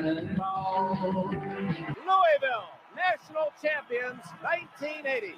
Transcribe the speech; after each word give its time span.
Louisville, 0.00 0.30
national 2.96 3.52
champions, 3.60 4.22
1980. 4.40 5.34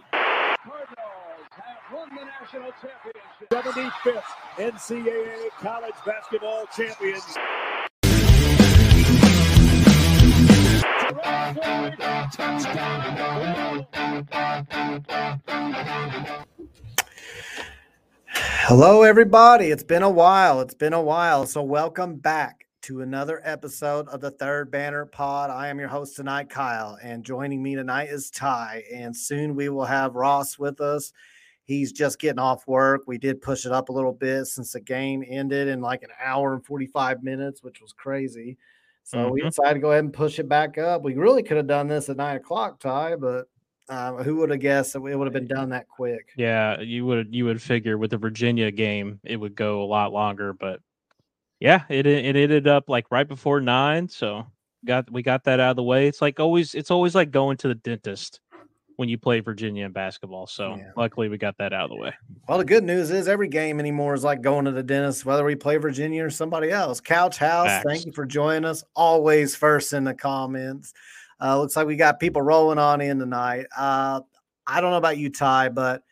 Cardinals 0.62 1.48
have 1.50 1.82
won 1.92 2.08
the 2.14 2.24
national 2.24 2.70
championship. 2.80 3.50
75th 3.50 4.22
NCAA 4.58 5.50
college 5.58 5.94
basketball 6.06 6.66
champions. 6.76 7.36
Hello, 18.68 19.02
everybody. 19.02 19.72
It's 19.72 19.82
been 19.82 20.04
a 20.04 20.10
while. 20.10 20.60
It's 20.60 20.74
been 20.74 20.92
a 20.92 21.02
while. 21.02 21.46
So, 21.46 21.62
welcome 21.62 22.14
back 22.14 22.62
to 22.82 23.02
another 23.02 23.40
episode 23.44 24.08
of 24.08 24.20
the 24.20 24.32
Third 24.32 24.68
Banner 24.68 25.06
Pod. 25.06 25.50
I 25.50 25.68
am 25.68 25.78
your 25.78 25.86
host 25.86 26.16
tonight, 26.16 26.50
Kyle, 26.50 26.98
and 27.00 27.24
joining 27.24 27.62
me 27.62 27.76
tonight 27.76 28.08
is 28.08 28.28
Ty. 28.28 28.82
And 28.92 29.16
soon 29.16 29.54
we 29.54 29.68
will 29.68 29.84
have 29.84 30.16
Ross 30.16 30.58
with 30.58 30.80
us. 30.80 31.12
He's 31.62 31.92
just 31.92 32.18
getting 32.18 32.40
off 32.40 32.66
work. 32.66 33.02
We 33.06 33.18
did 33.18 33.40
push 33.40 33.66
it 33.66 33.72
up 33.72 33.88
a 33.88 33.92
little 33.92 34.12
bit 34.12 34.46
since 34.46 34.72
the 34.72 34.80
game 34.80 35.22
ended 35.28 35.68
in 35.68 35.80
like 35.80 36.02
an 36.02 36.10
hour 36.20 36.54
and 36.54 36.66
45 36.66 37.22
minutes, 37.22 37.62
which 37.62 37.80
was 37.80 37.92
crazy. 37.92 38.58
So 39.04 39.18
mm-hmm. 39.18 39.32
we 39.32 39.42
decided 39.42 39.74
to 39.74 39.80
go 39.80 39.92
ahead 39.92 40.02
and 40.02 40.12
push 40.12 40.40
it 40.40 40.48
back 40.48 40.76
up. 40.76 41.02
We 41.02 41.14
really 41.14 41.44
could 41.44 41.58
have 41.58 41.68
done 41.68 41.86
this 41.86 42.08
at 42.08 42.16
nine 42.16 42.36
o'clock, 42.36 42.80
Ty, 42.80 43.14
but 43.14 43.46
uh, 43.88 44.24
who 44.24 44.36
would 44.36 44.50
have 44.50 44.58
guessed 44.58 44.94
that 44.94 45.04
it 45.04 45.16
would 45.16 45.26
have 45.26 45.32
been 45.32 45.46
done 45.46 45.68
that 45.68 45.86
quick? 45.86 46.30
Yeah, 46.36 46.80
you 46.80 47.06
would 47.06 47.32
you 47.32 47.44
would 47.44 47.62
figure 47.62 47.96
with 47.96 48.10
the 48.10 48.18
Virginia 48.18 48.72
game 48.72 49.20
it 49.22 49.36
would 49.36 49.54
go 49.54 49.82
a 49.82 49.86
lot 49.86 50.12
longer, 50.12 50.52
but 50.52 50.80
yeah, 51.62 51.84
it 51.88 52.06
it 52.06 52.34
ended 52.34 52.66
up 52.66 52.88
like 52.88 53.06
right 53.12 53.28
before 53.28 53.60
nine, 53.60 54.08
so 54.08 54.46
got 54.84 55.08
we 55.12 55.22
got 55.22 55.44
that 55.44 55.60
out 55.60 55.70
of 55.70 55.76
the 55.76 55.82
way. 55.84 56.08
It's 56.08 56.20
like 56.20 56.40
always 56.40 56.74
it's 56.74 56.90
always 56.90 57.14
like 57.14 57.30
going 57.30 57.56
to 57.58 57.68
the 57.68 57.76
dentist 57.76 58.40
when 58.96 59.08
you 59.08 59.16
play 59.16 59.38
Virginia 59.38 59.86
in 59.86 59.92
basketball. 59.92 60.48
So 60.48 60.74
yeah. 60.74 60.90
luckily 60.96 61.28
we 61.28 61.38
got 61.38 61.56
that 61.58 61.72
out 61.72 61.84
of 61.84 61.90
the 61.90 62.02
way. 62.02 62.12
Well, 62.48 62.58
the 62.58 62.64
good 62.64 62.82
news 62.82 63.12
is 63.12 63.28
every 63.28 63.46
game 63.46 63.78
anymore 63.78 64.12
is 64.14 64.24
like 64.24 64.42
going 64.42 64.64
to 64.64 64.72
the 64.72 64.82
dentist, 64.82 65.24
whether 65.24 65.44
we 65.44 65.54
play 65.54 65.76
Virginia 65.76 66.24
or 66.24 66.30
somebody 66.30 66.72
else. 66.72 67.00
Couch 67.00 67.38
House, 67.38 67.68
Facts. 67.68 67.84
thank 67.86 68.06
you 68.06 68.12
for 68.12 68.26
joining 68.26 68.64
us. 68.64 68.82
Always 68.96 69.54
first 69.54 69.92
in 69.92 70.02
the 70.02 70.14
comments. 70.14 70.92
Uh, 71.40 71.58
looks 71.60 71.76
like 71.76 71.86
we 71.86 71.94
got 71.94 72.18
people 72.18 72.42
rolling 72.42 72.78
on 72.78 73.00
in 73.00 73.20
tonight. 73.20 73.66
Uh, 73.76 74.20
I 74.66 74.80
don't 74.80 74.90
know 74.90 74.96
about 74.96 75.16
you, 75.16 75.30
Ty, 75.30 75.68
but 75.68 76.02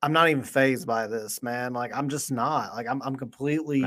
I'm 0.00 0.14
not 0.14 0.30
even 0.30 0.42
phased 0.42 0.86
by 0.86 1.08
this, 1.08 1.42
man. 1.42 1.74
Like 1.74 1.94
I'm 1.94 2.08
just 2.08 2.32
not. 2.32 2.74
Like 2.74 2.88
I'm 2.88 3.02
I'm 3.02 3.16
completely. 3.16 3.84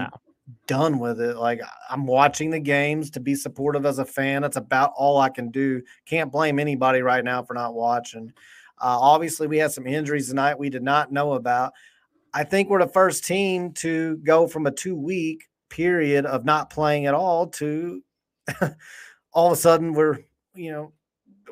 Done 0.68 1.00
with 1.00 1.22
it. 1.22 1.38
Like 1.38 1.62
I'm 1.90 2.06
watching 2.06 2.50
the 2.50 2.60
games 2.60 3.10
to 3.12 3.20
be 3.20 3.36
supportive 3.36 3.86
as 3.86 4.00
a 4.00 4.06
fan. 4.06 4.42
That's 4.42 4.58
about 4.58 4.94
all 4.96 5.20
I 5.20 5.30
can 5.30 5.50
do. 5.50 5.82
Can't 6.06 6.32
blame 6.32 6.60
anybody 6.60 7.02
right 7.02 7.24
now 7.24 7.44
for 7.44 7.54
not 7.54 7.74
watching. 7.74 8.34
Uh, 8.80 8.98
obviously, 9.00 9.48
we 9.48 9.58
had 9.58 9.72
some 9.72 9.86
injuries 9.86 10.30
tonight 10.30 10.58
we 10.58 10.70
did 10.70 10.84
not 10.84 11.12
know 11.12 11.34
about. 11.34 11.74
I 12.34 12.44
think 12.44 12.70
we're 12.70 12.80
the 12.80 12.88
first 12.88 13.26
team 13.26 13.74
to 13.74 14.18
go 14.18 14.48
from 14.48 14.66
a 14.66 14.72
two 14.72 14.96
week 14.96 15.48
period 15.70 16.26
of 16.26 16.46
not 16.46 16.70
playing 16.70 17.06
at 17.06 17.14
all 17.14 17.48
to 17.48 18.02
all 19.34 19.48
of 19.48 19.54
a 19.54 19.56
sudden 19.56 19.94
we're 19.94 20.20
you 20.56 20.72
know, 20.72 20.94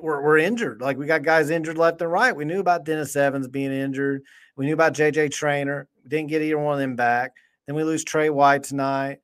we're, 0.02 0.22
we're 0.22 0.38
injured. 0.38 0.82
Like 0.82 0.98
we 0.98 1.06
got 1.06 1.24
guys 1.24 1.50
injured 1.50 1.78
left 1.78 2.02
and 2.02 2.12
right. 2.12 2.36
We 2.36 2.46
knew 2.46 2.60
about 2.60 2.86
Dennis 2.86 3.16
Evans 3.16 3.48
being 3.48 3.72
injured. 3.72 4.24
We 4.56 4.66
knew 4.66 4.74
about 4.74 4.94
JJ 4.94 5.32
Traynor. 5.32 5.88
Didn't 6.08 6.30
get 6.30 6.42
either 6.42 6.58
one 6.58 6.74
of 6.74 6.80
them 6.80 6.96
back. 6.96 7.32
Then 7.70 7.76
we 7.76 7.84
lose 7.84 8.04
Tre 8.04 8.32
White 8.32 8.64
tonight. 8.64 9.20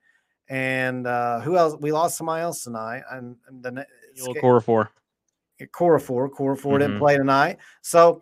And 0.50 1.08
uh, 1.08 1.40
who 1.40 1.58
else? 1.58 1.76
We 1.82 1.92
lost 1.92 2.16
somebody 2.16 2.44
else 2.44 2.64
tonight. 2.64 3.02
And, 3.10 3.38
and 3.48 3.64
the 3.64 3.88
Okorafor. 4.20 4.90
Core 5.72 6.00
four. 6.00 6.30
Core 6.30 6.56
4 6.56 6.74
mm-hmm. 6.74 6.80
didn't 6.80 7.00
play 7.00 7.18
tonight. 7.18 7.58
So, 7.82 8.22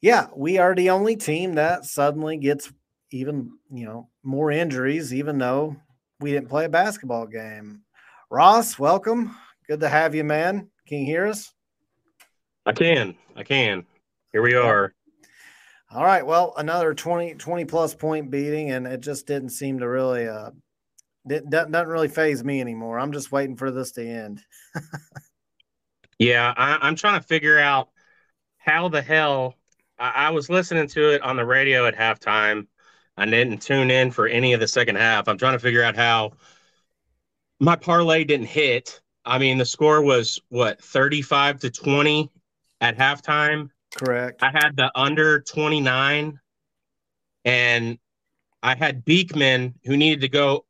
yeah, 0.00 0.28
we 0.34 0.56
are 0.56 0.74
the 0.74 0.88
only 0.88 1.16
team 1.16 1.56
that 1.56 1.84
suddenly 1.84 2.38
gets 2.38 2.72
even, 3.10 3.58
you 3.70 3.84
know, 3.84 4.08
more 4.22 4.50
injuries, 4.50 5.12
even 5.12 5.36
though 5.36 5.76
we 6.18 6.32
didn't 6.32 6.48
play 6.48 6.64
a 6.64 6.70
basketball 6.70 7.26
game. 7.26 7.82
Ross, 8.30 8.78
welcome. 8.78 9.36
Good 9.66 9.80
to 9.80 9.88
have 9.90 10.14
you, 10.14 10.24
man. 10.24 10.70
Can 10.86 11.00
you 11.00 11.04
hear 11.04 11.26
us? 11.26 11.52
I 12.64 12.72
can. 12.72 13.14
I 13.36 13.42
can. 13.42 13.84
Here 14.32 14.40
we 14.40 14.54
are. 14.54 14.94
All 15.90 16.04
right. 16.04 16.24
Well, 16.24 16.52
another 16.56 16.94
20, 16.94 17.34
20 17.34 17.64
plus 17.64 17.94
point 17.94 18.30
beating, 18.30 18.70
and 18.70 18.86
it 18.86 19.00
just 19.00 19.26
didn't 19.26 19.50
seem 19.50 19.78
to 19.80 19.88
really 19.88 20.28
uh 20.28 20.50
it 21.28 21.50
doesn't 21.50 21.88
really 21.88 22.08
phase 22.08 22.42
me 22.42 22.60
anymore. 22.60 22.98
I'm 22.98 23.12
just 23.12 23.30
waiting 23.30 23.56
for 23.56 23.70
this 23.70 23.92
to 23.92 24.06
end. 24.06 24.42
yeah, 26.18 26.54
I, 26.56 26.88
am 26.88 26.96
trying 26.96 27.20
to 27.20 27.26
figure 27.26 27.58
out 27.58 27.90
how 28.56 28.88
the 28.88 29.02
hell 29.02 29.54
I, 29.98 30.10
I 30.10 30.30
was 30.30 30.48
listening 30.48 30.88
to 30.88 31.14
it 31.14 31.22
on 31.22 31.36
the 31.36 31.44
radio 31.44 31.86
at 31.86 31.96
halftime. 31.96 32.66
I 33.18 33.26
didn't 33.26 33.60
tune 33.60 33.90
in 33.90 34.10
for 34.10 34.26
any 34.26 34.54
of 34.54 34.60
the 34.60 34.68
second 34.68 34.96
half. 34.96 35.28
I'm 35.28 35.36
trying 35.36 35.52
to 35.52 35.58
figure 35.58 35.82
out 35.82 35.96
how 35.96 36.32
my 37.60 37.76
parlay 37.76 38.24
didn't 38.24 38.46
hit 38.46 39.02
I 39.28 39.36
mean, 39.36 39.58
the 39.58 39.66
score 39.66 40.00
was 40.00 40.40
what 40.48 40.82
35 40.82 41.60
to 41.60 41.70
20 41.70 42.30
at 42.80 42.96
halftime. 42.96 43.68
Correct. 43.96 44.42
I 44.42 44.50
had 44.50 44.76
the 44.76 44.90
under 44.94 45.40
29 45.40 46.38
and 47.44 47.98
I 48.62 48.74
had 48.74 49.04
Beekman 49.04 49.74
who 49.84 49.96
needed 49.96 50.20
to 50.22 50.28
go 50.28 50.66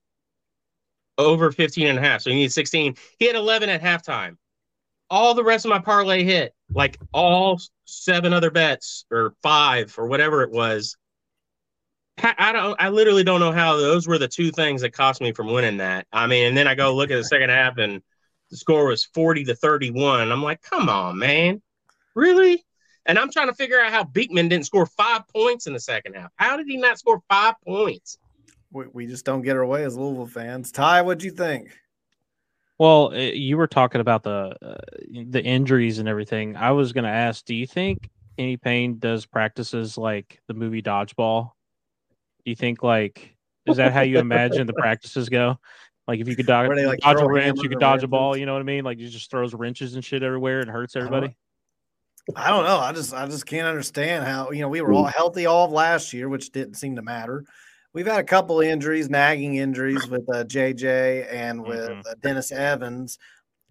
over 1.17 1.51
15 1.51 1.89
and 1.89 1.99
a 1.99 2.03
half. 2.03 2.23
So 2.23 2.31
he 2.31 2.37
needed 2.37 2.53
16. 2.53 2.95
He 3.19 3.27
had 3.27 3.37
11 3.37 3.69
at 3.69 3.83
halftime. 3.83 4.37
All 5.11 5.35
the 5.35 5.45
rest 5.45 5.65
of 5.65 5.71
my 5.71 5.79
parlay 5.79 6.23
hit, 6.23 6.55
like 6.73 6.99
all 7.13 7.59
seven 7.87 8.33
other 8.33 8.51
bets 8.51 9.07
or 9.11 9.35
five 9.43 9.95
or 9.99 10.07
whatever 10.07 10.43
it 10.43 10.51
was. 10.51 10.97
I 12.23 12.53
don't. 12.53 12.77
I 12.81 12.89
literally 12.89 13.25
don't 13.25 13.41
know 13.41 13.53
how 13.53 13.77
those 13.77 14.07
were 14.07 14.19
the 14.19 14.29
two 14.29 14.51
things 14.51 14.83
that 14.83 14.93
cost 14.93 15.21
me 15.21 15.33
from 15.33 15.47
winning 15.47 15.79
that. 15.79 16.07
I 16.13 16.27
mean, 16.27 16.49
and 16.49 16.57
then 16.57 16.67
I 16.67 16.75
go 16.75 16.95
look 16.95 17.11
at 17.11 17.17
the 17.17 17.25
second 17.25 17.51
half 17.51 17.79
and 17.79 18.03
the 18.51 18.57
score 18.57 18.87
was 18.87 19.05
40 19.05 19.45
to 19.45 19.55
31. 19.55 20.31
I'm 20.31 20.43
like, 20.43 20.61
come 20.63 20.89
on, 20.89 21.19
man. 21.19 21.63
Really? 22.15 22.65
And 23.09 23.19
I'm 23.19 23.31
trying 23.31 23.49
to 23.49 23.55
figure 23.55 23.81
out 23.81 23.91
how 23.91 24.05
Beekman 24.05 24.49
didn't 24.49 24.67
score 24.67 24.85
five 24.85 25.27
points 25.29 25.67
in 25.67 25.73
the 25.73 25.81
second 25.81 26.15
half. 26.15 26.31
How 26.37 26.59
did 26.59 26.67
he 26.69 26.77
not 26.77 26.99
score 26.99 27.23
five 27.29 27.55
points? 27.67 28.19
We, 28.71 28.85
we 28.93 29.07
just 29.07 29.25
don't 29.25 29.41
get 29.41 29.57
our 29.57 29.65
way 29.65 29.85
as 29.85 29.97
Louisville 29.97 30.27
fans. 30.27 30.71
Ty, 30.71 31.03
what 31.03 31.19
do 31.19 31.25
you 31.25 31.33
think? 31.33 31.71
Well, 32.79 33.13
eh, 33.15 33.33
you 33.33 33.57
were 33.57 33.67
talking 33.67 34.03
about 34.03 34.23
the 34.23 34.55
uh, 34.63 34.75
the 35.27 35.43
injuries 35.43 35.99
and 35.99 36.09
everything. 36.09 36.55
I 36.55 36.71
was 36.73 36.93
going 36.93 37.05
to 37.05 37.11
ask, 37.11 37.47
do 37.47 37.55
you 37.55 37.67
think 37.67 38.11
Kenny 38.37 38.59
Payne 38.59 38.99
does 38.99 39.25
practices 39.25 39.97
like 39.97 40.41
the 40.47 40.55
movie 40.55 40.83
Dodgeball? 40.83 41.53
Do 42.45 42.51
you 42.51 42.57
think 42.57 42.83
like 42.83 43.35
is 43.67 43.79
that 43.79 43.93
how 43.93 44.03
you 44.03 44.19
imagine 44.19 44.67
the 44.67 44.73
practices 44.79 45.31
go? 45.31 45.59
Like 46.07 46.21
if 46.21 46.29
you 46.29 46.37
could 46.37 46.47
dodge, 46.47 46.71
they, 46.75 46.87
like, 46.87 47.01
dodge 47.01 47.21
a 47.21 47.27
wrench, 47.27 47.63
you 47.63 47.71
could 47.71 47.81
dodge 47.81 47.97
wrenches? 47.97 48.05
a 48.05 48.09
ball. 48.09 48.37
You 48.37 48.45
know 48.47 48.53
what 48.53 48.61
I 48.61 48.65
mean? 48.65 48.85
Like 48.85 48.99
you 48.99 49.09
just 49.09 49.31
throws 49.31 49.55
wrenches 49.55 49.95
and 49.95 50.05
shit 50.05 50.23
everywhere 50.23 50.61
and 50.61 50.71
hurts 50.71 50.95
everybody. 50.95 51.37
I 52.37 52.51
don't 52.51 52.65
know. 52.65 52.79
I 52.79 52.93
just 52.93 53.15
I 53.15 53.27
just 53.27 53.47
can't 53.47 53.67
understand 53.67 54.25
how 54.25 54.51
you 54.51 54.61
know 54.61 54.69
we 54.69 54.81
were 54.81 54.93
all 54.93 55.05
healthy 55.05 55.47
all 55.47 55.67
of 55.67 55.73
last 55.73 56.13
year, 56.13 56.29
which 56.29 56.51
didn't 56.51 56.75
seem 56.75 56.97
to 56.97 57.03
matter. 57.03 57.45
We've 57.95 58.07
had 58.07 58.21
a 58.21 58.25
couple 58.25 58.61
injuries, 58.61 59.09
nagging 59.09 59.57
injuries 59.57 60.07
with 60.09 60.29
uh, 60.29 60.45
JJ 60.45 61.33
and 61.33 61.63
with 61.63 61.89
mm-hmm. 61.89 62.01
uh, 62.01 62.15
Dennis 62.23 62.53
Evans. 62.53 63.19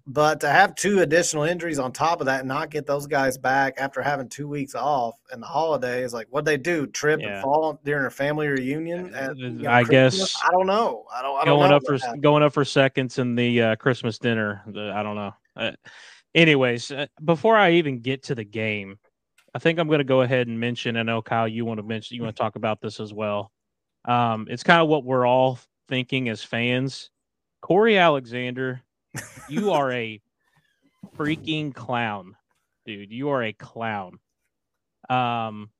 But 0.09 0.39
to 0.39 0.49
have 0.49 0.73
two 0.75 1.01
additional 1.01 1.43
injuries 1.43 1.79
on 1.79 1.91
top 1.91 2.21
of 2.21 2.27
that 2.27 2.39
and 2.39 2.47
not 2.47 2.69
get 2.69 2.87
those 2.87 3.07
guys 3.07 3.37
back 3.37 3.73
after 3.77 4.01
having 4.01 4.29
two 4.29 4.47
weeks 4.47 4.73
off 4.73 5.15
and 5.31 5.43
the 5.43 5.47
holidays, 5.47 6.13
like 6.13 6.27
what 6.29 6.45
they 6.45 6.55
do, 6.55 6.87
trip 6.87 7.19
yeah. 7.19 7.35
and 7.35 7.43
fall 7.43 7.79
during 7.83 8.05
a 8.05 8.09
family 8.09 8.47
reunion. 8.47 9.13
At, 9.13 9.37
you 9.37 9.49
know, 9.49 9.69
I 9.69 9.83
Christmas? 9.83 10.33
guess 10.33 10.41
I 10.45 10.51
don't 10.51 10.65
know. 10.65 11.03
I 11.13 11.21
don't. 11.21 11.41
I 11.41 11.45
don't 11.45 11.59
going 11.59 11.71
up 11.73 11.83
for 11.85 11.97
that. 11.97 12.21
going 12.21 12.41
up 12.41 12.53
for 12.53 12.63
seconds 12.63 13.19
in 13.19 13.35
the 13.35 13.61
uh, 13.61 13.75
Christmas 13.75 14.17
dinner. 14.17 14.63
The, 14.67 14.93
I 14.95 15.03
don't 15.03 15.15
know. 15.15 15.33
Uh, 15.57 15.71
anyways, 16.37 16.91
uh, 16.91 17.07
before 17.25 17.57
I 17.57 17.71
even 17.71 17.99
get 17.99 18.23
to 18.23 18.35
the 18.35 18.45
game, 18.45 18.97
I 19.53 19.59
think 19.59 19.79
I'm 19.79 19.87
going 19.87 19.99
to 19.99 20.05
go 20.05 20.21
ahead 20.21 20.47
and 20.47 20.59
mention. 20.59 20.95
I 20.95 21.03
know 21.03 21.21
Kyle, 21.21 21.47
you 21.47 21.65
want 21.65 21.79
to 21.79 21.83
mention, 21.83 22.15
you 22.15 22.23
want 22.23 22.35
to 22.35 22.41
talk 22.41 22.55
about 22.55 22.79
this 22.79 22.99
as 22.99 23.13
well. 23.13 23.51
Um, 24.05 24.47
it's 24.49 24.63
kind 24.63 24.81
of 24.81 24.87
what 24.87 25.03
we're 25.03 25.25
all 25.25 25.59
thinking 25.89 26.29
as 26.29 26.43
fans. 26.43 27.09
Corey 27.61 27.97
Alexander 27.97 28.83
you 29.49 29.71
are 29.73 29.91
a 29.91 30.21
freaking 31.17 31.73
clown, 31.73 32.35
dude. 32.85 33.11
You 33.11 33.29
are 33.29 33.43
a 33.43 33.53
clown. 33.53 34.19
Um, 35.09 35.71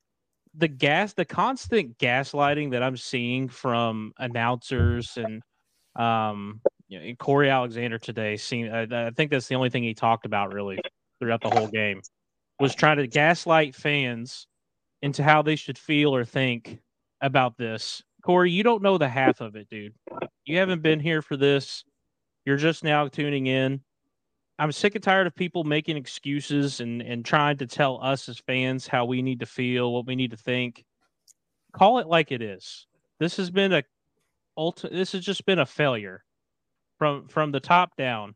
the 0.56 0.68
gas, 0.68 1.14
the 1.14 1.26
constant 1.26 1.98
gaslighting 2.00 2.72
that 2.72 2.82
I'm 2.82 2.98
seeing 2.98 3.48
from 3.48 4.14
announcers 4.18 5.18
and 5.18 5.44
um, 5.96 6.62
you 6.88 7.00
know, 7.00 7.16
Corey 7.16 7.50
Alexander 7.50 7.98
today, 7.98 8.38
seemed, 8.38 8.72
I, 8.72 9.08
I 9.08 9.12
think 9.12 9.32
that's 9.32 9.48
the 9.48 9.56
only 9.56 9.70
thing 9.70 9.84
he 9.84 9.94
talked 9.94 10.26
about 10.26 10.54
really 10.54 10.80
throughout 11.20 11.42
the 11.42 11.50
whole 11.50 11.68
game 11.68 12.02
was 12.60 12.74
trying 12.76 12.98
to 12.98 13.08
gaslight 13.08 13.76
fans 13.76 14.48
into 15.02 15.24
how 15.24 15.42
they 15.42 15.56
should 15.56 15.78
feel 15.78 16.16
or 16.16 16.26
think 16.26 16.80
about 17.22 17.58
this. 17.58 18.02
Corey, 18.24 18.52
you 18.52 18.64
don't 18.64 18.82
know 18.82 18.98
the 18.98 19.08
half 19.08 19.42
of 19.42 19.56
it, 19.56 19.70
dude. 19.70 19.94
You 20.46 20.58
haven't 20.58 20.82
been 20.82 21.00
here 21.00 21.22
for 21.22 21.38
this. 21.38 21.84
You're 22.46 22.58
just 22.58 22.84
now 22.84 23.08
tuning 23.08 23.48
in. 23.48 23.82
I'm 24.60 24.72
sick 24.72 24.96
and 24.96 25.04
tired 25.04 25.28
of 25.28 25.36
people 25.36 25.64
making 25.64 25.98
excuses 25.98 26.80
and 26.80 27.02
and 27.02 27.24
trying 27.24 27.58
to 27.58 27.68
tell 27.68 28.02
us 28.02 28.28
as 28.28 28.40
fans 28.40 28.88
how 28.88 29.06
we 29.06 29.22
need 29.22 29.40
to 29.42 29.46
feel, 29.46 29.94
what 29.94 30.08
we 30.08 30.16
need 30.16 30.32
to 30.32 30.38
think. 30.38 30.84
Call 31.74 32.00
it 32.00 32.08
like 32.08 32.32
it 32.32 32.42
is. 32.42 32.88
This 33.20 33.38
has 33.38 33.52
been 33.52 33.74
a 33.74 33.84
ulti- 34.58 34.92
this 34.92 35.12
has 35.12 35.24
just 35.24 35.46
been 35.46 35.60
a 35.60 35.66
failure 35.66 36.24
from 36.98 37.28
from 37.28 37.52
the 37.52 37.60
top 37.60 37.96
down. 37.96 38.36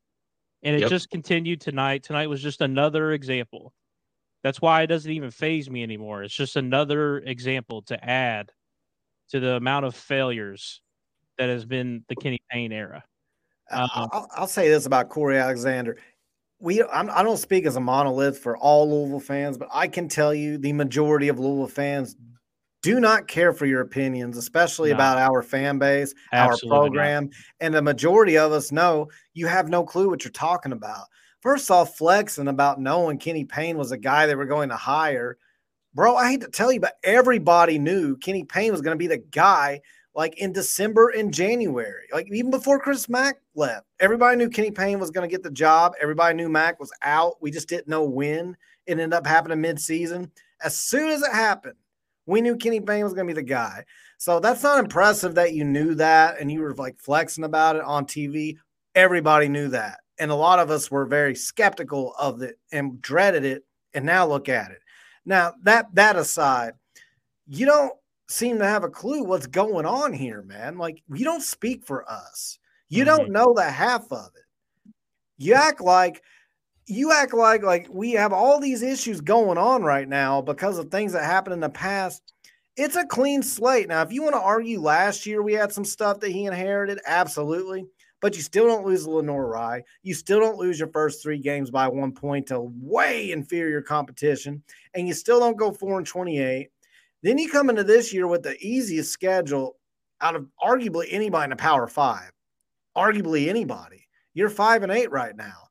And 0.63 0.75
it 0.75 0.81
Yep. 0.81 0.89
just 0.89 1.09
continued 1.09 1.59
tonight. 1.61 2.03
Tonight 2.03 2.27
was 2.27 2.41
just 2.41 2.61
another 2.61 3.13
example. 3.13 3.73
That's 4.43 4.61
why 4.61 4.83
it 4.83 4.87
doesn't 4.87 5.11
even 5.11 5.31
phase 5.31 5.69
me 5.69 5.81
anymore. 5.83 6.23
It's 6.23 6.33
just 6.35 6.55
another 6.55 7.17
example 7.19 7.81
to 7.83 8.03
add 8.03 8.51
to 9.29 9.39
the 9.39 9.55
amount 9.55 9.85
of 9.85 9.95
failures 9.95 10.81
that 11.37 11.49
has 11.49 11.65
been 11.65 12.03
the 12.09 12.15
Kenny 12.15 12.39
Payne 12.51 12.71
era. 12.71 13.03
I- 13.71 13.81
Um, 13.83 14.09
I'll, 14.11 14.27
I'll 14.35 14.47
say 14.47 14.67
this 14.69 14.85
about 14.85 15.09
Corey 15.09 15.37
Alexander. 15.37 15.97
We 16.59 16.83
I'm, 16.83 17.09
I 17.09 17.23
don't 17.23 17.37
speak 17.37 17.65
as 17.65 17.75
a 17.75 17.79
monolith 17.79 18.37
for 18.37 18.55
all 18.57 18.87
Louisville 18.89 19.19
fans, 19.19 19.57
but 19.57 19.69
I 19.73 19.87
can 19.87 20.07
tell 20.07 20.33
you 20.33 20.59
the 20.59 20.73
majority 20.73 21.27
of 21.29 21.39
Louisville 21.39 21.67
fans 21.67 22.15
do 22.81 22.99
not 22.99 23.27
care 23.27 23.53
for 23.53 23.65
your 23.65 23.81
opinions, 23.81 24.37
especially 24.37 24.89
No. 24.89 24.95
about 24.95 25.17
our 25.17 25.41
fan 25.41 25.77
base, 25.77 26.13
Absolutely 26.33 26.69
our 26.69 26.79
not. 26.79 26.81
program, 26.83 27.29
and 27.59 27.73
the 27.73 27.81
majority 27.81 28.37
of 28.37 28.51
us 28.51 28.71
know 28.71 29.09
you 29.33 29.47
have 29.47 29.69
no 29.69 29.83
clue 29.83 30.09
what 30.09 30.23
you're 30.23 30.31
talking 30.31 30.71
about. 30.71 31.05
First 31.41 31.69
off, 31.71 31.97
flexing 31.97 32.47
about 32.47 32.79
knowing 32.79 33.17
Kenny 33.17 33.45
Payne 33.45 33.77
was 33.77 33.91
a 33.91 33.97
guy 33.97 34.25
they 34.25 34.35
were 34.35 34.45
going 34.45 34.69
to 34.69 34.75
hire. 34.75 35.37
Bro, 35.93 36.15
I 36.15 36.29
hate 36.31 36.41
to 36.41 36.47
tell 36.47 36.71
you, 36.71 36.79
but 36.79 36.97
everybody 37.03 37.77
knew 37.77 38.15
Kenny 38.17 38.43
Payne 38.43 38.71
was 38.71 38.81
going 38.81 38.93
to 38.95 38.99
be 38.99 39.07
the 39.07 39.17
guy 39.17 39.81
like 40.13 40.37
in 40.39 40.51
December 40.51 41.09
and 41.09 41.33
January, 41.33 42.05
like 42.13 42.27
even 42.31 42.51
before 42.51 42.79
Chris 42.79 43.07
Mack 43.09 43.37
left. 43.55 43.85
Everybody 43.99 44.37
knew 44.37 44.49
Kenny 44.49 44.71
Payne 44.71 44.99
was 44.99 45.09
going 45.09 45.27
to 45.27 45.31
get 45.33 45.41
the 45.43 45.51
job. 45.51 45.93
Everybody 46.01 46.35
knew 46.35 46.49
Mack 46.49 46.79
was 46.79 46.91
out. 47.01 47.35
We 47.41 47.49
just 47.51 47.69
didn't 47.69 47.87
know 47.87 48.03
when. 48.03 48.55
It 48.87 48.91
ended 48.99 49.13
up 49.13 49.25
happening 49.25 49.59
midseason. 49.59 50.29
As 50.63 50.77
soon 50.77 51.09
as 51.09 51.21
it 51.21 51.31
happened, 51.31 51.75
we 52.25 52.41
knew 52.41 52.55
Kenny 52.55 52.79
Payne 52.79 53.03
was 53.03 53.13
going 53.13 53.27
to 53.27 53.33
be 53.33 53.39
the 53.39 53.47
guy. 53.47 53.83
So 54.17 54.39
that's 54.39 54.63
not 54.63 54.79
impressive 54.79 55.35
that 55.35 55.53
you 55.53 55.63
knew 55.63 55.95
that 55.95 56.39
and 56.39 56.51
you 56.51 56.61
were 56.61 56.75
like 56.75 56.99
flexing 56.99 57.43
about 57.43 57.75
it 57.75 57.83
on 57.83 58.05
TV. 58.05 58.57
Everybody 58.95 59.47
knew 59.47 59.69
that. 59.69 59.99
And 60.19 60.29
a 60.29 60.35
lot 60.35 60.59
of 60.59 60.69
us 60.69 60.91
were 60.91 61.05
very 61.05 61.35
skeptical 61.35 62.13
of 62.19 62.41
it 62.41 62.59
and 62.71 63.01
dreaded 63.01 63.43
it. 63.43 63.63
And 63.93 64.05
now 64.05 64.27
look 64.27 64.47
at 64.47 64.71
it. 64.71 64.79
Now, 65.25 65.53
that 65.63 65.87
that 65.93 66.15
aside, 66.15 66.73
you 67.47 67.65
don't 67.65 67.93
seem 68.29 68.59
to 68.59 68.65
have 68.65 68.83
a 68.83 68.89
clue 68.89 69.23
what's 69.23 69.47
going 69.47 69.85
on 69.85 70.13
here, 70.13 70.41
man. 70.41 70.77
Like 70.77 71.03
you 71.13 71.25
don't 71.25 71.43
speak 71.43 71.85
for 71.85 72.09
us. 72.09 72.59
You 72.89 73.05
don't 73.05 73.23
mm-hmm. 73.23 73.33
know 73.33 73.53
the 73.53 73.63
half 73.63 74.11
of 74.11 74.29
it. 74.35 74.93
You 75.37 75.55
act 75.55 75.81
like 75.81 76.21
you 76.87 77.11
act 77.11 77.33
like 77.33 77.63
like 77.63 77.87
we 77.89 78.11
have 78.13 78.33
all 78.33 78.59
these 78.59 78.81
issues 78.81 79.21
going 79.21 79.57
on 79.57 79.83
right 79.83 80.07
now 80.07 80.41
because 80.41 80.77
of 80.77 80.89
things 80.89 81.13
that 81.13 81.23
happened 81.23 81.53
in 81.53 81.59
the 81.59 81.69
past. 81.69 82.33
It's 82.77 82.95
a 82.95 83.05
clean 83.05 83.43
slate. 83.43 83.89
Now, 83.89 84.01
if 84.01 84.11
you 84.11 84.23
want 84.23 84.35
to 84.35 84.41
argue 84.41 84.79
last 84.79 85.25
year 85.25 85.41
we 85.41 85.53
had 85.53 85.71
some 85.71 85.85
stuff 85.85 86.19
that 86.21 86.31
he 86.31 86.45
inherited, 86.45 86.99
absolutely. 87.05 87.85
But 88.21 88.35
you 88.35 88.43
still 88.43 88.67
don't 88.67 88.85
lose 88.85 89.07
Lenoir-Rhyne. 89.07 89.81
You 90.03 90.13
still 90.13 90.39
don't 90.39 90.57
lose 90.57 90.79
your 90.79 90.89
first 90.89 91.23
three 91.23 91.39
games 91.39 91.71
by 91.71 91.87
one 91.87 92.11
point 92.11 92.47
to 92.47 92.71
way 92.79 93.31
inferior 93.31 93.81
competition. 93.81 94.63
And 94.93 95.07
you 95.07 95.15
still 95.15 95.39
don't 95.39 95.57
go 95.57 95.71
four 95.71 95.97
and 95.97 96.05
28. 96.05 96.69
Then 97.23 97.37
you 97.39 97.49
come 97.49 97.69
into 97.69 97.83
this 97.83 98.13
year 98.13 98.27
with 98.27 98.43
the 98.43 98.57
easiest 98.59 99.11
schedule 99.11 99.77
out 100.21 100.35
of 100.35 100.47
arguably 100.63 101.07
anybody 101.09 101.45
in 101.45 101.49
the 101.49 101.55
Power 101.55 101.87
Five. 101.87 102.31
Arguably 102.95 103.47
anybody. 103.49 104.07
You're 104.33 104.49
five 104.49 104.83
and 104.83 104.91
eight 104.91 105.11
right 105.11 105.35
now. 105.35 105.70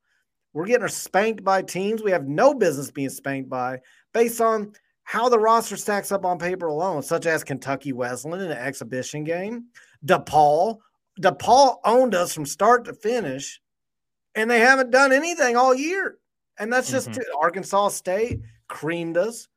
We're 0.53 0.67
getting 0.67 0.89
spanked 0.89 1.45
by 1.45 1.63
teams 1.63 2.03
we 2.03 2.11
have 2.11 2.27
no 2.27 2.55
business 2.55 2.91
being 2.91 3.11
spanked 3.11 3.49
by 3.49 3.81
based 4.13 4.41
on 4.41 4.73
how 5.05 5.29
the 5.29 5.39
roster 5.39 5.77
stacks 5.77 6.13
up 6.13 6.25
on 6.25 6.39
paper 6.39 6.67
alone, 6.67 7.03
such 7.03 7.27
as 7.27 7.45
Kentucky 7.45 7.93
Wesleyan 7.93 8.45
in 8.45 8.51
an 8.51 8.59
exhibition 8.59 9.25
game. 9.25 9.67
DePaul. 10.07 10.79
DePaul 11.21 11.79
owned 11.85 12.15
us 12.15 12.33
from 12.33 12.47
start 12.47 12.85
to 12.85 12.95
finish, 12.95 13.61
and 14.35 14.51
they 14.51 14.61
haven't 14.61 14.91
done 14.91 15.13
anything 15.13 15.57
all 15.57 15.75
year. 15.75 16.19
And 16.59 16.73
that's 16.73 16.91
just 16.91 17.09
Mhm. 17.11 17.23
Arkansas 17.41 17.89
State 17.89 18.41
creamed 18.69 19.17
us. 19.17 19.49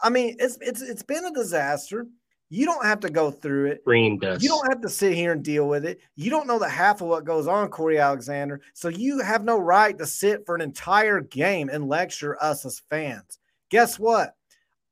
I 0.00 0.10
mean, 0.10 0.36
it's 0.38 0.58
it's 0.60 0.82
it's 0.82 1.02
been 1.02 1.24
a 1.24 1.32
disaster. 1.32 2.06
You 2.54 2.66
don't 2.66 2.84
have 2.84 3.00
to 3.00 3.10
go 3.10 3.32
through 3.32 3.66
it. 3.66 3.84
Green 3.84 4.16
dust. 4.16 4.40
You 4.40 4.48
don't 4.48 4.68
have 4.68 4.80
to 4.82 4.88
sit 4.88 5.14
here 5.14 5.32
and 5.32 5.42
deal 5.42 5.66
with 5.66 5.84
it. 5.84 5.98
You 6.14 6.30
don't 6.30 6.46
know 6.46 6.60
the 6.60 6.68
half 6.68 7.00
of 7.00 7.08
what 7.08 7.24
goes 7.24 7.48
on, 7.48 7.68
Corey 7.68 7.98
Alexander. 7.98 8.60
So 8.74 8.86
you 8.86 9.18
have 9.18 9.42
no 9.42 9.58
right 9.58 9.98
to 9.98 10.06
sit 10.06 10.46
for 10.46 10.54
an 10.54 10.60
entire 10.60 11.20
game 11.20 11.68
and 11.68 11.88
lecture 11.88 12.40
us 12.40 12.64
as 12.64 12.80
fans. 12.88 13.40
Guess 13.70 13.98
what? 13.98 14.36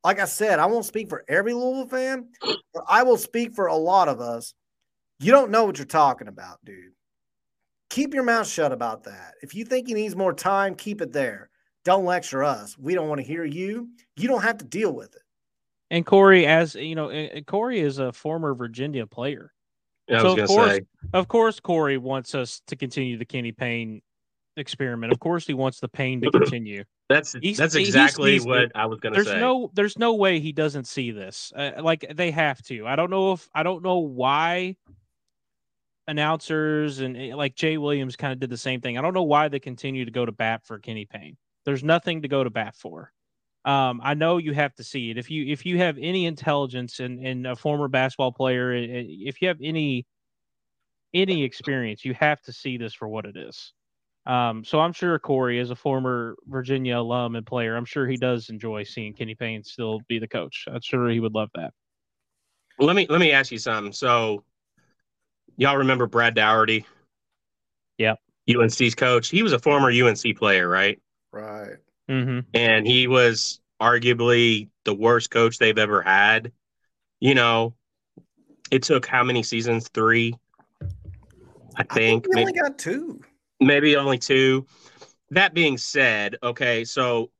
Like 0.03 0.19
I 0.19 0.25
said, 0.25 0.59
I 0.59 0.67
won't 0.67 0.87
speak 0.87 1.09
for 1.09 1.25
every 1.29 1.55
Louisville 1.55 1.87
fan, 1.87 2.31
but 2.43 2.85
I 2.88 3.05
will 3.05 3.17
speak 3.17 3.55
for 3.55 3.69
a 3.69 3.76
lot 3.76 4.08
of 4.08 4.20
us. 4.20 4.55
You 5.20 5.31
don't 5.31 5.53
know 5.53 5.65
what 5.65 5.79
you're 5.79 5.87
talking 5.87 6.26
about, 6.26 6.58
dude. 6.65 6.94
Keep 7.91 8.12
your 8.12 8.25
mouth 8.25 8.49
shut 8.49 8.73
about 8.73 9.05
that. 9.05 9.35
If 9.41 9.55
you 9.55 9.65
think 9.65 9.87
he 9.87 9.94
needs 9.94 10.17
more 10.17 10.35
time, 10.35 10.75
keep 10.75 11.00
it 11.00 11.12
there. 11.12 11.49
Don't 11.85 12.05
lecture 12.05 12.43
us. 12.43 12.76
We 12.76 12.94
don't 12.94 13.08
want 13.08 13.20
to 13.20 13.26
hear 13.26 13.44
you. 13.44 13.91
You 14.17 14.26
don't 14.26 14.43
have 14.43 14.58
to 14.58 14.65
deal 14.65 14.93
with 14.93 15.15
it. 15.15 15.21
And 15.93 16.06
Corey, 16.06 16.47
as 16.47 16.75
you 16.75 16.94
know, 16.94 17.29
Corey 17.47 17.79
is 17.81 17.99
a 17.99 18.12
former 18.12 18.55
Virginia 18.55 19.06
player. 19.06 19.53
I 20.11 20.21
So, 20.23 20.33
of 20.41 20.49
course- 20.49 20.71
say 20.73 20.81
Of 21.12 21.29
course, 21.29 21.61
Corey 21.61 21.99
wants 21.99 22.35
us 22.35 22.62
to 22.69 22.77
continue 22.77 23.19
the 23.19 23.27
Kenny 23.27 23.53
Payne 23.53 24.00
experiment. 24.56 25.12
Of 25.12 25.21
course, 25.21 25.47
he 25.47 25.53
wants 25.55 25.81
the 25.81 25.89
pain 25.89 26.21
to 26.23 26.31
continue. 26.33 26.85
that's 27.11 27.35
He's- 27.35 27.59
that's 27.59 27.75
exactly 27.75 28.33
he's- 28.33 28.47
what 28.47 28.73
I 28.75 28.87
was 28.87 29.00
gonna 29.00 29.15
There's 29.17 29.27
say. 29.29 29.39
no, 29.39 29.71
there's 29.75 29.99
no 29.99 30.15
way 30.15 30.41
he 30.41 30.50
doesn't 30.53 30.87
see 30.87 31.11
this. 31.11 31.53
Uh, 31.55 31.73
like 31.83 32.06
they 32.15 32.31
have 32.31 32.62
to. 32.65 32.87
I 32.87 32.97
don't 32.97 33.11
know 33.11 33.33
if 33.33 33.47
I 33.55 33.62
don't 33.62 33.83
know 33.83 33.99
why 33.99 34.77
announcers 36.09 37.00
and 37.00 37.17
eh, 37.17 37.35
like 37.35 37.55
Jay 37.55 37.77
Williams 37.79 38.17
kind 38.17 38.33
of 38.33 38.41
did 38.41 38.50
the 38.50 38.56
same 38.56 38.81
thing. 38.81 38.97
I 38.99 39.03
don't 39.03 39.15
know 39.15 39.23
why 39.23 39.49
they 39.49 39.61
continue 39.61 40.05
to 40.06 40.11
go 40.11 40.25
to 40.25 40.33
bat 40.33 40.65
for 40.65 40.79
Kenny 40.79 41.05
Payne. 41.05 41.37
There's 41.65 41.85
nothing 41.85 42.23
to 42.23 42.29
go 42.29 42.43
to 42.43 42.50
bat 42.50 42.75
for. 42.75 43.12
Um, 43.64 44.00
I 44.03 44.14
know 44.14 44.38
you 44.38 44.53
have 44.55 44.75
to 44.75 44.85
see 44.85 45.11
it. 45.11 45.19
If 45.19 45.31
you 45.31 45.47
if 45.53 45.64
you 45.64 45.79
have 45.79 45.97
any 46.00 46.26
intelligence 46.26 46.99
and 46.99 47.25
and 47.25 47.47
a 47.47 47.55
former 47.55 47.88
basketball 47.88 48.32
player, 48.32 48.72
if 48.72 49.41
you 49.41 49.48
have 49.48 49.58
any 49.63 50.06
any 51.15 51.44
experience, 51.44 52.05
you 52.05 52.15
have 52.15 52.41
to 52.43 52.53
see 52.53 52.77
this 52.77 52.94
for 52.94 53.06
what 53.06 53.25
it 53.25 53.36
is. 53.36 53.72
Um, 54.25 54.65
so 54.65 54.81
I'm 54.81 54.93
sure 54.93 55.19
Corey, 55.19 55.58
as 55.58 55.70
a 55.70 55.77
former 55.77 56.36
Virginia 56.46 56.98
alum 56.98 57.34
and 57.36 57.44
player, 57.44 57.77
I'm 57.77 57.84
sure 57.84 58.06
he 58.06 58.17
does 58.17 58.51
enjoy 58.51 58.84
seeing 58.84 59.15
Kenny 59.15 59.34
Payne 59.34 59.65
still 59.65 60.01
be 60.08 60.19
the 60.19 60.29
coach. 60.29 60.67
I'm 60.69 60.81
sure 60.81 61.08
he 61.08 61.20
would 61.20 61.34
love 61.34 61.51
that. 61.55 61.72
Let 62.79 62.96
me 62.96 63.06
let 63.08 63.20
me 63.20 63.32
ask 63.32 63.53
you 63.53 63.58
something. 63.58 63.93
So, 63.93 64.44
y'all 65.56 65.77
remember 65.77 66.06
Brad 66.06 66.34
Dougherty? 66.34 66.86
Yep. 67.98 68.19
UNC's 68.48 68.94
coach. 68.94 69.29
He 69.29 69.43
was 69.43 69.53
a 69.53 69.58
former 69.58 69.91
UNC 69.91 70.36
player, 70.36 70.69
right? 70.69 71.01
Right. 71.31 71.77
Mm-hmm. 72.08 72.41
And 72.55 72.86
he 72.86 73.06
was 73.06 73.60
arguably 73.82 74.69
the 74.84 74.94
worst 74.94 75.31
coach 75.31 75.58
they've 75.58 75.79
ever 75.79 76.03
had. 76.03 76.53
You 77.20 77.34
know, 77.34 77.74
it 78.70 78.82
took 78.84 79.06
how 79.06 79.24
many 79.24 79.43
seasons? 79.43 79.89
Three, 79.89 80.34
I 81.77 81.84
I 81.91 81.94
think. 81.94 82.24
think 82.24 82.29
we 82.29 82.41
only 82.41 82.53
maybe, 82.53 82.58
got 82.60 82.79
two. 82.79 83.20
maybe 83.60 83.96
only 83.96 84.19
two. 84.19 84.67
That 85.31 85.55
being 85.55 85.79
said, 85.79 86.36
okay, 86.43 86.84
so 86.84 87.31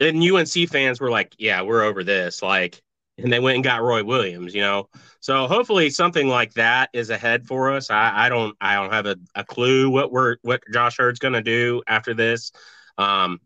and 0.00 0.22
UNC 0.22 0.68
fans 0.68 1.00
were 1.00 1.10
like, 1.10 1.34
"Yeah, 1.38 1.62
we're 1.62 1.82
over 1.82 2.04
this." 2.04 2.42
Like, 2.42 2.82
and 3.18 3.32
they 3.32 3.40
went 3.40 3.56
and 3.56 3.64
got 3.64 3.82
Roy 3.82 4.04
Williams. 4.04 4.54
You 4.54 4.60
know, 4.60 4.88
so 5.20 5.46
hopefully 5.46 5.90
something 5.90 6.28
like 6.28 6.54
that 6.54 6.90
is 6.92 7.10
ahead 7.10 7.46
for 7.46 7.72
us. 7.72 7.90
I, 7.90 8.26
I 8.26 8.28
don't, 8.28 8.56
I 8.60 8.74
don't 8.74 8.92
have 8.92 9.06
a, 9.06 9.16
a 9.34 9.44
clue 9.44 9.90
what 9.90 10.12
we're 10.12 10.36
what 10.42 10.62
Josh 10.72 10.98
Heird's 11.00 11.18
going 11.18 11.34
to 11.34 11.42
do 11.42 11.82
after 11.86 12.14
this, 12.14 12.52
um, 12.98 13.40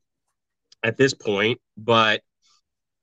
at 0.83 0.97
this 0.97 1.15
point. 1.15 1.61
But, 1.77 2.23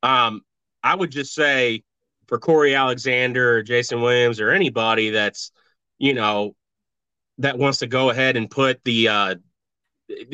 um, 0.04 0.42
I 0.84 0.96
would 0.96 1.12
just 1.12 1.34
say 1.34 1.84
for 2.28 2.40
Corey 2.40 2.76
Alexander 2.76 3.58
or 3.58 3.64
Jason 3.64 4.02
Williams 4.02 4.40
or 4.40 4.52
anybody 4.52 5.10
that's, 5.10 5.52
you 5.98 6.14
know, 6.14 6.56
that 7.40 7.58
wants 7.58 7.80
to 7.80 7.88
go 7.88 8.10
ahead 8.10 8.38
and 8.38 8.50
put 8.50 8.84
the 8.84 9.08
uh, 9.08 9.36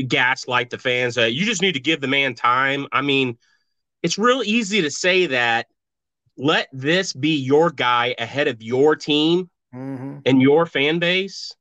gaslight 0.07 0.69
the 0.69 0.77
fans. 0.77 1.17
Uh, 1.17 1.23
you 1.23 1.45
just 1.45 1.61
need 1.61 1.73
to 1.73 1.79
give 1.79 2.01
the 2.01 2.07
man 2.07 2.35
time. 2.35 2.87
I 2.91 3.01
mean, 3.01 3.37
it's 4.01 4.17
real 4.17 4.41
easy 4.43 4.81
to 4.81 4.91
say 4.91 5.27
that. 5.27 5.67
Let 6.35 6.67
this 6.73 7.13
be 7.13 7.37
your 7.37 7.69
guy 7.69 8.15
ahead 8.17 8.47
of 8.47 8.61
your 8.61 8.95
team 8.95 9.49
Mm-hmm. 9.73 10.19
and 10.27 10.39
your 10.39 10.67
fan 10.67 10.99
base. 10.99 11.55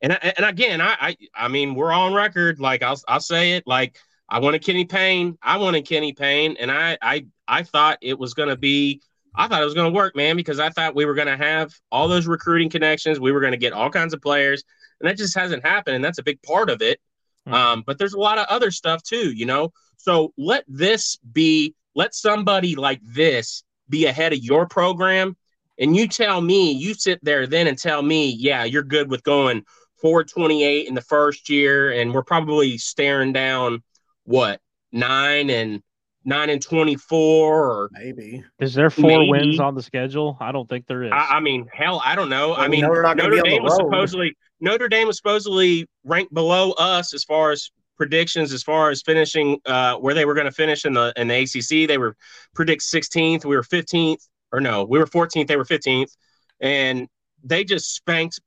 And 0.00 0.12
and 0.12 0.46
again, 0.46 0.80
I 0.80 0.96
I, 1.00 1.16
I 1.34 1.48
mean, 1.48 1.74
we're 1.74 1.92
on 1.92 2.14
record. 2.14 2.60
Like 2.60 2.82
I'll 2.82 3.00
I'll 3.08 3.18
say 3.20 3.52
it. 3.54 3.66
Like 3.66 3.98
I 4.28 4.38
wanted 4.40 4.64
Kenny 4.64 4.84
Payne. 4.84 5.38
I 5.42 5.58
wanted 5.58 5.86
Kenny 5.86 6.12
Payne, 6.12 6.56
and 6.58 6.70
I 6.70 6.98
I 7.00 7.26
I 7.46 7.62
thought 7.62 7.98
it 8.00 8.18
was 8.18 8.34
going 8.34 8.48
to 8.48 8.56
be. 8.56 9.00
I 9.36 9.48
thought 9.48 9.60
it 9.60 9.64
was 9.64 9.74
going 9.74 9.92
to 9.92 9.96
work, 9.96 10.14
man, 10.14 10.36
because 10.36 10.60
I 10.60 10.70
thought 10.70 10.94
we 10.94 11.04
were 11.04 11.14
going 11.14 11.26
to 11.26 11.36
have 11.36 11.72
all 11.90 12.06
those 12.06 12.28
recruiting 12.28 12.70
connections. 12.70 13.18
We 13.18 13.32
were 13.32 13.40
going 13.40 13.52
to 13.52 13.58
get 13.58 13.72
all 13.72 13.90
kinds 13.90 14.14
of 14.14 14.22
players, 14.22 14.62
and 15.00 15.08
that 15.08 15.16
just 15.16 15.36
hasn't 15.36 15.64
happened. 15.64 15.96
And 15.96 16.04
that's 16.04 16.18
a 16.18 16.22
big 16.22 16.40
part 16.42 16.70
of 16.70 16.82
it. 16.82 17.00
Mm-hmm. 17.46 17.54
Um, 17.54 17.84
but 17.86 17.98
there's 17.98 18.14
a 18.14 18.20
lot 18.20 18.38
of 18.38 18.46
other 18.48 18.70
stuff 18.70 19.02
too, 19.02 19.32
you 19.32 19.46
know. 19.46 19.72
So 19.96 20.32
let 20.38 20.64
this 20.68 21.16
be, 21.16 21.74
let 21.94 22.14
somebody 22.14 22.76
like 22.76 23.00
this 23.02 23.64
be 23.88 24.06
ahead 24.06 24.32
of 24.32 24.38
your 24.38 24.66
program. 24.66 25.36
And 25.78 25.96
you 25.96 26.06
tell 26.06 26.40
me, 26.40 26.72
you 26.72 26.94
sit 26.94 27.18
there 27.24 27.46
then 27.46 27.66
and 27.66 27.76
tell 27.76 28.02
me, 28.02 28.30
yeah, 28.30 28.64
you're 28.64 28.82
good 28.84 29.10
with 29.10 29.24
going 29.24 29.64
428 30.00 30.86
in 30.86 30.94
the 30.94 31.00
first 31.00 31.48
year, 31.48 31.90
and 31.90 32.14
we're 32.14 32.22
probably 32.22 32.78
staring 32.78 33.32
down 33.32 33.82
what 34.24 34.60
nine 34.92 35.50
and 35.50 35.82
nine 36.24 36.48
and 36.48 36.62
24 36.62 37.70
or 37.70 37.90
maybe 37.92 38.42
is 38.58 38.72
there 38.72 38.88
four 38.88 39.04
maybe. 39.04 39.30
wins 39.30 39.60
on 39.60 39.74
the 39.74 39.82
schedule 39.82 40.38
i 40.40 40.50
don't 40.50 40.68
think 40.68 40.86
there 40.86 41.02
is 41.02 41.12
i, 41.12 41.36
I 41.36 41.40
mean 41.40 41.66
hell 41.72 42.00
i 42.04 42.14
don't 42.14 42.30
know 42.30 42.50
well, 42.50 42.60
i 42.60 42.68
mean 42.68 42.80
notre 42.80 43.42
dame 43.42 43.62
was 43.62 43.76
supposedly 43.76 44.34
notre 44.60 44.88
dame 44.88 45.06
was 45.06 45.18
supposedly 45.18 45.86
ranked 46.02 46.32
below 46.32 46.72
us 46.72 47.12
as 47.12 47.24
far 47.24 47.50
as 47.50 47.70
predictions 47.96 48.52
as 48.52 48.62
far 48.62 48.90
as 48.90 49.02
finishing 49.02 49.58
uh, 49.66 49.96
where 49.96 50.14
they 50.14 50.24
were 50.24 50.34
going 50.34 50.46
to 50.46 50.52
finish 50.52 50.84
in 50.84 50.94
the 50.94 51.12
in 51.16 51.28
the 51.28 51.42
ACC. 51.42 51.88
They 51.88 51.98
were 51.98 52.16
predict 52.54 52.82
16th. 52.82 53.44
We 53.44 53.56
were 53.56 53.62
15th, 53.62 54.28
or 54.52 54.60
no, 54.60 54.84
we 54.84 54.98
were 54.98 55.06
14th. 55.06 55.46
They 55.46 55.56
were 55.56 55.64
15th, 55.64 56.10
and 56.60 57.08
they 57.42 57.64
just 57.64 57.94
spanked 57.94 58.40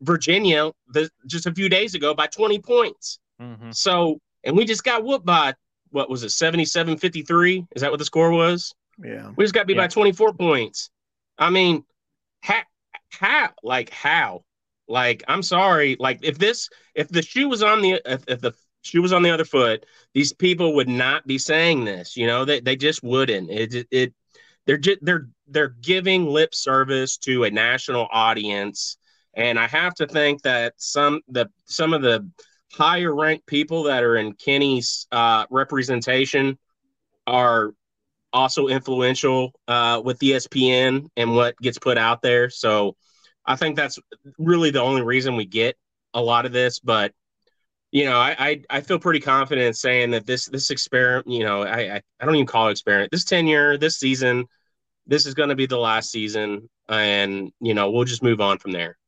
Virginia 0.00 0.70
the, 0.88 1.10
just 1.26 1.46
a 1.46 1.52
few 1.52 1.68
days 1.68 1.94
ago 1.94 2.14
by 2.14 2.26
20 2.26 2.60
points. 2.60 3.18
Mm-hmm. 3.40 3.70
So, 3.72 4.20
and 4.44 4.56
we 4.56 4.64
just 4.64 4.84
got 4.84 5.04
whooped 5.04 5.26
by 5.26 5.54
what 5.90 6.10
was 6.10 6.22
it 6.22 6.30
77 6.30 6.98
53? 6.98 7.66
Is 7.74 7.82
that 7.82 7.90
what 7.90 7.98
the 7.98 8.04
score 8.04 8.30
was? 8.30 8.74
Yeah, 9.02 9.30
we 9.36 9.44
just 9.44 9.54
got 9.54 9.66
beat 9.66 9.76
yeah. 9.76 9.84
by 9.84 9.88
24 9.88 10.34
points. 10.34 10.90
I 11.38 11.50
mean, 11.50 11.84
how, 12.40 12.62
how, 13.10 13.50
like 13.62 13.90
how? 13.90 14.44
Like, 14.88 15.22
I'm 15.28 15.42
sorry. 15.42 15.96
Like, 15.98 16.20
if 16.22 16.38
this, 16.38 16.68
if 16.94 17.08
the 17.08 17.22
shoe 17.22 17.48
was 17.48 17.62
on 17.62 17.82
the, 17.82 18.00
if, 18.04 18.24
if 18.26 18.40
the 18.40 18.54
shoe 18.82 19.02
was 19.02 19.12
on 19.12 19.22
the 19.22 19.30
other 19.30 19.44
foot, 19.44 19.86
these 20.14 20.32
people 20.32 20.74
would 20.74 20.88
not 20.88 21.26
be 21.26 21.38
saying 21.38 21.84
this. 21.84 22.16
You 22.16 22.26
know, 22.26 22.44
they, 22.44 22.60
they 22.60 22.76
just 22.76 23.02
wouldn't. 23.02 23.50
It, 23.50 23.74
it, 23.74 23.88
it 23.90 24.14
they're 24.66 24.78
just, 24.78 24.98
they're 25.02 25.28
they're 25.46 25.74
giving 25.80 26.26
lip 26.26 26.54
service 26.54 27.16
to 27.18 27.44
a 27.44 27.50
national 27.50 28.08
audience, 28.12 28.98
and 29.34 29.58
I 29.58 29.66
have 29.66 29.94
to 29.94 30.06
think 30.06 30.42
that 30.42 30.74
some 30.76 31.22
the 31.28 31.48
some 31.64 31.94
of 31.94 32.02
the 32.02 32.28
higher 32.72 33.14
ranked 33.14 33.46
people 33.46 33.84
that 33.84 34.02
are 34.02 34.16
in 34.16 34.34
Kenny's 34.34 35.06
uh, 35.10 35.46
representation 35.50 36.58
are 37.26 37.72
also 38.32 38.68
influential 38.68 39.52
uh, 39.68 40.00
with 40.04 40.18
ESPN 40.18 41.08
and 41.16 41.34
what 41.34 41.58
gets 41.58 41.78
put 41.78 41.98
out 41.98 42.22
there. 42.22 42.50
So 42.50 42.96
I 43.46 43.56
think 43.56 43.76
that's 43.76 43.98
really 44.38 44.70
the 44.70 44.82
only 44.82 45.02
reason 45.02 45.36
we 45.36 45.46
get 45.46 45.76
a 46.14 46.20
lot 46.20 46.46
of 46.46 46.52
this. 46.52 46.78
But 46.78 47.12
you 47.90 48.04
know, 48.04 48.18
I, 48.18 48.36
I, 48.38 48.62
I 48.68 48.80
feel 48.82 48.98
pretty 48.98 49.20
confident 49.20 49.66
in 49.66 49.72
saying 49.72 50.10
that 50.10 50.26
this 50.26 50.46
this 50.46 50.70
experiment, 50.70 51.26
you 51.26 51.44
know, 51.44 51.62
I, 51.62 51.94
I, 51.94 52.02
I 52.20 52.24
don't 52.26 52.34
even 52.34 52.46
call 52.46 52.68
it 52.68 52.72
experiment. 52.72 53.10
This 53.10 53.24
tenure, 53.24 53.78
this 53.78 53.98
season, 53.98 54.44
this 55.06 55.24
is 55.24 55.32
going 55.32 55.48
to 55.48 55.54
be 55.54 55.64
the 55.64 55.78
last 55.78 56.10
season, 56.10 56.68
and 56.88 57.50
you 57.60 57.72
know, 57.72 57.90
we'll 57.90 58.04
just 58.04 58.22
move 58.22 58.42
on 58.42 58.58
from 58.58 58.72
there. 58.72 58.98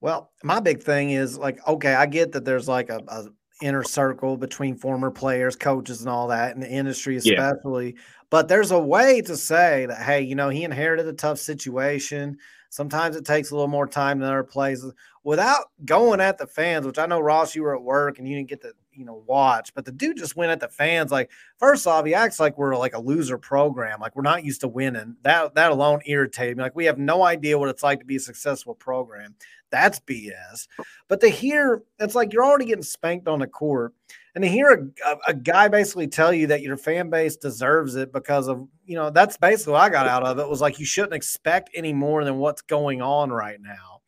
Well, 0.00 0.30
my 0.42 0.60
big 0.60 0.82
thing 0.82 1.10
is 1.10 1.36
like, 1.36 1.66
okay, 1.66 1.94
I 1.94 2.06
get 2.06 2.32
that 2.32 2.44
there's 2.44 2.68
like 2.68 2.88
a, 2.88 3.00
a 3.08 3.26
inner 3.62 3.82
circle 3.82 4.36
between 4.36 4.76
former 4.76 5.10
players, 5.10 5.56
coaches, 5.56 6.00
and 6.00 6.08
all 6.08 6.28
that, 6.28 6.54
in 6.54 6.60
the 6.60 6.70
industry 6.70 7.16
especially. 7.16 7.94
Yeah. 7.94 8.00
But 8.30 8.48
there's 8.48 8.70
a 8.70 8.78
way 8.78 9.20
to 9.22 9.36
say 9.36 9.86
that, 9.86 10.02
hey, 10.02 10.22
you 10.22 10.34
know, 10.34 10.48
he 10.48 10.64
inherited 10.64 11.06
a 11.06 11.12
tough 11.12 11.38
situation. 11.38 12.38
Sometimes 12.70 13.16
it 13.16 13.24
takes 13.24 13.50
a 13.50 13.54
little 13.54 13.68
more 13.68 13.86
time 13.86 14.20
than 14.20 14.28
other 14.28 14.44
places 14.44 14.94
without 15.24 15.66
going 15.84 16.20
at 16.20 16.38
the 16.38 16.46
fans, 16.46 16.86
which 16.86 16.98
I 16.98 17.06
know 17.06 17.20
Ross, 17.20 17.54
you 17.54 17.62
were 17.62 17.76
at 17.76 17.82
work 17.82 18.18
and 18.18 18.28
you 18.28 18.36
didn't 18.36 18.48
get 18.48 18.62
to, 18.62 18.72
you 19.00 19.06
know, 19.06 19.24
watch, 19.26 19.72
but 19.74 19.86
the 19.86 19.92
dude 19.92 20.18
just 20.18 20.36
went 20.36 20.52
at 20.52 20.60
the 20.60 20.68
fans. 20.68 21.10
Like, 21.10 21.30
first 21.58 21.86
off, 21.86 22.04
he 22.04 22.12
acts 22.12 22.38
like 22.38 22.58
we're 22.58 22.76
like 22.76 22.92
a 22.92 23.00
loser 23.00 23.38
program, 23.38 23.98
like 23.98 24.14
we're 24.14 24.20
not 24.20 24.44
used 24.44 24.60
to 24.60 24.68
winning. 24.68 25.16
That 25.22 25.54
that 25.54 25.72
alone 25.72 26.02
irritated 26.04 26.58
me. 26.58 26.62
Like 26.62 26.76
we 26.76 26.84
have 26.84 26.98
no 26.98 27.22
idea 27.22 27.58
what 27.58 27.70
it's 27.70 27.82
like 27.82 28.00
to 28.00 28.04
be 28.04 28.16
a 28.16 28.20
successful 28.20 28.74
program. 28.74 29.34
That's 29.70 30.00
BS. 30.00 30.68
But 31.08 31.22
to 31.22 31.28
hear 31.28 31.82
it's 31.98 32.14
like 32.14 32.34
you're 32.34 32.44
already 32.44 32.66
getting 32.66 32.82
spanked 32.82 33.26
on 33.26 33.38
the 33.38 33.46
court. 33.46 33.94
And 34.34 34.44
to 34.44 34.48
hear 34.48 34.92
a, 35.06 35.08
a, 35.08 35.18
a, 35.28 35.34
guy 35.34 35.66
basically 35.66 36.06
tell 36.06 36.32
you 36.32 36.46
that 36.48 36.60
your 36.60 36.76
fan 36.76 37.10
base 37.10 37.36
deserves 37.36 37.96
it 37.96 38.12
because 38.12 38.46
of, 38.46 38.68
you 38.84 38.94
know, 38.94 39.10
that's 39.10 39.36
basically 39.36 39.72
what 39.72 39.82
I 39.82 39.88
got 39.88 40.06
out 40.06 40.22
of 40.24 40.38
it 40.38 40.48
was 40.48 40.60
like 40.60 40.78
you 40.78 40.84
shouldn't 40.84 41.14
expect 41.14 41.70
any 41.74 41.92
more 41.92 42.22
than 42.22 42.36
what's 42.36 42.62
going 42.62 43.02
on 43.02 43.30
right 43.30 43.60
now. 43.60 43.99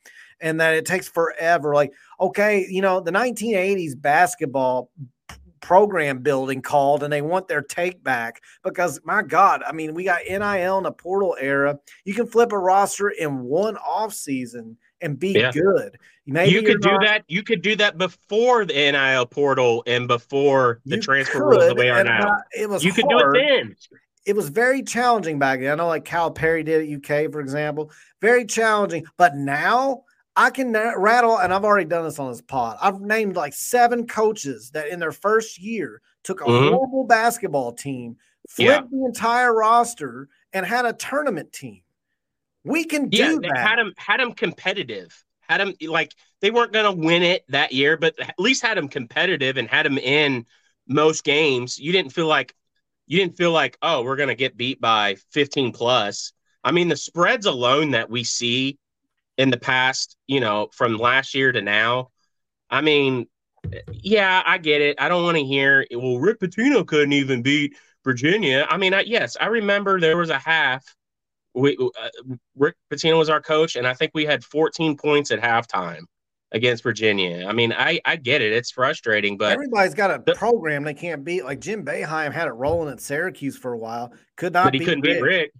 And 0.42 0.61
that 0.61 0.75
it 0.75 0.84
takes 0.84 1.08
forever. 1.08 1.75
Like, 1.75 1.92
okay, 2.20 2.66
you 2.68 2.82
know, 2.82 3.00
the 3.00 3.12
1980s 3.12 4.00
basketball 4.00 4.90
program 5.62 6.18
building 6.18 6.61
called 6.61 7.02
and 7.02 7.12
they 7.12 7.22
want 7.22 7.49
their 7.49 7.62
take 7.62 8.02
back 8.04 8.42
because 8.62 9.00
my 9.04 9.22
God, 9.22 9.62
I 9.66 9.72
mean, 9.72 9.94
we 9.94 10.04
got 10.04 10.22
NIL 10.28 10.76
in 10.78 10.84
the 10.84 10.92
portal 10.92 11.37
era. 11.40 11.78
You 12.04 12.12
can 12.12 12.26
flip 12.26 12.52
a 12.52 12.58
roster 12.58 13.08
in 13.08 13.44
one 13.44 13.76
off 13.78 14.12
season 14.12 14.76
and 15.00 15.18
be 15.18 15.30
yeah. 15.30 15.52
good. 15.52 15.96
Maybe 16.26 16.52
you 16.52 16.62
could 16.62 16.82
do 16.82 16.99
that. 17.00 17.25
You 17.26 17.42
could 17.42 17.62
do 17.62 17.75
that 17.76 17.99
before 17.99 18.64
the 18.64 18.75
NIL 18.75 19.26
portal 19.26 19.82
and 19.87 20.06
before 20.06 20.80
the 20.84 20.99
transfer 20.99 21.38
could, 21.38 21.44
rules 21.44 21.68
the 21.68 21.75
way 21.75 21.90
are 21.90 22.04
now. 22.04 22.37
It 22.52 22.68
was 22.68 22.84
you 22.84 22.92
hard. 22.92 23.02
could 23.02 23.08
do 23.08 23.18
it 23.18 23.32
then. 23.32 23.76
It 24.25 24.37
was 24.37 24.49
very 24.49 24.82
challenging 24.82 25.40
back 25.40 25.58
then. 25.58 25.72
I 25.72 25.75
know, 25.75 25.88
like 25.88 26.04
Calipari 26.04 26.64
did 26.64 26.82
at 26.82 26.96
UK, 26.96 27.32
for 27.32 27.40
example, 27.40 27.90
very 28.20 28.44
challenging. 28.44 29.04
But 29.16 29.34
now 29.34 30.04
I 30.34 30.50
can 30.50 30.72
rattle, 30.72 31.38
and 31.38 31.52
I've 31.52 31.64
already 31.64 31.88
done 31.88 32.04
this 32.04 32.18
on 32.18 32.30
this 32.30 32.40
pod. 32.40 32.78
I've 32.80 33.00
named 33.00 33.36
like 33.36 33.52
seven 33.52 34.06
coaches 34.06 34.70
that 34.70 34.88
in 34.88 34.98
their 34.98 35.12
first 35.12 35.60
year 35.60 36.00
took 36.24 36.40
a 36.40 36.44
mm-hmm. 36.44 36.74
horrible 36.74 37.04
basketball 37.04 37.72
team, 37.72 38.16
flipped 38.48 38.70
yeah. 38.70 38.98
the 38.98 39.04
entire 39.04 39.54
roster, 39.54 40.28
and 40.52 40.64
had 40.64 40.86
a 40.86 40.94
tournament 40.94 41.52
team. 41.52 41.82
We 42.64 42.84
can 42.84 43.08
do 43.08 43.40
yeah, 43.42 43.48
that. 43.54 43.58
Had 43.58 43.78
them 43.78 43.92
had 43.96 44.20
them 44.20 44.32
competitive. 44.32 45.24
Had 45.42 45.60
them 45.60 45.74
like 45.82 46.14
they 46.40 46.50
weren't 46.50 46.72
going 46.72 46.84
to 46.84 47.06
win 47.06 47.22
it 47.22 47.44
that 47.48 47.72
year, 47.72 47.96
but 47.96 48.18
at 48.18 48.34
least 48.38 48.62
had 48.62 48.78
them 48.78 48.88
competitive 48.88 49.58
and 49.58 49.68
had 49.68 49.84
them 49.84 49.98
in 49.98 50.46
most 50.88 51.24
games. 51.24 51.78
You 51.78 51.92
didn't 51.92 52.12
feel 52.12 52.26
like 52.26 52.54
you 53.06 53.18
didn't 53.18 53.36
feel 53.36 53.52
like 53.52 53.76
oh 53.82 54.02
we're 54.02 54.16
going 54.16 54.28
to 54.28 54.34
get 54.34 54.56
beat 54.56 54.80
by 54.80 55.16
15 55.32 55.72
plus. 55.72 56.32
I 56.64 56.72
mean 56.72 56.88
the 56.88 56.96
spreads 56.96 57.44
alone 57.44 57.90
that 57.90 58.08
we 58.08 58.24
see 58.24 58.78
in 59.38 59.50
the 59.50 59.58
past, 59.58 60.16
you 60.26 60.40
know, 60.40 60.68
from 60.72 60.96
last 60.96 61.34
year 61.34 61.52
to 61.52 61.62
now. 61.62 62.08
I 62.70 62.80
mean, 62.80 63.26
yeah, 63.92 64.42
I 64.44 64.58
get 64.58 64.80
it. 64.80 64.96
I 65.00 65.08
don't 65.08 65.24
want 65.24 65.36
to 65.36 65.44
hear 65.44 65.86
well 65.92 66.18
Rick 66.18 66.40
Pitino 66.40 66.86
couldn't 66.86 67.12
even 67.12 67.42
beat 67.42 67.76
Virginia. 68.04 68.66
I 68.68 68.76
mean, 68.76 68.94
I, 68.94 69.00
yes, 69.00 69.36
I 69.40 69.46
remember 69.46 70.00
there 70.00 70.16
was 70.16 70.30
a 70.30 70.38
half 70.38 70.84
we 71.54 71.76
uh, 71.76 72.34
Rick 72.56 72.76
Pitino 72.90 73.18
was 73.18 73.28
our 73.28 73.40
coach, 73.40 73.76
and 73.76 73.86
I 73.86 73.94
think 73.94 74.12
we 74.14 74.24
had 74.24 74.44
14 74.44 74.96
points 74.96 75.30
at 75.30 75.40
halftime 75.40 76.02
against 76.52 76.82
Virginia. 76.82 77.46
I 77.46 77.52
mean, 77.52 77.72
I 77.72 78.00
I 78.04 78.16
get 78.16 78.40
it; 78.42 78.52
it's 78.52 78.70
frustrating, 78.70 79.36
but 79.36 79.52
everybody's 79.52 79.94
got 79.94 80.10
a 80.10 80.22
the, 80.24 80.34
program 80.34 80.84
they 80.84 80.94
can't 80.94 81.24
beat. 81.24 81.44
Like 81.44 81.60
Jim 81.60 81.84
Boeheim 81.84 82.32
had 82.32 82.48
it 82.48 82.52
rolling 82.52 82.90
at 82.92 83.00
Syracuse 83.00 83.56
for 83.56 83.72
a 83.72 83.78
while, 83.78 84.12
could 84.36 84.52
not. 84.52 84.64
But 84.64 84.74
he 84.74 84.80
beat 84.80 84.84
couldn't 84.86 85.02
Rick. 85.02 85.14
beat 85.16 85.22
Rick. 85.22 85.52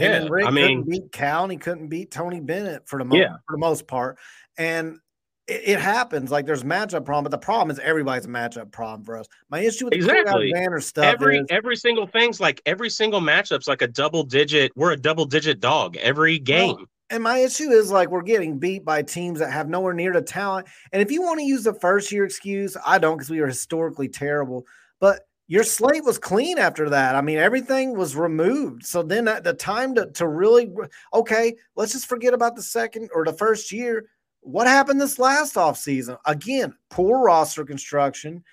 Yeah, 0.00 0.16
and 0.16 0.30
Rick 0.30 0.46
I 0.46 0.50
mean, 0.50 0.84
couldn't 0.84 0.90
beat 0.90 1.12
Cal, 1.12 1.42
and 1.44 1.52
he 1.52 1.58
couldn't 1.58 1.88
beat 1.88 2.10
Tony 2.10 2.40
Bennett 2.40 2.88
for 2.88 2.98
the 2.98 3.04
most 3.04 3.18
yeah. 3.18 3.36
for 3.46 3.54
the 3.54 3.58
most 3.58 3.86
part. 3.86 4.18
And 4.56 4.98
it, 5.46 5.62
it, 5.64 5.80
happens. 5.80 6.30
Like 6.30 6.46
there's 6.46 6.62
a 6.62 6.66
matchup 6.66 7.04
problem, 7.04 7.24
but 7.24 7.30
the 7.30 7.38
problem 7.38 7.70
is 7.70 7.78
everybody's 7.78 8.26
a 8.26 8.28
matchup 8.28 8.70
problem 8.70 9.04
for 9.04 9.16
us. 9.16 9.26
My 9.50 9.60
issue 9.60 9.86
with 9.86 9.94
exactly. 9.94 10.46
the 10.46 10.52
Banner 10.52 10.80
stuff 10.80 11.04
every 11.04 11.38
is, 11.38 11.46
every 11.50 11.76
single 11.76 12.06
thing's 12.06 12.40
like 12.40 12.60
every 12.66 12.90
single 12.90 13.20
matchup's 13.20 13.66
like 13.66 13.82
a 13.82 13.88
double 13.88 14.22
digit. 14.22 14.72
We're 14.76 14.92
a 14.92 14.96
double 14.96 15.24
digit 15.24 15.60
dog 15.60 15.96
every 15.96 16.38
game. 16.38 16.86
And 17.10 17.22
my 17.22 17.38
issue 17.38 17.70
is 17.70 17.90
like 17.90 18.10
we're 18.10 18.22
getting 18.22 18.58
beat 18.58 18.84
by 18.84 19.02
teams 19.02 19.38
that 19.38 19.50
have 19.50 19.68
nowhere 19.68 19.94
near 19.94 20.12
the 20.12 20.20
talent. 20.20 20.68
And 20.92 21.00
if 21.00 21.10
you 21.10 21.22
want 21.22 21.38
to 21.40 21.46
use 21.46 21.64
the 21.64 21.72
first 21.72 22.12
year 22.12 22.24
excuse, 22.24 22.76
I 22.84 22.98
don't 22.98 23.16
because 23.16 23.30
we 23.30 23.40
were 23.40 23.46
historically 23.46 24.08
terrible. 24.08 24.66
But 25.00 25.22
your 25.48 25.64
slate 25.64 26.04
was 26.04 26.18
clean 26.18 26.58
after 26.58 26.88
that. 26.90 27.16
I 27.16 27.20
mean, 27.20 27.38
everything 27.38 27.96
was 27.96 28.14
removed. 28.14 28.84
So 28.86 29.02
then 29.02 29.24
the 29.24 29.56
time 29.58 29.94
to, 29.96 30.06
to 30.12 30.28
really, 30.28 30.70
okay, 31.12 31.56
let's 31.74 31.92
just 31.92 32.06
forget 32.06 32.34
about 32.34 32.54
the 32.54 32.62
second 32.62 33.10
or 33.12 33.24
the 33.24 33.32
first 33.32 33.72
year 33.72 34.06
what 34.40 34.66
happened 34.66 35.00
this 35.00 35.18
last 35.18 35.56
offseason? 35.56 36.16
Again, 36.24 36.74
poor 36.90 37.22
roster 37.22 37.64
construction. 37.64 38.44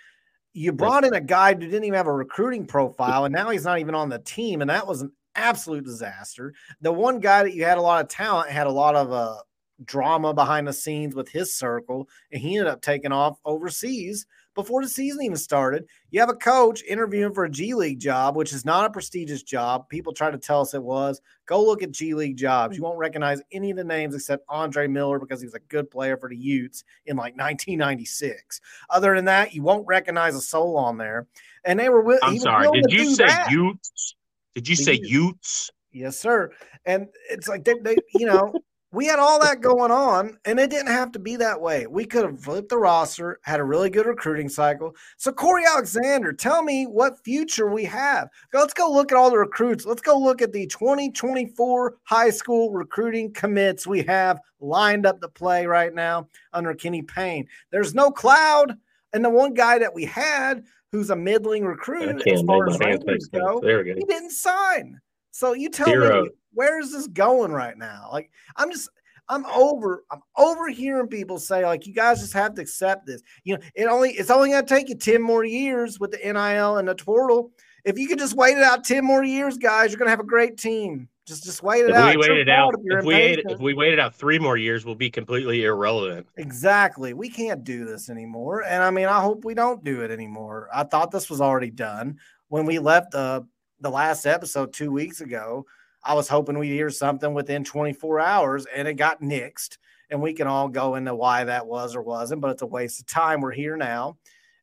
You 0.54 0.72
brought 0.72 1.04
in 1.04 1.14
a 1.14 1.22
guy 1.22 1.54
who 1.54 1.60
didn't 1.60 1.84
even 1.84 1.98
have 1.98 2.08
a 2.08 2.14
recruiting 2.14 2.66
profile, 2.66 3.26
and 3.26 3.34
now 3.34 3.50
he's 3.50 3.66
not 3.66 3.80
even 3.80 3.96
on 3.96 4.10
the 4.10 4.20
team, 4.20 4.62
and 4.62 4.70
that 4.70 4.88
was 4.88 5.02
an 5.02 5.12
absolute 5.36 5.84
disaster. 5.84 6.54
The 6.82 6.94
one 6.94 7.20
guy 7.20 7.44
that 7.44 7.54
you 7.54 7.66
had 7.66 7.78
a 7.78 7.82
lot 7.82 8.02
of 8.02 8.10
talent 8.10 8.52
had 8.52 8.68
a 8.68 8.72
lot 8.72 8.96
of 8.96 9.12
uh, 9.12 9.36
drama 9.84 10.34
behind 10.34 10.68
the 10.68 10.74
scenes 10.74 11.14
with 11.14 11.30
his 11.30 11.56
circle, 11.56 12.08
and 12.32 12.42
he 12.42 12.58
ended 12.58 12.72
up 12.72 12.82
taking 12.82 13.12
off 13.12 13.38
overseas 13.44 14.26
before 14.56 14.82
the 14.82 14.90
season 14.90 15.22
even 15.22 15.38
started. 15.38 15.86
You 16.10 16.20
have 16.22 16.30
a 16.30 16.36
coach 16.36 16.82
interviewing 16.84 17.34
for 17.34 17.44
a 17.44 17.50
G 17.50 17.74
League 17.74 18.00
job, 18.00 18.36
which 18.36 18.54
is 18.54 18.66
not 18.66 18.86
a 18.86 18.90
prestigious 18.90 19.44
job. 19.44 19.88
People 19.90 20.14
try 20.14 20.32
to 20.32 20.38
tell 20.38 20.62
us 20.62 20.74
it 20.74 20.82
was. 20.82 21.22
Go 21.46 21.64
look 21.64 21.84
at 21.84 21.92
G 21.92 22.14
League 22.14 22.38
jobs. 22.38 22.76
You 22.76 22.84
won't 22.84 22.98
recognize 22.98 23.42
any 23.52 23.70
of 23.72 23.78
the 23.78 23.84
names 23.84 24.16
except 24.16 24.46
Andre 24.50 24.88
Miller 24.88 25.20
because 25.20 25.42
he 25.42 25.46
was 25.46 25.54
a 25.54 25.60
good 25.60 25.92
player 25.92 26.18
for 26.18 26.30
the 26.30 26.38
Utes 26.38 26.84
in 27.06 27.18
like 27.18 27.34
1996. 27.38 28.62
Other 28.90 29.16
than 29.16 29.26
that, 29.26 29.54
you 29.54 29.62
won't 29.62 29.86
recognize 29.86 30.36
a 30.36 30.42
soul 30.42 30.78
on 30.78 30.98
there. 30.98 31.28
And 31.66 31.80
they 31.80 31.90
were 31.90 32.02
with. 32.02 32.20
I'm 32.24 32.40
sorry. 32.40 32.70
Did 32.72 32.92
you 32.92 33.14
say 33.14 33.26
that. 33.26 33.52
Utes? 33.52 34.16
Did 34.56 34.68
you 34.70 34.76
the 34.78 34.84
say 34.84 34.94
Utes? 34.94 35.10
Utes? 35.12 35.72
Yes, 35.92 36.20
sir. 36.20 36.52
And 36.86 37.08
it's 37.30 37.48
like 37.48 37.64
they, 37.64 37.76
they 37.82 37.96
you 38.16 38.26
know 38.26 38.54
we 38.96 39.06
had 39.06 39.20
all 39.20 39.42
that 39.42 39.60
going 39.60 39.92
on, 39.92 40.38
and 40.46 40.58
it 40.58 40.70
didn't 40.70 40.88
have 40.88 41.12
to 41.12 41.20
be 41.20 41.36
that 41.36 41.60
way. 41.60 41.86
We 41.86 42.06
could 42.06 42.24
have 42.24 42.40
flipped 42.40 42.70
the 42.70 42.78
roster, 42.78 43.40
had 43.44 43.60
a 43.60 43.64
really 43.64 43.90
good 43.90 44.06
recruiting 44.06 44.48
cycle. 44.48 44.96
So, 45.18 45.34
Corey 45.34 45.64
Alexander, 45.68 46.32
tell 46.32 46.64
me 46.64 46.86
what 46.86 47.22
future 47.26 47.70
we 47.70 47.84
have. 47.84 48.30
Let's 48.54 48.74
go 48.74 48.90
look 48.90 49.12
at 49.12 49.18
all 49.18 49.30
the 49.30 49.38
recruits. 49.38 49.86
Let's 49.86 50.02
go 50.02 50.18
look 50.18 50.42
at 50.42 50.54
the 50.54 50.66
2024 50.68 51.98
high 52.04 52.30
school 52.30 52.72
recruiting 52.72 53.34
commits 53.34 53.86
we 53.86 54.02
have 54.04 54.40
lined 54.62 55.06
up 55.06 55.20
to 55.20 55.28
play 55.28 55.66
right 55.66 55.94
now 55.94 56.30
under 56.54 56.74
Kenny 56.74 57.02
Payne. 57.02 57.48
There's 57.72 57.94
no 57.94 58.12
cloud, 58.12 58.78
and 59.12 59.26
the 59.26 59.30
one 59.30 59.54
guy 59.54 59.78
that 59.78 59.94
we 59.94 60.06
had 60.06 60.64
who's 60.94 61.10
a 61.10 61.16
middling 61.18 61.66
recruit 61.66 62.26
as 62.26 62.42
far 62.44 62.70
as 62.70 62.78
rankings 62.78 63.30
go, 63.30 63.60
he 63.62 64.06
didn't 64.06 64.32
sign. 64.32 65.02
So 65.32 65.52
you 65.52 65.70
tell 65.70 65.88
Zero. 65.88 66.24
me 66.24 66.30
where 66.56 66.80
is 66.80 66.92
this 66.92 67.08
going 67.08 67.52
right 67.52 67.78
now? 67.78 68.10
Like, 68.12 68.32
I'm 68.56 68.72
just, 68.72 68.90
I'm 69.30 69.46
over, 69.48 70.06
I'm 70.12 70.22
over 70.38 70.70
hearing 70.70 71.08
people 71.08 71.40
say, 71.40 71.66
like, 71.66 71.86
you 71.86 71.94
guys 71.94 72.22
just 72.22 72.34
have 72.34 72.56
to 72.56 72.62
accept 72.62 73.06
this. 73.06 73.22
You 73.44 73.56
know, 73.56 73.62
it 73.76 73.86
only, 73.86 74.12
it's 74.12 74.30
only 74.30 74.50
going 74.50 74.66
to 74.66 74.70
take 74.70 74.90
you 74.90 74.96
10 74.96 75.22
more 75.22 75.44
years 75.44 76.00
with 76.00 76.12
the 76.12 76.18
NIL 76.18 76.78
and 76.78 76.88
the 76.88 76.96
portal. 76.96 77.52
If 77.84 78.00
you 78.00 78.08
could 78.08 78.20
just 78.20 78.36
wait 78.36 78.58
it 78.58 78.64
out 78.64 78.84
10 78.84 79.06
more 79.06 79.24
years, 79.24 79.58
guys, 79.58 79.92
you're 79.92 80.00
going 80.00 80.08
to 80.08 80.12
have 80.12 80.20
a 80.20 80.24
great 80.24 80.58
team. 80.58 81.08
Just, 81.26 81.44
just 81.44 81.64
wait 81.64 81.84
it 81.84 81.90
if 81.90 81.96
out. 81.96 82.16
We 82.16 82.18
waited 82.18 82.50
out. 82.50 82.74
If, 82.76 83.00
if 83.00 83.06
we 83.06 83.14
waited, 83.14 83.46
if 83.50 83.60
we 83.60 83.74
waited 83.74 84.00
out 84.00 84.14
three 84.14 84.38
more 84.38 84.58
years, 84.58 84.86
we'll 84.86 84.94
be 84.94 85.10
completely 85.10 85.64
irrelevant. 85.64 86.28
Exactly. 86.38 87.14
We 87.14 87.30
can't 87.30 87.64
do 87.64 87.84
this 87.84 88.12
anymore. 88.12 88.64
And 88.64 88.84
I 88.84 88.92
mean, 88.92 89.08
I 89.08 89.22
hope 89.22 89.44
we 89.44 89.56
don't 89.56 89.84
do 89.84 90.02
it 90.02 90.12
anymore. 90.12 90.70
I 90.72 90.84
thought 90.84 91.10
this 91.10 91.30
was 91.30 91.42
already 91.42 91.72
done 91.72 92.20
when 92.50 92.68
we 92.68 92.78
left 92.78 93.12
the 93.12 93.48
the 93.82 93.90
last 93.90 94.26
episode 94.26 94.72
two 94.72 94.92
weeks 94.92 95.22
ago. 95.22 95.66
I 96.06 96.14
was 96.14 96.30
hoping 96.30 96.58
we'd 96.58 96.70
hear 96.70 96.90
something 96.90 97.34
within 97.34 97.64
24 97.64 98.20
hours, 98.20 98.66
and 98.74 98.88
it 98.88 98.94
got 98.94 99.22
nixed. 99.22 99.78
And 100.12 100.22
we 100.22 100.34
can 100.34 100.46
all 100.46 100.68
go 100.68 100.96
into 100.96 101.16
why 101.16 101.46
that 101.46 101.66
was 101.66 101.96
or 101.96 102.02
wasn't, 102.04 102.42
but 102.42 102.52
it's 102.52 102.62
a 102.62 102.68
waste 102.68 103.00
of 103.00 103.08
time. 103.08 103.42
We're 103.42 103.52
here 103.52 103.76
now, 103.76 104.18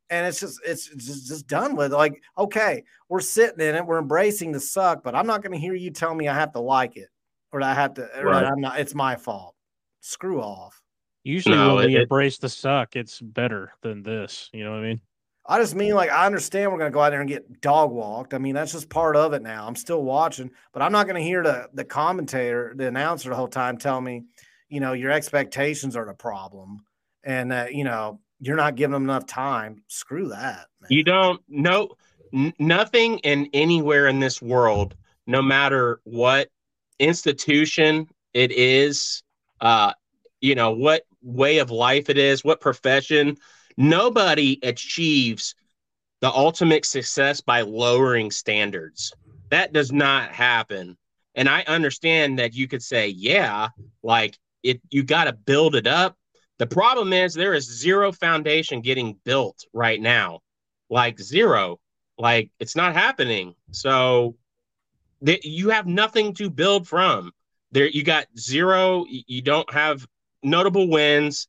and 0.09 0.25
it's 0.25 0.39
just 0.39 0.61
it's 0.65 0.87
just, 0.87 1.27
just 1.27 1.49
done 1.49 1.75
with. 1.75 1.93
Like, 1.93 2.23
okay, 2.39 2.85
we're 3.09 3.21
sitting 3.21 3.67
in 3.67 3.75
it, 3.75 3.85
we're 3.85 3.99
embracing 3.99 4.53
the 4.53 4.61
suck, 4.61 5.03
but 5.03 5.17
I'm 5.17 5.27
not 5.27 5.43
going 5.43 5.53
to 5.53 5.59
hear 5.59 5.75
you 5.75 5.91
tell 5.91 6.15
me 6.15 6.29
I 6.29 6.35
have 6.35 6.53
to 6.53 6.61
like 6.61 6.97
it 6.97 7.09
or 7.53 7.63
I 7.63 7.75
have 7.75 7.95
to. 7.95 8.09
Right. 8.23 8.45
I'm 8.45 8.61
not. 8.61 8.79
It's 8.79 8.95
my 8.95 9.17
fault. 9.17 9.55
Screw 10.01 10.41
off. 10.41 10.81
Usually, 11.25 11.57
no, 11.57 11.77
when 11.77 11.87
we 11.87 11.97
it, 11.97 12.03
embrace 12.03 12.39
the 12.39 12.49
suck, 12.49 12.97
it's 12.97 13.21
better 13.21 13.73
than 13.83 14.03
this. 14.03 14.51
You 14.53 14.65
know 14.65 14.73
what 14.73 14.79
I 14.79 14.83
mean? 14.83 15.01
I 15.45 15.59
just 15.59 15.75
mean 15.75 15.95
like 15.95 16.11
I 16.11 16.27
understand 16.27 16.71
we're 16.71 16.79
going 16.79 16.91
to 16.91 16.95
go 16.95 17.01
out 17.01 17.11
there 17.11 17.21
and 17.21 17.29
get 17.29 17.61
dog 17.61 17.91
walked. 17.91 18.33
I 18.33 18.39
mean 18.39 18.55
that's 18.55 18.73
just 18.73 18.89
part 18.89 19.17
of 19.17 19.33
it 19.33 19.43
now. 19.43 19.67
I'm 19.67 19.77
still 19.77 20.03
watching, 20.03 20.51
but 20.73 20.83
I'm 20.83 20.93
not 20.93 21.07
going 21.07 21.21
to 21.21 21.27
hear 21.27 21.43
the 21.43 21.69
the 21.75 21.85
commentator, 21.85 22.73
the 22.77 22.87
announcer 22.87 23.29
the 23.29 23.37
whole 23.37 23.49
time 23.49 23.77
tell 23.77 24.01
me, 24.01 24.25
you 24.69 24.81
know, 24.81 24.93
your 24.93 25.11
expectations 25.11 25.97
are 25.97 26.07
the 26.07 26.15
problem, 26.15 26.85
and 27.25 27.51
that 27.51 27.75
you 27.75 27.85
know 27.85 28.21
you're 28.41 28.57
not 28.57 28.77
giving 28.77 28.93
them 28.93 29.05
enough 29.05 29.27
time. 29.27 29.83
Screw 29.89 30.29
that. 30.29 30.67
Man. 30.81 30.89
You 30.91 31.03
don't 31.03 31.41
no 31.49 31.91
n- 32.33 32.55
nothing 32.59 33.19
in 33.19 33.49
anywhere 33.53 34.07
in 34.07 34.21
this 34.21 34.41
world, 34.41 34.95
no 35.27 35.43
matter 35.43 36.01
what 36.05 36.49
institution 36.99 38.09
it 38.33 38.53
is, 38.53 39.23
uh, 39.61 39.93
you 40.41 40.55
know 40.55 40.71
what 40.71 41.03
way 41.21 41.59
of 41.59 41.71
life 41.71 42.11
it 42.11 42.19
is, 42.19 42.45
what 42.45 42.61
profession 42.61 43.37
Nobody 43.77 44.59
achieves 44.63 45.55
the 46.21 46.31
ultimate 46.31 46.85
success 46.85 47.41
by 47.41 47.63
lowering 47.63 48.31
standards. 48.31 49.13
That 49.51 49.73
does 49.73 49.93
not 49.93 50.31
happen. 50.31 50.97
And 51.35 51.49
I 51.49 51.63
understand 51.63 52.39
that 52.39 52.55
you 52.55 52.69
could 52.69 52.83
say, 52.83 53.09
yeah, 53.09 53.69
like 54.03 54.39
it 54.63 54.81
you 54.91 55.03
got 55.03 55.25
to 55.25 55.33
build 55.33 55.75
it 55.75 55.87
up. 55.87 56.17
The 56.59 56.67
problem 56.67 57.13
is 57.13 57.35
there 57.35 57.55
is 57.55 57.65
zero 57.65 58.13
foundation 58.13 58.83
getting 58.83 59.19
built 59.25 59.65
right 59.73 60.01
now. 60.01 60.41
Like 60.89 61.19
zero. 61.19 61.81
Like 62.19 62.51
it's 62.61 62.77
not 62.77 62.95
happening. 62.95 63.55
So 63.73 64.37
th- 65.25 65.45
you 65.45 65.71
have 65.71 65.87
nothing 65.87 66.35
to 66.35 66.51
build 66.51 66.87
from. 66.87 67.33
There 67.73 67.89
you 67.89 68.05
got 68.05 68.27
zero, 68.39 69.07
you 69.09 69.43
don't 69.43 69.71
have 69.73 70.07
notable 70.43 70.89
wins 70.89 71.49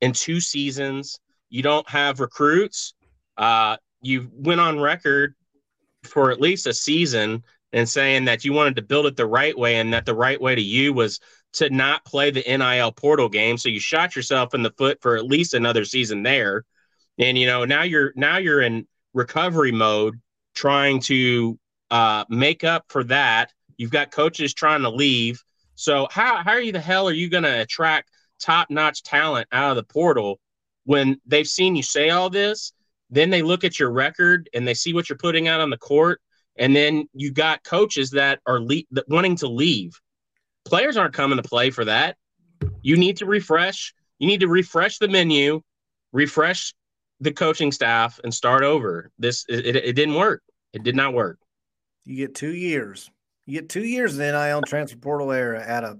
in 0.00 0.12
two 0.12 0.40
seasons 0.40 1.18
you 1.54 1.62
don't 1.62 1.88
have 1.88 2.18
recruits. 2.18 2.94
Uh, 3.36 3.76
you 4.02 4.28
went 4.32 4.60
on 4.60 4.80
record 4.80 5.36
for 6.02 6.32
at 6.32 6.40
least 6.40 6.66
a 6.66 6.74
season 6.74 7.44
and 7.72 7.88
saying 7.88 8.24
that 8.24 8.44
you 8.44 8.52
wanted 8.52 8.74
to 8.74 8.82
build 8.82 9.06
it 9.06 9.14
the 9.14 9.24
right 9.24 9.56
way 9.56 9.76
and 9.76 9.94
that 9.94 10.04
the 10.04 10.16
right 10.16 10.40
way 10.40 10.56
to 10.56 10.60
you 10.60 10.92
was 10.92 11.20
to 11.52 11.70
not 11.70 12.04
play 12.04 12.32
the 12.32 12.42
NIL 12.42 12.90
portal 12.90 13.28
game. 13.28 13.56
So 13.56 13.68
you 13.68 13.78
shot 13.78 14.16
yourself 14.16 14.52
in 14.52 14.64
the 14.64 14.72
foot 14.76 14.98
for 15.00 15.16
at 15.16 15.26
least 15.26 15.54
another 15.54 15.84
season 15.84 16.24
there. 16.24 16.64
And 17.20 17.38
you 17.38 17.46
know, 17.46 17.64
now 17.64 17.84
you're 17.84 18.12
now 18.16 18.38
you're 18.38 18.60
in 18.60 18.88
recovery 19.12 19.70
mode 19.70 20.20
trying 20.56 20.98
to 21.02 21.56
uh, 21.92 22.24
make 22.28 22.64
up 22.64 22.86
for 22.88 23.04
that. 23.04 23.52
You've 23.76 23.92
got 23.92 24.10
coaches 24.10 24.54
trying 24.54 24.82
to 24.82 24.90
leave. 24.90 25.40
So 25.76 26.08
how 26.10 26.42
how 26.42 26.50
are 26.50 26.60
you 26.60 26.72
the 26.72 26.80
hell 26.80 27.08
are 27.08 27.12
you 27.12 27.30
going 27.30 27.44
to 27.44 27.60
attract 27.60 28.10
top-notch 28.40 29.04
talent 29.04 29.46
out 29.52 29.70
of 29.70 29.76
the 29.76 29.84
portal 29.84 30.40
when 30.84 31.20
they've 31.26 31.46
seen 31.46 31.76
you 31.76 31.82
say 31.82 32.10
all 32.10 32.30
this, 32.30 32.72
then 33.10 33.30
they 33.30 33.42
look 33.42 33.64
at 33.64 33.78
your 33.78 33.90
record 33.90 34.48
and 34.54 34.66
they 34.66 34.74
see 34.74 34.92
what 34.92 35.08
you're 35.08 35.18
putting 35.18 35.48
out 35.48 35.60
on 35.60 35.70
the 35.70 35.78
court, 35.78 36.20
and 36.56 36.74
then 36.74 37.08
you 37.12 37.32
got 37.32 37.64
coaches 37.64 38.10
that 38.10 38.40
are 38.46 38.60
le- 38.60 38.82
that 38.92 39.08
wanting 39.08 39.36
to 39.36 39.48
leave. 39.48 39.98
Players 40.64 40.96
aren't 40.96 41.14
coming 41.14 41.36
to 41.36 41.48
play 41.48 41.70
for 41.70 41.84
that. 41.84 42.16
You 42.82 42.96
need 42.96 43.18
to 43.18 43.26
refresh. 43.26 43.94
You 44.18 44.26
need 44.26 44.40
to 44.40 44.48
refresh 44.48 44.98
the 44.98 45.08
menu, 45.08 45.60
refresh 46.12 46.72
the 47.20 47.32
coaching 47.32 47.72
staff, 47.72 48.20
and 48.24 48.32
start 48.32 48.62
over. 48.62 49.10
This 49.18 49.44
it, 49.48 49.76
it, 49.76 49.92
didn't 49.94 50.14
work. 50.14 50.42
It 50.72 50.82
did 50.82 50.96
not 50.96 51.14
work. 51.14 51.38
You 52.04 52.16
get 52.16 52.34
two 52.34 52.54
years. 52.54 53.10
You 53.46 53.60
get 53.60 53.68
two 53.68 53.84
years 53.84 54.12
in 54.12 54.18
the 54.18 54.32
NIL 54.32 54.62
transfer 54.62 54.98
portal 54.98 55.32
era 55.32 55.62
at 55.62 55.84
a 55.84 55.98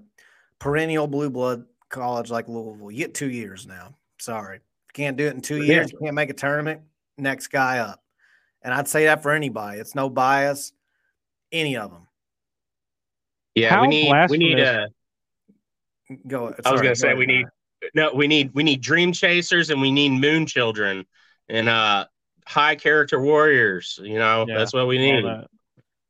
perennial 0.59 1.07
blue 1.07 1.29
blood 1.29 1.65
college 1.89 2.31
like 2.31 2.47
Louisville. 2.47 2.91
You 2.91 2.97
get 2.97 3.13
two 3.13 3.29
years 3.29 3.67
now. 3.67 3.95
Sorry. 4.19 4.59
Can't 4.95 5.17
do 5.17 5.27
it 5.27 5.35
in 5.35 5.41
two 5.41 5.61
years. 5.61 5.91
You 5.91 5.99
can't 5.99 6.15
make 6.15 6.29
a 6.29 6.33
tournament. 6.33 6.79
Next 7.17 7.47
guy 7.47 7.79
up. 7.79 8.01
And 8.61 8.73
I'd 8.73 8.87
say 8.87 9.05
that 9.05 9.21
for 9.21 9.31
anybody. 9.31 9.79
It's 9.79 9.93
no 9.93 10.09
bias. 10.09 10.71
Any 11.51 11.75
of 11.75 11.91
them. 11.91 12.07
Yeah, 13.55 13.71
How 13.71 13.81
we 13.81 13.87
need 13.87 14.29
we 14.29 14.37
need 14.37 14.59
a 14.59 14.87
go. 16.25 16.47
Sorry, 16.47 16.55
I 16.63 16.71
was 16.71 16.81
gonna 16.81 16.89
go 16.89 16.93
say 16.93 17.13
we 17.13 17.25
need 17.25 17.45
no, 17.93 18.13
we 18.13 18.27
need 18.27 18.51
we 18.53 18.63
need 18.63 18.81
dream 18.81 19.11
chasers 19.11 19.69
and 19.69 19.81
we 19.81 19.91
need 19.91 20.11
moon 20.11 20.45
children 20.45 21.05
and 21.49 21.67
uh 21.67 22.05
high 22.47 22.75
character 22.75 23.21
warriors. 23.21 23.99
You 24.01 24.17
know, 24.17 24.45
yeah, 24.47 24.57
that's 24.57 24.73
what 24.73 24.87
we 24.87 24.97
need. 24.97 25.25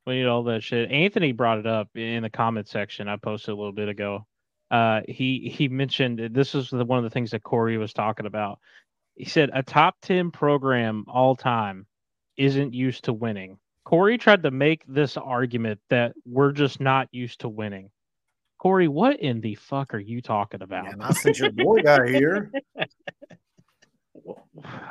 We 0.06 0.14
need 0.14 0.26
all 0.26 0.44
that 0.44 0.62
shit. 0.62 0.92
Anthony 0.92 1.32
brought 1.32 1.58
it 1.58 1.66
up 1.66 1.88
in 1.96 2.22
the 2.22 2.30
comment 2.30 2.68
section. 2.68 3.08
I 3.08 3.16
posted 3.16 3.50
a 3.50 3.56
little 3.56 3.72
bit 3.72 3.88
ago 3.88 4.26
uh, 4.70 5.02
he 5.08 5.52
he 5.54 5.68
mentioned 5.68 6.30
this 6.32 6.54
is 6.54 6.70
the, 6.70 6.84
one 6.84 6.98
of 6.98 7.04
the 7.04 7.10
things 7.10 7.30
that 7.30 7.42
Corey 7.42 7.78
was 7.78 7.92
talking 7.92 8.26
about. 8.26 8.58
He 9.14 9.24
said 9.24 9.50
a 9.52 9.62
top 9.62 9.96
ten 10.02 10.30
program 10.30 11.04
all 11.08 11.36
time 11.36 11.86
isn't 12.36 12.74
used 12.74 13.04
to 13.04 13.12
winning. 13.12 13.58
Corey 13.84 14.18
tried 14.18 14.42
to 14.42 14.50
make 14.50 14.82
this 14.88 15.16
argument 15.16 15.80
that 15.90 16.12
we're 16.24 16.52
just 16.52 16.80
not 16.80 17.08
used 17.12 17.40
to 17.40 17.48
winning. 17.48 17.90
Corey, 18.58 18.88
what 18.88 19.20
in 19.20 19.40
the 19.40 19.54
fuck 19.54 19.94
are 19.94 19.98
you 19.98 20.20
talking 20.20 20.62
about? 20.62 20.86
Yeah, 20.86 20.94
not 20.96 21.16
since 21.16 21.38
your 21.38 21.52
boy 21.52 21.82
got 21.82 22.08
here. 22.08 22.50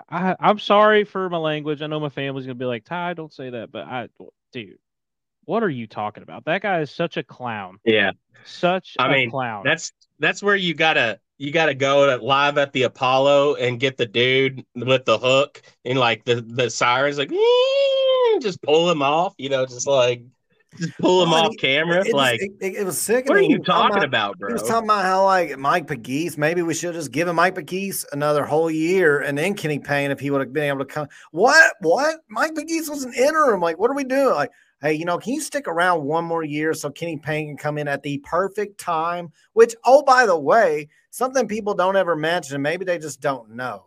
I, 0.09 0.35
I'm 0.39 0.59
sorry 0.59 1.03
for 1.03 1.29
my 1.29 1.37
language. 1.37 1.81
I 1.81 1.87
know 1.87 1.99
my 1.99 2.09
family's 2.09 2.45
gonna 2.45 2.55
be 2.55 2.65
like, 2.65 2.85
Ty, 2.85 3.15
don't 3.15 3.33
say 3.33 3.49
that, 3.49 3.71
but 3.71 3.85
I, 3.85 4.07
dude, 4.53 4.77
what 5.45 5.63
are 5.63 5.69
you 5.69 5.87
talking 5.87 6.23
about? 6.23 6.45
That 6.45 6.61
guy 6.61 6.81
is 6.81 6.91
such 6.91 7.17
a 7.17 7.23
clown. 7.23 7.77
Yeah. 7.85 8.11
Such 8.45 8.95
I 8.99 9.07
a 9.07 9.11
mean, 9.11 9.31
clown. 9.31 9.63
That's 9.65 9.91
that's 10.19 10.43
where 10.43 10.55
you 10.55 10.73
gotta 10.73 11.19
you 11.37 11.51
gotta 11.51 11.73
go 11.73 12.05
to 12.17 12.23
live 12.23 12.57
at 12.57 12.73
the 12.73 12.83
Apollo 12.83 13.55
and 13.55 13.79
get 13.79 13.97
the 13.97 14.05
dude 14.05 14.63
with 14.75 15.05
the 15.05 15.17
hook 15.17 15.61
and 15.83 15.97
like 15.99 16.23
the 16.25 16.41
the 16.41 16.69
sirens 16.69 17.17
like 17.17 17.31
just 18.41 18.61
pull 18.61 18.89
him 18.89 19.01
off, 19.01 19.33
you 19.37 19.49
know, 19.49 19.65
just 19.65 19.87
like 19.87 20.23
Just 20.77 20.97
pull 20.99 21.23
him 21.23 21.31
Oh, 21.33 21.37
off 21.37 21.51
he- 21.51 21.57
camera. 21.57 22.05
It, 22.05 22.13
like, 22.13 22.41
it, 22.41 22.51
it, 22.59 22.75
it 22.81 22.85
was 22.85 22.99
sick. 23.01 23.29
what 23.29 23.37
are 23.37 23.41
you 23.41 23.59
talking 23.59 24.03
about, 24.03 24.37
bro? 24.37 24.49
He 24.49 24.53
was 24.53 24.63
talking 24.63 24.87
about 24.89 25.05
how 25.05 25.23
like 25.23 25.57
Mike 25.57 25.87
Pegues, 25.87 26.37
maybe 26.37 26.61
we 26.63 26.73
should 26.73 26.87
have 26.93 26.95
just 26.95 27.11
given 27.13 27.33
Mike 27.35 27.55
Pegues 27.55 28.05
another 28.11 28.45
whole 28.45 28.69
year 28.69 29.19
and 29.21 29.37
then 29.37 29.53
Kenny 29.53 29.79
Payne 29.79 30.11
if 30.11 30.19
he 30.19 30.31
would 30.31 30.41
have 30.41 30.51
been 30.53 30.65
able 30.65 30.79
to 30.79 30.85
come. 30.85 31.07
What? 31.31 31.73
What? 31.79 32.17
Mike 32.29 32.55
Pegues 32.55 32.89
was 32.89 33.05
an 33.05 33.13
interim. 33.13 33.61
Like, 33.61 33.79
what 33.79 33.89
are 33.89 33.95
we 33.95 34.03
doing? 34.03 34.35
Like, 34.35 34.51
hey, 34.85 34.93
you 34.93 35.05
know, 35.05 35.17
can 35.17 35.33
you 35.33 35.41
stick 35.41 35.67
around 35.67 36.03
one 36.03 36.23
more 36.23 36.43
year 36.43 36.73
so 36.73 36.89
Kenny 36.89 37.17
Payne 37.17 37.47
can 37.47 37.57
come 37.57 37.77
in 37.77 37.87
at 37.87 38.03
the 38.03 38.19
perfect 38.19 38.79
time? 38.79 39.31
Which, 39.53 39.75
oh, 39.83 40.03
by 40.03 40.25
the 40.25 40.37
way, 40.37 40.89
something 41.09 41.47
people 41.47 41.73
don't 41.73 41.95
ever 41.95 42.15
mention, 42.15 42.55
and 42.55 42.63
maybe 42.63 42.85
they 42.85 42.99
just 42.99 43.19
don't 43.19 43.49
know. 43.51 43.85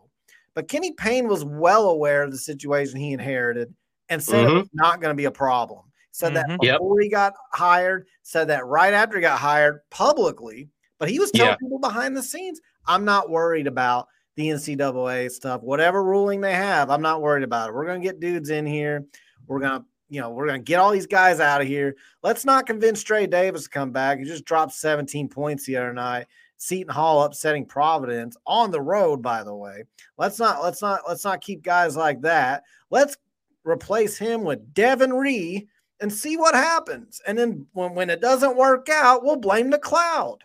But 0.55 0.67
Kenny 0.69 0.93
Payne 0.93 1.29
was 1.29 1.45
well 1.45 1.89
aware 1.91 2.25
of 2.25 2.33
the 2.33 2.39
situation 2.39 2.99
he 2.99 3.13
inherited 3.13 3.73
and 4.09 4.23
said 4.23 4.45
it 4.45 4.49
Mhm. 4.49 4.57
was 4.57 4.69
not 4.73 5.01
going 5.01 5.13
to 5.13 5.17
be 5.17 5.27
a 5.27 5.31
problem. 5.31 5.85
Said 6.11 6.35
that 6.35 6.49
Mhm. 6.49 6.59
Yep. 6.63 6.79
before 6.79 7.01
he 7.01 7.09
got 7.09 7.35
hired, 7.53 8.09
said 8.23 8.49
that 8.49 8.67
right 8.67 8.93
after 8.93 9.17
he 9.17 9.21
got 9.21 9.39
hired 9.39 9.89
publicly, 9.91 10.69
but 10.99 11.09
he 11.09 11.21
was 11.21 11.31
telling 11.31 11.53
Yeah. 11.53 11.57
people 11.57 11.79
behind 11.79 12.17
the 12.17 12.23
scenes, 12.25 12.61
I'm 12.87 13.05
not 13.05 13.31
worried 13.31 13.69
about 13.69 14.09
the 14.35 14.49
NCAA 14.49 15.29
stuff. 15.29 15.63
Whatever 15.63 16.03
ruling 16.03 16.41
they 16.41 16.55
have, 16.55 16.91
I'm 16.91 17.03
not 17.03 17.23
worried 17.23 17.45
about 17.45 17.69
it. 17.69 17.75
We're 17.75 17.87
going 17.87 18.01
to 18.01 18.07
get 18.07 18.19
dudes 18.19 18.51
in 18.51 18.67
here. 18.67 19.05
We're 19.47 19.61
going 19.61 19.81
to, 19.81 19.87
you 20.09 20.21
know, 20.21 20.31
we're 20.31 20.47
going 20.47 20.61
to 20.61 20.65
get 20.65 20.81
all 20.81 20.91
these 20.91 21.07
guys 21.07 21.41
out 21.41 21.61
of 21.61 21.67
here. 21.67 21.97
Let's 22.23 22.45
not 22.45 22.67
convince 22.67 23.03
Dre 23.03 23.27
Davis 23.27 23.65
to 23.65 23.71
come 23.71 23.91
back. 23.91 24.19
He 24.19 24.25
just 24.25 24.45
dropped 24.45 24.73
17 24.73 25.29
points 25.29 25.67
the 25.67 25.77
other 25.77 25.93
night. 25.93 26.27
Seton 26.57 26.93
Hall 26.93 27.23
upsetting 27.23 27.67
Providence 27.67 28.37
on 28.47 28.71
the 28.71 28.81
road, 28.81 29.23
by 29.23 29.45
the 29.45 29.55
way. 29.55 29.85
Let's 30.17 30.39
not, 30.39 30.63
let's 30.63 30.83
not, 30.83 31.03
let's 31.07 31.25
not 31.25 31.41
keep 31.41 31.63
guys 31.63 31.97
like 31.97 32.23
that. 32.23 32.65
Let's 32.91 33.17
replace 33.65 34.19
him 34.19 34.43
with 34.43 34.75
Devin 34.75 35.13
Ree 35.13 35.69
and 36.01 36.13
see 36.13 36.37
what 36.37 36.55
happens. 36.55 37.21
And 37.27 37.39
then 37.39 37.67
when, 37.73 37.95
when 37.95 38.11
it 38.11 38.21
doesn't 38.21 38.57
work 38.57 38.89
out, 38.89 39.25
we'll 39.25 39.37
blame 39.37 39.71
the 39.71 39.79
cloud. 39.79 40.39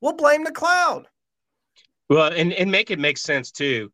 We'll 0.00 0.14
blame 0.14 0.44
the 0.44 0.50
cloud. 0.52 1.06
Well, 2.08 2.32
and, 2.32 2.52
and 2.52 2.70
make 2.70 2.90
it 2.90 2.98
make 2.98 3.18
sense 3.18 3.52
too. 3.52 3.92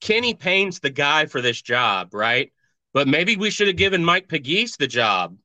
Kenny 0.00 0.34
Payne's 0.34 0.80
the 0.80 0.90
guy 0.90 1.26
for 1.26 1.42
this 1.42 1.60
job, 1.60 2.14
right? 2.14 2.52
But 2.92 3.08
maybe 3.08 3.36
we 3.36 3.50
should 3.50 3.68
have 3.68 3.76
given 3.76 4.04
Mike 4.04 4.28
Pegues 4.28 4.76
the 4.76 4.86
job. 4.86 5.36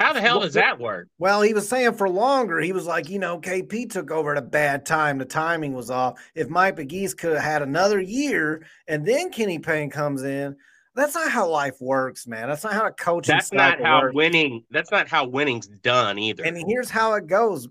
How 0.00 0.12
the 0.12 0.20
hell 0.20 0.40
does 0.40 0.54
that 0.54 0.78
work? 0.78 1.08
Well, 1.18 1.42
he 1.42 1.52
was 1.52 1.68
saying 1.68 1.94
for 1.94 2.08
longer, 2.08 2.60
he 2.60 2.72
was 2.72 2.86
like, 2.86 3.08
you 3.10 3.18
know, 3.18 3.40
KP 3.40 3.90
took 3.90 4.12
over 4.12 4.30
at 4.32 4.38
a 4.38 4.42
bad 4.42 4.86
time. 4.86 5.18
The 5.18 5.24
timing 5.24 5.74
was 5.74 5.90
off. 5.90 6.20
If 6.36 6.48
Mike 6.48 6.76
McGee's 6.76 7.14
could 7.14 7.34
have 7.34 7.42
had 7.42 7.62
another 7.62 8.00
year 8.00 8.64
and 8.86 9.04
then 9.04 9.30
Kenny 9.30 9.58
Payne 9.58 9.90
comes 9.90 10.22
in, 10.22 10.56
that's 10.94 11.16
not 11.16 11.30
how 11.32 11.48
life 11.48 11.74
works, 11.80 12.28
man. 12.28 12.48
That's 12.48 12.62
not 12.62 12.74
how 12.74 12.86
a 12.86 12.92
coaching 12.92 13.34
That's 13.34 13.52
not 13.52 13.80
how 13.80 14.02
works. 14.02 14.14
winning. 14.14 14.64
That's 14.70 14.90
not 14.92 15.08
how 15.08 15.26
winning's 15.26 15.66
done 15.66 16.16
either. 16.18 16.44
And 16.44 16.56
here's 16.68 16.90
how 16.90 17.14
it 17.14 17.26
goes 17.26 17.68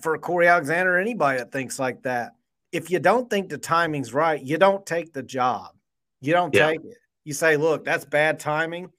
for 0.00 0.18
Corey 0.18 0.48
Alexander 0.48 0.96
or 0.96 0.98
anybody 0.98 1.38
that 1.38 1.52
thinks 1.52 1.78
like 1.78 2.02
that. 2.02 2.32
If 2.72 2.90
you 2.90 2.98
don't 2.98 3.30
think 3.30 3.48
the 3.48 3.58
timing's 3.58 4.12
right, 4.12 4.42
you 4.42 4.58
don't 4.58 4.84
take 4.84 5.12
the 5.12 5.22
job. 5.22 5.70
You 6.20 6.32
don't 6.32 6.52
Yeah. 6.52 6.66
take 6.70 6.80
it. 6.84 6.96
You 7.24 7.32
say, 7.32 7.56
look, 7.56 7.84
that's 7.84 8.04
bad 8.04 8.38
timing. 8.38 8.90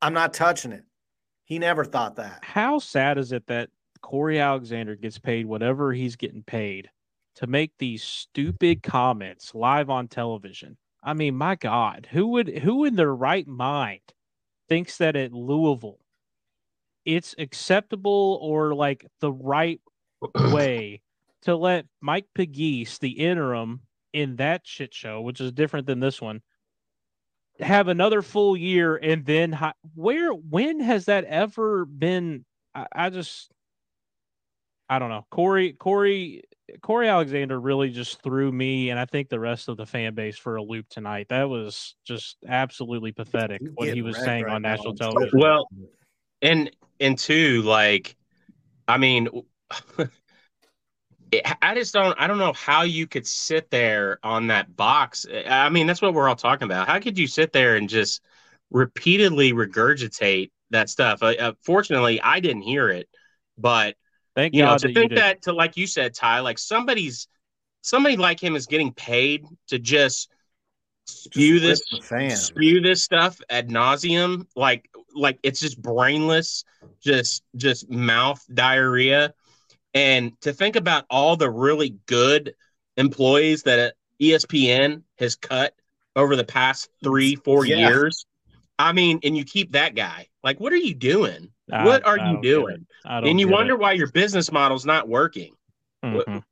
I'm 0.00 0.14
not 0.14 0.32
touching 0.34 0.72
it. 0.72 0.84
He 1.44 1.58
never 1.58 1.84
thought 1.84 2.16
that. 2.16 2.40
How 2.42 2.78
sad 2.78 3.18
is 3.18 3.32
it 3.32 3.46
that 3.48 3.70
Corey 4.00 4.38
Alexander 4.38 4.96
gets 4.96 5.18
paid 5.18 5.46
whatever 5.46 5.92
he's 5.92 6.16
getting 6.16 6.42
paid 6.42 6.90
to 7.36 7.46
make 7.46 7.72
these 7.78 8.02
stupid 8.02 8.82
comments 8.82 9.54
live 9.54 9.90
on 9.90 10.08
television? 10.08 10.78
I 11.02 11.14
mean, 11.14 11.34
my 11.34 11.56
God, 11.56 12.08
who 12.10 12.28
would 12.28 12.48
who 12.58 12.84
in 12.84 12.96
their 12.96 13.14
right 13.14 13.46
mind 13.46 14.00
thinks 14.68 14.98
that 14.98 15.16
at 15.16 15.32
Louisville 15.32 15.98
it's 17.04 17.34
acceptable 17.38 18.38
or 18.42 18.74
like 18.74 19.06
the 19.20 19.32
right 19.32 19.80
way 20.52 21.02
to 21.42 21.56
let 21.56 21.86
Mike 22.00 22.26
Pegues, 22.34 22.98
the 22.98 23.10
interim 23.10 23.80
in 24.12 24.36
that 24.36 24.62
shit 24.66 24.92
show, 24.92 25.20
which 25.20 25.40
is 25.40 25.52
different 25.52 25.86
than 25.86 26.00
this 26.00 26.20
one, 26.20 26.42
have 27.60 27.88
another 27.88 28.22
full 28.22 28.56
year 28.56 28.96
and 28.96 29.24
then 29.24 29.52
hi- 29.52 29.74
where 29.94 30.32
when 30.32 30.80
has 30.80 31.06
that 31.06 31.24
ever 31.24 31.84
been? 31.84 32.44
I, 32.74 32.86
I 32.92 33.10
just 33.10 33.50
I 34.88 34.98
don't 34.98 35.10
know. 35.10 35.26
Corey 35.30 35.72
Corey 35.74 36.42
Corey 36.82 37.08
Alexander 37.08 37.60
really 37.60 37.90
just 37.90 38.22
threw 38.22 38.50
me 38.50 38.90
and 38.90 38.98
I 38.98 39.04
think 39.04 39.28
the 39.28 39.40
rest 39.40 39.68
of 39.68 39.76
the 39.76 39.86
fan 39.86 40.14
base 40.14 40.36
for 40.36 40.56
a 40.56 40.62
loop 40.62 40.88
tonight. 40.88 41.26
That 41.28 41.48
was 41.48 41.94
just 42.04 42.36
absolutely 42.46 43.12
pathetic 43.12 43.62
what 43.74 43.88
he 43.88 44.02
was 44.02 44.16
saying 44.16 44.44
right 44.44 44.54
on 44.54 44.62
now 44.62 44.70
national 44.70 44.90
on 44.90 44.96
television. 44.96 45.38
Well, 45.38 45.68
and 46.42 46.70
and 46.98 47.16
two, 47.18 47.62
like, 47.62 48.16
I 48.88 48.98
mean, 48.98 49.28
it, 51.32 51.46
I 51.62 51.74
just 51.74 51.92
don't. 51.94 52.18
I 52.18 52.26
don't 52.26 52.38
know 52.38 52.52
how 52.52 52.82
you 52.82 53.06
could 53.06 53.26
sit 53.26 53.70
there 53.70 54.18
on 54.22 54.48
that 54.48 54.76
box. 54.76 55.26
I 55.46 55.68
mean, 55.68 55.86
that's 55.86 56.02
what 56.02 56.14
we're 56.14 56.28
all 56.28 56.36
talking 56.36 56.66
about. 56.66 56.88
How 56.88 56.98
could 56.98 57.18
you 57.18 57.26
sit 57.26 57.52
there 57.52 57.76
and 57.76 57.88
just 57.88 58.20
repeatedly 58.70 59.52
regurgitate 59.52 60.50
that 60.70 60.88
stuff? 60.88 61.22
Uh, 61.22 61.34
uh, 61.38 61.52
fortunately, 61.62 62.20
I 62.20 62.40
didn't 62.40 62.62
hear 62.62 62.88
it, 62.88 63.08
but 63.58 63.96
Thank 64.36 64.54
you 64.54 64.62
know, 64.62 64.76
to 64.76 64.88
that 64.88 64.94
think 64.94 65.14
that 65.14 65.42
to 65.42 65.52
like 65.52 65.76
you 65.76 65.86
said, 65.86 66.14
Ty, 66.14 66.40
like 66.40 66.58
somebody's 66.58 67.28
somebody 67.82 68.16
like 68.16 68.42
him 68.42 68.56
is 68.56 68.66
getting 68.66 68.92
paid 68.92 69.44
to 69.68 69.78
just 69.78 70.30
spew 71.06 71.60
Just 71.60 71.84
this 71.90 72.06
fan. 72.06 72.30
spew 72.30 72.80
this 72.80 73.02
stuff 73.02 73.40
ad 73.50 73.68
nauseum, 73.68 74.46
like 74.56 74.88
like 75.14 75.38
it's 75.42 75.60
just 75.60 75.80
brainless, 75.80 76.64
just 77.02 77.42
just 77.56 77.90
mouth 77.90 78.44
diarrhea. 78.52 79.34
And 79.94 80.40
to 80.42 80.52
think 80.52 80.76
about 80.76 81.04
all 81.10 81.36
the 81.36 81.50
really 81.50 81.96
good 82.06 82.54
employees 82.96 83.62
that 83.64 83.94
E 84.20 84.30
ESPN 84.32 85.02
has 85.18 85.34
cut 85.34 85.74
over 86.16 86.36
the 86.36 86.44
past 86.44 86.88
three, 87.02 87.34
four 87.36 87.64
Yeah. 87.66 87.88
years. 87.88 88.26
I 88.78 88.92
mean, 88.92 89.20
and 89.24 89.36
you 89.36 89.44
keep 89.44 89.72
that 89.72 89.94
guy. 89.94 90.28
Like, 90.42 90.58
what 90.60 90.72
are 90.72 90.76
you 90.76 90.94
doing? 90.94 91.50
I- 91.72 91.84
what 91.84 92.04
are 92.06 92.18
I 92.18 92.26
you 92.28 92.32
don't 92.34 92.40
get 92.42 92.48
it. 92.48 92.52
doing? 92.54 92.86
And 93.04 93.40
you 93.40 93.46
get 93.46 93.52
it. 93.52 93.54
wonder 93.54 93.76
why 93.76 93.92
your 93.92 94.10
business 94.10 94.50
model's 94.50 94.86
not 94.86 95.08
working. 95.08 95.54
Mhm. 96.04 96.42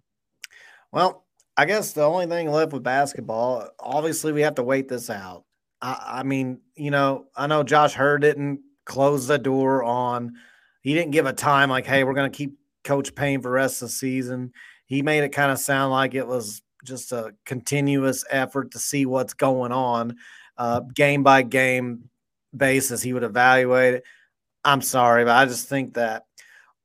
Well, 0.92 1.24
I 1.56 1.64
guess 1.64 1.92
the 1.92 2.02
only 2.04 2.26
thing 2.26 2.50
left 2.50 2.72
with 2.72 2.82
basketball, 2.82 3.68
obviously, 3.80 4.32
we 4.32 4.42
have 4.42 4.54
to 4.56 4.62
wait 4.62 4.88
this 4.88 5.10
out. 5.10 5.44
I, 5.82 6.18
I 6.20 6.22
mean, 6.22 6.60
you 6.76 6.90
know, 6.90 7.26
I 7.36 7.46
know 7.46 7.62
Josh 7.62 7.94
Heird 7.96 8.22
didn't 8.22 8.60
close 8.84 9.26
the 9.26 9.38
door 9.38 9.82
on, 9.82 10.34
he 10.82 10.94
didn't 10.94 11.10
give 11.12 11.26
a 11.26 11.32
time 11.32 11.68
like, 11.70 11.86
hey, 11.86 12.04
we're 12.04 12.14
going 12.14 12.30
to 12.30 12.36
keep 12.36 12.54
Coach 12.88 13.14
Payne 13.14 13.42
for 13.42 13.50
rest 13.50 13.82
of 13.82 13.88
the 13.88 13.92
season. 13.92 14.50
He 14.86 15.02
made 15.02 15.22
it 15.22 15.28
kind 15.28 15.52
of 15.52 15.58
sound 15.58 15.92
like 15.92 16.14
it 16.14 16.26
was 16.26 16.62
just 16.86 17.12
a 17.12 17.34
continuous 17.44 18.24
effort 18.30 18.70
to 18.70 18.78
see 18.78 19.04
what's 19.04 19.34
going 19.34 19.72
on, 19.72 20.16
uh, 20.56 20.80
game 20.94 21.22
by 21.22 21.42
game 21.42 22.08
basis. 22.56 23.02
He 23.02 23.12
would 23.12 23.24
evaluate 23.24 23.94
it. 23.96 24.04
I'm 24.64 24.80
sorry, 24.80 25.24
but 25.26 25.36
I 25.36 25.44
just 25.44 25.68
think 25.68 25.94
that 25.94 26.22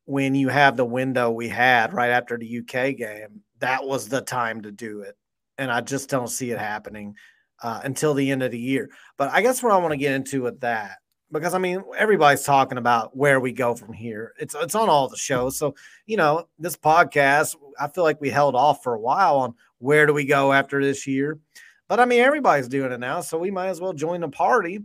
when 0.04 0.36
you 0.36 0.50
have 0.50 0.76
the 0.76 0.84
window 0.84 1.32
we 1.32 1.48
had 1.48 1.94
right 1.94 2.10
after 2.10 2.38
the 2.38 2.60
UK 2.60 2.98
game, 2.98 3.42
that 3.60 3.86
was 3.86 4.10
the 4.10 4.20
time 4.20 4.62
to 4.64 4.74
do 4.74 5.04
it. 5.04 5.16
And 5.58 5.72
I 5.72 5.80
just 5.80 6.10
don't 6.10 6.28
see 6.28 6.52
it 6.52 6.60
happening 6.60 7.16
uh, 7.62 7.80
until 7.86 8.14
the 8.14 8.30
end 8.30 8.44
of 8.44 8.52
the 8.52 8.60
year. 8.60 8.90
But 9.18 9.32
I 9.32 9.42
guess 9.42 9.64
what 9.64 9.72
I 9.72 9.78
want 9.78 9.94
to 9.94 9.98
get 9.98 10.16
into 10.16 10.42
with 10.42 10.60
that, 10.60 10.98
because 11.34 11.54
I 11.54 11.58
mean, 11.58 11.84
everybody's 11.98 12.44
talking 12.44 12.78
about 12.78 13.18
where 13.18 13.40
we 13.40 13.52
go 13.52 13.76
from 13.76 13.92
here. 13.92 14.34
It's 14.40 14.56
it's 14.56 14.76
on 14.76 14.88
all 14.88 15.10
the 15.10 15.18
shows. 15.18 15.58
So, 15.58 15.76
you 16.06 16.16
know, 16.16 16.48
this 16.60 16.78
podcast, 16.78 17.56
I 17.80 17.88
feel 17.88 18.04
like 18.04 18.22
we 18.22 18.30
held 18.30 18.56
off 18.56 18.84
for 18.84 18.94
a 18.94 19.00
while 19.00 19.38
on 19.38 19.56
where 19.80 20.06
do 20.06 20.14
we 20.14 20.26
go 20.26 20.54
after 20.54 20.82
this 20.82 21.06
year. 21.08 21.40
But 21.90 22.00
I 22.00 22.06
mean, 22.06 22.22
everybody's 22.22 22.68
doing 22.68 22.92
it 22.92 23.00
now, 23.00 23.22
so 23.22 23.38
we 23.38 23.52
might 23.52 23.68
as 23.68 23.82
well 23.82 23.94
join 23.94 24.22
the 24.22 24.30
party. 24.30 24.80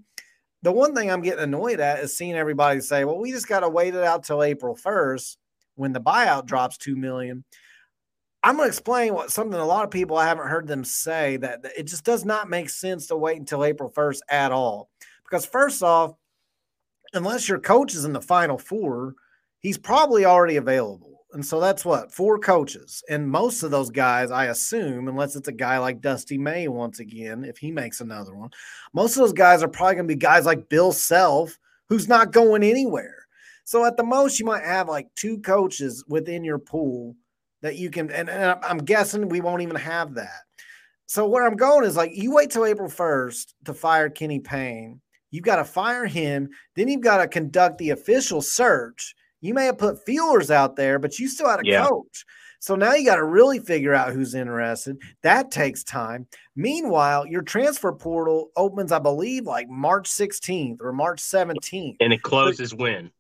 The 0.63 0.73
one 0.73 0.95
thing 0.95 1.11
I'm 1.11 1.23
getting 1.23 1.45
annoyed 1.45 1.79
at 1.79 2.01
is 2.01 2.17
seeing 2.17 2.35
everybody 2.35 2.81
say, 2.81 3.05
"Well, 3.05 3.19
we 3.19 3.31
just 3.31 3.49
got 3.49 3.61
to 3.61 3.69
wait 3.69 3.95
it 3.95 4.03
out 4.03 4.25
till 4.25 4.43
April 4.43 4.75
1st 4.75 5.37
when 5.77 5.93
the 5.93 6.01
buyout 6.01 6.47
drops 6.47 6.79
2 6.79 6.97
million." 6.97 7.45
I'm 8.43 8.57
going 8.57 8.67
to 8.67 8.71
explain 8.71 9.15
what 9.15 9.33
something 9.33 9.59
a 9.59 9.67
lot 9.67 9.85
of 9.85 9.91
people 9.91 10.17
I 10.17 10.27
haven't 10.27 10.47
heard 10.47 10.69
them 10.69 10.85
say 10.85 11.37
that, 11.39 11.63
that 11.63 11.73
it 11.77 11.85
just 11.85 12.05
does 12.05 12.25
not 12.25 12.49
make 12.49 12.71
sense 12.71 13.09
to 13.09 13.17
wait 13.17 13.39
until 13.39 13.65
April 13.65 13.91
1st 13.91 14.21
at 14.31 14.53
all. 14.53 14.91
Because 15.25 15.45
first 15.45 15.83
off, 15.83 16.15
unless 17.13 17.49
your 17.49 17.59
coach 17.59 17.95
is 17.95 18.05
in 18.05 18.13
the 18.13 18.21
final 18.21 18.59
four, 18.59 19.15
he's 19.61 19.79
probably 19.79 20.25
already 20.25 20.57
available. 20.57 21.25
And 21.33 21.45
so 21.45 21.61
that's 21.61 21.85
what 21.85 22.13
four 22.13 22.39
coaches. 22.39 23.03
And 23.09 23.29
most 23.29 23.63
of 23.63 23.71
those 23.71 23.91
guys, 23.91 24.31
I 24.31 24.47
assume, 24.47 25.09
unless 25.09 25.37
it's 25.37 25.49
a 25.49 25.53
guy 25.53 25.79
like 25.79 26.01
Dusty 26.01 26.39
May 26.39 26.69
once 26.69 27.01
again, 27.01 27.45
if 27.45 27.59
he 27.59 27.71
makes 27.71 28.01
another 28.01 28.35
one, 28.35 28.51
most 28.95 29.17
of 29.17 29.21
those 29.21 29.35
guys 29.35 29.63
are 29.63 29.69
probably 29.69 29.97
going 29.97 30.09
to 30.09 30.15
be 30.15 30.19
guys 30.19 30.47
like 30.47 30.71
Bill 30.71 30.91
Self, 30.91 31.59
who's 31.89 32.09
not 32.09 32.33
going 32.33 32.63
anywhere. 32.63 33.27
So 33.65 33.85
at 33.85 33.99
the 33.99 34.05
most, 34.05 34.41
you 34.41 34.47
might 34.47 34.65
have 34.65 34.89
like 34.89 35.09
two 35.17 35.39
coaches 35.41 36.03
within 36.09 36.45
your 36.45 36.59
pool 36.59 37.15
that 37.61 37.77
you 37.77 37.91
can, 37.91 38.11
and, 38.11 38.31
and 38.31 38.59
I'm 38.63 38.79
guessing 38.79 39.29
we 39.29 39.43
won't 39.43 39.63
even 39.63 39.77
have 39.77 40.15
that. 40.15 40.41
So 41.05 41.27
where 41.27 41.47
I'm 41.47 41.57
going 41.57 41.85
is 41.85 41.97
like 41.97 42.13
you 42.15 42.33
wait 42.33 42.51
till 42.51 42.65
April 42.65 42.89
1st 42.89 43.53
to 43.67 43.75
fire 43.75 44.09
Kenny 44.09 44.41
Payne 44.41 45.03
You've 45.31 45.45
got 45.45 45.57
to 45.57 45.65
fire 45.65 46.07
him. 46.07 46.49
Then 46.75 46.89
you've 46.89 47.01
got 47.01 47.19
to 47.19 47.29
conduct 47.29 47.79
the 47.79 47.91
official 47.91 48.43
search. 48.43 49.15
You 49.41 49.55
may 49.55 49.67
have 49.67 49.79
put 49.79 50.05
feelers 50.05 50.51
out 50.51 50.77
there, 50.77 50.99
but 50.99 51.19
you 51.19 51.29
still 51.29 51.49
had 51.49 51.61
a 51.61 51.67
Yeah. 51.67 51.87
coach. 51.87 52.25
So 52.61 52.75
now 52.75 52.95
you 52.95 53.07
got 53.07 53.17
to 53.17 53.25
really 53.25 53.61
figure 53.61 53.95
out 53.95 54.13
who's 54.13 54.35
interested. 54.35 55.01
That 55.23 55.53
takes 55.53 55.85
time. 55.85 56.27
Meanwhile, 56.57 57.27
your 57.27 57.43
transfer 57.43 57.93
portal 57.93 58.51
opens, 58.57 58.91
I 58.91 58.99
believe, 58.99 59.47
like 59.47 59.69
March 59.69 60.09
16th 60.09 60.79
or 60.81 60.93
March 60.93 61.21
17th. 61.21 61.97
And 62.01 62.13
it 62.13 62.23
closes 62.23 62.75
when? 62.75 63.13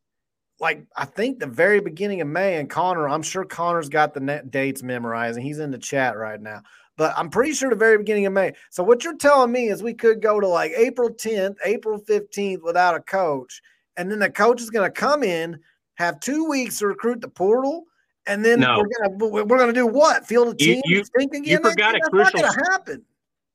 Like 0.61 0.85
I 0.97 1.05
think 1.05 1.38
the 1.38 1.47
very 1.47 1.79
beginning 1.79 2.21
of 2.21 2.27
May. 2.27 2.57
And 2.57 2.68
Connor, 2.68 3.09
I'm 3.09 3.23
sure 3.23 3.44
Connor's 3.44 3.88
got 3.88 4.12
the 4.12 4.18
net 4.18 4.51
dates 4.51 4.83
memorized, 4.83 5.37
and 5.37 5.47
he's 5.47 5.61
in 5.61 5.71
the 5.71 5.79
chat 5.79 6.16
right 6.16 6.40
now. 6.40 6.62
But 6.99 7.15
I'm 7.17 7.31
pretty 7.31 7.53
sure 7.53 7.71
the 7.71 7.77
very 7.77 7.97
beginning 7.97 8.27
of 8.27 8.33
May. 8.33 8.53
So 8.71 8.83
what 8.83 9.05
you're 9.05 9.17
telling 9.17 9.53
me 9.53 9.69
is 9.69 9.85
we 9.85 9.95
could 9.95 10.21
go 10.21 10.41
to 10.41 10.49
like 10.49 10.73
April 10.77 11.09
10th, 11.09 11.55
April 11.65 12.01
15th 12.01 12.63
without 12.63 12.97
a 12.97 13.01
coach, 13.01 13.63
and 13.97 14.11
then 14.11 14.19
the 14.19 14.29
coach 14.29 14.61
is 14.61 14.69
going 14.69 14.85
to 14.85 14.91
come 14.91 15.23
in, 15.23 15.61
have 15.95 16.19
two 16.19 16.47
weeks 16.49 16.81
to 16.81 16.89
recruit 16.89 17.21
the 17.21 17.29
portal, 17.29 17.85
and 18.27 18.45
then 18.45 18.61
No. 18.61 18.79
we're 18.79 19.29
gonna 19.29 19.45
we're 19.45 19.59
gonna 19.59 19.73
do 19.73 19.87
what? 19.87 20.27
Field 20.27 20.49
a 20.49 20.55
team? 20.55 20.83
you- 20.85 21.05
again? 21.17 21.45
you 21.45 21.59
forgot 21.61 21.95
a 21.95 22.01
crucial 22.01 22.43
happen. 22.43 23.05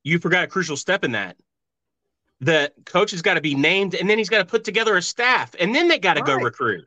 You 0.04 0.20
forgot 0.20 0.46
a 0.46 0.48
crucial 0.48 0.78
step 0.78 1.04
in 1.04 1.12
that. 1.12 1.36
The 2.40 2.72
coach 2.86 3.12
has 3.12 3.22
got 3.22 3.36
to 3.36 3.42
be 3.42 3.56
named, 3.56 3.94
and 3.94 4.10
then 4.10 4.18
he's 4.18 4.30
got 4.30 4.40
to 4.40 4.46
put 4.46 4.64
together 4.64 4.96
a 4.98 5.02
staff, 5.02 5.54
and 5.60 5.76
then 5.76 5.90
they 5.90 6.00
got 6.00 6.16
to 6.16 6.22
go 6.22 6.36
recruit. 6.36 6.86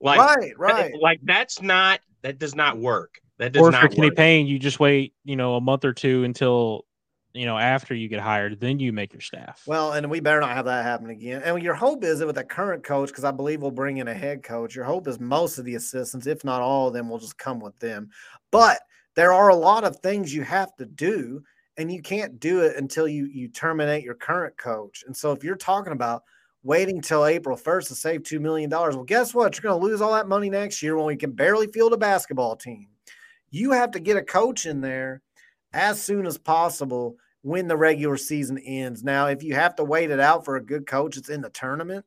Like, 0.00 0.18
right, 0.18 0.58
right. 0.58 0.94
like 1.00 1.20
that's 1.24 1.60
not 1.60 2.00
that 2.22 2.38
does 2.38 2.54
not 2.54 2.78
work. 2.78 3.20
That 3.38 3.52
does 3.52 3.62
Or 3.62 3.66
for 3.66 3.72
not 3.72 3.90
Kenny 3.90 4.08
work. 4.08 4.16
Payne, 4.16 4.46
you 4.46 4.58
just 4.58 4.80
wait, 4.80 5.14
you 5.24 5.36
know, 5.36 5.56
a 5.56 5.60
month 5.60 5.84
or 5.84 5.92
two 5.92 6.24
until, 6.24 6.86
you 7.34 7.44
know, 7.44 7.58
after 7.58 7.94
you 7.94 8.08
get 8.08 8.20
hired, 8.20 8.58
then 8.60 8.78
you 8.78 8.92
make 8.92 9.12
your 9.12 9.20
staff. 9.20 9.62
Well, 9.66 9.92
and 9.92 10.10
we 10.10 10.20
better 10.20 10.40
not 10.40 10.56
have 10.56 10.64
that 10.64 10.84
happen 10.84 11.10
again. 11.10 11.42
And 11.42 11.62
your 11.62 11.74
hope 11.74 12.02
is 12.02 12.20
that 12.20 12.26
with 12.26 12.36
the 12.36 12.44
current 12.44 12.82
coach, 12.82 13.08
because 13.08 13.24
I 13.24 13.30
believe 13.30 13.60
we'll 13.60 13.70
bring 13.70 13.98
in 13.98 14.08
a 14.08 14.14
head 14.14 14.42
coach, 14.42 14.74
your 14.74 14.86
hope 14.86 15.06
is 15.06 15.20
most 15.20 15.58
of 15.58 15.66
the 15.66 15.74
assistants, 15.74 16.26
if 16.26 16.44
not 16.44 16.62
all 16.62 16.88
of 16.88 16.94
them, 16.94 17.10
will 17.10 17.18
just 17.18 17.36
come 17.36 17.60
with 17.60 17.78
them. 17.78 18.08
But 18.50 18.78
there 19.16 19.32
are 19.32 19.50
a 19.50 19.56
lot 19.56 19.84
of 19.84 19.96
things 19.96 20.34
you 20.34 20.42
have 20.42 20.74
to 20.76 20.86
do, 20.86 21.42
and 21.76 21.92
you 21.92 22.00
can't 22.00 22.40
do 22.40 22.60
it 22.60 22.76
until 22.76 23.06
you 23.06 23.26
you 23.26 23.48
terminate 23.48 24.02
your 24.02 24.14
current 24.14 24.56
coach. 24.56 25.04
And 25.06 25.14
so 25.14 25.32
if 25.32 25.44
you're 25.44 25.56
talking 25.56 25.92
about 25.92 26.22
waiting 26.62 27.00
till 27.00 27.26
April 27.26 27.56
1st 27.56 27.88
to 27.88 27.94
save 27.94 28.22
$2 28.22 28.40
million, 28.40 28.70
well, 28.70 29.04
guess 29.04 29.34
what? 29.34 29.54
You're 29.54 29.70
going 29.70 29.80
to 29.80 29.86
lose 29.86 30.00
all 30.00 30.14
that 30.14 30.26
money 30.26 30.50
next 30.50 30.82
year 30.82 30.96
when 30.96 31.06
we 31.06 31.16
can 31.16 31.32
barely 31.32 31.66
field 31.66 31.92
a 31.92 31.96
basketball 31.96 32.56
team. 32.56 32.88
You 33.56 33.72
have 33.72 33.92
to 33.92 34.00
get 34.00 34.18
a 34.18 34.22
coach 34.22 34.66
in 34.66 34.82
there 34.82 35.22
as 35.72 36.02
soon 36.02 36.26
as 36.26 36.36
possible 36.36 37.16
when 37.40 37.68
the 37.68 37.76
regular 37.76 38.18
season 38.18 38.58
ends. 38.58 39.02
Now, 39.02 39.28
if 39.28 39.42
you 39.42 39.54
have 39.54 39.74
to 39.76 39.84
wait 39.84 40.10
it 40.10 40.20
out 40.20 40.44
for 40.44 40.56
a 40.56 40.64
good 40.64 40.86
coach 40.86 41.14
that's 41.16 41.30
in 41.30 41.40
the 41.40 41.48
tournament, 41.48 42.04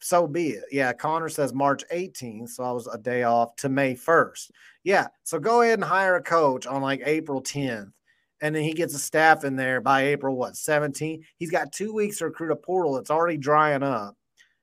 so 0.00 0.26
be 0.26 0.48
it. 0.48 0.64
Yeah, 0.72 0.92
Connor 0.92 1.28
says 1.28 1.54
March 1.54 1.84
18th, 1.92 2.48
so 2.48 2.64
I 2.64 2.72
was 2.72 2.88
a 2.88 2.98
day 2.98 3.22
off 3.22 3.54
to 3.56 3.68
May 3.68 3.94
1st. 3.94 4.50
Yeah, 4.82 5.06
so 5.22 5.38
go 5.38 5.62
ahead 5.62 5.78
and 5.78 5.84
hire 5.84 6.16
a 6.16 6.22
coach 6.22 6.66
on 6.66 6.82
like 6.82 7.02
April 7.04 7.40
10th. 7.40 7.92
And 8.40 8.56
then 8.56 8.64
he 8.64 8.72
gets 8.72 8.94
a 8.94 8.98
staff 8.98 9.44
in 9.44 9.54
there 9.54 9.80
by 9.80 10.06
April, 10.06 10.34
what, 10.34 10.54
17th? 10.54 11.22
He's 11.36 11.50
got 11.52 11.72
two 11.72 11.92
weeks 11.92 12.18
to 12.18 12.24
recruit 12.24 12.50
a 12.50 12.56
portal 12.56 12.94
that's 12.94 13.10
already 13.10 13.36
drying 13.36 13.84
up. 13.84 14.16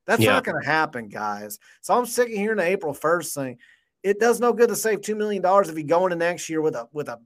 That's 0.08 0.22
Yeah. 0.22 0.34
not 0.34 0.44
going 0.44 0.62
to 0.62 0.68
happen, 0.68 1.08
guys. 1.10 1.60
So 1.82 1.94
I'm 1.98 2.06
sick 2.06 2.28
of 2.30 2.34
hearing 2.34 2.58
the 2.58 2.64
April 2.64 2.94
1st 2.94 3.34
thing. 3.34 3.60
It 4.08 4.20
does 4.22 4.40
no 4.40 4.54
good 4.54 4.70
to 4.70 4.76
save 4.76 5.02
$2 5.02 5.18
million 5.18 5.44
if 5.46 5.78
you 5.78 5.84
go 5.84 6.06
into 6.06 6.16
next 6.16 6.48
year 6.48 6.62
with 6.62 6.76
a 6.76 6.88
with 6.94 7.10
a 7.10 7.20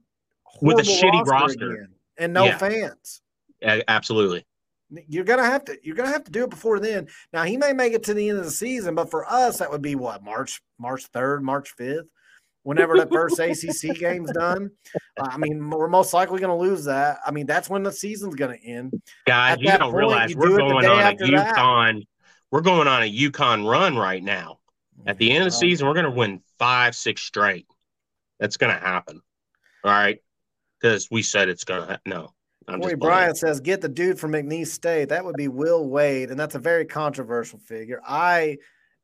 With 0.60 0.80
a 0.80 0.82
shitty 0.82 1.24
roster. 1.26 1.72
again 1.72 1.88
and 2.18 2.32
no 2.32 2.44
Yeah. 2.46 2.58
fans. 2.58 3.22
A- 3.62 3.88
absolutely. 3.88 4.44
You're 5.08 5.24
gonna 5.24 5.44
have 5.44 5.64
to 5.66 5.78
you're 5.84 5.94
gonna 5.94 6.10
have 6.10 6.24
to 6.24 6.32
do 6.32 6.42
it 6.44 6.50
before 6.50 6.80
then. 6.80 7.06
Now 7.32 7.44
he 7.44 7.56
may 7.56 7.72
make 7.72 7.92
it 7.92 8.02
to 8.04 8.14
the 8.14 8.28
end 8.28 8.38
of 8.40 8.44
the 8.44 8.50
season, 8.50 8.94
but 8.96 9.10
for 9.10 9.24
us 9.30 9.58
that 9.58 9.70
would 9.70 9.80
be 9.80 9.94
what 9.94 10.24
March 10.24 10.60
March 10.78 11.06
third, 11.06 11.42
March 11.44 11.70
fifth, 11.78 12.08
whenever 12.64 12.98
that 12.98 13.10
first 13.12 13.38
ACC 13.38 13.96
game's 13.96 14.32
done. 14.32 14.70
Uh, 15.18 15.28
I 15.30 15.38
mean, 15.38 15.70
we're 15.70 15.86
most 15.88 16.12
likely 16.12 16.40
gonna 16.40 16.58
lose 16.58 16.84
that. 16.86 17.18
I 17.24 17.30
mean, 17.30 17.46
that's 17.46 17.70
when 17.70 17.84
the 17.84 17.92
season's 17.92 18.34
gonna 18.34 18.58
end. 18.62 19.00
Guys, 19.26 19.52
At 19.52 19.60
you 19.60 19.68
don't 19.70 19.80
point, 19.82 19.94
realize 19.94 20.30
you 20.32 20.36
we're 20.36 20.48
do 20.48 20.56
going 20.58 20.84
on 20.84 20.84
a 20.84 21.02
after 21.02 21.26
that. 21.30 22.02
We're 22.50 22.60
going 22.60 22.88
on 22.88 23.02
a 23.04 23.10
UConn 23.10 23.66
run 23.70 23.96
right 23.96 24.22
now. 24.22 24.58
At 25.06 25.18
the 25.18 25.30
end 25.30 25.44
of 25.44 25.52
the 25.52 25.56
oh. 25.56 25.60
season, 25.60 25.86
we're 25.86 25.94
going 25.94 26.04
to 26.04 26.10
win 26.10 26.40
five, 26.58 26.94
six 26.94 27.22
straight. 27.22 27.66
That's 28.38 28.56
going 28.56 28.74
to 28.74 28.80
happen. 28.80 29.20
All 29.84 29.90
right, 29.90 30.18
because 30.80 31.08
we 31.10 31.22
said 31.22 31.48
it's 31.48 31.64
going 31.64 31.86
to. 31.88 32.00
No, 32.06 32.32
I'm 32.68 32.80
Corey. 32.80 32.94
Bryant 32.94 33.36
says, 33.36 33.60
"Get 33.60 33.80
the 33.80 33.88
dude 33.88 34.18
from 34.18 34.32
McNeese 34.32 34.68
State." 34.68 35.08
That 35.08 35.24
would 35.24 35.36
be 35.36 35.48
Will 35.48 35.88
Wade, 35.88 36.30
and 36.30 36.38
that's 36.38 36.54
a 36.54 36.60
very 36.60 36.84
controversial 36.84 37.58
figure. 37.58 38.00
I, 38.06 38.58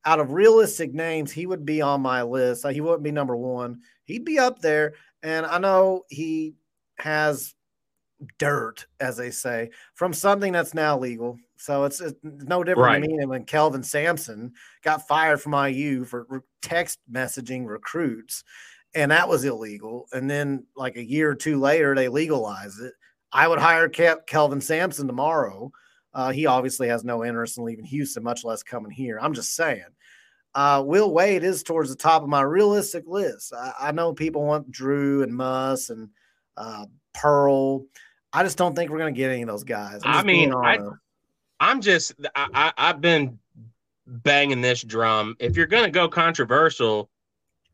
out 0.05 0.21
of 0.21 0.33
realistic 0.33 0.95
names, 0.95 1.33
he 1.33 1.47
would 1.47 1.65
be 1.65 1.83
on 1.83 2.01
my 2.01 2.23
list. 2.23 2.67
He 2.69 2.81
wouldn't 2.81 3.03
be 3.03 3.11
number 3.11 3.37
one. 3.37 3.81
He'd 4.05 4.25
be 4.25 4.39
up 4.39 4.61
there, 4.61 4.95
and 5.23 5.45
I 5.47 5.59
know 5.59 6.05
he 6.09 6.55
has 6.99 7.55
dirt, 8.39 8.87
as 9.01 9.17
they 9.17 9.31
say, 9.31 9.71
from 9.95 10.13
something 10.13 10.53
that's 10.53 10.75
now 10.75 10.99
legal. 10.99 11.39
So 11.57 11.85
it's, 11.85 12.01
it's 12.01 12.19
no 12.23 12.63
different 12.65 12.87
Right. 12.87 13.03
to 13.03 13.09
me 13.09 13.17
than 13.19 13.29
when 13.29 13.45
Kelvin 13.45 13.83
Sampson 13.83 14.53
got 14.83 15.07
fired 15.09 15.41
from 15.41 15.55
IU 15.55 16.05
for 16.05 16.27
re- 16.29 16.41
text 16.63 16.99
messaging 17.11 17.67
recruits, 17.67 18.45
and 18.95 19.11
that 19.11 19.29
was 19.29 19.45
illegal. 19.45 20.07
And 20.13 20.29
then, 20.31 20.65
like 20.77 20.97
a 20.97 21.05
year 21.05 21.31
or 21.31 21.35
two 21.35 21.59
later, 21.61 21.95
they 21.95 22.09
legalized 22.09 22.81
it. 22.81 22.93
I 23.33 23.47
would 23.47 23.59
hire 23.59 23.89
Kel- 23.89 24.21
Kelvin 24.27 24.61
Sampson 24.61 25.07
tomorrow. 25.07 25.71
Uh, 26.15 26.31
he 26.31 26.47
obviously 26.47 26.89
has 26.89 27.05
no 27.05 27.25
interest 27.25 27.59
in 27.59 27.65
leaving 27.65 27.85
Houston, 27.85 28.23
much 28.23 28.43
less 28.45 28.63
coming 28.63 28.91
here. 28.91 29.19
I'm 29.21 29.35
just 29.35 29.55
saying. 29.55 29.85
Uh, 30.55 30.83
Will 30.85 31.13
Wade 31.13 31.45
is 31.45 31.63
towards 31.63 31.91
the 31.91 31.97
top 31.97 32.23
of 32.23 32.29
my 32.29 32.41
realistic 32.41 33.05
list. 33.07 33.53
I, 33.53 33.73
I 33.79 33.93
know 33.93 34.13
people 34.15 34.45
want 34.45 34.73
Drew 34.73 35.23
and 35.23 35.33
Muss 35.35 35.91
and 35.91 36.09
uh, 36.57 36.87
Pearl. 37.15 37.85
I 38.33 38.43
just 38.43 38.59
don't 38.59 38.75
think 38.75 38.91
we're 38.91 38.99
going 38.99 39.15
to 39.15 39.19
get 39.19 39.31
any 39.31 39.43
of 39.43 39.49
those 39.49 39.65
guys. 39.65 40.01
I 40.05 40.23
mean, 40.23 40.53
I, 40.55 40.79
I'm 41.61 41.81
just. 41.81 42.15
I, 42.35 42.49
I, 42.53 42.73
I've 42.77 43.01
been 43.01 43.39
banging 44.07 44.61
this 44.61 44.83
drum. 44.83 45.37
If 45.39 45.57
you're 45.57 45.67
going 45.67 45.85
to 45.85 45.91
go 45.91 46.09
controversial, 46.09 47.11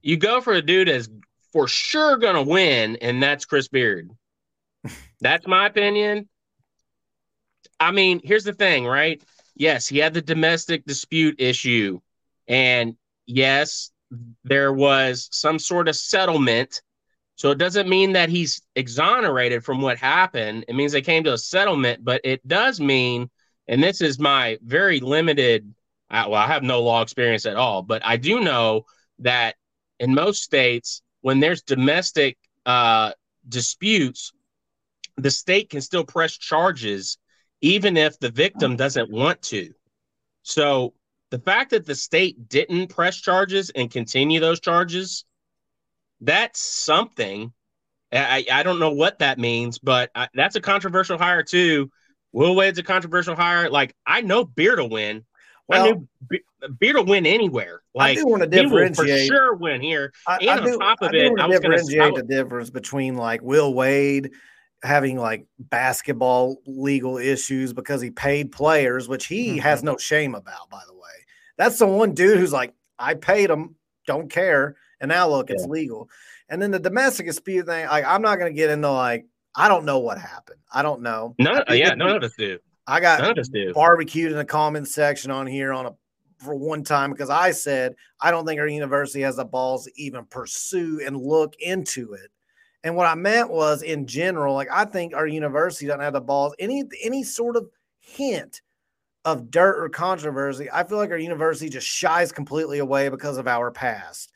you 0.02 0.16
go 0.16 0.40
for 0.40 0.52
a 0.52 0.62
dude 0.62 0.88
that's 0.88 1.08
for 1.52 1.68
sure 1.68 2.16
going 2.18 2.34
to 2.36 2.42
win, 2.42 2.96
and 2.96 3.22
that's 3.22 3.44
Chris 3.44 3.68
Beard. 3.68 4.10
that's 5.20 5.46
my 5.46 5.66
opinion. 5.66 6.28
I 7.80 7.90
mean, 7.90 8.20
here's 8.22 8.44
the 8.44 8.52
thing, 8.52 8.86
right? 8.86 9.22
Yes, 9.56 9.86
he 9.86 9.98
had 9.98 10.14
the 10.14 10.22
domestic 10.22 10.84
dispute 10.84 11.36
issue. 11.38 12.00
And 12.48 12.96
yes, 13.26 13.90
there 14.44 14.72
was 14.72 15.28
some 15.32 15.58
sort 15.58 15.88
of 15.88 15.96
settlement. 15.96 16.82
So 17.36 17.50
it 17.50 17.58
doesn't 17.58 17.88
mean 17.88 18.12
that 18.12 18.28
he's 18.28 18.62
exonerated 18.76 19.64
from 19.64 19.80
what 19.80 19.98
happened. 19.98 20.64
It 20.68 20.74
means 20.74 20.92
they 20.92 21.02
came 21.02 21.24
to 21.24 21.32
a 21.32 21.38
settlement, 21.38 22.04
but 22.04 22.20
it 22.24 22.46
does 22.46 22.80
mean, 22.80 23.28
and 23.66 23.82
this 23.82 24.00
is 24.00 24.18
my 24.18 24.58
very 24.62 25.00
limited, 25.00 25.74
well, 26.10 26.34
I 26.34 26.46
have 26.46 26.62
no 26.62 26.82
law 26.82 27.02
experience 27.02 27.44
at 27.44 27.56
all, 27.56 27.82
but 27.82 28.04
I 28.04 28.16
do 28.16 28.40
know 28.40 28.84
that 29.18 29.56
in 29.98 30.14
most 30.14 30.42
states, 30.42 31.02
when 31.22 31.40
there's 31.40 31.62
domestic 31.62 32.38
uh, 32.66 33.12
disputes, 33.48 34.32
the 35.16 35.30
state 35.30 35.70
can 35.70 35.80
still 35.80 36.04
press 36.04 36.36
charges 36.36 37.18
even 37.60 37.96
if 37.96 38.18
the 38.18 38.30
victim 38.30 38.76
doesn't 38.76 39.10
want 39.10 39.40
to. 39.40 39.72
So 40.42 40.92
the 41.30 41.38
fact 41.38 41.70
that 41.70 41.86
the 41.86 41.94
state 41.94 42.48
didn't 42.48 42.88
press 42.88 43.16
charges 43.16 43.70
and 43.70 43.90
continue 43.90 44.38
those 44.38 44.60
charges, 44.60 45.24
that's 46.24 46.60
something. 46.60 47.52
I, 48.12 48.44
I 48.50 48.62
don't 48.62 48.78
know 48.78 48.92
what 48.92 49.18
that 49.18 49.38
means, 49.38 49.78
but 49.78 50.10
I, 50.14 50.28
that's 50.34 50.54
a 50.56 50.60
controversial 50.60 51.18
hire 51.18 51.42
too. 51.42 51.90
Will 52.32 52.54
Wade's 52.54 52.78
a 52.78 52.82
controversial 52.82 53.34
hire. 53.34 53.68
Like 53.70 53.94
I 54.06 54.20
know 54.20 54.44
Beard 54.44 54.78
will 54.78 54.88
win. 54.90 55.24
Well, 55.66 55.82
I 55.84 55.90
knew 55.90 56.08
Be- 56.28 56.42
Beard 56.78 56.96
will 56.96 57.06
win 57.06 57.26
anywhere. 57.26 57.82
Like 57.94 58.18
I 58.18 58.20
do 58.20 58.26
want 58.26 58.50
to 58.50 58.60
he 58.60 58.66
will 58.66 58.94
for 58.94 59.06
sure 59.06 59.54
win 59.54 59.80
here. 59.80 60.12
I, 60.28 60.36
And 60.38 60.50
I 60.50 60.58
on 60.58 60.64
do, 60.64 60.78
top 60.78 61.02
of 61.02 61.10
I 61.12 61.16
it, 61.16 61.24
I 61.24 61.42
to 61.42 61.48
was 61.48 61.60
gonna- 61.60 61.76
differentiate 61.76 62.14
the 62.14 62.22
difference 62.22 62.70
between 62.70 63.16
like 63.16 63.42
Will 63.42 63.74
Wade 63.74 64.30
having 64.82 65.18
like 65.18 65.46
basketball 65.58 66.58
legal 66.66 67.18
issues 67.18 67.72
because 67.72 68.00
he 68.00 68.10
paid 68.10 68.52
players, 68.52 69.08
which 69.08 69.26
he 69.26 69.56
Mhm. 69.56 69.60
has 69.60 69.82
no 69.82 69.96
shame 69.96 70.34
about, 70.34 70.68
by 70.70 70.82
the 70.86 70.92
way. 70.94 71.00
That's 71.56 71.78
the 71.78 71.86
one 71.86 72.12
dude 72.12 72.38
who's 72.38 72.52
like, 72.52 72.74
I 72.98 73.14
paid 73.14 73.48
him, 73.50 73.76
don't 74.06 74.30
care. 74.30 74.76
And 75.04 75.10
now 75.10 75.28
look, 75.28 75.50
it's 75.50 75.66
legal. 75.66 76.08
And 76.48 76.60
then 76.60 76.70
the 76.70 76.78
domestic 76.78 77.26
dispute 77.26 77.66
thing, 77.66 77.86
like 77.86 78.04
I'm 78.04 78.22
not 78.22 78.38
gonna 78.38 78.52
get 78.52 78.70
into 78.70 78.90
like, 78.90 79.26
I 79.54 79.68
don't 79.68 79.84
know 79.84 79.98
what 80.00 80.18
happened. 80.18 80.58
I 80.72 80.82
don't 80.82 81.02
know. 81.02 81.34
No, 81.38 81.62
yeah, 81.70 81.94
none 81.94 82.16
of 82.16 82.22
us 82.24 82.32
do. 82.36 82.58
I 82.86 83.00
got 83.00 83.20
None 83.20 83.30
of 83.32 83.38
us 83.38 83.48
do. 83.48 83.72
barbecued 83.72 84.32
in 84.32 84.38
the 84.38 84.44
comment 84.44 84.88
section 84.88 85.30
on 85.30 85.46
here 85.46 85.72
on 85.72 85.86
a 85.86 85.92
for 86.38 86.54
one 86.54 86.82
time 86.82 87.10
because 87.12 87.30
I 87.30 87.52
said 87.52 87.94
I 88.20 88.30
don't 88.30 88.44
think 88.44 88.60
our 88.60 88.66
university 88.66 89.20
has 89.22 89.36
the 89.36 89.44
balls 89.44 89.84
to 89.84 89.92
even 89.96 90.24
pursue 90.26 91.00
and 91.04 91.16
look 91.16 91.54
into 91.60 92.14
it. 92.14 92.30
And 92.82 92.96
what 92.96 93.06
I 93.06 93.14
meant 93.14 93.50
was 93.50 93.82
in 93.82 94.06
general, 94.06 94.54
like 94.54 94.68
I 94.70 94.84
think 94.84 95.14
our 95.14 95.26
university 95.26 95.86
doesn't 95.86 96.00
have 96.00 96.12
the 96.12 96.20
balls, 96.20 96.54
any 96.58 96.82
any 97.02 97.22
sort 97.22 97.56
of 97.56 97.68
hint 97.98 98.60
of 99.24 99.50
dirt 99.50 99.82
or 99.82 99.88
controversy, 99.88 100.68
I 100.70 100.84
feel 100.84 100.98
like 100.98 101.10
our 101.10 101.16
university 101.16 101.70
just 101.70 101.86
shies 101.86 102.30
completely 102.30 102.78
away 102.80 103.08
because 103.08 103.38
of 103.38 103.48
our 103.48 103.70
past. 103.70 104.32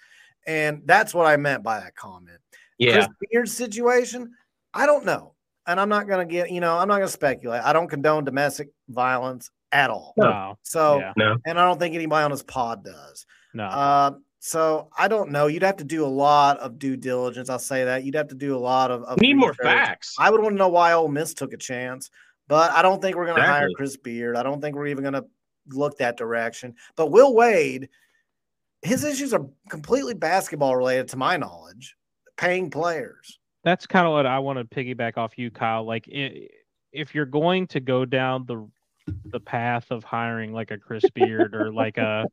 And 0.49 0.81
that's 0.87 1.13
what 1.13 1.27
I 1.27 1.37
meant 1.37 1.63
by 1.63 1.79
that 1.79 1.95
comment. 1.95 2.39
Yeah. 2.79 2.95
Chris 2.95 3.09
Beard's 3.31 3.57
situation, 3.57 4.33
I 4.73 4.87
don't 4.87 5.05
know. 5.05 5.35
And 5.67 5.79
I'm 5.79 5.91
not 5.91 6.09
going 6.09 6.27
to 6.27 6.33
get, 6.33 6.51
you 6.51 6.61
know, 6.61 6.79
I'm 6.79 6.89
not 6.89 6.97
going 6.97 7.07
to 7.07 7.13
speculate. 7.13 7.63
I 7.63 7.75
don't 7.75 7.89
condone 7.89 8.25
domestic 8.25 8.71
violence 8.89 9.51
at 9.73 9.91
all. 9.91 10.15
No. 10.17 10.57
So, 10.63 11.01
Yeah. 11.01 11.13
No. 11.19 11.37
and 11.45 11.61
I 11.61 11.65
don't 11.67 11.79
think 11.79 11.95
anybody 11.95 12.25
on 12.25 12.31
this 12.31 12.43
pod 12.43 12.83
does. 12.83 13.27
No. 13.53 13.65
Uh, 13.65 14.13
so 14.39 14.89
I 14.97 15.09
don't 15.09 15.31
know. 15.31 15.49
You'd 15.49 15.65
have 15.65 15.77
to 15.77 15.85
do 15.85 16.03
a 16.03 16.09
lot 16.09 16.59
of 16.61 16.79
due 16.79 16.97
diligence. 16.97 17.51
I'll 17.51 17.59
say 17.59 17.85
that. 17.85 18.05
You'd 18.05 18.15
have 18.15 18.29
to 18.29 18.35
do 18.35 18.57
a 18.57 18.59
lot 18.59 18.91
of, 18.91 19.03
of 19.03 19.21
Need 19.21 19.35
more 19.35 19.53
facts. 19.53 20.15
I 20.19 20.31
would 20.31 20.41
want 20.41 20.55
to 20.55 20.59
know 20.59 20.69
why 20.69 20.95
Ole 20.95 21.09
Miss 21.09 21.35
took 21.35 21.53
a 21.53 21.59
chance, 21.59 22.11
but 22.47 22.71
I 22.73 22.81
don't 22.81 23.03
think 23.03 23.17
we're 23.17 23.27
going 23.27 23.37
to 23.39 23.47
hire 23.47 23.69
Chris 23.75 23.99
Beard. 23.99 24.37
I 24.37 24.43
don't 24.43 24.63
think 24.63 24.77
we're 24.77 24.87
even 24.87 25.03
going 25.03 25.15
to 25.15 25.27
look 25.69 25.99
that 25.99 26.17
direction. 26.17 26.75
But 26.97 27.11
Will 27.11 27.35
Wade, 27.35 27.91
his 28.83 29.05
issues 29.05 29.33
are 29.33 29.47
completely 29.71 30.15
basketball 30.15 30.77
related, 30.77 31.09
to 31.09 31.17
my 31.17 31.37
knowledge, 31.37 31.97
paying 32.37 32.71
players. 32.71 33.39
that's 33.65 33.87
kind 33.87 34.07
of 34.07 34.13
what 34.13 34.27
I 34.27 34.39
want 34.39 34.59
to 34.59 34.65
piggyback 34.65 35.17
off 35.17 35.37
you, 35.37 35.51
Kyle. 35.51 35.85
Like, 35.85 36.09
if 36.09 37.15
you're 37.15 37.27
going 37.27 37.67
to 37.69 37.81
go 37.81 38.05
down 38.05 38.45
the 38.47 38.69
the 39.25 39.41
path 39.41 39.91
of 39.91 40.05
hiring 40.05 40.53
like 40.53 40.71
a 40.71 40.77
Chris 40.77 41.03
Beard 41.15 41.55
or 41.55 41.73
like 41.73 41.97
a 41.97 42.27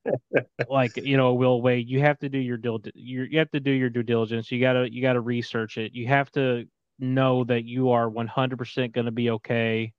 like 0.69 0.97
you 0.97 1.17
know 1.17 1.27
a 1.27 1.34
Will 1.34 1.62
Wade, 1.62 1.88
you 1.88 2.01
have 2.01 2.19
to 2.19 2.29
do 2.29 2.38
your 2.38 2.60
you 2.93 3.23
you 3.23 3.39
have 3.39 3.51
to 3.51 3.60
do 3.60 3.71
your 3.71 3.89
due 3.89 4.03
diligence. 4.03 4.51
You 4.51 4.60
gotta 4.60 4.91
you 4.91 5.01
gotta 5.01 5.21
research 5.21 5.77
it. 5.77 5.93
You 5.93 6.08
have 6.08 6.31
to 6.31 6.65
know 6.99 7.43
that 7.45 7.65
you 7.65 7.91
are 7.91 8.10
100% 8.10 8.93
going 8.93 9.05
to 9.05 9.12
be 9.12 9.29
okay 9.31 9.93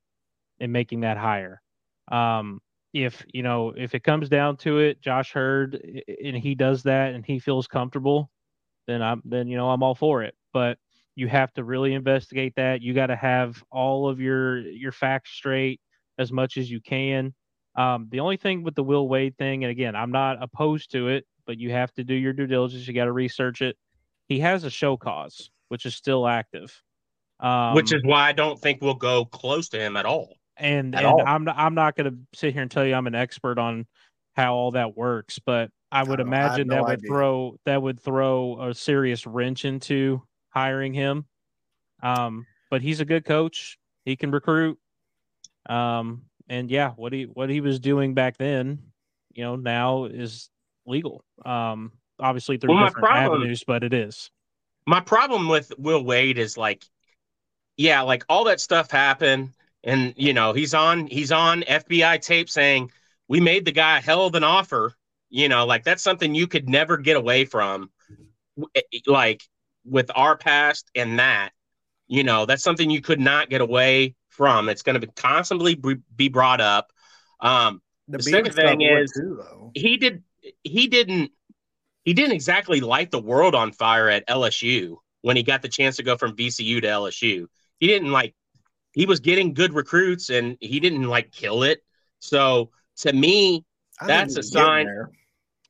in 0.59 0.71
making 0.71 1.01
that 1.01 1.17
hire. 1.17 1.61
Um, 2.11 2.59
if 3.03 3.25
you 3.33 3.43
know 3.43 3.73
if 3.75 3.95
it 3.95 4.03
comes 4.03 4.29
down 4.29 4.57
to 4.57 4.79
it, 4.79 5.01
Josh 5.01 5.35
Heird 5.35 6.03
and 6.23 6.35
he 6.35 6.55
does 6.55 6.83
that 6.83 7.13
and 7.13 7.25
he 7.25 7.39
feels 7.39 7.67
comfortable, 7.67 8.29
then 8.87 9.01
I'm 9.01 9.21
then 9.25 9.47
you 9.47 9.57
know 9.57 9.69
I'm 9.69 9.83
all 9.83 9.95
for 9.95 10.23
it. 10.23 10.35
But 10.53 10.77
you 11.15 11.27
have 11.27 11.53
to 11.53 11.63
really 11.63 11.93
investigate 11.93 12.53
that. 12.55 12.81
You 12.81 12.93
got 12.93 13.07
to 13.07 13.15
have 13.15 13.63
all 13.71 14.07
of 14.07 14.19
your 14.19 14.59
your 14.59 14.91
facts 14.91 15.31
straight 15.31 15.81
as 16.17 16.31
much 16.31 16.57
as 16.57 16.69
you 16.69 16.79
can. 16.79 17.33
Um, 17.75 18.07
the 18.09 18.19
only 18.21 18.37
thing 18.37 18.63
with 18.63 18.75
the 18.75 18.83
Will 18.83 19.07
Wade 19.07 19.37
thing, 19.37 19.63
and 19.63 19.71
again, 19.71 19.95
I'm 19.95 20.11
not 20.11 20.41
opposed 20.41 20.91
to 20.91 21.09
it, 21.09 21.25
but 21.45 21.59
you 21.59 21.71
have 21.71 21.93
to 21.93 22.03
do 22.03 22.15
your 22.15 22.33
due 22.33 22.47
diligence. 22.47 22.87
You 22.87 22.93
got 22.93 23.05
to 23.05 23.11
research 23.11 23.61
it. 23.61 23.77
He 24.27 24.39
has 24.39 24.63
a 24.63 24.69
show 24.69 24.97
cause, 24.97 25.51
which 25.69 25.85
is 25.85 25.95
still 25.95 26.27
active. 26.27 26.81
Um, 27.39 27.75
which 27.75 27.93
is 27.93 28.01
why 28.03 28.27
I 28.27 28.31
don't 28.31 28.59
think 28.59 28.81
we'll 28.81 28.95
go 28.95 29.25
close 29.25 29.69
to 29.69 29.79
him 29.79 29.95
at 29.95 30.05
all. 30.05 30.33
And 30.59 30.95
at 30.95 30.99
and 31.03 31.07
all. 31.07 31.23
I'm 31.25 31.43
not, 31.43 31.55
I'm 31.57 31.73
not 31.75 31.95
going 31.95 32.11
to 32.11 32.17
sit 32.33 32.53
here 32.53 32.61
and 32.61 32.71
tell 32.71 32.85
you 32.85 32.93
I'm 32.95 33.07
an 33.07 33.15
expert 33.15 33.57
on 33.59 33.85
how 34.35 34.53
all 34.55 34.71
that 34.71 34.95
works, 34.95 35.39
but 35.45 35.69
I 35.91 36.03
would 36.03 36.19
I 36.19 36.23
don't- 36.23 36.33
I 36.33 36.37
imagine 36.37 36.67
no 36.67 36.75
that 36.75 36.83
would 36.83 36.91
idea. 36.99 37.07
throw 37.07 37.55
that 37.65 37.81
would 37.81 37.99
throw 38.01 38.61
a 38.69 38.73
serious 38.73 39.25
wrench 39.25 39.65
into 39.65 40.21
hiring 40.49 40.93
him. 40.93 41.25
Um, 42.03 42.45
but 42.69 42.81
he's 42.81 42.99
a 42.99 43.05
good 43.05 43.25
coach. 43.25 43.77
He 44.05 44.15
can 44.15 44.31
recruit. 44.31 44.77
Um, 45.67 46.23
and 46.49 46.69
yeah, 46.69 46.91
what 46.91 47.13
he 47.13 47.23
what 47.23 47.49
he 47.49 47.61
was 47.61 47.79
doing 47.79 48.13
back 48.13 48.37
then, 48.37 48.79
you 49.33 49.43
know, 49.43 49.55
now 49.55 50.05
is 50.05 50.49
legal. 50.85 51.23
Um, 51.45 51.91
obviously 52.19 52.57
through 52.57 52.73
Well, 52.75 52.85
different 52.85 53.07
problem- 53.07 53.33
avenues, 53.41 53.63
but 53.65 53.83
it 53.83 53.93
is. 53.93 54.29
My 54.85 55.01
problem 55.01 55.47
with 55.49 55.71
Will 55.77 56.03
Wade 56.03 56.37
is 56.37 56.57
like, 56.57 56.83
yeah, 57.75 58.01
like 58.01 58.23
all 58.29 58.45
that 58.45 58.61
stuff 58.61 58.89
happened, 58.89 59.49
and 59.87 60.13
you 60.17 60.33
know 60.33 60.53
he's 60.53 60.73
on 60.75 61.07
he's 61.07 61.31
on 61.31 61.61
FBI 61.63 62.21
tape 62.21 62.49
saying 62.49 62.91
we 63.27 63.39
made 63.39 63.65
the 63.65 63.71
guy 63.71 63.97
a 63.97 64.01
hell 64.01 64.27
of 64.27 64.35
an 64.35 64.43
offer. 64.43 64.93
You 65.29 65.49
know, 65.49 65.65
like 65.65 65.83
that's 65.83 66.03
something 66.03 66.35
you 66.35 66.45
could 66.47 66.69
never 66.69 66.97
get 66.97 67.17
away 67.17 67.45
from. 67.45 67.89
Eh, 68.75 68.81
Like 69.07 69.41
with 69.85 70.11
our 70.15 70.37
past 70.37 70.89
and 70.95 71.19
that, 71.19 71.51
you 72.07 72.23
know, 72.23 72.45
that's 72.45 72.63
something 72.63 72.89
you 72.89 73.01
could 73.01 73.19
not 73.19 73.49
get 73.49 73.61
away 73.61 74.15
from. 74.29 74.69
It's 74.69 74.81
going 74.83 74.99
to 74.99 75.05
be 75.07 75.11
constantly 75.15 75.75
be 75.75 75.95
be 76.15 76.27
brought 76.27 76.61
up. 76.61 76.91
Um, 77.39 77.81
The, 78.07 78.17
The 78.17 78.23
second 78.23 78.53
thing 78.53 78.81
is- 78.81 79.11
too, 79.11 79.71
he 79.73 79.97
did 79.97 80.23
he 80.63 80.87
didn't 80.87 81.31
he 82.03 82.13
didn't 82.13 82.33
exactly 82.33 82.79
light 82.81 83.11
the 83.11 83.19
world 83.19 83.53
on 83.55 83.71
fire 83.73 84.09
at 84.09 84.25
LSU 84.27 84.97
when 85.21 85.35
he 85.35 85.43
got 85.43 85.61
the 85.61 85.67
chance 85.69 85.97
to 85.97 86.03
go 86.03 86.15
from 86.17 86.35
VCU 86.37 86.81
to 86.81 86.87
LSU. 86.87 87.47
He 87.79 87.87
didn't 87.87 88.11
like 88.11 88.33
he 88.97 89.05
was 89.05 89.19
getting 89.19 89.53
good 89.53 89.73
recruits 89.73 90.31
and 90.31 90.57
he 90.59 90.79
didn't 90.79 91.03
like 91.03 91.31
kill 91.31 91.61
it. 91.61 91.83
So 92.17 92.71
to 92.97 93.13
me, 93.13 93.63
I 94.01 94.07
that's 94.07 94.37
a 94.37 94.41
sign- 94.41 94.87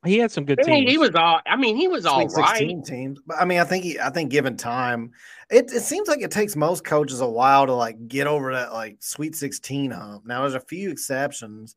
He 0.05 0.17
had 0.17 0.31
some 0.31 0.45
good 0.45 0.61
I 0.61 0.63
mean, 0.65 0.79
teams. 0.83 0.91
he 0.91 0.97
was 0.97 1.13
all 1.13 1.41
I 1.45 1.57
mean, 1.57 1.75
he 1.75 1.89
was 1.89 2.05
all 2.05 2.21
Sweet 2.29 2.41
right. 2.41 2.57
16 2.57 2.83
teams. 2.83 3.19
But 3.27 3.35
I 3.37 3.43
mean, 3.43 3.59
I 3.59 3.65
think 3.65 3.83
he, 3.83 3.99
I 3.99 4.11
think 4.11 4.31
given 4.31 4.55
time, 4.55 5.11
it, 5.49 5.65
it 5.73 5.81
seems 5.81 6.07
like 6.07 6.21
it 6.21 6.31
takes 6.31 6.55
most 6.55 6.85
coaches 6.85 7.19
a 7.19 7.27
while 7.27 7.65
to 7.65 7.73
like 7.73 8.07
get 8.07 8.27
over 8.27 8.53
that 8.53 8.71
like 8.71 8.95
Sweet 9.01 9.35
16 9.35 9.91
hump. 9.91 10.25
Now 10.25 10.41
there's 10.41 10.53
a 10.53 10.61
few 10.61 10.89
exceptions, 10.89 11.75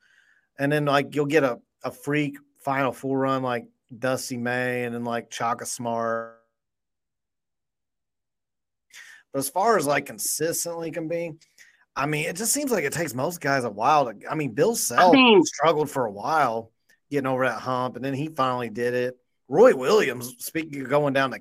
and 0.57 0.71
then 0.71 0.85
like 0.85 1.17
you'll 1.17 1.27
get 1.27 1.43
a, 1.43 1.59
a 1.83 1.91
freak 1.91 2.37
Final 2.65 2.93
Four 2.93 3.19
run 3.19 3.43
like 3.43 3.67
Dusty 3.99 4.37
May, 4.37 4.85
and 4.85 4.95
then 4.95 5.03
like 5.03 5.33
Shaka 5.33 5.67
Smart. 5.67 6.40
But 9.33 9.41
as 9.41 9.49
far 9.49 9.77
as 9.77 9.87
like 9.87 10.07
consistently 10.07 10.91
can 10.91 11.09
be, 11.09 11.33
I 11.97 12.07
mean, 12.07 12.27
it 12.27 12.37
just 12.37 12.53
seems 12.53 12.71
like 12.71 12.85
it 12.85 12.93
takes 12.93 13.15
most 13.15 13.41
guys 13.41 13.65
a 13.65 13.71
while 13.71 14.07
to. 14.13 14.15
I 14.31 14.35
mean, 14.35 14.53
Bill 14.53 14.75
Self 14.75 15.13
mean- 15.13 15.45
struggled 15.45 15.91
for 15.91 16.07
a 16.07 16.11
while 16.11 16.71
getting 17.11 17.27
over 17.27 17.45
that 17.45 17.61
hump, 17.61 17.97
and 17.97 18.05
then 18.05 18.15
he 18.15 18.29
finally 18.29 18.71
did 18.71 18.95
it. 18.95 19.17
Roy 19.49 19.75
Williams, 19.75 20.35
speaking 20.39 20.81
of 20.83 20.89
going 20.89 21.13
down 21.13 21.31
the, 21.31 21.41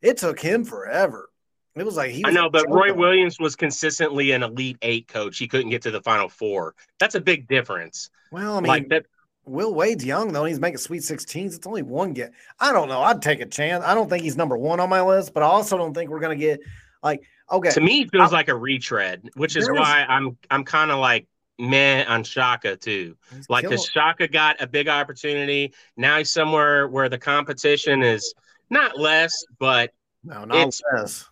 it 0.00 0.16
took 0.18 0.38
him 0.38 0.64
forever. 0.64 1.28
It 1.76 1.84
was 1.84 1.96
like 1.96 2.10
he. 2.10 2.24
I 2.24 2.28
Was 2.28 2.34
know, 2.34 2.46
a 2.46 2.50
but 2.50 2.68
Roy 2.68 2.92
Williams 2.92 3.38
was 3.38 3.56
consistently 3.56 4.32
an 4.32 4.42
elite 4.42 4.78
eight 4.82 5.08
coach. 5.08 5.38
He 5.38 5.48
couldn't 5.48 5.70
get 5.70 5.82
to 5.82 5.90
the 5.90 6.02
final 6.02 6.28
four. 6.28 6.74
That's 6.98 7.14
a 7.14 7.20
big 7.20 7.48
difference. 7.48 8.10
Well, 8.32 8.56
I 8.56 8.60
mean, 8.60 8.68
like 8.68 8.88
that 8.90 9.06
Will 9.44 9.74
Wade's 9.74 10.04
young 10.04 10.32
though. 10.32 10.44
He's 10.44 10.60
making 10.60 10.78
Sweet 10.78 11.02
16s. 11.02 11.56
It's 11.56 11.66
only 11.66 11.82
one 11.82 12.12
get. 12.12 12.32
I 12.58 12.72
don't 12.72 12.88
know. 12.88 13.00
I'd 13.00 13.22
take 13.22 13.40
a 13.40 13.46
chance. 13.46 13.84
I 13.84 13.94
don't 13.94 14.08
think 14.08 14.22
he's 14.22 14.36
number 14.36 14.56
one 14.56 14.80
on 14.80 14.88
my 14.88 15.02
list, 15.02 15.32
but 15.32 15.42
I 15.42 15.46
also 15.46 15.76
don't 15.78 15.94
think 15.94 16.10
we're 16.10 16.20
gonna 16.20 16.36
get 16.36 16.60
like 17.02 17.22
okay. 17.50 17.70
to 17.70 17.80
me 17.80 18.02
it 18.02 18.10
feels 18.10 18.32
I- 18.32 18.36
like 18.36 18.48
a 18.48 18.56
retread, 18.56 19.28
which 19.34 19.56
is 19.56 19.64
There 19.64 19.74
was- 19.74 19.80
why 19.80 20.04
I'm 20.08 20.36
I'm 20.50 20.64
kind 20.64 20.90
of 20.90 20.98
like 20.98 21.26
meh 21.58 22.04
on 22.06 22.24
Shaka 22.24 22.76
too. 22.76 23.16
Like 23.48 23.62
killing- 23.62 23.76
because 23.76 23.86
Shaka 23.90 24.28
got 24.28 24.60
a 24.62 24.66
big 24.66 24.88
opportunity. 24.88 25.72
Now 25.96 26.18
he's 26.18 26.30
somewhere 26.30 26.88
where 26.88 27.08
the 27.08 27.18
competition 27.18 28.02
is 28.02 28.32
not 28.70 28.98
less, 28.98 29.32
but 29.58 29.92
no, 30.24 30.44
not 30.44 30.56
it's- 30.56 30.80
less. 30.94 31.26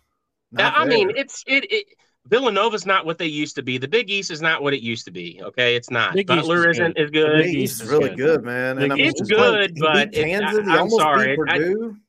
Not 0.51 0.73
I 0.77 0.85
mean 0.85 1.11
it's 1.15 1.43
it, 1.47 1.71
it 1.71 1.85
Villanova's 2.27 2.85
not 2.85 3.05
what 3.07 3.17
they 3.17 3.25
used 3.25 3.55
to 3.55 3.63
be. 3.63 3.77
The 3.79 3.87
Big 3.87 4.09
East 4.11 4.29
is 4.29 4.39
not 4.41 4.61
what 4.61 4.73
it 4.73 4.81
used 4.81 5.05
to 5.05 5.11
be. 5.11 5.39
Okay, 5.43 5.75
it's 5.75 5.89
not. 5.89 6.13
Big 6.13 6.27
Butler 6.27 6.69
is 6.69 6.77
isn't 6.77 6.95
good. 6.95 7.03
as 7.05 7.09
good. 7.11 7.37
Big 7.37 7.45
Big 7.45 7.55
East 7.55 7.57
East 7.57 7.73
is 7.75 7.81
is 7.81 7.89
really 7.91 8.09
good. 8.09 8.17
good, 8.17 8.43
man. 8.43 8.75
Big 8.75 8.83
And 8.83 8.93
I 8.93 8.95
mean, 8.97 9.05
It's 9.05 9.21
good, 9.21 9.71
he 9.75 9.81
but 9.81 10.11
beat 10.11 10.19
it- 10.19 10.25
Kansas. 10.25 10.65
He 10.67 10.71
I- 10.71 10.77
I'm 10.79 10.89
sorry, 10.91 11.27
beat 11.27 11.35
Purdue. 11.37 11.95
I, 11.95 11.99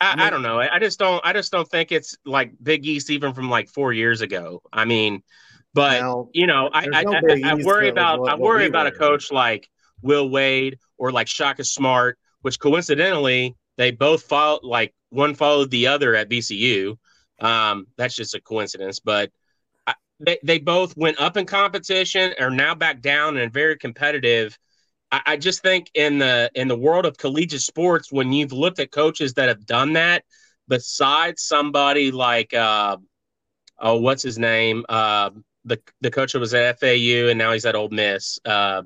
I 0.00 0.16
mean- 0.16 0.26
I 0.26 0.30
don't 0.30 0.42
know. 0.42 0.58
I 0.60 0.78
just 0.78 0.98
don't. 0.98 1.24
I 1.24 1.32
just 1.32 1.52
don't 1.52 1.68
think 1.68 1.92
it's 1.92 2.16
like 2.24 2.52
Big 2.62 2.84
East 2.86 3.10
even 3.10 3.32
from 3.34 3.48
like 3.48 3.68
four 3.68 3.92
years 3.92 4.20
ago. 4.20 4.62
I 4.72 4.84
mean, 4.84 5.22
but 5.72 6.00
Now, 6.00 6.28
you 6.32 6.46
know, 6.46 6.68
I 6.72 6.88
I, 6.92 7.02
no 7.02 7.12
I, 7.12 7.40
I 7.44 7.54
worry 7.54 7.88
about 7.88 8.20
what- 8.20 8.32
I 8.32 8.34
worry 8.36 8.62
we 8.62 8.68
about 8.68 8.86
a 8.86 8.92
coach 8.92 9.32
like 9.32 9.68
Will 10.02 10.28
Wade 10.28 10.78
or 10.98 11.10
like 11.12 11.28
Shaka 11.28 11.64
Smart, 11.64 12.18
which 12.42 12.58
coincidentally 12.58 13.56
they 13.76 13.90
both 13.90 14.22
followed 14.24 14.62
like 14.64 14.94
one 15.10 15.34
followed 15.34 15.70
the 15.70 15.86
other 15.86 16.14
at 16.14 16.28
VCU. 16.28 16.96
Um, 17.40 17.86
that's 17.96 18.14
just 18.14 18.34
a 18.34 18.40
coincidence, 18.40 19.00
but 19.00 19.30
I, 19.86 19.94
they 20.20 20.38
they 20.44 20.58
both 20.58 20.96
went 20.96 21.20
up 21.20 21.36
in 21.36 21.46
competition, 21.46 22.34
are 22.38 22.50
now 22.50 22.74
back 22.74 23.00
down 23.00 23.36
and 23.36 23.52
very 23.52 23.76
competitive. 23.76 24.56
I, 25.14 25.20
I 25.26 25.36
just 25.36 25.62
think 25.62 25.90
in 25.94 26.18
the 26.18 26.50
in 26.54 26.66
the 26.66 26.76
world 26.76 27.06
of 27.06 27.16
collegiate 27.16 27.60
sports, 27.60 28.10
when 28.10 28.32
you've 28.32 28.52
looked 28.52 28.80
at 28.80 28.90
coaches 28.90 29.34
that 29.34 29.48
have 29.48 29.64
done 29.64 29.92
that, 29.92 30.24
besides 30.66 31.42
somebody 31.42 32.10
like 32.10 32.52
uh, 32.52 32.96
oh, 33.78 34.00
what's 34.00 34.22
his 34.24 34.38
name? 34.38 34.84
Uh, 34.88 35.30
the 35.64 35.80
the 36.00 36.10
coach 36.10 36.32
that 36.32 36.40
was 36.40 36.52
at 36.52 36.80
FAU 36.80 37.28
and 37.28 37.38
now 37.38 37.52
he's 37.52 37.64
at 37.64 37.76
Ole 37.76 37.90
Miss. 37.90 38.40
Uh, 38.44 38.82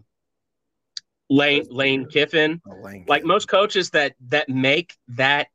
Lane 1.31 1.65
Lane 1.71 2.07
Kiffin. 2.07 2.61
Oh, 2.69 2.83
Lane 2.83 3.05
Like 3.09 3.21
Kiffin. 3.21 3.29
most 3.29 3.49
coaches 3.49 3.91
that 3.91 4.15
that 4.29 4.51
make 4.51 4.95
that 5.09 5.49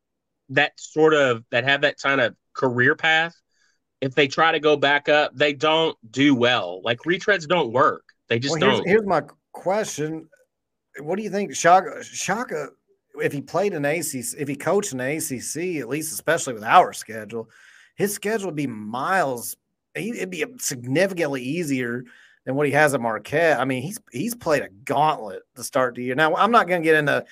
that 0.49 0.73
sort 0.79 1.13
of 1.13 1.43
that 1.51 1.65
have 1.65 1.81
that 1.81 1.99
kind 1.99 2.19
of 2.19 2.35
career 2.53 2.95
path, 2.95 3.35
if 4.01 4.15
they 4.15 4.27
try 4.27 4.51
to 4.51 4.59
go 4.59 4.75
back 4.75 5.07
up, 5.07 5.35
they 5.35 5.53
don't 5.53 5.95
do 6.09 6.33
well. 6.33 6.81
Like 6.83 6.99
retreads 7.01 7.47
don't 7.47 7.71
work. 7.71 8.05
They 8.27 8.39
just 8.39 8.59
Well, 8.59 8.61
here's, 8.61 8.77
don't. 8.79 8.87
here's 8.87 9.05
my 9.05 9.21
question: 9.51 10.29
What 10.99 11.17
do 11.17 11.23
you 11.23 11.29
think, 11.29 11.55
Shaka? 11.55 12.03
Shaka, 12.03 12.69
if 13.21 13.31
he 13.31 13.41
played 13.41 13.73
in 13.73 13.85
ACC, 13.85 14.37
if 14.37 14.47
he 14.47 14.55
coached 14.55 14.93
in 14.93 14.99
ACC, 14.99 15.81
at 15.81 15.89
least 15.89 16.13
especially 16.13 16.53
with 16.53 16.63
our 16.63 16.93
schedule, 16.93 17.49
his 17.95 18.13
schedule 18.13 18.47
would 18.47 18.55
be 18.55 18.67
miles. 18.67 19.55
It'd 19.95 20.29
be 20.29 20.45
significantly 20.57 21.41
easier 21.41 22.03
than 22.45 22.55
what 22.55 22.65
he 22.65 22.73
has 22.73 22.93
at 22.93 23.01
Marquette. 23.01 23.59
I 23.59 23.65
mean, 23.65 23.81
he's 23.81 23.99
he's 24.11 24.35
played 24.35 24.63
a 24.63 24.69
gauntlet 24.85 25.43
to 25.55 25.63
start 25.63 25.95
the 25.95 26.03
year. 26.03 26.15
Now, 26.15 26.35
I'm 26.35 26.51
not 26.51 26.67
going 26.67 26.81
to 26.81 26.85
get 26.85 26.95
into. 26.95 27.25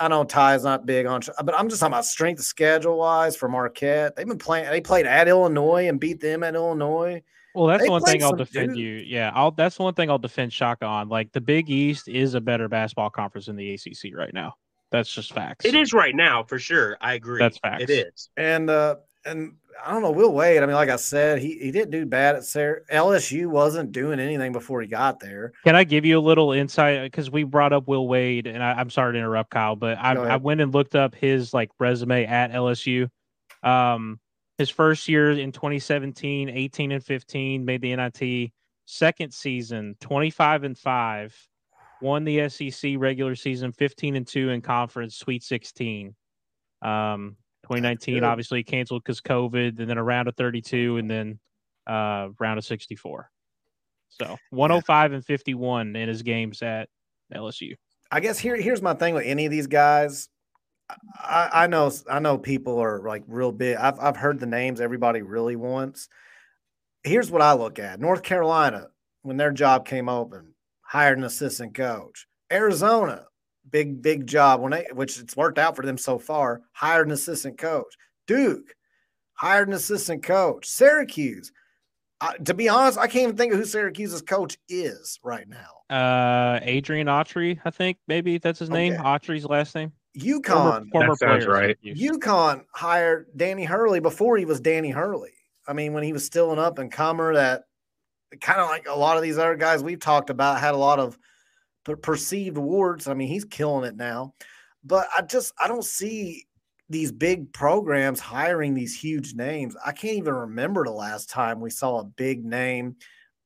I 0.00 0.08
know 0.08 0.24
Ty 0.24 0.54
is 0.54 0.64
not 0.64 0.86
big 0.86 1.06
on, 1.06 1.22
but 1.44 1.58
I'm 1.58 1.68
just 1.68 1.80
talking 1.80 1.92
about 1.92 2.04
strength 2.04 2.42
schedule 2.42 2.98
wise 2.98 3.36
for 3.36 3.48
Marquette. 3.48 4.14
They've 4.14 4.26
been 4.26 4.38
playing. 4.38 4.70
They 4.70 4.80
played 4.80 5.06
at 5.06 5.28
Illinois 5.28 5.88
and 5.88 5.98
beat 5.98 6.20
them 6.20 6.42
at 6.42 6.54
Illinois. 6.54 7.22
Well, 7.58 7.66
that's 7.66 7.82
they 7.82 7.88
one 7.88 8.02
thing 8.02 8.22
I'll 8.22 8.36
defend 8.36 8.70
dude. 8.70 8.78
you. 8.78 8.92
Yeah, 9.04 9.32
I'll. 9.34 9.50
That's 9.50 9.78
one 9.78 9.94
thing 9.94 10.10
I'll 10.10 10.18
defend 10.18 10.52
Shaka 10.52 10.86
on. 10.86 11.08
Like 11.08 11.32
the 11.32 11.40
Big 11.40 11.68
East 11.68 12.08
is 12.08 12.34
a 12.34 12.40
better 12.40 12.68
basketball 12.68 13.10
conference 13.10 13.46
than 13.46 13.56
the 13.56 13.74
ACC 13.74 14.14
right 14.14 14.32
now. 14.32 14.54
That's 14.92 15.12
just 15.12 15.32
facts. 15.32 15.64
It 15.64 15.74
is 15.74 15.92
right 15.92 16.14
now 16.14 16.44
for 16.44 16.58
sure. 16.58 16.96
I 17.00 17.14
agree. 17.14 17.40
That's 17.40 17.58
facts. 17.58 17.82
It 17.82 17.90
is. 17.90 18.30
And 18.36 18.70
uh, 18.70 18.96
and 19.24 19.54
I 19.84 19.92
don't 19.92 20.02
know, 20.02 20.10
Will 20.10 20.32
Wade. 20.32 20.62
I 20.62 20.66
mean, 20.66 20.74
like 20.74 20.88
I 20.88 20.96
said, 20.96 21.40
he, 21.40 21.58
he 21.58 21.70
didn't 21.70 21.90
do 21.90 22.06
bad 22.06 22.36
at 22.36 22.44
Sarah. 22.44 22.80
LSU 22.92 23.46
wasn't 23.46 23.92
doing 23.92 24.18
anything 24.20 24.52
before 24.52 24.80
he 24.80 24.88
got 24.88 25.20
there. 25.20 25.52
Can 25.64 25.76
I 25.76 25.84
give 25.84 26.04
you 26.04 26.18
a 26.18 26.20
little 26.20 26.52
insight? 26.52 27.02
Because 27.02 27.30
we 27.30 27.44
brought 27.44 27.72
up 27.72 27.86
Will 27.86 28.08
Wade, 28.08 28.46
and 28.46 28.62
I, 28.62 28.80
am 28.80 28.90
sorry 28.90 29.12
to 29.12 29.18
interrupt, 29.18 29.50
Kyle, 29.50 29.76
but 29.76 29.98
I, 29.98 30.14
I 30.14 30.36
went 30.36 30.60
and 30.60 30.72
looked 30.72 30.94
up 30.94 31.14
his 31.14 31.52
like 31.52 31.70
resume 31.78 32.24
at 32.24 32.52
LSU. 32.52 33.08
Um, 33.62 34.20
his 34.58 34.68
first 34.68 35.08
year 35.08 35.30
in 35.30 35.52
2017, 35.52 36.48
18 36.48 36.92
and 36.92 37.04
15, 37.04 37.64
made 37.64 37.80
the 37.80 37.94
NIT. 37.94 38.52
Second 38.86 39.32
season, 39.32 39.96
25 40.00 40.64
and 40.64 40.76
five, 40.76 41.36
won 42.00 42.24
the 42.24 42.48
SEC 42.48 42.94
regular 42.96 43.34
season, 43.34 43.70
15 43.70 44.16
and 44.16 44.26
two 44.26 44.50
in 44.50 44.60
conference, 44.60 45.16
Sweet 45.16 45.42
16. 45.42 46.14
Um, 46.82 47.36
2019 47.64 48.24
obviously 48.24 48.62
canceled 48.62 49.02
because 49.04 49.20
COVID, 49.20 49.78
and 49.78 49.90
then 49.90 49.98
a 49.98 50.02
round 50.02 50.26
of 50.26 50.36
32, 50.36 50.96
and 50.96 51.10
then 51.10 51.38
uh, 51.86 52.28
round 52.40 52.58
of 52.58 52.64
64. 52.64 53.30
So 54.08 54.36
105 54.50 55.10
yeah. 55.10 55.16
and 55.16 55.24
51 55.24 55.96
in 55.96 56.08
his 56.08 56.22
games 56.22 56.62
at 56.62 56.88
LSU. 57.34 57.74
I 58.10 58.20
guess 58.20 58.38
here 58.38 58.56
here's 58.56 58.80
my 58.80 58.94
thing 58.94 59.14
with 59.14 59.26
any 59.26 59.44
of 59.44 59.50
these 59.50 59.66
guys. 59.66 60.28
I, 61.18 61.50
I 61.52 61.66
know 61.66 61.92
I 62.10 62.18
know 62.18 62.38
people 62.38 62.78
are 62.78 63.00
like 63.00 63.22
real 63.26 63.52
big. 63.52 63.76
I've 63.76 63.98
I've 64.00 64.16
heard 64.16 64.40
the 64.40 64.46
names 64.46 64.80
everybody 64.80 65.22
really 65.22 65.56
wants. 65.56 66.08
Here's 67.02 67.30
what 67.30 67.42
I 67.42 67.52
look 67.52 67.78
at: 67.78 68.00
North 68.00 68.22
Carolina, 68.22 68.88
when 69.22 69.36
their 69.36 69.52
job 69.52 69.86
came 69.86 70.08
open, 70.08 70.54
hired 70.82 71.18
an 71.18 71.24
assistant 71.24 71.74
coach. 71.74 72.26
Arizona, 72.50 73.26
big 73.70 74.02
big 74.02 74.26
job 74.26 74.60
when 74.60 74.72
they 74.72 74.86
which 74.92 75.18
it's 75.18 75.36
worked 75.36 75.58
out 75.58 75.76
for 75.76 75.84
them 75.84 75.98
so 75.98 76.18
far 76.18 76.62
hired 76.72 77.06
an 77.06 77.12
assistant 77.12 77.58
coach 77.58 77.94
duke 78.26 78.74
hired 79.34 79.68
an 79.68 79.74
assistant 79.74 80.22
coach 80.22 80.66
syracuse 80.66 81.52
uh, 82.20 82.32
to 82.44 82.54
be 82.54 82.68
honest 82.68 82.98
i 82.98 83.06
can't 83.06 83.24
even 83.24 83.36
think 83.36 83.52
of 83.52 83.58
who 83.58 83.64
syracuse's 83.64 84.22
coach 84.22 84.58
is 84.68 85.18
right 85.22 85.46
now 85.48 85.94
uh 85.94 86.58
adrian 86.62 87.06
autry 87.06 87.58
i 87.64 87.70
think 87.70 87.98
maybe 88.06 88.38
that's 88.38 88.58
his 88.58 88.70
name 88.70 88.94
okay. 88.94 89.02
autry's 89.02 89.44
last 89.44 89.74
name 89.74 89.92
UConn, 90.16 90.44
former, 90.44 90.86
former 90.90 91.16
sounds 91.16 91.46
right. 91.46 91.76
UConn 91.84 92.64
hired 92.72 93.26
Danny 93.36 93.64
Hurley 93.64 94.00
before 94.00 94.36
he 94.36 94.44
was 94.44 94.60
Danny 94.60 94.90
Hurley. 94.90 95.32
I 95.66 95.72
mean, 95.72 95.92
when 95.92 96.02
he 96.02 96.12
was 96.12 96.24
still 96.24 96.52
an 96.52 96.58
up 96.58 96.78
and 96.78 96.90
comer, 96.90 97.34
that 97.34 97.64
kind 98.40 98.60
of 98.60 98.68
like 98.68 98.86
a 98.88 98.98
lot 98.98 99.16
of 99.16 99.22
these 99.22 99.38
other 99.38 99.56
guys 99.56 99.82
we've 99.82 100.00
talked 100.00 100.30
about 100.30 100.60
had 100.60 100.74
a 100.74 100.78
lot 100.78 100.98
of 100.98 101.18
perceived 102.02 102.56
awards. 102.56 103.08
I 103.08 103.14
mean, 103.14 103.28
he's 103.28 103.44
killing 103.44 103.84
it 103.84 103.96
now. 103.96 104.34
But 104.84 105.08
I 105.16 105.22
just 105.22 105.52
I 105.58 105.68
don't 105.68 105.84
see 105.84 106.46
these 106.88 107.12
big 107.12 107.52
programs 107.52 108.20
hiring 108.20 108.74
these 108.74 108.98
huge 108.98 109.34
names. 109.34 109.76
I 109.84 109.92
can't 109.92 110.16
even 110.16 110.34
remember 110.34 110.84
the 110.84 110.92
last 110.92 111.28
time 111.28 111.60
we 111.60 111.70
saw 111.70 111.98
a 111.98 112.04
big 112.04 112.44
name. 112.44 112.96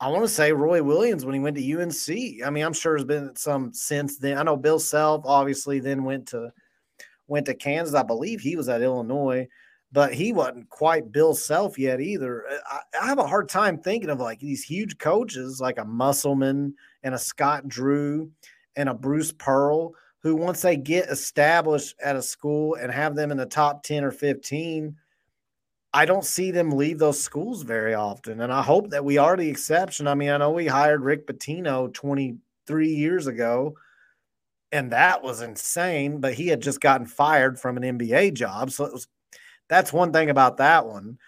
I 0.02 0.08
want 0.08 0.24
to 0.24 0.28
say 0.28 0.52
Roy 0.52 0.82
Williams 0.82 1.24
when 1.24 1.32
he 1.32 1.40
went 1.40 1.56
to 1.56 1.80
UNC. 1.80 2.44
I 2.44 2.50
mean, 2.50 2.64
I'm 2.64 2.72
sure 2.72 2.98
there's 2.98 3.04
been 3.04 3.36
some 3.36 3.72
since 3.72 4.18
then. 4.18 4.36
I 4.36 4.42
know 4.42 4.56
Bill 4.56 4.80
Self 4.80 5.22
obviously 5.24 5.78
then 5.78 6.02
went 6.02 6.26
to 6.28 6.52
went 7.28 7.46
to 7.46 7.54
Kansas. 7.54 7.94
I 7.94 8.02
believe 8.02 8.40
he 8.40 8.56
was 8.56 8.68
at 8.68 8.82
Illinois, 8.82 9.46
but 9.92 10.12
he 10.12 10.32
wasn't 10.32 10.68
quite 10.70 11.12
Bill 11.12 11.34
Self 11.34 11.78
yet 11.78 12.00
either. 12.00 12.44
Uh, 12.50 12.56
I, 12.68 13.04
I 13.04 13.06
have 13.06 13.20
a 13.20 13.26
hard 13.28 13.48
time 13.48 13.78
thinking 13.78 14.10
of 14.10 14.18
like 14.18 14.40
these 14.40 14.64
huge 14.64 14.98
coaches 14.98 15.60
like 15.60 15.78
a 15.78 15.84
Musselman 15.84 16.74
and 17.04 17.14
a 17.14 17.18
Scott 17.18 17.68
Drew 17.68 18.28
and 18.74 18.88
a 18.88 18.94
Bruce 18.94 19.30
Pearl 19.30 19.94
who 20.18 20.34
once 20.34 20.62
they 20.62 20.76
get 20.76 21.10
established 21.10 21.94
at 22.02 22.16
a 22.16 22.22
school 22.22 22.74
and 22.74 22.90
have 22.90 23.14
them 23.14 23.30
in 23.30 23.36
the 23.36 23.46
top 23.46 23.84
10 23.84 24.02
or 24.02 24.10
15 24.10 24.96
I 25.94 26.06
don't 26.06 26.24
see 26.24 26.50
them 26.50 26.70
leave 26.70 26.98
those 26.98 27.22
schools 27.22 27.62
very 27.62 27.94
often 27.94 28.40
and 28.40 28.52
I 28.52 28.62
hope 28.62 28.90
that 28.90 29.04
we 29.04 29.18
are 29.18 29.36
the 29.36 29.48
exception. 29.48 30.06
I 30.06 30.14
mean, 30.14 30.30
I 30.30 30.38
know 30.38 30.50
we 30.50 30.66
hired 30.66 31.02
Rick 31.02 31.26
Pitino 31.26 31.92
23 31.92 32.88
years 32.88 33.26
ago 33.26 33.76
and 34.72 34.90
that 34.92 35.22
was 35.22 35.42
insane, 35.42 36.18
but 36.20 36.34
he 36.34 36.48
had 36.48 36.62
just 36.62 36.80
gotten 36.80 37.06
fired 37.06 37.60
from 37.60 37.76
an 37.76 37.98
NBA 37.98 38.34
job, 38.34 38.70
so 38.70 38.86
it 38.86 38.92
was 38.92 39.06
that's 39.68 39.92
one 39.92 40.12
thing 40.12 40.30
about 40.30 40.56
that 40.56 40.86
one. 40.86 41.18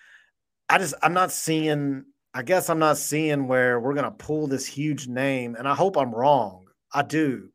I 0.69 0.79
just 0.79 0.95
I'm 1.03 1.13
not 1.13 1.31
seeing 1.31 2.05
I 2.37 2.43
guess 2.43 2.69
I'm 2.69 2.81
not 2.81 2.99
seeing 2.99 3.47
where 3.47 3.79
we're 3.79 3.95
to 3.95 4.11
pull 4.11 4.49
this 4.49 4.67
huge 4.67 5.07
name, 5.07 5.55
and 5.55 5.69
I 5.69 5.75
hope 5.75 5.97
I'm 5.97 6.13
wrong. 6.13 6.67
I 6.93 7.03
do. 7.03 7.51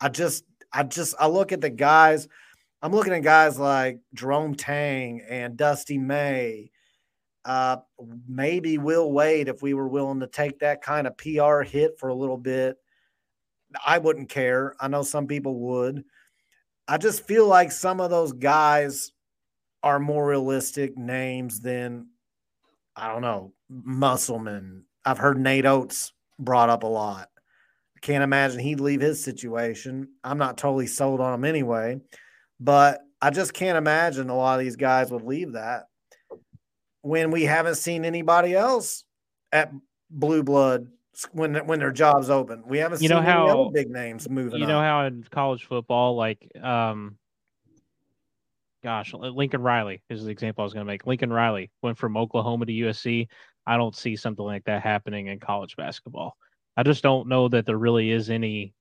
I 0.00 0.08
just, 0.08 0.44
I 0.72 0.84
just, 0.84 1.16
I 1.18 1.26
look 1.26 1.50
at 1.50 1.60
the 1.60 1.70
guys. 1.70 2.28
I'm 2.84 2.92
looking 2.92 3.14
at 3.14 3.22
guys 3.22 3.58
like 3.58 3.98
Jerome 4.12 4.54
Tang 4.54 5.22
and 5.26 5.56
Dusty 5.56 5.96
May, 5.96 6.70
uh, 7.46 7.78
maybe 8.28 8.76
Will 8.76 9.10
Wade 9.10 9.48
if 9.48 9.62
we 9.62 9.72
were 9.72 9.88
willing 9.88 10.20
to 10.20 10.26
take 10.26 10.58
that 10.58 10.82
kind 10.82 11.06
of 11.06 11.16
PR 11.16 11.62
hit 11.62 11.98
for 11.98 12.10
a 12.10 12.14
little 12.14 12.36
bit. 12.36 12.76
I 13.86 13.96
wouldn't 13.96 14.28
care. 14.28 14.76
I 14.78 14.88
know 14.88 15.02
some 15.02 15.26
people 15.26 15.58
would. 15.60 16.04
I 16.86 16.98
just 16.98 17.26
feel 17.26 17.46
like 17.46 17.72
some 17.72 18.02
of 18.02 18.10
those 18.10 18.34
guys 18.34 19.12
are 19.82 19.98
more 19.98 20.26
realistic 20.26 20.94
names 20.94 21.60
than 21.60 22.08
I 22.94 23.08
don't 23.08 23.22
know, 23.22 23.54
Musselman. 23.70 24.84
I've 25.06 25.16
heard 25.16 25.38
Nate 25.40 25.64
Oats 25.64 26.12
brought 26.38 26.68
up 26.68 26.82
a 26.82 26.86
lot. 26.86 27.30
Can't 28.02 28.22
imagine 28.22 28.60
he'd 28.60 28.80
leave 28.80 29.00
his 29.00 29.24
situation. 29.24 30.08
I'm 30.22 30.36
not 30.36 30.58
totally 30.58 30.86
sold 30.86 31.22
on 31.22 31.32
him 31.32 31.46
anyway, 31.46 31.98
but 32.64 33.02
I 33.20 33.30
just 33.30 33.52
can't 33.52 33.76
imagine 33.76 34.30
a 34.30 34.36
lot 34.36 34.58
of 34.58 34.64
these 34.64 34.76
guys 34.76 35.10
would 35.10 35.22
leave 35.22 35.52
that 35.52 35.84
when 37.02 37.30
we 37.30 37.44
haven't 37.44 37.74
seen 37.74 38.04
anybody 38.06 38.54
else 38.54 39.04
at 39.52 39.70
Blue 40.10 40.42
Blood 40.42 40.88
when 41.32 41.54
when 41.66 41.78
their 41.78 41.92
jobs 41.92 42.30
open. 42.30 42.64
We 42.66 42.78
haven't 42.78 43.02
you 43.02 43.08
seen 43.08 43.16
know 43.16 43.22
how, 43.22 43.70
big 43.72 43.90
names 43.90 44.28
moving. 44.28 44.60
You 44.60 44.66
know 44.66 44.80
how 44.80 45.04
in 45.04 45.24
college 45.30 45.66
football, 45.66 46.16
like 46.16 46.50
um, 46.60 47.18
gosh, 48.82 49.12
Lincoln 49.12 49.62
Riley 49.62 50.02
is 50.08 50.24
the 50.24 50.30
example 50.30 50.62
I 50.62 50.64
was 50.64 50.72
going 50.72 50.86
to 50.86 50.90
make. 50.90 51.06
Lincoln 51.06 51.32
Riley 51.32 51.70
went 51.82 51.98
from 51.98 52.16
Oklahoma 52.16 52.66
to 52.66 52.72
USC. 52.72 53.28
I 53.66 53.76
don't 53.76 53.94
see 53.94 54.16
something 54.16 54.44
like 54.44 54.64
that 54.64 54.82
happening 54.82 55.26
in 55.26 55.38
college 55.38 55.76
basketball. 55.76 56.36
I 56.76 56.82
just 56.82 57.02
don't 57.02 57.28
know 57.28 57.48
that 57.48 57.66
there 57.66 57.78
really 57.78 58.10
is 58.10 58.30
any 58.30 58.72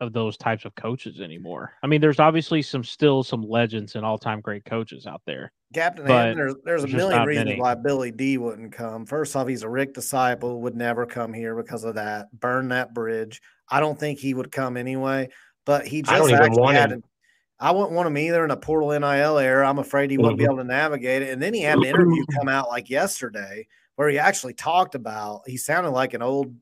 of 0.00 0.12
those 0.12 0.36
types 0.36 0.64
of 0.64 0.74
coaches 0.74 1.20
anymore. 1.20 1.72
I 1.82 1.86
mean, 1.86 2.00
there's 2.00 2.20
obviously 2.20 2.62
some 2.62 2.84
still 2.84 3.22
some 3.22 3.42
legends 3.42 3.94
and 3.94 4.04
all 4.04 4.18
time 4.18 4.40
great 4.40 4.64
coaches 4.64 5.06
out 5.06 5.22
there. 5.26 5.52
Captain 5.72 6.06
Hammond, 6.06 6.38
there's, 6.38 6.54
there's 6.64 6.84
a 6.84 6.88
million 6.88 7.24
reasons 7.24 7.46
many. 7.46 7.60
why 7.60 7.74
Billy 7.74 8.10
D 8.10 8.38
wouldn't 8.38 8.72
come. 8.72 9.06
First 9.06 9.34
off, 9.34 9.48
he's 9.48 9.62
a 9.62 9.68
Rick 9.68 9.94
disciple, 9.94 10.60
would 10.62 10.76
never 10.76 11.06
come 11.06 11.32
here 11.32 11.54
because 11.56 11.84
of 11.84 11.94
that. 11.96 12.28
Burn 12.38 12.68
that 12.68 12.94
bridge. 12.94 13.40
I 13.68 13.80
don't 13.80 13.98
think 13.98 14.18
he 14.18 14.34
would 14.34 14.52
come 14.52 14.76
anyway, 14.76 15.30
but 15.64 15.86
he 15.86 16.02
just 16.02 16.32
actually 16.32 16.74
had 16.74 16.92
him. 16.92 17.02
I 17.60 17.70
wouldn't 17.70 17.92
want 17.92 18.08
him 18.08 18.18
either 18.18 18.44
in 18.44 18.50
a 18.50 18.56
portal 18.56 18.90
NIL 18.90 19.38
era. 19.38 19.68
I'm 19.68 19.78
afraid 19.78 20.10
he 20.10 20.18
wouldn't 20.18 20.38
be 20.38 20.44
able 20.44 20.56
to 20.56 20.64
navigate 20.64 21.22
it. 21.22 21.30
And 21.30 21.42
then 21.42 21.54
he 21.54 21.62
had 21.62 21.78
an 21.78 21.84
interview 21.84 22.24
come 22.38 22.48
out 22.48 22.68
like 22.68 22.90
yesterday 22.90 23.66
where 23.96 24.08
he 24.08 24.18
actually 24.18 24.54
talked 24.54 24.94
about 24.94 25.42
he 25.46 25.56
sounded 25.56 25.90
like 25.90 26.14
an 26.14 26.22
old 26.22 26.54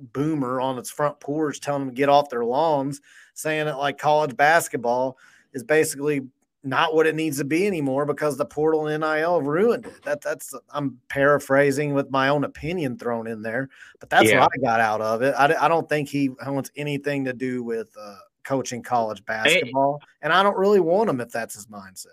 boomer 0.00 0.60
on 0.60 0.78
its 0.78 0.90
front 0.90 1.20
porch 1.20 1.60
telling 1.60 1.82
them 1.82 1.90
to 1.90 1.94
get 1.94 2.08
off 2.08 2.30
their 2.30 2.44
lawns, 2.44 3.00
saying 3.34 3.66
that 3.66 3.78
like 3.78 3.98
college 3.98 4.36
basketball 4.36 5.18
is 5.52 5.64
basically 5.64 6.22
not 6.62 6.94
what 6.94 7.06
it 7.06 7.14
needs 7.14 7.38
to 7.38 7.44
be 7.44 7.66
anymore 7.66 8.04
because 8.04 8.36
the 8.36 8.44
portal 8.44 8.86
and 8.86 9.00
NIL 9.00 9.40
ruined 9.40 9.86
it. 9.86 10.02
That 10.02 10.20
that's 10.20 10.54
I'm 10.70 10.98
paraphrasing 11.08 11.94
with 11.94 12.10
my 12.10 12.28
own 12.28 12.44
opinion 12.44 12.98
thrown 12.98 13.26
in 13.26 13.42
there, 13.42 13.68
but 13.98 14.10
that's 14.10 14.30
yeah. 14.30 14.40
what 14.40 14.50
I 14.54 14.60
got 14.62 14.80
out 14.80 15.00
of 15.00 15.22
it. 15.22 15.34
I, 15.38 15.54
I 15.64 15.68
don't 15.68 15.88
think 15.88 16.08
he 16.08 16.28
wants 16.46 16.70
anything 16.76 17.24
to 17.24 17.32
do 17.32 17.62
with 17.62 17.88
uh, 17.98 18.16
coaching 18.44 18.82
college 18.82 19.24
basketball, 19.24 20.02
and 20.22 20.32
I 20.32 20.42
don't 20.42 20.56
really 20.56 20.80
want 20.80 21.08
him 21.08 21.20
if 21.20 21.30
that's 21.30 21.54
his 21.54 21.66
mindset. 21.66 22.08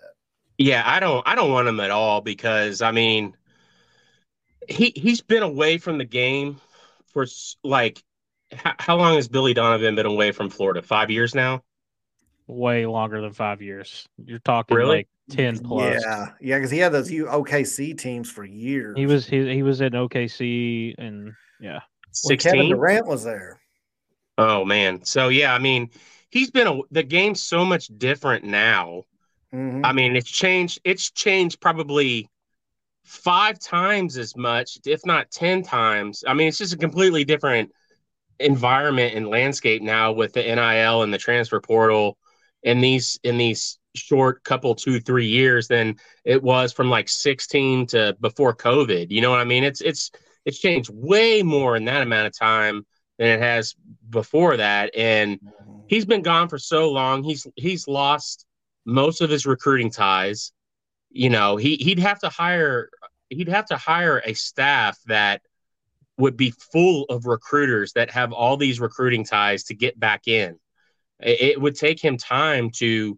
Yeah, 0.58 0.84
I 0.86 1.00
don't. 1.00 1.28
I 1.28 1.36
don't 1.36 1.52
want 1.52 1.68
him 1.68 1.80
at 1.80 1.92
all 1.92 2.22
because 2.22 2.82
I 2.82 2.92
mean, 2.92 3.36
he 4.68 4.94
he's 4.96 5.22
been 5.22 5.44
away 5.44 5.78
from 5.78 5.98
the 5.98 6.06
game 6.06 6.60
for 7.18 7.26
like 7.68 8.04
how, 8.52 8.74
how 8.78 8.98
long 8.98 9.16
has 9.16 9.28
Billy 9.28 9.54
Donovan 9.54 9.96
been 9.96 10.06
away 10.06 10.32
from 10.32 10.50
Florida? 10.50 10.82
Five 10.82 11.10
years 11.10 11.34
now. 11.34 11.64
Way 12.46 12.86
longer 12.86 13.22
than 13.22 13.34
five 13.34 13.62
years. 13.62 14.08
You're 14.24 14.40
talking 14.40 14.78
really? 14.78 14.98
like 14.98 15.08
ten 15.30 15.58
plus. 15.58 16.02
Yeah, 16.02 16.28
yeah, 16.40 16.58
because 16.58 16.72
he 16.72 16.78
had 16.78 16.92
those 16.92 17.10
OKC 17.10 17.98
teams 17.98 18.30
for 18.30 18.46
years. 18.46 18.96
He 18.98 19.06
was 19.06 19.26
he 19.26 19.52
he 19.52 19.64
was 19.64 19.82
in 19.82 19.94
OKC 19.94 20.94
and 20.98 21.34
yeah. 21.60 21.80
When 22.24 22.38
Kevin 22.38 22.70
Durant 22.70 23.08
was 23.08 23.24
there. 23.24 23.60
Oh 24.38 24.64
man. 24.64 25.04
So 25.04 25.30
yeah, 25.30 25.54
I 25.54 25.60
mean, 25.60 25.90
he's 26.30 26.52
been 26.52 26.68
a, 26.68 26.80
the 26.92 27.04
game's 27.04 27.42
so 27.42 27.66
much 27.66 27.88
different 27.98 28.46
now. 28.46 29.04
Mhm. 29.54 29.82
I 29.84 29.92
mean, 29.92 30.16
it's 30.16 30.30
changed. 30.30 30.80
It's 30.84 31.10
changed 31.12 31.60
probably 31.60 32.30
five 33.08 33.58
times 33.60 34.18
as 34.18 34.36
much, 34.36 34.78
if 34.86 35.06
not 35.06 35.32
ten 35.32 35.64
times. 35.64 36.24
I 36.28 36.34
mean, 36.34 36.48
it's 36.48 36.58
just 36.58 36.74
a 36.74 36.78
completely 36.78 37.24
different 37.24 37.72
environment 38.40 39.16
and 39.16 39.28
landscape 39.28 39.82
now 39.82 40.12
with 40.12 40.34
the 40.34 40.44
NIL 40.44 41.02
and 41.02 41.14
the 41.14 41.18
transfer 41.18 41.60
portal 41.60 42.18
in 42.64 42.82
these 42.82 43.20
in 43.24 43.38
these 43.38 43.80
short 43.96 44.44
couple 44.44 44.76
two 44.76 45.00
three 45.00 45.28
years 45.28 45.68
than 45.68 45.96
it 46.24 46.42
was 46.44 46.72
from 46.72 46.90
like 46.90 47.10
16 47.10 47.88
to 47.88 48.16
before 48.20 48.56
COVID. 48.56 49.10
You 49.10 49.22
know 49.22 49.32
what 49.32 49.40
I 49.40 49.46
mean? 49.46 49.64
It's 49.64 49.82
it's 49.82 50.12
it's 50.46 50.60
changed 50.60 50.90
way 50.94 51.44
more 51.44 51.76
in 51.76 51.86
that 51.86 52.02
amount 52.02 52.28
of 52.28 52.38
time 52.38 52.86
than 53.18 53.30
it 53.30 53.42
has 53.42 53.76
before 54.10 54.58
that, 54.58 54.96
and 54.96 55.40
mm-hmm. 55.40 55.80
he's 55.88 56.06
been 56.06 56.22
gone 56.22 56.48
for 56.50 56.58
so 56.58 56.92
long. 56.92 57.24
He's 57.24 57.48
he's 57.56 57.88
lost 57.88 58.46
most 58.86 59.22
of 59.22 59.30
his 59.30 59.46
recruiting 59.46 59.92
ties. 59.92 60.52
You 61.10 61.30
know, 61.30 61.58
he 61.58 61.76
he'd 61.78 62.00
have 62.00 62.20
to 62.20 62.30
hire 62.30 62.90
he'd 63.30 63.50
have 63.50 63.66
to 63.68 63.78
hire 63.78 64.22
a 64.24 64.34
staff 64.34 64.98
that 65.08 65.42
would 66.18 66.36
be 66.36 66.54
full 66.72 67.06
of 67.10 67.26
recruiters 67.26 67.94
that 67.94 68.12
have 68.12 68.34
all 68.34 68.58
these 68.58 68.80
recruiting 68.80 69.24
ties 69.24 69.66
to 69.66 69.76
get 69.76 70.00
back 70.00 70.28
in. 70.28 70.58
It, 71.20 71.60
would 71.60 71.76
take 71.76 72.04
him 72.04 72.18
time 72.18 72.70
to 72.78 73.18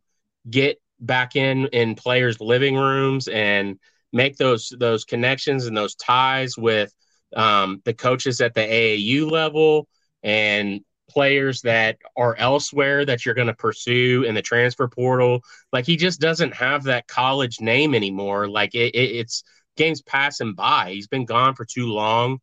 get 0.50 0.82
back 1.00 1.36
in 1.36 1.68
in 1.68 1.96
players' 1.96 2.40
living 2.40 2.76
rooms 2.76 3.28
and 3.28 3.78
make 4.14 4.38
those 4.38 4.74
those 4.80 5.06
connections 5.06 5.66
and 5.66 5.76
those 5.76 5.96
ties 5.96 6.58
with 6.58 6.94
um, 7.36 7.82
the 7.86 7.94
coaches 7.94 8.42
at 8.42 8.54
the 8.54 8.62
AAU 8.62 9.30
level 9.30 9.88
and 10.24 10.82
players 11.10 11.62
that 11.62 11.98
are 12.16 12.36
elsewhere 12.38 13.04
that 13.04 13.26
you're 13.26 13.36
going 13.36 13.48
to 13.48 13.54
pursue 13.54 14.24
in 14.24 14.36
the 14.36 14.42
transfer 14.42 14.88
portal. 14.88 15.42
Like 15.74 15.86
he 15.86 15.98
just 15.98 16.22
doesn't 16.22 16.54
have 16.54 16.84
that 16.84 17.08
college 17.08 17.60
name 17.60 17.96
anymore. 17.96 18.48
Like 18.48 18.76
it, 18.76 18.96
it, 18.96 19.16
it's 19.18 19.44
games 19.78 20.02
passing 20.02 20.54
by. 20.54 20.92
He's 20.92 21.08
been 21.08 21.26
gone 21.26 21.56
for 21.56 21.66
too 21.66 21.88
long. 21.88 22.40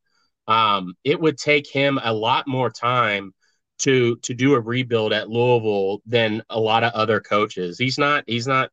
Um, 0.49 0.95
it 1.05 1.21
would 1.21 1.39
take 1.39 1.69
him 1.69 1.99
a 2.03 2.13
lot 2.13 2.47
more 2.47 2.71
time 2.71 3.33
to 3.79 4.17
to 4.17 4.35
do 4.35 4.55
a 4.55 4.61
rebuild 4.61 5.13
at 5.13 5.29
Louisville 5.29 6.01
than 6.07 6.43
a 6.49 6.59
lot 6.59 6.85
of 6.85 6.93
other 6.93 7.21
coaches. 7.21 7.79
He's 7.79 7.99
not. 7.99 8.25
He's 8.27 8.47
not. 8.47 8.71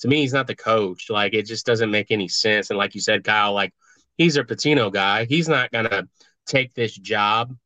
To 0.00 0.08
me, 0.08 0.20
he's 0.20 0.32
not 0.32 0.46
the 0.46 0.56
coach. 0.56 1.06
Like 1.10 1.34
it 1.34 1.46
just 1.46 1.66
doesn't 1.66 1.90
make 1.90 2.10
any 2.10 2.28
sense. 2.28 2.70
And 2.70 2.78
like 2.78 2.94
you 2.94 3.00
said, 3.00 3.24
Kyle, 3.24 3.52
like 3.52 3.72
he's 4.16 4.36
a 4.36 4.44
Pitino 4.44 4.92
guy. 4.92 5.24
He's 5.24 5.48
not 5.48 5.72
gonna 5.72 6.08
take 6.46 6.74
this 6.74 6.94
job 6.94 7.56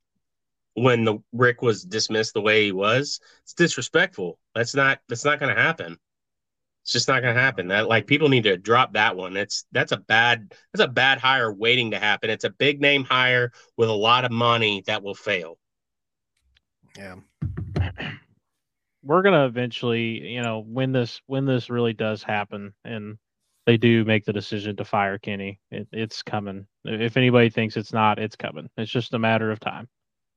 when 0.74 1.04
the 1.04 1.18
Rick 1.32 1.62
was 1.62 1.82
dismissed 1.82 2.34
the 2.34 2.40
way 2.40 2.66
he 2.66 2.72
was. 2.72 3.20
It's 3.42 3.54
disrespectful. 3.54 4.38
That's 4.54 4.74
not 4.74 5.00
that's 5.08 5.24
not 5.24 5.40
gonna 5.40 5.54
happen. 5.54 5.98
It's 6.82 6.92
just 6.92 7.08
not 7.08 7.20
gonna 7.22 7.38
happen. 7.38 7.68
That 7.68 7.86
like 7.88 8.06
people 8.06 8.28
need 8.30 8.44
to 8.44 8.56
drop 8.56 8.94
that 8.94 9.14
one. 9.16 9.36
It's 9.36 9.66
that's 9.72 9.92
a 9.92 9.98
bad 9.98 10.54
that's 10.72 10.84
a 10.84 10.88
bad 10.88 11.18
hire 11.18 11.52
waiting 11.52 11.90
to 11.90 11.98
happen. 11.98 12.30
It's 12.30 12.44
a 12.44 12.50
big 12.50 12.80
name 12.80 13.04
hire 13.04 13.52
with 13.76 13.88
a 13.90 13.92
lot 13.94 14.24
of 14.24 14.30
money 14.30 14.82
that 14.86 15.02
will 15.02 15.14
fail. 15.14 15.58
Yeah. 16.96 17.16
we're 19.02 19.22
gonna 19.22 19.46
eventually, 19.46 20.26
you 20.28 20.42
know, 20.42 20.60
when 20.66 20.92
this 20.92 21.20
when 21.26 21.44
this 21.44 21.70
really 21.70 21.92
does 21.92 22.22
happen 22.22 22.72
and 22.84 23.18
they 23.66 23.76
do 23.76 24.04
make 24.04 24.24
the 24.24 24.32
decision 24.32 24.76
to 24.76 24.84
fire 24.84 25.18
Kenny, 25.18 25.60
it, 25.70 25.86
it's 25.92 26.22
coming. 26.22 26.66
If 26.84 27.16
anybody 27.18 27.50
thinks 27.50 27.76
it's 27.76 27.92
not, 27.92 28.18
it's 28.18 28.36
coming. 28.36 28.70
It's 28.78 28.90
just 28.90 29.12
a 29.12 29.18
matter 29.18 29.50
of 29.50 29.60
time. 29.60 29.88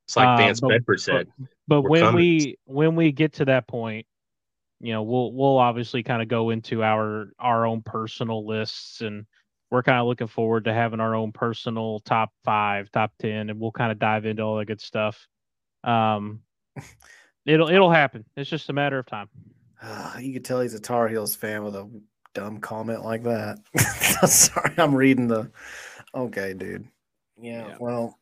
It's 0.06 0.16
like 0.16 0.28
Uh, 0.28 0.36
Vance 0.36 0.60
but- 0.60 0.68
Bedford 0.68 1.00
said. 1.00 1.28
But 1.66 1.82
We're 1.82 1.88
when 1.90 2.00
coming. 2.02 2.16
we 2.16 2.58
when 2.66 2.94
we 2.94 3.12
get 3.12 3.34
to 3.34 3.46
that 3.46 3.66
point, 3.66 4.06
you 4.82 4.92
know, 4.92 5.02
we'll 5.02 5.32
we'll 5.32 5.58
obviously 5.58 6.02
kind 6.02 6.20
of 6.20 6.28
go 6.28 6.50
into 6.50 6.82
our 6.82 7.32
our 7.38 7.64
own 7.66 7.82
personal 7.82 8.46
lists 8.46 9.00
and 9.00 9.24
we're 9.70 9.82
kind 9.82 9.98
of 9.98 10.06
looking 10.06 10.26
forward 10.26 10.64
to 10.64 10.74
having 10.74 11.00
our 11.00 11.14
own 11.14 11.32
personal 11.32 12.00
top 12.00 12.30
five, 12.44 12.90
top 12.90 13.12
ten, 13.18 13.48
and 13.48 13.58
we'll 13.58 13.72
kind 13.72 13.90
of 13.90 13.98
dive 13.98 14.26
into 14.26 14.42
all 14.42 14.58
the 14.58 14.66
good 14.66 14.80
stuff. 14.82 15.26
Um, 15.84 16.40
it'll 17.46 17.68
it'll 17.68 17.90
happen. 17.90 18.24
It's 18.36 18.50
just 18.50 18.68
a 18.68 18.74
matter 18.74 18.98
of 18.98 19.06
time. 19.06 19.28
You 20.20 20.32
could 20.34 20.44
tell 20.44 20.60
he's 20.60 20.74
a 20.74 20.80
Tar 20.80 21.08
Heels 21.08 21.34
fan 21.34 21.64
with 21.64 21.74
a 21.74 21.88
dumb 22.34 22.60
comment 22.60 23.04
like 23.04 23.22
that. 23.24 23.58
Sorry, 24.28 24.74
I'm 24.78 24.94
reading 24.94 25.26
the. 25.28 25.50
Okay, 26.14 26.54
dude. 26.54 26.86
Yeah, 27.40 27.68
Yeah. 27.68 27.76
well, 27.80 28.18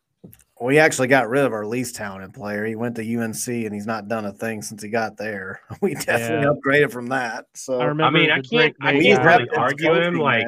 we 0.60 0.78
actually 0.78 1.08
got 1.08 1.28
rid 1.28 1.44
of 1.44 1.52
our 1.52 1.64
least 1.66 1.94
talented 1.96 2.34
player. 2.34 2.64
He 2.66 2.74
went 2.74 2.94
to 2.96 3.02
UNC 3.18 3.46
and 3.48 3.74
he's 3.74 3.86
not 3.86 4.08
done 4.08 4.26
a 4.26 4.32
thing 4.32 4.60
since 4.62 4.82
he 4.82 4.88
got 4.90 5.16
there. 5.16 5.60
We 5.80 5.94
definitely 5.94 6.46
Yeah. 6.46 6.52
upgraded 6.52 6.92
from 6.92 7.06
that. 7.08 7.46
So 7.54 7.80
I 7.80 7.84
remember. 7.86 8.18
mean, 8.18 8.30
I 8.30 8.40
can't- 8.42 8.76
I 8.82 8.92
we 8.94 9.04
can't 9.04 9.24
really 9.24 9.48
have 9.50 9.58
argue 9.58 9.94
him, 9.94 10.14
like, 10.16 10.44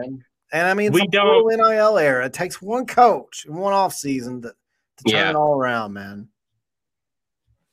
and 0.52 0.66
I 0.68 0.74
mean, 0.74 0.92
we 0.92 1.00
we 1.02 1.06
don't- 1.08 1.48
don't 1.48 1.56
NIL 1.70 1.98
era. 1.98 2.26
It 2.26 2.34
takes 2.34 2.60
one 2.60 2.84
coach 2.86 3.46
and 3.46 3.56
one 3.56 3.72
off 3.72 3.94
season 3.94 4.42
to, 4.42 4.48
to 4.48 5.04
turn 5.04 5.14
Yeah. 5.18 5.30
it 5.30 5.36
all 5.36 5.54
around, 5.54 5.94
man. 5.94 6.28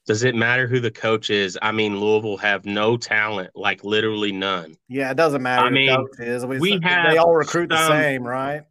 Does 0.05 0.23
it 0.23 0.33
matter 0.33 0.65
who 0.65 0.79
the 0.79 0.89
coach 0.89 1.29
is? 1.29 1.57
I 1.61 1.71
mean, 1.71 1.99
Louisville 1.99 2.37
have 2.37 2.65
no 2.65 2.97
talent, 2.97 3.51
like 3.53 3.83
literally 3.83 4.31
none. 4.31 4.75
Yeah, 4.87 5.11
it 5.11 5.17
doesn't 5.17 5.43
matter. 5.43 5.65
I 5.65 5.69
who 5.69 5.75
mean, 5.75 5.89
coach 5.95 6.09
is. 6.19 6.45
We, 6.45 6.57
we 6.59 6.79
they 6.79 7.17
all 7.17 7.35
recruit 7.35 7.69
the 7.69 7.77
some- 7.77 7.97
same, 7.97 8.23
right? 8.23 8.63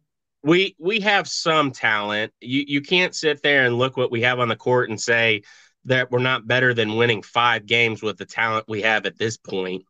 We 0.43 0.75
we 0.79 1.01
have 1.01 1.27
some 1.27 1.71
talent. 1.71 2.33
You 2.39 2.63
you 2.67 2.81
can't 2.81 3.13
sit 3.15 3.41
there 3.41 3.65
and 3.65 3.77
look 3.77 3.97
what 3.97 4.11
we 4.11 4.21
have 4.21 4.39
on 4.39 4.47
the 4.47 4.55
court 4.55 4.89
and 4.89 4.99
say 4.99 5.43
that 5.85 6.11
we're 6.11 6.19
not 6.19 6.47
better 6.47 6.73
than 6.73 6.95
winning 6.95 7.21
five 7.21 7.65
games 7.65 8.01
with 8.01 8.17
the 8.17 8.25
talent 8.25 8.65
we 8.67 8.81
have 8.81 9.05
at 9.05 9.17
this 9.17 9.37
point. 9.37 9.83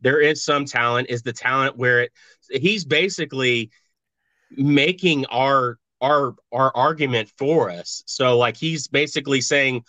There 0.00 0.20
is 0.20 0.44
some 0.44 0.64
talent. 0.64 1.08
Is 1.10 1.22
the 1.22 1.32
talent 1.32 1.76
where 1.76 2.02
it 2.02 2.12
he's 2.50 2.84
basically 2.84 3.70
making 4.50 5.26
our 5.26 5.78
our 6.00 6.34
our 6.52 6.74
argument 6.76 7.30
for 7.36 7.70
us. 7.70 8.02
So 8.06 8.36
like 8.38 8.56
he's 8.56 8.88
basically 8.88 9.40
saying 9.40 9.84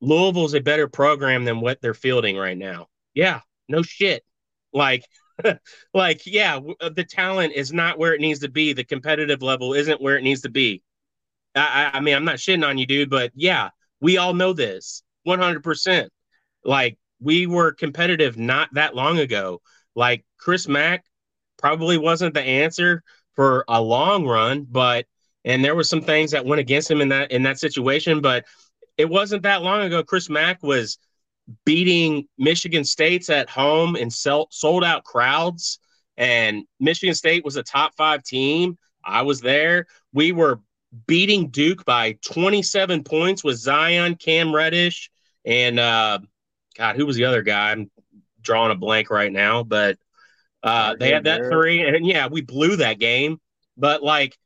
Louisville's 0.00 0.54
a 0.54 0.60
better 0.60 0.88
program 0.88 1.44
than 1.44 1.60
what 1.60 1.80
they're 1.80 1.94
fielding 1.94 2.36
right 2.36 2.58
now. 2.58 2.88
Yeah, 3.14 3.40
no 3.68 3.82
shit. 3.82 4.24
Like 4.72 5.04
like 5.94 6.22
yeah, 6.26 6.60
uh, 6.80 6.88
the 6.90 7.04
talent 7.04 7.52
is 7.54 7.72
not 7.72 7.98
where 7.98 8.14
it 8.14 8.20
needs 8.20 8.40
to 8.40 8.50
be. 8.50 8.72
The 8.72 8.84
competitive 8.84 9.42
level 9.42 9.74
isn't 9.74 10.00
where 10.00 10.16
it 10.16 10.22
needs 10.22 10.42
to 10.42 10.50
be. 10.50 10.82
I, 11.54 11.90
I 11.92 11.98
I 11.98 12.00
mean, 12.00 12.14
I'm 12.14 12.24
not 12.24 12.36
shitting 12.36 12.66
on 12.66 12.78
you, 12.78 12.86
dude, 12.86 13.10
but 13.10 13.32
yeah, 13.34 13.70
we 14.00 14.18
all 14.18 14.34
know 14.34 14.52
this 14.52 15.02
100%. 15.26 16.08
Like, 16.64 16.98
we 17.20 17.46
were 17.46 17.72
competitive 17.72 18.36
not 18.38 18.68
that 18.74 18.94
long 18.94 19.18
ago. 19.18 19.60
Like, 19.94 20.24
Chris 20.38 20.68
Mack 20.68 21.04
probably 21.58 21.98
wasn't 21.98 22.34
the 22.34 22.42
answer 22.42 23.02
for 23.34 23.64
a 23.68 23.80
long 23.80 24.26
run, 24.26 24.66
but 24.70 25.06
and 25.44 25.64
there 25.64 25.74
were 25.74 25.84
some 25.84 26.00
things 26.00 26.30
that 26.30 26.46
went 26.46 26.60
against 26.60 26.90
him 26.90 27.00
in 27.00 27.08
that 27.10 27.30
in 27.30 27.42
that 27.44 27.58
situation, 27.58 28.20
but 28.20 28.44
it 28.96 29.08
wasn't 29.08 29.42
that 29.42 29.62
long 29.62 29.82
ago. 29.82 30.02
Chris 30.02 30.30
Mack 30.30 30.62
was 30.62 30.98
beating 31.64 32.26
Michigan 32.38 32.84
State's 32.84 33.30
at 33.30 33.50
home 33.50 33.96
in 33.96 34.10
sell, 34.10 34.48
sold 34.50 34.84
out 34.84 35.04
crowds, 35.04 35.78
and 36.16 36.64
Michigan 36.80 37.14
State 37.14 37.44
was 37.44 37.56
a 37.56 37.62
top 37.62 37.94
five 37.96 38.22
team. 38.22 38.78
I 39.04 39.22
was 39.22 39.40
there. 39.40 39.86
We 40.12 40.32
were 40.32 40.60
beating 41.06 41.50
Duke 41.50 41.84
by 41.84 42.18
27 42.24 43.04
points 43.04 43.44
with 43.44 43.56
Zion, 43.56 44.14
Cam 44.16 44.54
Reddish, 44.54 45.10
and 45.44 45.78
uh, 45.78 46.20
God, 46.76 46.96
who 46.96 47.06
was 47.06 47.16
the 47.16 47.24
other 47.24 47.42
guy? 47.42 47.72
I'm 47.72 47.90
drawing 48.40 48.72
a 48.72 48.76
blank 48.76 49.10
right 49.10 49.32
now, 49.32 49.62
but 49.62 49.98
uh, 50.62 50.96
they 50.98 51.12
had 51.12 51.24
that 51.24 51.46
three, 51.46 51.82
and 51.82 52.06
yeah, 52.06 52.28
we 52.28 52.40
blew 52.40 52.76
that 52.76 52.98
game. 52.98 53.40
But 53.76 54.02
like, 54.02 54.38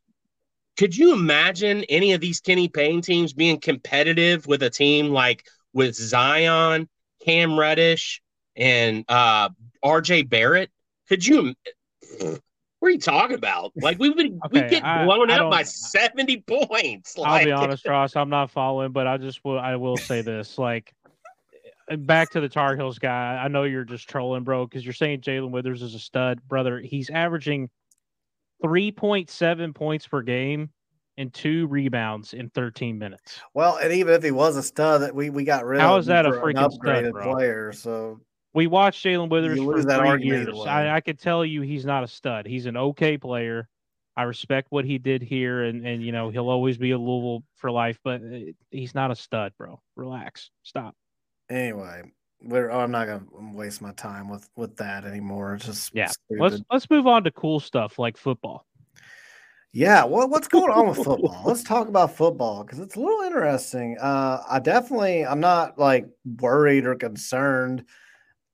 could 0.76 0.96
you 0.96 1.12
imagine 1.12 1.84
any 1.88 2.12
of 2.12 2.20
these 2.20 2.40
Kenny 2.40 2.68
Payne 2.68 3.03
teams 3.03 3.32
being 3.32 3.61
competitive 3.61 4.46
with 4.46 4.62
a 4.62 4.70
team 4.70 5.11
like 5.11 5.46
with 5.79 5.95
Zion, 5.95 6.89
Cam 7.24 7.57
Reddish, 7.59 8.20
and 8.57 9.05
uh, 9.09 9.49
RJ 9.83 10.29
Barrett? 10.29 10.70
Could 11.09 11.24
you? 11.24 11.55
What 12.81 12.89
are 12.89 12.91
you 12.91 12.99
talking 12.99 13.37
about? 13.37 13.72
Like 13.76 13.99
we 14.01 14.11
would 14.11 14.41
we 14.51 14.59
Okay, 14.59 14.68
get 14.68 14.83
blown 14.83 15.31
I 15.31 15.39
out 15.39 15.51
by 15.51 15.62
seventy 15.62 16.41
points. 16.41 17.16
I'll 17.16 17.24
Like, 17.24 17.47
be 17.47 17.53
honest, 17.53 17.87
Ross. 17.87 18.16
I'm 18.16 18.29
not 18.29 18.51
following, 18.51 18.91
but 18.91 19.07
I 19.07 19.18
just 19.18 19.45
will. 19.45 19.59
I 19.59 19.76
will 19.76 19.97
say 19.97 20.20
this: 20.20 20.59
like, 20.59 20.93
back 21.97 22.31
to 22.31 22.41
the 22.41 22.49
Tar 22.49 22.74
Heels 22.74 22.99
guy. 22.99 23.41
I 23.41 23.47
know 23.47 23.62
you're 23.62 23.85
just 23.85 24.09
trolling, 24.09 24.43
bro, 24.43 24.66
because 24.66 24.85
you're 24.85 24.93
saying 24.93 25.20
Jae'Lyn 25.20 25.51
Withers 25.51 25.83
is 25.83 25.95
a 25.95 26.01
stud, 26.01 26.41
brother. 26.49 26.81
He's 26.81 27.09
averaging 27.09 27.70
3.7 28.64 29.74
points 29.76 30.09
per 30.09 30.22
game 30.22 30.70
and 31.19 31.35
two 31.35 31.66
rebounds 31.66 32.33
in 32.33 32.49
13 32.51 32.97
minutes. 32.97 33.41
Well, 33.53 33.77
and 33.77 33.93
even 33.93 34.14
if 34.14 34.23
he 34.23 34.31
was 34.31 34.57
a 34.57 34.62
stud, 34.62 35.03
that 35.03 35.14
we 35.14 35.29
we 35.29 35.45
got 35.45 35.66
rid 35.66 35.81
How 35.81 35.97
of 35.97 36.01
is 36.01 36.07
him 36.07 36.14
that 36.14 36.27
a 36.27 36.31
freaking 36.31 36.55
upgraded 36.55 37.12
bro? 37.12 37.35
player. 37.35 37.73
So 37.73 38.21
We 38.55 38.69
watched 38.69 39.05
Jae'Lyn 39.05 39.29
Withers 39.29 39.59
for 39.59 39.83
three 39.83 40.25
years. 40.25 40.57
I, 40.66 40.91
I 40.91 41.01
could 41.01 41.19
tell 41.19 41.45
you 41.45 41.61
he's 41.61 41.85
not 41.85 42.05
a 42.05 42.09
stud. 42.09 42.47
He's 42.47 42.66
an 42.66 42.77
okay 42.77 43.19
player. 43.19 43.69
I 44.16 44.23
respect 44.23 44.69
what 44.71 44.85
he 44.85 44.99
did 44.99 45.23
here, 45.23 45.64
and 45.64 45.87
and 45.87 46.03
you 46.03 46.12
know 46.12 46.31
he'll 46.31 46.49
always 46.49 46.79
be 46.79 46.93
a 46.93 46.99
Louisville 46.99 47.45
for 47.57 47.71
life, 47.71 47.99
but 48.03 48.21
uh, 48.23 48.53
he's 48.71 48.95
not 48.95 49.11
a 49.11 49.16
stud, 49.16 49.53
bro. 49.59 49.81
Relax, 49.97 50.51
stop. 50.62 50.95
Anyway, 51.51 52.03
we're, 52.43 52.71
oh, 52.71 52.81
I'm 52.81 52.91
not 52.91 53.07
gonna 53.07 53.25
waste 53.55 53.81
my 53.81 53.93
time 53.93 54.29
with 54.29 54.49
with 54.57 54.77
that 54.77 55.05
anymore. 55.05 55.55
It's 55.55 55.66
just 55.66 55.95
yeah. 55.95 56.07
Stupid. 56.07 56.43
Let's 56.43 56.62
let's 56.71 56.91
move 56.91 57.07
on 57.07 57.25
to 57.25 57.31
cool 57.31 57.61
stuff 57.61 57.99
like 57.99 58.16
football. 58.16 58.66
Yeah, 59.73 60.05
well, 60.05 60.29
what's 60.29 60.49
going 60.49 60.71
on 60.71 60.89
with 60.89 60.97
football? 61.05 61.43
Let's 61.45 61.62
talk 61.62 61.89
about 61.89 62.16
football 62.16 62.64
because 62.64 62.79
it's 62.79 62.97
a 62.97 63.01
little 63.01 63.23
interesting. 63.23 63.97
Uh, 64.01 64.43
I 64.49 64.59
definitely, 64.61 65.27
I'm 65.27 65.41
not 65.41 65.79
like 65.79 66.07
worried 66.41 66.87
or 66.87 66.95
concerned. 66.95 67.85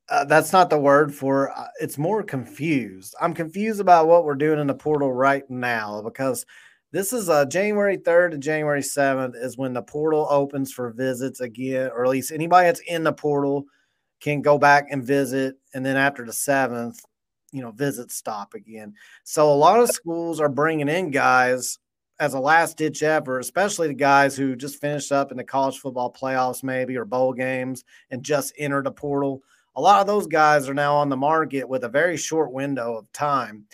Uh, 0.08 0.24
that's 0.24 0.52
not 0.52 0.68
the 0.68 0.78
word 0.78 1.14
for 1.14 1.50
uh, 1.56 1.68
it's 1.80 1.96
more 1.96 2.22
confused. 2.22 3.14
I'm 3.20 3.32
confused 3.32 3.80
about 3.80 4.06
what 4.06 4.24
we're 4.24 4.34
doing 4.34 4.58
in 4.58 4.66
the 4.66 4.74
portal 4.74 5.12
right 5.12 5.48
now 5.48 6.02
because 6.02 6.44
this 6.92 7.12
is 7.12 7.28
uh, 7.28 7.46
January 7.46 7.96
3rd 7.96 8.32
to 8.32 8.38
January 8.38 8.82
7th 8.82 9.34
is 9.34 9.56
when 9.56 9.72
the 9.72 9.82
portal 9.82 10.26
opens 10.30 10.72
for 10.72 10.90
visits 10.92 11.40
again, 11.40 11.90
or 11.92 12.04
at 12.04 12.10
least 12.10 12.32
anybody 12.32 12.66
that's 12.66 12.82
in 12.86 13.02
the 13.02 13.12
portal 13.12 13.64
can 14.20 14.42
go 14.42 14.58
back 14.58 14.88
and 14.90 15.04
visit. 15.04 15.56
And 15.72 15.84
then 15.84 15.96
after 15.96 16.24
the 16.24 16.32
7th, 16.32 16.98
you 17.54 17.62
know 17.62 17.70
visits 17.70 18.16
stop 18.16 18.54
again. 18.54 18.92
So 19.22 19.50
a 19.50 19.54
lot 19.54 19.80
of 19.80 19.88
schools 19.88 20.40
are 20.40 20.48
bringing 20.48 20.88
in 20.88 21.12
guys 21.12 21.78
as 22.18 22.34
a 22.34 22.40
last 22.40 22.76
ditch 22.76 23.02
effort, 23.02 23.38
especially 23.38 23.88
the 23.88 23.94
guys 23.94 24.36
who 24.36 24.56
just 24.56 24.80
finished 24.80 25.12
up 25.12 25.30
in 25.30 25.36
the 25.36 25.44
college 25.44 25.78
football 25.78 26.12
playoffs, 26.12 26.64
maybe 26.64 26.96
or 26.96 27.04
bowl 27.04 27.32
games, 27.32 27.84
and 28.10 28.24
just 28.24 28.52
entered 28.58 28.88
a 28.88 28.90
portal. 28.90 29.40
A 29.76 29.80
lot 29.80 30.00
of 30.00 30.08
those 30.08 30.26
guys 30.26 30.68
are 30.68 30.74
now 30.74 30.96
on 30.96 31.08
the 31.08 31.16
market 31.16 31.68
with 31.68 31.84
a 31.84 31.88
very 31.88 32.16
short 32.16 32.52
window 32.52 32.96
of 32.96 33.10
time, 33.12 33.66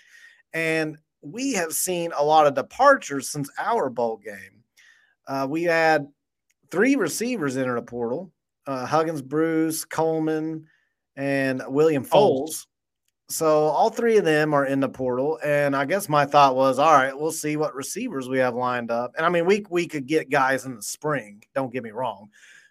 and 0.52 0.98
we 1.22 1.54
have 1.54 1.72
seen 1.72 2.12
a 2.14 2.24
lot 2.24 2.46
of 2.46 2.54
departures 2.54 3.30
since 3.30 3.50
our 3.58 3.88
bowl 3.88 4.18
game. 4.18 4.62
Uh, 5.26 5.46
we 5.48 5.62
had 5.62 6.06
three 6.70 6.96
receivers 6.96 7.56
enter 7.56 7.76
the 7.76 7.82
portal: 7.82 8.30
uh, 8.66 8.84
Huggins, 8.84 9.22
Bruce, 9.22 9.86
Coleman, 9.86 10.66
and 11.16 11.62
William 11.66 12.04
Fowles. 12.04 12.66
So 13.30 13.46
all 13.46 13.90
three 13.90 14.16
of 14.16 14.24
them 14.24 14.52
are 14.52 14.66
in 14.66 14.80
the 14.80 14.88
portal, 14.88 15.38
and 15.44 15.76
I 15.76 15.84
guess 15.84 16.08
my 16.08 16.26
thought 16.26 16.56
was, 16.56 16.80
all 16.80 16.92
right, 16.92 17.16
we'll 17.16 17.30
see 17.30 17.56
what 17.56 17.76
receivers 17.76 18.28
we 18.28 18.38
have 18.38 18.56
lined 18.56 18.90
up. 18.90 19.12
And 19.16 19.24
I 19.24 19.28
mean, 19.28 19.46
we 19.46 19.64
we 19.70 19.86
could 19.86 20.06
get 20.06 20.30
guys 20.30 20.66
in 20.66 20.74
the 20.74 20.82
spring. 20.82 21.42
Don't 21.54 21.72
get 21.72 21.84
me 21.84 21.92
wrong. 21.92 22.28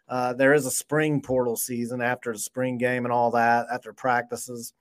Uh, 0.10 0.34
there 0.34 0.54
is 0.54 0.66
a 0.66 0.72
spring 0.72 1.22
portal 1.22 1.56
season 1.56 2.02
after 2.02 2.34
the 2.34 2.40
spring 2.40 2.78
game 2.78 3.06
and 3.06 3.14
all 3.14 3.32
that 3.32 3.68
after 3.72 3.94
practices, 3.94 4.74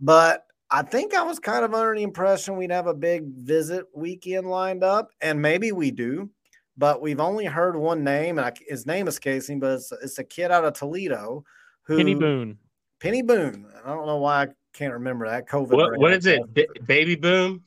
but 0.00 0.44
I 0.70 0.82
think 0.82 1.14
I 1.14 1.22
was 1.22 1.38
kind 1.38 1.64
of 1.64 1.72
under 1.72 1.94
the 1.94 2.02
impression 2.02 2.56
we'd 2.56 2.72
have 2.72 2.88
a 2.88 2.94
big 2.94 3.24
visit 3.24 3.86
weekend 3.94 4.50
lined 4.50 4.84
up, 4.84 5.10
and 5.20 5.40
maybe 5.40 5.72
we 5.72 5.90
do. 5.92 6.28
But 6.76 7.00
we've 7.00 7.20
only 7.20 7.46
heard 7.46 7.74
one 7.74 8.04
name, 8.04 8.38
and 8.38 8.46
I, 8.48 8.52
his 8.68 8.84
name 8.84 9.08
is 9.08 9.18
Casey, 9.18 9.54
but 9.54 9.74
it's, 9.74 9.92
it's 10.02 10.18
a 10.18 10.24
kid 10.24 10.50
out 10.50 10.64
of 10.64 10.74
Toledo 10.74 11.42
who 11.84 11.96
Peny 11.96 12.18
Boone. 12.18 12.58
Peny 13.00 13.26
Boone. 13.26 13.66
I 13.84 13.88
don't 13.94 14.06
know 14.06 14.18
why 14.18 14.42
I 14.42 14.48
can't 14.76 14.94
remember 14.94 15.28
that 15.28 15.48
COVID. 15.48 15.72
What, 15.72 15.98
what 15.98 16.12
is 16.12 16.26
it? 16.26 16.42
B- 16.52 16.68
Baby 16.84 17.16
Boom? 17.16 17.64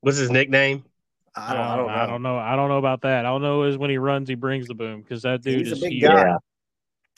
What's 0.00 0.18
his 0.18 0.30
nickname? 0.30 0.84
I 1.34 1.54
don't, 1.54 1.62
I 1.62 1.76
don't, 1.76 1.86
know. 1.86 1.92
I 1.92 2.06
don't 2.06 2.22
know. 2.22 2.38
I 2.38 2.56
don't 2.56 2.68
know 2.68 2.78
about 2.78 3.02
that. 3.02 3.24
All 3.24 3.38
I 3.38 3.40
know 3.40 3.62
is 3.62 3.78
when 3.78 3.88
he 3.88 3.96
runs, 3.96 4.28
he 4.28 4.34
brings 4.34 4.68
the 4.68 4.74
boom 4.74 5.00
because 5.00 5.22
that 5.22 5.42
dude 5.42 5.60
He's 5.60 5.72
is 5.72 5.78
a 5.78 5.80
big 5.86 5.92
huge. 5.92 6.02
guy. 6.02 6.36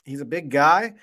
He's 0.05 0.21
a 0.21 0.25
big 0.25 0.49
guy. 0.49 0.93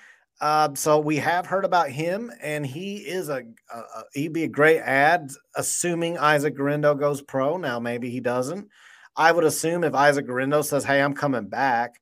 Uh, 0.41 0.69
so 0.73 0.97
we 0.97 1.17
have 1.17 1.45
heard 1.45 1.63
about 1.63 1.89
him, 1.89 2.31
and 2.41 2.65
he 2.65 2.97
is 2.97 3.29
a, 3.29 3.43
a, 3.71 3.77
a, 3.77 4.03
he'd 4.13 4.33
be 4.33 4.45
a 4.45 4.47
great 4.47 4.79
ad, 4.79 5.29
assuming 5.55 6.17
Isaac 6.17 6.55
Guerendo 6.55 6.95
goes 6.95 7.21
pro. 7.21 7.57
Now 7.57 7.79
maybe 7.79 8.09
he 8.09 8.19
doesn't. 8.19 8.67
I 9.15 9.31
would 9.31 9.43
assume 9.43 9.83
if 9.83 9.93
Isaac 9.93 10.25
Guerendo 10.25 10.63
says, 10.63 10.83
"Hey, 10.83 10.99
I'm 10.99 11.13
coming 11.13 11.47
back," 11.47 12.01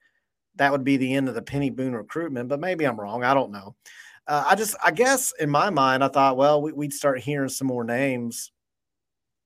that 0.55 0.71
would 0.71 0.85
be 0.85 0.95
the 0.95 1.13
end 1.13 1.27
of 1.27 1.35
the 1.35 1.41
Peny 1.41 1.75
Boone 1.75 1.93
recruitment. 1.93 2.47
But 2.47 2.61
maybe 2.61 2.85
I'm 2.85 2.99
wrong. 2.99 3.25
I 3.25 3.33
don't 3.33 3.51
know 3.51 3.75
uh, 4.31 4.45
I 4.47 4.55
just, 4.55 4.77
I 4.81 4.91
guess 4.91 5.33
in 5.41 5.49
my 5.49 5.69
mind, 5.69 6.05
I 6.05 6.07
thought, 6.07 6.37
well, 6.37 6.61
we, 6.61 6.71
would 6.71 6.93
start 6.93 7.19
hearing 7.19 7.49
some 7.49 7.67
more 7.67 7.83
names 7.83 8.53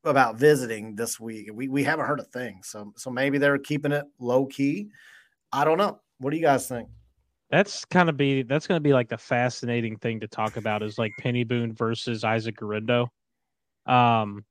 about 0.03 0.37
visiting 0.37 0.95
this 0.95 1.19
week. 1.19 1.49
We, 1.51 1.67
we 1.67 1.83
haven't 1.83 2.05
heard 2.05 2.19
a 2.19 2.25
thing. 2.25 2.61
So, 2.63 2.93
so 2.95 3.09
maybe 3.09 3.39
they're 3.39 3.57
keeping 3.57 3.91
it 3.91 4.05
low 4.19 4.45
key. 4.45 4.89
I 5.51 5.65
don't 5.65 5.79
know. 5.79 5.99
What 6.19 6.29
do 6.29 6.37
you 6.37 6.43
guys 6.43 6.67
think? 6.67 6.87
That's 7.49 7.83
kind 7.85 8.09
of 8.09 8.15
be, 8.15 8.43
that's 8.43 8.67
going 8.67 8.75
to 8.75 8.83
be 8.83 8.93
like 8.93 9.09
the 9.09 9.17
fascinating 9.17 9.97
thing 9.97 10.19
to 10.19 10.27
talk 10.27 10.55
about 10.55 10.83
is 10.83 10.99
like 10.99 11.13
Peny 11.19 11.47
Boone 11.47 11.73
versus 11.73 12.23
Isaac 12.23 12.57
Guerendo. 12.57 13.11
Um, 13.87 14.45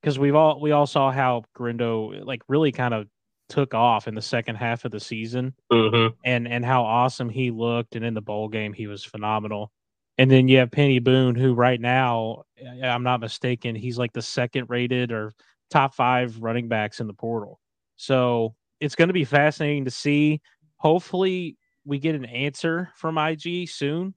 because 0.00 0.18
we've 0.18 0.34
all, 0.34 0.62
we 0.62 0.72
all 0.72 0.86
saw 0.86 1.12
how 1.12 1.42
Guerendo 1.54 2.24
like 2.24 2.40
really 2.48 2.72
kind 2.72 2.94
of 2.94 3.06
took 3.48 3.74
off 3.74 4.08
in 4.08 4.14
the 4.14 4.22
second 4.22 4.56
half 4.56 4.84
of 4.84 4.90
the 4.90 5.00
season 5.00 5.54
mm-hmm. 5.72 6.14
and 6.24 6.46
and 6.46 6.64
how 6.64 6.84
awesome 6.84 7.28
he 7.28 7.50
looked. 7.50 7.96
And 7.96 8.04
in 8.04 8.14
the 8.14 8.20
bowl 8.20 8.48
game 8.48 8.72
he 8.72 8.86
was 8.86 9.04
phenomenal. 9.04 9.72
And 10.18 10.30
then 10.30 10.48
you 10.48 10.58
have 10.58 10.70
peny 10.70 11.02
boone 11.02 11.34
who 11.34 11.54
right 11.54 11.80
now 11.80 12.42
i'm 12.82 13.04
not 13.04 13.20
mistaken 13.20 13.76
he's 13.76 13.98
like 13.98 14.12
the 14.12 14.22
second 14.22 14.68
rated 14.68 15.12
or 15.12 15.32
top 15.70 15.94
five 15.94 16.38
running 16.40 16.68
backs 16.68 17.00
in 17.00 17.06
the 17.06 17.14
portal. 17.14 17.60
So 17.96 18.54
it's 18.80 18.94
going 18.94 19.08
to 19.08 19.14
be 19.14 19.24
fascinating 19.24 19.84
to 19.84 19.90
see. 19.90 20.40
Hopefully 20.76 21.56
we 21.84 21.98
get 21.98 22.14
an 22.14 22.24
answer 22.24 22.90
from 22.94 23.18
ig 23.18 23.68
soon. 23.68 24.14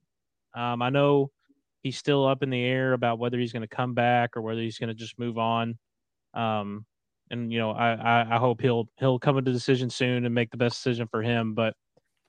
Um, 0.54 0.82
i 0.82 0.90
know 0.90 1.30
he's 1.82 1.98
still 1.98 2.26
up 2.26 2.42
in 2.42 2.50
the 2.50 2.62
air 2.62 2.92
about 2.92 3.18
whether 3.18 3.38
he's 3.38 3.52
going 3.52 3.66
to 3.66 3.76
come 3.76 3.94
back 3.94 4.36
or 4.36 4.42
whether 4.42 4.60
he's 4.60 4.78
going 4.78 4.88
to 4.88 4.94
just 4.94 5.18
move 5.18 5.38
on. 5.38 5.78
Um, 6.34 6.86
and 7.32 7.50
you 7.52 7.58
know 7.58 7.72
I, 7.72 8.34
I 8.34 8.38
hope 8.38 8.60
he'll 8.60 8.88
he'll 9.00 9.18
come 9.18 9.34
to 9.34 9.50
a 9.50 9.52
decision 9.52 9.90
soon 9.90 10.24
and 10.24 10.34
make 10.34 10.50
the 10.50 10.56
best 10.56 10.76
decision 10.76 11.08
for 11.08 11.22
him. 11.22 11.54
But 11.54 11.74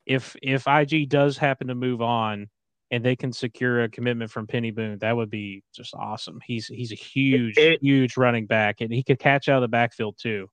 if 0.06 0.36
if 0.42 0.66
IG 0.68 1.10
does 1.10 1.38
happen 1.38 1.68
to 1.68 1.76
move 1.76 2.02
on 2.02 2.48
and 2.90 3.04
they 3.04 3.16
can 3.16 3.34
secure 3.34 3.84
a 3.84 3.90
commitment 3.90 4.32
from 4.32 4.48
Peny 4.48 4.74
Boone, 4.74 4.98
that 5.00 5.16
would 5.16 5.30
be 5.30 5.64
just 5.76 5.94
awesome. 5.94 6.40
He's 6.44 6.68
he's 6.68 6.92
a 6.92 6.96
huge 6.96 7.58
it, 7.58 7.82
huge 7.84 8.18
running 8.18 8.48
back 8.48 8.82
and 8.82 8.92
he 8.92 9.04
could 9.04 9.20
catch 9.20 9.50
out 9.50 9.58
of 9.58 9.62
the 9.62 9.68
backfield 9.68 10.18
too. 10.20 10.48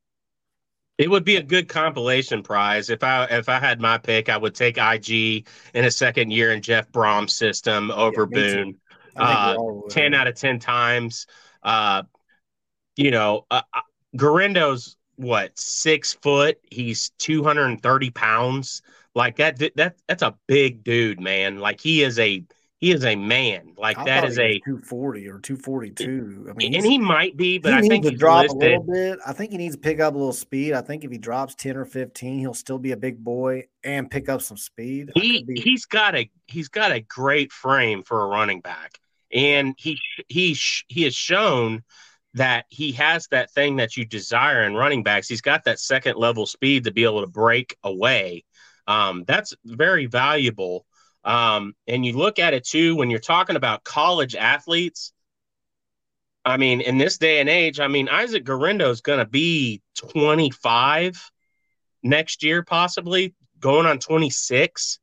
It 0.98 1.08
would 1.08 1.24
be 1.24 1.36
a 1.36 1.42
good 1.42 1.66
compilation 1.66 2.42
prize. 2.42 2.90
If 2.90 3.02
I 3.02 3.24
if 3.24 3.48
I 3.48 3.58
had 3.58 3.80
my 3.80 3.96
pick, 3.98 4.28
I 4.28 4.36
would 4.36 4.54
take 4.54 4.76
IG 4.76 5.46
in 5.72 5.84
a 5.84 5.90
second 5.90 6.30
year 6.30 6.52
in 6.52 6.60
Jeff 6.60 6.90
Brohm's 6.92 7.34
system 7.34 7.90
over 7.90 8.28
yeah, 8.30 8.36
Boone. 8.36 8.74
Uh, 9.16 9.56
ten 9.88 10.12
out 10.12 10.26
of 10.26 10.34
ten 10.34 10.58
times. 10.58 11.26
Uh, 11.62 12.02
you 12.96 13.10
know, 13.10 13.46
uh, 13.50 13.62
Guerendo's 14.16 14.96
what 15.16 15.58
six 15.58 16.14
foot? 16.14 16.58
He's 16.70 17.10
two 17.18 17.42
hundred 17.42 17.66
and 17.66 17.82
thirty 17.82 18.10
pounds. 18.10 18.82
Like 19.14 19.36
that. 19.36 19.58
That 19.76 19.96
that's 20.08 20.22
a 20.22 20.36
big 20.46 20.84
dude, 20.84 21.20
man. 21.20 21.58
Like 21.58 21.80
he 21.80 22.02
is 22.02 22.18
a 22.18 22.44
he 22.80 22.92
is 22.92 23.04
a 23.04 23.14
man. 23.14 23.74
Like 23.76 23.98
I 23.98 24.04
that 24.04 24.24
is 24.24 24.38
a 24.38 24.58
two 24.60 24.78
forty 24.78 25.28
or 25.28 25.38
two 25.38 25.56
forty 25.56 25.90
two. 25.90 26.46
I 26.48 26.54
mean, 26.54 26.74
and 26.74 26.84
he 26.84 26.96
might 26.96 27.36
be, 27.36 27.58
but 27.58 27.74
I 27.74 27.82
think 27.82 28.04
to 28.04 28.10
drop 28.10 28.44
listed. 28.44 28.62
a 28.62 28.80
little 28.80 28.84
bit. 28.84 29.18
I 29.26 29.34
think 29.34 29.52
he 29.52 29.58
needs 29.58 29.74
to 29.74 29.80
pick 29.80 30.00
up 30.00 30.14
a 30.14 30.16
little 30.16 30.32
speed. 30.32 30.72
I 30.72 30.80
think 30.80 31.04
if 31.04 31.10
he 31.10 31.18
drops 31.18 31.54
ten 31.54 31.76
or 31.76 31.84
fifteen, 31.84 32.38
he'll 32.38 32.54
still 32.54 32.78
be 32.78 32.92
a 32.92 32.96
big 32.96 33.22
boy 33.22 33.66
and 33.84 34.10
pick 34.10 34.30
up 34.30 34.40
some 34.40 34.56
speed. 34.56 35.10
He 35.14 35.42
be... 35.42 35.60
he's 35.60 35.84
got 35.84 36.14
a 36.16 36.30
he's 36.46 36.68
got 36.68 36.90
a 36.90 37.00
great 37.00 37.52
frame 37.52 38.02
for 38.02 38.22
a 38.22 38.28
running 38.28 38.62
back, 38.62 38.98
and 39.30 39.74
he 39.76 39.98
he 40.28 40.56
he 40.88 41.02
has 41.02 41.14
shown 41.14 41.84
that 42.34 42.66
he 42.68 42.92
has 42.92 43.26
that 43.28 43.50
thing 43.50 43.76
that 43.76 43.96
you 43.96 44.04
desire 44.04 44.62
in 44.62 44.74
running 44.74 45.02
backs. 45.02 45.28
He's 45.28 45.40
got 45.40 45.64
that 45.64 45.80
second 45.80 46.16
level 46.16 46.46
speed 46.46 46.84
to 46.84 46.92
be 46.92 47.04
able 47.04 47.22
to 47.22 47.30
break 47.30 47.76
away. 47.82 48.44
Um, 48.86 49.24
that's 49.26 49.54
very 49.64 50.06
valuable. 50.06 50.86
Um, 51.24 51.74
and 51.86 52.04
you 52.04 52.12
look 52.16 52.38
at 52.38 52.54
it 52.54 52.64
too 52.64 52.96
when 52.96 53.10
you're 53.10 53.20
talking 53.20 53.56
about 53.56 53.84
college 53.84 54.34
athletes. 54.34 55.12
I 56.44 56.56
mean, 56.56 56.80
in 56.80 56.96
this 56.96 57.18
day 57.18 57.40
and 57.40 57.48
age, 57.48 57.80
I 57.80 57.88
mean, 57.88 58.08
Isaac 58.08 58.44
Guerendo 58.44 58.88
is 58.90 59.02
going 59.02 59.18
to 59.18 59.26
be 59.26 59.82
25 59.98 61.30
next 62.02 62.42
year, 62.42 62.62
possibly 62.62 63.34
going 63.58 63.86
on 63.86 63.98
26. 63.98 64.98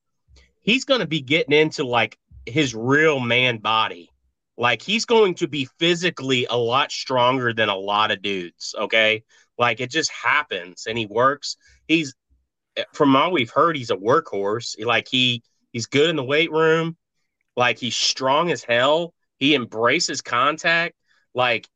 He's 0.62 0.86
going 0.86 1.02
to 1.02 1.08
be 1.08 1.22
getting 1.22 1.54
into 1.54 1.84
like 1.84 2.18
his 2.46 2.74
real 2.74 3.20
man 3.20 3.58
body. 3.58 4.10
Like 4.58 4.82
he's 4.82 5.05
going 5.05 5.36
to 5.36 5.47
be 5.47 5.70
physically 5.78 6.47
a 6.49 6.58
lot 6.58 6.91
stronger 6.91 7.53
than 7.53 7.70
a 7.70 7.76
lot 7.76 8.12
of 8.12 8.22
dudes. 8.22 8.74
Okay. 8.78 9.24
Like 9.58 9.80
it 9.80 9.91
just 9.91 10.12
happens 10.12 10.86
and 10.88 10.97
he 10.97 11.05
works. 11.05 11.58
He's 11.88 12.16
from 12.93 13.16
all 13.16 13.32
we've 13.32 13.51
heard, 13.51 13.76
he's 13.76 13.91
a 13.91 13.95
workhorse. 13.95 14.84
Like 14.84 15.08
he 15.08 15.43
he's 15.72 15.86
good 15.86 16.10
in 16.10 16.16
the 16.16 16.24
weight 16.24 16.51
room. 16.51 16.97
Like 17.55 17.78
he's 17.78 17.95
strong 17.95 18.51
as 18.51 18.64
hell. 18.64 19.14
He 19.38 19.55
embraces 19.55 20.22
contact. 20.22 20.95
Like 21.34 21.68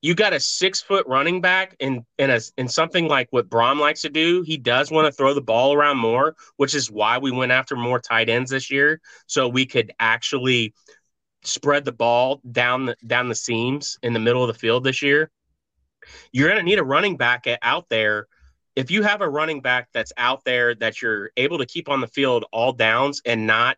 you 0.00 0.14
got 0.14 0.32
a 0.32 0.40
six 0.40 0.80
foot 0.80 1.06
running 1.08 1.40
back 1.40 1.74
in 1.80 2.04
in 2.18 2.30
a 2.30 2.40
in 2.56 2.68
something 2.68 3.08
like 3.08 3.28
what 3.30 3.48
Brohm 3.48 3.80
likes 3.80 4.02
to 4.02 4.08
do. 4.08 4.42
He 4.42 4.56
does 4.56 4.90
want 4.90 5.06
to 5.06 5.12
throw 5.12 5.34
the 5.34 5.40
ball 5.40 5.74
around 5.74 5.98
more, 5.98 6.36
which 6.56 6.74
is 6.74 6.90
why 6.90 7.18
we 7.18 7.32
went 7.32 7.52
after 7.52 7.74
more 7.74 7.98
tight 7.98 8.28
ends 8.28 8.50
this 8.50 8.70
year, 8.70 9.00
so 9.26 9.48
we 9.48 9.66
could 9.66 9.92
actually 9.98 10.72
spread 11.42 11.84
the 11.84 11.92
ball 11.92 12.40
down 12.50 12.86
the 12.86 12.96
down 13.06 13.28
the 13.28 13.34
seams 13.34 13.98
in 14.02 14.12
the 14.12 14.18
middle 14.18 14.42
of 14.42 14.48
the 14.48 14.58
field 14.58 14.84
this 14.84 15.02
year. 15.02 15.30
you're 16.32 16.48
going 16.48 16.58
to 16.58 16.64
need 16.64 16.78
a 16.78 16.84
running 16.84 17.16
back 17.16 17.46
out 17.62 17.88
there. 17.88 18.26
If 18.76 18.90
you 18.90 19.02
have 19.02 19.20
a 19.20 19.28
running 19.28 19.60
back 19.60 19.88
that's 19.92 20.12
out 20.16 20.44
there 20.44 20.74
that 20.76 21.02
you're 21.02 21.30
able 21.36 21.58
to 21.58 21.66
keep 21.66 21.88
on 21.88 22.00
the 22.00 22.06
field 22.06 22.44
all 22.52 22.72
downs 22.72 23.20
and 23.24 23.46
not 23.46 23.76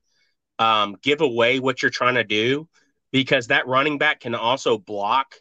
um, 0.59 0.97
give 1.03 1.23
away 1.23 1.59
what 1.59 1.81
you're 1.81 1.91
trying 1.91 2.17
to 2.17 2.25
do, 2.25 2.69
because 3.13 3.47
that 3.49 3.67
running 3.67 3.99
back 3.99 4.21
can 4.21 4.35
also 4.35 4.79
block, 4.79 5.37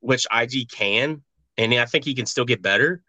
which 0.00 0.26
IG 0.32 0.68
can, 0.70 1.22
and 1.56 1.72
I 1.74 1.86
think 1.86 2.04
he 2.04 2.14
can 2.14 2.26
still 2.26 2.44
get 2.44 2.60
better. 2.60 3.02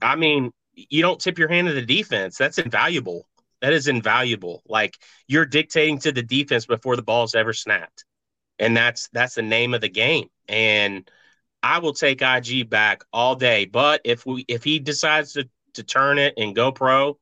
I 0.00 0.16
mean, 0.16 0.50
you 0.74 1.02
don't 1.02 1.20
tip 1.20 1.38
your 1.38 1.48
hand 1.48 1.68
to 1.68 1.74
the 1.74 1.84
defense. 1.84 2.36
That's 2.36 2.58
invaluable. 2.58 3.28
That 3.64 3.72
is 3.72 3.88
invaluable. 3.88 4.62
Like 4.68 4.98
you're 5.26 5.46
dictating 5.46 5.98
to 6.00 6.12
the 6.12 6.22
defense 6.22 6.66
before 6.66 6.96
the 6.96 7.02
ball's 7.02 7.34
ever 7.34 7.54
snapped. 7.54 8.04
And 8.58 8.76
that's 8.76 9.08
that's 9.14 9.36
the 9.36 9.42
name 9.42 9.72
of 9.72 9.80
the 9.80 9.88
game. 9.88 10.28
And 10.46 11.10
I 11.62 11.78
will 11.78 11.94
take 11.94 12.20
IG 12.20 12.68
back 12.68 13.04
all 13.10 13.36
day. 13.36 13.64
But 13.64 14.02
if 14.04 14.26
we 14.26 14.44
if 14.48 14.64
he 14.64 14.80
decides 14.80 15.32
to 15.32 15.48
to 15.72 15.82
turn 15.82 16.18
it 16.18 16.34
and 16.36 16.54
go 16.54 16.72
pro, 16.72 17.18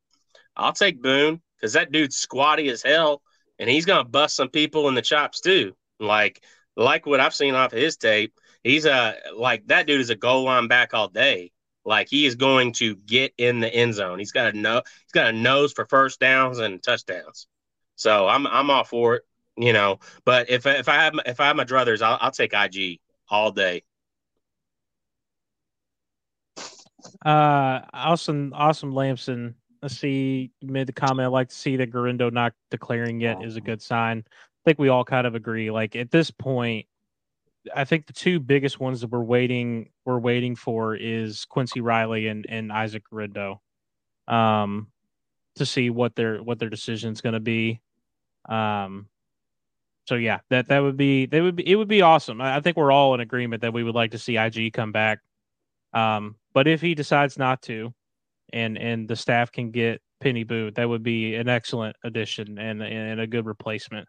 I'll 0.57 0.73
take 0.73 1.01
Boone 1.01 1.41
because 1.57 1.75
that 1.75 1.93
dude's 1.93 2.17
squatty 2.17 2.71
as 2.71 2.83
hell 2.83 3.23
and 3.61 3.71
he's 3.71 3.87
gonna 3.87 4.03
bust 4.03 4.35
some 4.35 4.49
people 4.49 4.89
in 4.89 4.97
the 4.97 5.03
chops 5.03 5.41
too. 5.41 5.77
Like 6.01 6.43
like 6.77 7.07
what 7.07 7.21
I've 7.21 7.37
seen 7.37 7.55
off 7.55 7.73
of 7.73 7.79
his 7.79 7.97
tape. 7.99 8.35
He's 8.65 8.85
a 8.85 9.15
like 9.37 9.69
that 9.69 9.87
dude 9.87 10.01
is 10.01 10.11
a 10.11 10.17
goal 10.17 10.43
line 10.43 10.67
back 10.67 10.93
all 10.93 11.07
day. 11.07 11.52
Like 11.85 12.09
he 12.09 12.27
is 12.27 12.35
going 12.35 12.73
to 12.75 12.97
get 12.97 13.33
in 13.39 13.61
the 13.61 13.73
end 13.73 13.95
zone. 13.95 14.19
He's 14.19 14.33
got 14.33 14.55
a 14.55 14.57
no. 14.57 14.83
He's 15.05 15.13
got 15.13 15.29
a 15.29 15.33
nose 15.33 15.73
for 15.73 15.85
first 15.87 16.21
downs 16.21 16.59
and 16.59 16.83
touchdowns. 16.83 17.47
So 17.97 18.29
I'm 18.29 18.47
I'm 18.47 18.71
all 18.71 18.85
for 18.85 19.17
it. 19.17 19.23
You 19.57 19.73
know, 19.73 19.99
but 20.25 20.49
if 20.49 20.65
if 20.67 20.89
I 20.89 20.95
have 20.95 21.15
if 21.27 21.41
I 21.41 21.47
have 21.47 21.57
my 21.57 21.65
druthers, 21.65 22.03
I'll, 22.03 22.19
I'll 22.21 22.31
take 22.31 22.55
IG 22.55 23.01
all 23.29 23.51
day. 23.51 23.83
Uh, 27.25 27.81
awesome, 27.93 28.53
awesome, 28.55 28.95
Lamson. 28.95 29.55
Let's 29.83 29.99
see. 29.99 30.53
You 30.61 30.69
made 30.69 30.87
the 30.87 30.93
comment. 30.93 31.27
I'd 31.27 31.33
like 31.33 31.49
to 31.49 31.55
see 31.55 31.77
that 31.77 31.91
Guerendo 31.91 32.31
not 32.31 32.53
declaring 32.71 33.21
yet 33.21 33.43
is 33.43 33.57
a 33.57 33.61
good 33.61 33.83
sign. 33.83 34.25
I 34.27 34.61
think 34.65 34.79
we 34.79 34.89
all 34.89 35.05
kind 35.05 35.27
of 35.27 35.35
agree. 35.35 35.71
Like 35.71 35.97
at 35.97 36.11
this 36.11 36.31
point, 36.31 36.87
I 37.75 37.85
think 37.85 38.07
the 38.07 38.13
two 38.13 38.41
biggest 38.41 38.81
ones 38.81 39.01
that 39.01 39.11
we're 39.11 39.23
waiting 39.23 39.91
we're 40.05 40.19
waiting 40.19 40.57
for 40.57 40.95
is 40.97 41.45
Quincy 41.45 41.81
Riley 41.81 42.27
and 42.29 42.47
and 42.49 42.73
Isaac 42.73 43.05
Guerendo, 43.11 43.61
um, 44.29 44.89
to 45.57 45.67
see 45.67 45.91
what 45.91 46.17
their 46.17 46.43
what 46.43 46.59
their 46.59 46.71
decision 46.71 47.13
is 47.13 47.21
going 47.21 47.35
to 47.35 47.41
be. 47.41 47.81
Um, 48.49 49.09
so 50.07 50.17
yeah, 50.17 50.41
that 50.51 50.69
that 50.69 50.81
would 50.81 50.97
be 50.97 51.27
that 51.27 51.43
would 51.43 51.57
be 51.57 51.69
it 51.71 51.77
would 51.77 51.89
be 51.89 52.03
awesome. 52.03 52.41
I, 52.41 52.57
I, 52.57 52.61
think 52.61 52.77
we're 52.77 52.91
all 52.91 53.15
in 53.15 53.21
agreement 53.21 53.63
that 53.63 53.73
we 53.73 53.85
would 53.85 53.95
like 53.95 54.11
to 54.13 54.19
see 54.19 54.37
IG 54.37 54.73
come 54.73 54.91
back. 54.91 55.21
Um, 55.93 56.37
but 56.53 56.67
if 56.67 56.81
he 56.81 56.95
decides 56.95 57.39
not 57.39 57.63
to, 57.63 57.95
and 58.53 58.77
and 58.77 59.09
the 59.09 59.17
staff 59.17 59.53
can 59.53 59.71
get 59.71 60.03
Peny 60.23 60.47
Boone, 60.47 60.73
that 60.75 60.89
would 60.89 61.03
be 61.03 61.37
an 61.37 61.49
excellent 61.49 61.97
addition 62.05 62.59
and 62.59 62.83
and 62.83 63.21
a 63.21 63.27
good 63.27 63.47
replacement. 63.47 64.09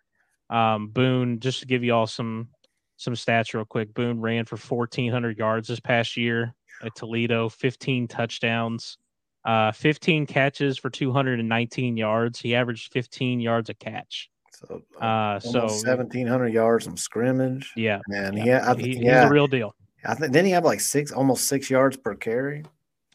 Um, 0.49 0.87
Boone, 0.89 1.39
just 1.39 1.59
to 1.59 1.67
give 1.67 1.83
you 1.83 1.93
all 1.93 2.07
some 2.07 2.49
some 2.97 3.13
stats 3.13 3.53
real 3.53 3.65
quick. 3.65 3.93
Boone 3.93 4.21
ran 4.21 4.45
for 4.45 4.57
1,400 4.57 5.37
yards 5.37 5.67
this 5.67 5.79
past 5.79 6.17
year 6.17 6.53
at 6.83 6.95
Toledo, 6.95 7.49
15 7.49 8.07
touchdowns, 8.07 8.97
uh, 9.45 9.71
15 9.71 10.25
catches 10.25 10.77
for 10.77 10.89
219 10.89 11.97
yards. 11.97 12.39
He 12.39 12.55
averaged 12.55 12.91
15 12.91 13.39
yards 13.39 13.69
a 13.69 13.73
catch. 13.73 14.29
So, 14.51 14.81
uh, 15.01 15.05
uh 15.05 15.39
so 15.39 15.61
1,700 15.61 16.53
yards 16.53 16.85
from 16.85 16.97
scrimmage. 16.97 17.71
Yeah, 17.75 17.99
Man, 18.07 18.37
yeah, 18.37 18.73
he, 18.75 18.83
he, 18.83 18.99
yeah, 18.99 19.21
he's 19.21 19.29
a 19.29 19.33
real 19.33 19.47
deal. 19.47 19.75
I 20.05 20.15
think 20.15 20.33
then 20.33 20.45
he 20.45 20.51
have 20.51 20.65
like 20.65 20.79
six, 20.79 21.11
almost 21.11 21.47
six 21.47 21.69
yards 21.69 21.97
per 21.97 22.15
carry. 22.15 22.63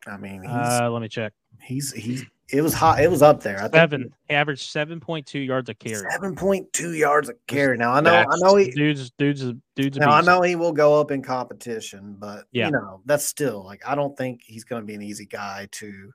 I 0.07 0.17
mean, 0.17 0.47
uh, 0.47 0.89
let 0.91 1.03
me 1.03 1.09
check. 1.09 1.33
He's 1.63 1.93
he's 1.93 2.25
it 2.51 2.63
was 2.63 2.73
hot. 2.73 3.01
It 3.01 3.11
was 3.11 3.21
up 3.21 3.43
there. 3.43 3.63
I 3.63 3.69
Seven. 3.69 4.03
Think 4.03 4.13
he 4.29 4.35
averaged 4.35 4.71
seven 4.71 5.01
point 5.01 5.27
two 5.27 5.41
yards 5.41 5.69
a 5.69 5.75
carry. 5.75 6.11
Seven 6.11 6.35
point 6.35 6.73
two 6.73 6.95
yards 6.95 7.29
a 7.29 7.35
carry. 7.47 7.77
Now 7.77 7.93
I 7.93 8.01
know. 8.01 8.11
That's, 8.11 8.43
I 8.43 8.47
know 8.47 8.57
he 8.57 8.71
dudes. 8.71 9.11
Dudes. 9.11 9.45
Dudes. 9.77 9.99
Now 9.99 10.11
I 10.11 10.23
know 10.23 10.41
he 10.43 10.57
will 10.57 10.73
go 10.73 10.99
up 10.99 11.11
in 11.11 11.23
competition, 11.23 12.17
but 12.19 12.45
yeah. 12.53 12.67
you 12.67 12.73
know 12.73 13.03
that's 13.05 13.27
still 13.27 13.65
like 13.65 13.83
I 13.87 13.95
don't 13.95 14.17
think 14.17 14.41
he's 14.45 14.65
going 14.65 14.83
to 14.83 14.87
be 14.87 14.95
an 14.95 15.03
easy 15.03 15.27
guy 15.27 15.69
to 15.73 16.13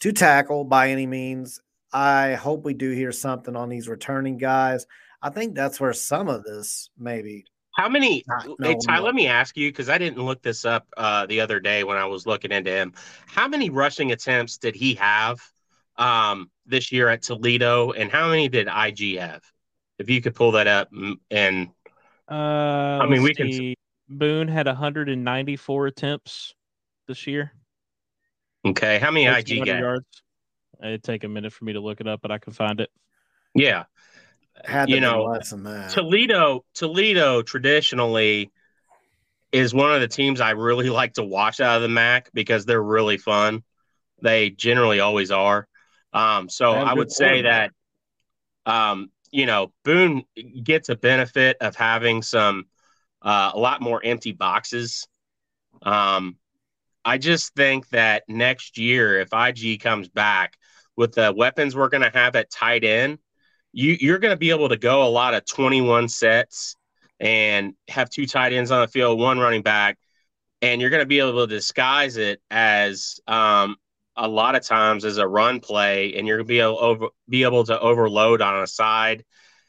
to 0.00 0.12
tackle 0.12 0.64
by 0.64 0.90
any 0.90 1.06
means. 1.06 1.60
I 1.92 2.34
hope 2.34 2.64
we 2.64 2.74
do 2.74 2.90
hear 2.90 3.12
something 3.12 3.56
on 3.56 3.70
these 3.70 3.88
returning 3.88 4.36
guys. 4.36 4.86
I 5.22 5.30
think 5.30 5.54
that's 5.54 5.80
where 5.80 5.94
some 5.94 6.28
of 6.28 6.44
this 6.44 6.90
maybe 6.98 7.46
how 7.78 7.88
many? 7.88 8.24
hey, 8.60 8.76
Ty, 8.84 8.98
let 8.98 9.14
me 9.14 9.28
ask 9.28 9.56
you 9.56 9.70
because 9.70 9.88
I 9.88 9.98
didn't 9.98 10.24
look 10.24 10.42
this 10.42 10.64
up 10.64 10.88
uh, 10.96 11.26
the 11.26 11.40
other 11.40 11.60
day 11.60 11.84
when 11.84 11.96
I 11.96 12.06
was 12.06 12.26
looking 12.26 12.50
into 12.50 12.72
him. 12.72 12.92
How 13.26 13.46
many 13.46 13.70
rushing 13.70 14.10
attempts 14.10 14.58
did 14.58 14.74
he 14.74 14.94
have 14.94 15.38
um, 15.96 16.50
this 16.66 16.90
year 16.90 17.08
at 17.08 17.22
Toledo, 17.22 17.92
and 17.92 18.10
how 18.10 18.30
many 18.30 18.48
did 18.48 18.66
IG 18.66 19.18
have? 19.18 19.42
If 20.00 20.10
you 20.10 20.20
could 20.20 20.34
pull 20.34 20.52
that 20.52 20.66
up, 20.66 20.88
and 21.30 21.68
uh, 22.28 22.34
I 22.34 23.06
mean, 23.06 23.22
we 23.22 23.32
see. 23.34 23.58
can. 23.58 23.74
Boone 24.10 24.48
had 24.48 24.66
194 24.66 25.86
attempts 25.86 26.54
this 27.06 27.26
year. 27.28 27.52
Okay, 28.64 28.98
how 28.98 29.12
many 29.12 29.26
IG 29.26 29.64
got? 29.64 29.78
Yards. 29.78 30.22
It'd 30.82 31.04
take 31.04 31.22
a 31.22 31.28
minute 31.28 31.52
for 31.52 31.64
me 31.64 31.74
to 31.74 31.80
look 31.80 32.00
it 32.00 32.08
up, 32.08 32.22
but 32.22 32.32
I 32.32 32.38
can 32.38 32.52
find 32.52 32.80
it. 32.80 32.90
Yeah, 33.54 33.84
had 34.64 34.88
you 34.88 35.00
know, 35.00 35.24
less 35.24 35.50
than 35.50 35.64
that. 35.64 35.90
Toledo, 35.90 36.64
Toledo 36.74 37.42
traditionally 37.42 38.50
is 39.52 39.72
one 39.72 39.92
of 39.92 40.00
the 40.00 40.08
teams 40.08 40.40
I 40.40 40.50
really 40.50 40.90
like 40.90 41.14
to 41.14 41.24
watch 41.24 41.60
out 41.60 41.76
of 41.76 41.82
the 41.82 41.88
MAC 41.88 42.30
because 42.32 42.64
they're 42.64 42.82
really 42.82 43.18
fun. 43.18 43.62
They 44.22 44.50
generally 44.50 45.00
always 45.00 45.30
are. 45.30 45.66
Um, 46.12 46.48
so 46.48 46.72
I 46.72 46.94
would 46.94 47.12
say 47.12 47.42
that, 47.42 47.70
um, 48.66 49.10
you 49.30 49.46
know, 49.46 49.72
Boone 49.84 50.24
gets 50.62 50.88
a 50.88 50.96
benefit 50.96 51.58
of 51.60 51.76
having 51.76 52.22
some 52.22 52.64
uh, 53.22 53.52
a 53.54 53.58
lot 53.58 53.80
more 53.80 54.00
empty 54.02 54.32
boxes. 54.32 55.06
Um, 55.82 56.36
I 57.04 57.18
just 57.18 57.54
think 57.54 57.88
that 57.90 58.24
next 58.28 58.78
year, 58.78 59.20
if 59.20 59.28
IG 59.32 59.80
comes 59.80 60.08
back 60.08 60.56
with 60.96 61.14
the 61.14 61.32
weapons 61.34 61.76
we're 61.76 61.88
going 61.88 62.02
to 62.02 62.10
have 62.10 62.36
at 62.36 62.50
tight 62.50 62.84
end, 62.84 63.18
you 63.72 63.96
you're 64.00 64.18
going 64.18 64.32
to 64.32 64.38
be 64.38 64.50
able 64.50 64.68
to 64.68 64.76
go 64.76 65.06
a 65.06 65.08
lot 65.08 65.34
of 65.34 65.44
21 65.44 66.08
sets 66.08 66.74
and 67.20 67.74
have 67.88 68.10
two 68.10 68.26
tight 68.26 68.52
ends 68.52 68.70
on 68.70 68.80
the 68.82 68.88
field, 68.88 69.18
one 69.18 69.38
running 69.38 69.62
back, 69.62 69.98
and 70.62 70.80
you're 70.80 70.90
going 70.90 71.02
to 71.02 71.06
be 71.06 71.18
able 71.18 71.46
to 71.46 71.52
disguise 71.52 72.16
it 72.16 72.40
as 72.50 73.20
um, 73.26 73.76
a 74.16 74.28
lot 74.28 74.54
of 74.54 74.62
times 74.62 75.04
as 75.04 75.18
a 75.18 75.26
run 75.26 75.60
play, 75.60 76.14
and 76.14 76.26
you're 76.26 76.38
going 76.38 76.46
to 76.46 76.48
be 76.48 76.60
able 76.60 76.78
over, 76.78 77.08
be 77.28 77.44
able 77.44 77.64
to 77.64 77.78
overload 77.78 78.40
on 78.40 78.62
a 78.62 78.66
side, 78.66 79.24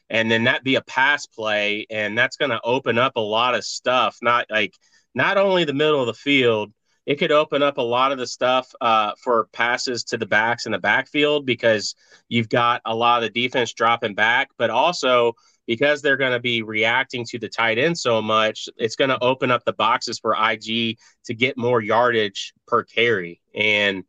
and 0.09 0.29
then 0.29 0.45
that 0.45 0.63
be 0.63 0.75
a 0.75 0.81
pass 0.81 1.25
play, 1.25 1.85
and 1.89 2.17
that's 2.17 2.37
going 2.37 2.51
to 2.51 2.61
open 2.63 2.97
up 2.97 3.15
a 3.15 3.21
lot 3.21 3.55
of 3.55 3.63
stuff. 3.63 4.17
Not 4.21 4.45
like 4.49 4.73
not 5.13 5.37
only 5.37 5.63
the 5.63 5.73
middle 5.73 6.01
of 6.01 6.07
the 6.07 6.13
field, 6.13 6.71
it 7.09 7.17
could 7.17 7.31
open 7.31 7.63
up 7.63 7.79
a 7.79 7.81
lot 7.81 8.11
of 8.11 8.19
the 8.19 8.27
stuff 8.27 8.71
uh, 8.81 9.13
for 9.17 9.49
passes 9.51 10.03
to 10.03 10.15
the 10.15 10.27
backs 10.27 10.67
in 10.67 10.71
the 10.71 10.77
backfield 10.77 11.43
because 11.43 11.95
you've 12.27 12.49
got 12.49 12.83
a 12.85 12.95
lot 12.95 13.23
of 13.23 13.33
the 13.33 13.41
defense 13.41 13.73
dropping 13.73 14.13
back, 14.13 14.49
but 14.59 14.69
also 14.69 15.33
because 15.65 16.03
they're 16.03 16.17
going 16.17 16.33
to 16.33 16.39
be 16.39 16.61
reacting 16.61 17.25
to 17.25 17.39
the 17.39 17.49
tight 17.49 17.79
end 17.79 17.97
so 17.97 18.21
much, 18.21 18.69
it's 18.77 18.95
going 18.95 19.09
to 19.09 19.17
open 19.23 19.49
up 19.49 19.65
the 19.65 19.73
boxes 19.73 20.19
for 20.19 20.35
IG 20.35 20.99
to 21.25 21.33
get 21.33 21.57
more 21.57 21.81
yardage 21.81 22.53
per 22.67 22.83
carry. 22.83 23.41
And 23.55 24.03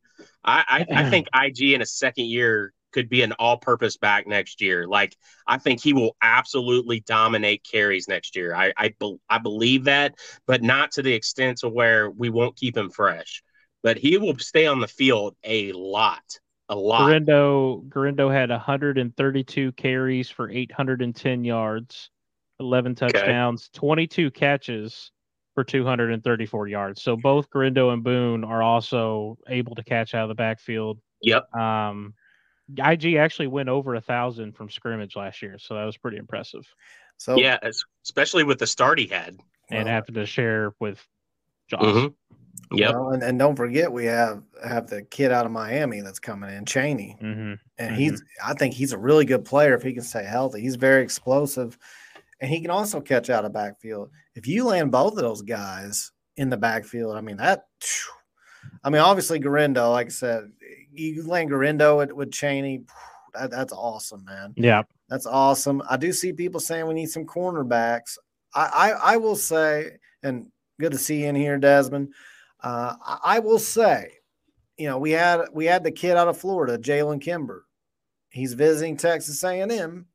I, 0.44 0.84
I, 0.92 1.04
I 1.04 1.04
think 1.10 1.26
IG 1.34 1.72
in 1.72 1.80
a 1.80 1.86
second 1.86 2.26
year 2.26 2.74
could 2.92 3.08
be 3.08 3.22
an 3.22 3.32
all-purpose 3.32 3.96
back 3.96 4.26
next 4.26 4.60
year. 4.60 4.86
Like 4.86 5.16
I 5.46 5.58
think 5.58 5.82
he 5.82 5.92
will 5.92 6.16
absolutely 6.22 7.00
dominate 7.00 7.66
carries 7.70 8.08
next 8.08 8.36
year. 8.36 8.54
I 8.54 8.72
I, 8.76 8.94
I 9.28 9.38
believe 9.38 9.84
that, 9.84 10.14
but 10.46 10.62
not 10.62 10.92
to 10.92 11.02
the 11.02 11.12
extent 11.12 11.58
to 11.58 11.68
where 11.68 12.10
we 12.10 12.30
won't 12.30 12.56
keep 12.56 12.76
him 12.76 12.90
fresh. 12.90 13.42
But 13.82 13.96
he 13.96 14.18
will 14.18 14.36
stay 14.38 14.66
on 14.66 14.80
the 14.80 14.88
field 14.88 15.36
a 15.42 15.72
lot, 15.72 16.38
a 16.68 16.76
lot. 16.76 17.06
Guerendo 17.06 17.82
Guerendo 17.88 18.28
had 18.28 18.50
132 18.50 19.72
carries 19.72 20.28
for 20.28 20.50
810 20.50 21.44
yards, 21.44 22.10
11 22.58 22.94
touchdowns, 22.94 23.70
okay. 23.74 23.80
22 23.80 24.30
catches 24.32 25.12
for 25.54 25.64
234 25.64 26.68
yards. 26.68 27.02
So 27.02 27.16
both 27.16 27.50
Guerendo 27.50 27.90
and 27.90 28.04
Boone 28.04 28.44
are 28.44 28.62
also 28.62 29.38
able 29.48 29.74
to 29.74 29.82
catch 29.82 30.14
out 30.14 30.24
of 30.24 30.28
the 30.28 30.34
backfield. 30.34 30.98
Yep. 31.22 31.54
Um, 31.54 32.14
IG 32.78 33.14
actually 33.14 33.48
went 33.48 33.68
over 33.68 33.94
a 33.94 34.00
thousand 34.00 34.56
from 34.56 34.70
scrimmage 34.70 35.16
last 35.16 35.42
year, 35.42 35.58
so 35.58 35.74
that 35.74 35.84
was 35.84 35.96
pretty 35.96 36.16
impressive. 36.16 36.66
So 37.16 37.36
yeah, 37.36 37.58
especially 38.04 38.44
with 38.44 38.58
the 38.58 38.66
start 38.66 38.98
he 38.98 39.06
had, 39.06 39.38
and 39.70 39.84
well, 39.84 39.94
having 39.94 40.14
to 40.14 40.26
share 40.26 40.74
with 40.80 41.04
Josh. 41.68 41.82
Mm-hmm. 41.82 42.76
Yep. 42.76 42.94
Well, 42.94 43.10
and, 43.10 43.22
and 43.22 43.38
don't 43.38 43.56
forget 43.56 43.92
we 43.92 44.04
have 44.06 44.42
have 44.64 44.88
the 44.88 45.02
kid 45.02 45.32
out 45.32 45.46
of 45.46 45.52
Miami 45.52 46.00
that's 46.00 46.18
coming 46.18 46.50
in, 46.50 46.64
Chaney, 46.64 47.16
mm-hmm. 47.20 47.38
and 47.40 47.60
mm-hmm. 47.78 47.94
he's 47.94 48.22
I 48.44 48.54
think 48.54 48.74
he's 48.74 48.92
a 48.92 48.98
really 48.98 49.24
good 49.24 49.44
player 49.44 49.74
if 49.74 49.82
he 49.82 49.92
can 49.92 50.02
stay 50.02 50.24
healthy. 50.24 50.60
He's 50.60 50.76
very 50.76 51.02
explosive, 51.02 51.78
and 52.40 52.50
he 52.50 52.60
can 52.60 52.70
also 52.70 53.00
catch 53.00 53.30
out 53.30 53.44
of 53.44 53.52
backfield. 53.52 54.10
If 54.34 54.46
you 54.46 54.64
land 54.64 54.92
both 54.92 55.12
of 55.12 55.18
those 55.18 55.42
guys 55.42 56.12
in 56.40 56.48
the 56.48 56.56
backfield. 56.56 57.16
I 57.16 57.20
mean, 57.20 57.36
that, 57.36 57.66
I 58.82 58.90
mean, 58.90 59.00
obviously, 59.00 59.38
Guerendo, 59.38 59.90
like 59.90 60.06
I 60.06 60.10
said, 60.10 60.50
you 60.92 61.26
land 61.26 61.50
Guerendo 61.50 61.98
with, 61.98 62.12
with 62.12 62.32
Chaney. 62.32 62.84
That, 63.34 63.50
that's 63.50 63.72
awesome, 63.72 64.24
man. 64.24 64.54
Yeah. 64.56 64.82
That's 65.08 65.26
awesome. 65.26 65.82
I 65.88 65.96
do 65.96 66.12
see 66.12 66.32
people 66.32 66.60
saying 66.60 66.86
we 66.86 66.94
need 66.94 67.10
some 67.10 67.26
cornerbacks. 67.26 68.16
I, 68.54 68.66
I, 68.66 68.90
I 69.12 69.16
will 69.16 69.36
say, 69.36 69.92
and 70.22 70.46
good 70.78 70.92
to 70.92 70.98
see 70.98 71.22
you 71.22 71.28
in 71.28 71.34
here, 71.34 71.58
Desmond. 71.58 72.12
Uh, 72.62 72.94
I, 73.04 73.18
I 73.24 73.38
will 73.38 73.58
say, 73.58 74.10
you 74.76 74.86
know, 74.86 74.98
we 74.98 75.10
had 75.10 75.46
we 75.52 75.66
had 75.66 75.84
the 75.84 75.90
kid 75.90 76.16
out 76.16 76.28
of 76.28 76.38
Florida, 76.38 76.78
Jalen 76.78 77.20
Kimber. 77.20 77.66
He's 78.30 78.54
visiting 78.54 78.96
Texas 78.96 79.42
A&M. 79.44 80.06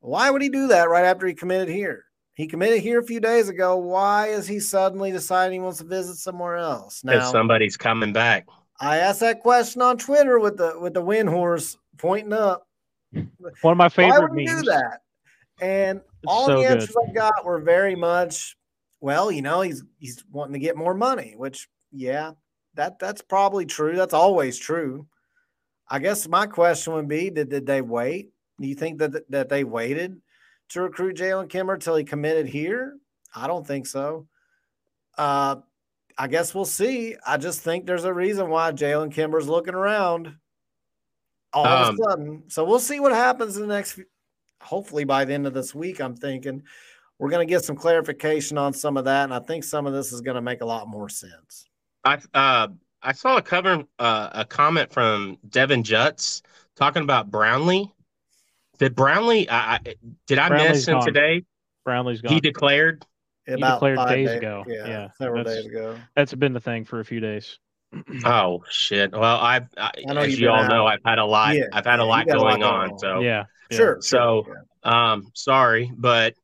Why 0.00 0.30
would 0.30 0.42
he 0.42 0.48
do 0.48 0.68
that 0.68 0.88
right 0.88 1.04
after 1.04 1.26
he 1.26 1.34
committed 1.34 1.68
here? 1.68 2.04
He 2.34 2.46
committed 2.46 2.80
here 2.80 2.98
a 2.98 3.04
few 3.04 3.20
days 3.20 3.48
ago. 3.48 3.76
Why 3.76 4.28
is 4.28 4.46
he 4.46 4.58
suddenly 4.58 5.12
deciding 5.12 5.60
he 5.60 5.64
wants 5.64 5.78
to 5.78 5.84
visit 5.84 6.16
somewhere 6.16 6.56
else? 6.56 7.04
Now 7.04 7.30
somebody's 7.30 7.76
coming 7.76 8.12
back. 8.12 8.46
I 8.80 8.98
asked 8.98 9.20
that 9.20 9.40
question 9.40 9.82
on 9.82 9.98
Twitter 9.98 10.38
with 10.38 10.56
the 10.56 10.78
with 10.80 10.94
the 10.94 11.02
wind 11.02 11.28
horse 11.28 11.76
pointing 11.98 12.32
up. 12.32 12.66
One 13.60 13.72
of 13.72 13.76
my 13.76 13.88
favorite 13.88 14.20
Why 14.20 14.28
would 14.28 14.38
he 14.38 14.46
memes. 14.46 14.62
do 14.62 14.70
that? 14.70 15.00
And 15.60 15.98
It's 15.98 16.06
all 16.26 16.46
so 16.46 16.56
the 16.56 16.62
good. 16.62 16.72
answers 16.80 16.96
I 17.08 17.12
got 17.12 17.44
were 17.44 17.60
very 17.60 17.94
much, 17.94 18.56
well, 19.00 19.30
you 19.30 19.42
know, 19.42 19.60
he's 19.60 19.84
he's 19.98 20.24
wanting 20.30 20.54
to 20.54 20.58
get 20.58 20.76
more 20.76 20.94
money, 20.94 21.34
which 21.36 21.68
yeah, 21.92 22.32
that 22.74 22.98
that's 22.98 23.20
probably 23.20 23.66
true. 23.66 23.94
That's 23.94 24.14
always 24.14 24.58
true. 24.58 25.06
I 25.88 25.98
guess 25.98 26.26
my 26.26 26.46
question 26.46 26.94
would 26.94 27.08
be: 27.08 27.28
Did 27.28 27.50
did 27.50 27.66
they 27.66 27.82
wait? 27.82 28.30
Do 28.58 28.66
you 28.66 28.74
think 28.74 28.98
that 28.98 29.30
that 29.30 29.50
they 29.50 29.64
waited 29.64 30.20
to 30.72 30.82
recruit 30.82 31.16
Jalen 31.16 31.48
Kimber 31.48 31.76
till 31.78 31.96
he 31.96 32.04
committed 32.04 32.46
here? 32.46 32.96
I 33.34 33.46
don't 33.46 33.66
think 33.66 33.86
so. 33.86 34.26
Uh, 35.16 35.56
I 36.18 36.28
guess 36.28 36.54
we'll 36.54 36.64
see. 36.64 37.16
I 37.26 37.36
just 37.36 37.60
think 37.60 37.86
there's 37.86 38.04
a 38.04 38.12
reason 38.12 38.50
why 38.50 38.72
Jalen 38.72 39.12
Kimber's 39.12 39.48
looking 39.48 39.74
around 39.74 40.34
all 41.52 41.66
of 41.66 41.88
Um, 41.88 41.94
a 41.94 41.98
sudden. 41.98 42.42
So 42.48 42.64
we'll 42.64 42.78
see 42.78 43.00
what 43.00 43.12
happens 43.12 43.56
in 43.56 43.62
the 43.62 43.74
next. 43.74 43.92
Few, 43.92 44.04
hopefully 44.60 45.04
by 45.04 45.24
the 45.24 45.34
end 45.34 45.46
of 45.46 45.54
this 45.54 45.74
week, 45.74 46.00
I'm 46.00 46.16
thinking 46.16 46.62
we're 47.18 47.30
going 47.30 47.46
to 47.46 47.50
get 47.50 47.64
some 47.64 47.76
clarification 47.76 48.58
on 48.58 48.72
some 48.72 48.96
of 48.96 49.04
that, 49.04 49.24
and 49.24 49.34
I 49.34 49.40
think 49.40 49.64
some 49.64 49.86
of 49.86 49.92
this 49.92 50.12
is 50.12 50.20
going 50.20 50.34
to 50.34 50.42
make 50.42 50.60
a 50.60 50.66
lot 50.66 50.88
more 50.88 51.08
sense. 51.08 51.66
I 52.04 52.18
uh 52.34 52.68
I 53.02 53.12
saw 53.12 53.36
a 53.36 53.42
cover 53.42 53.84
uh, 53.98 54.28
a 54.32 54.44
comment 54.44 54.92
from 54.92 55.38
Devin 55.48 55.82
Jutz 55.82 56.42
talking 56.76 57.02
about 57.02 57.30
Brownlee. 57.30 57.92
Did 58.82 58.94
Brownlee? 58.94 59.48
I, 59.48 59.74
I 59.74 59.78
did 60.26 60.38
I 60.38 60.48
Brownlee's 60.48 60.68
miss 60.70 60.88
him 60.88 60.94
gone. 60.98 61.06
today? 61.06 61.42
Brownlee's 61.86 62.20
gone. 62.20 62.32
He 62.32 62.40
declared. 62.40 63.04
He 63.46 63.56
declared 63.56 63.96
five 63.96 64.08
days 64.10 64.28
days- 64.28 64.38
ago. 64.38 64.64
Yeah, 64.68 64.86
Yeah, 64.86 65.08
several 65.18 65.44
days 65.44 65.66
ago. 65.66 65.96
That's 66.14 66.32
been 66.34 66.52
the 66.52 66.60
thing 66.60 66.84
for 66.84 67.00
a 67.00 67.04
few 67.04 67.20
days. 67.20 67.58
Oh 68.24 68.64
shit! 68.70 69.12
Well, 69.12 69.22
I've 69.38 69.68
I, 69.76 69.90
I 70.08 70.12
know 70.14 70.20
as 70.22 70.30
you've 70.30 70.40
you 70.40 70.46
been 70.46 70.54
all 70.56 70.68
know. 70.68 70.86
I've 70.86 71.00
had 71.04 71.18
a 71.18 71.24
lot. 71.26 71.54
Yeah, 71.54 71.64
I've 71.72 71.84
had 71.84 71.96
yeah, 71.98 72.04
a 72.04 72.06
lot 72.06 72.26
got 72.26 72.36
a 72.36 72.40
lot 72.40 72.48
going 72.50 72.60
going 72.60 72.74
on. 72.74 72.90
on. 72.92 72.98
So 72.98 73.20
yeah. 73.20 73.44
yeah. 73.70 73.76
Sure. 73.76 73.98
So- 74.00 74.44
sure, 74.46 74.64
yeah. 74.84 75.12
Um, 75.12 75.26
sorry, 75.34 75.92
but 75.96 76.34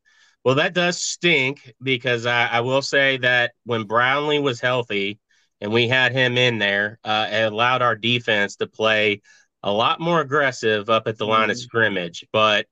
well, 0.45 0.57
that 0.57 0.74
does 0.74 1.01
stink 1.03 1.72
because 1.82 2.26
I, 2.26 2.47
I 2.47 2.61
will 2.61 2.82
say 2.82 3.16
that 3.18 3.53
when 3.64 3.84
Brownlee 3.84 4.39
was 4.41 4.61
healthy 4.61 5.18
and 5.61 5.72
we 5.72 5.89
had 5.89 6.12
him 6.12 6.36
in 6.39 6.59
there, 6.59 6.99
uh, 7.03 7.28
it 7.30 7.53
allowed 7.53 7.82
our 7.82 7.97
defense 7.97 8.57
to 8.57 8.66
play 8.66 9.22
a 9.69 9.73
lot 9.73 10.01
more 10.01 10.21
aggressive 10.21 10.89
up 10.89 11.07
at 11.07 11.19
the 11.19 11.27
line 11.27 11.51
of 11.51 11.57
Mhm. 11.57 11.61
scrimmage. 11.61 12.27
But 12.33 12.66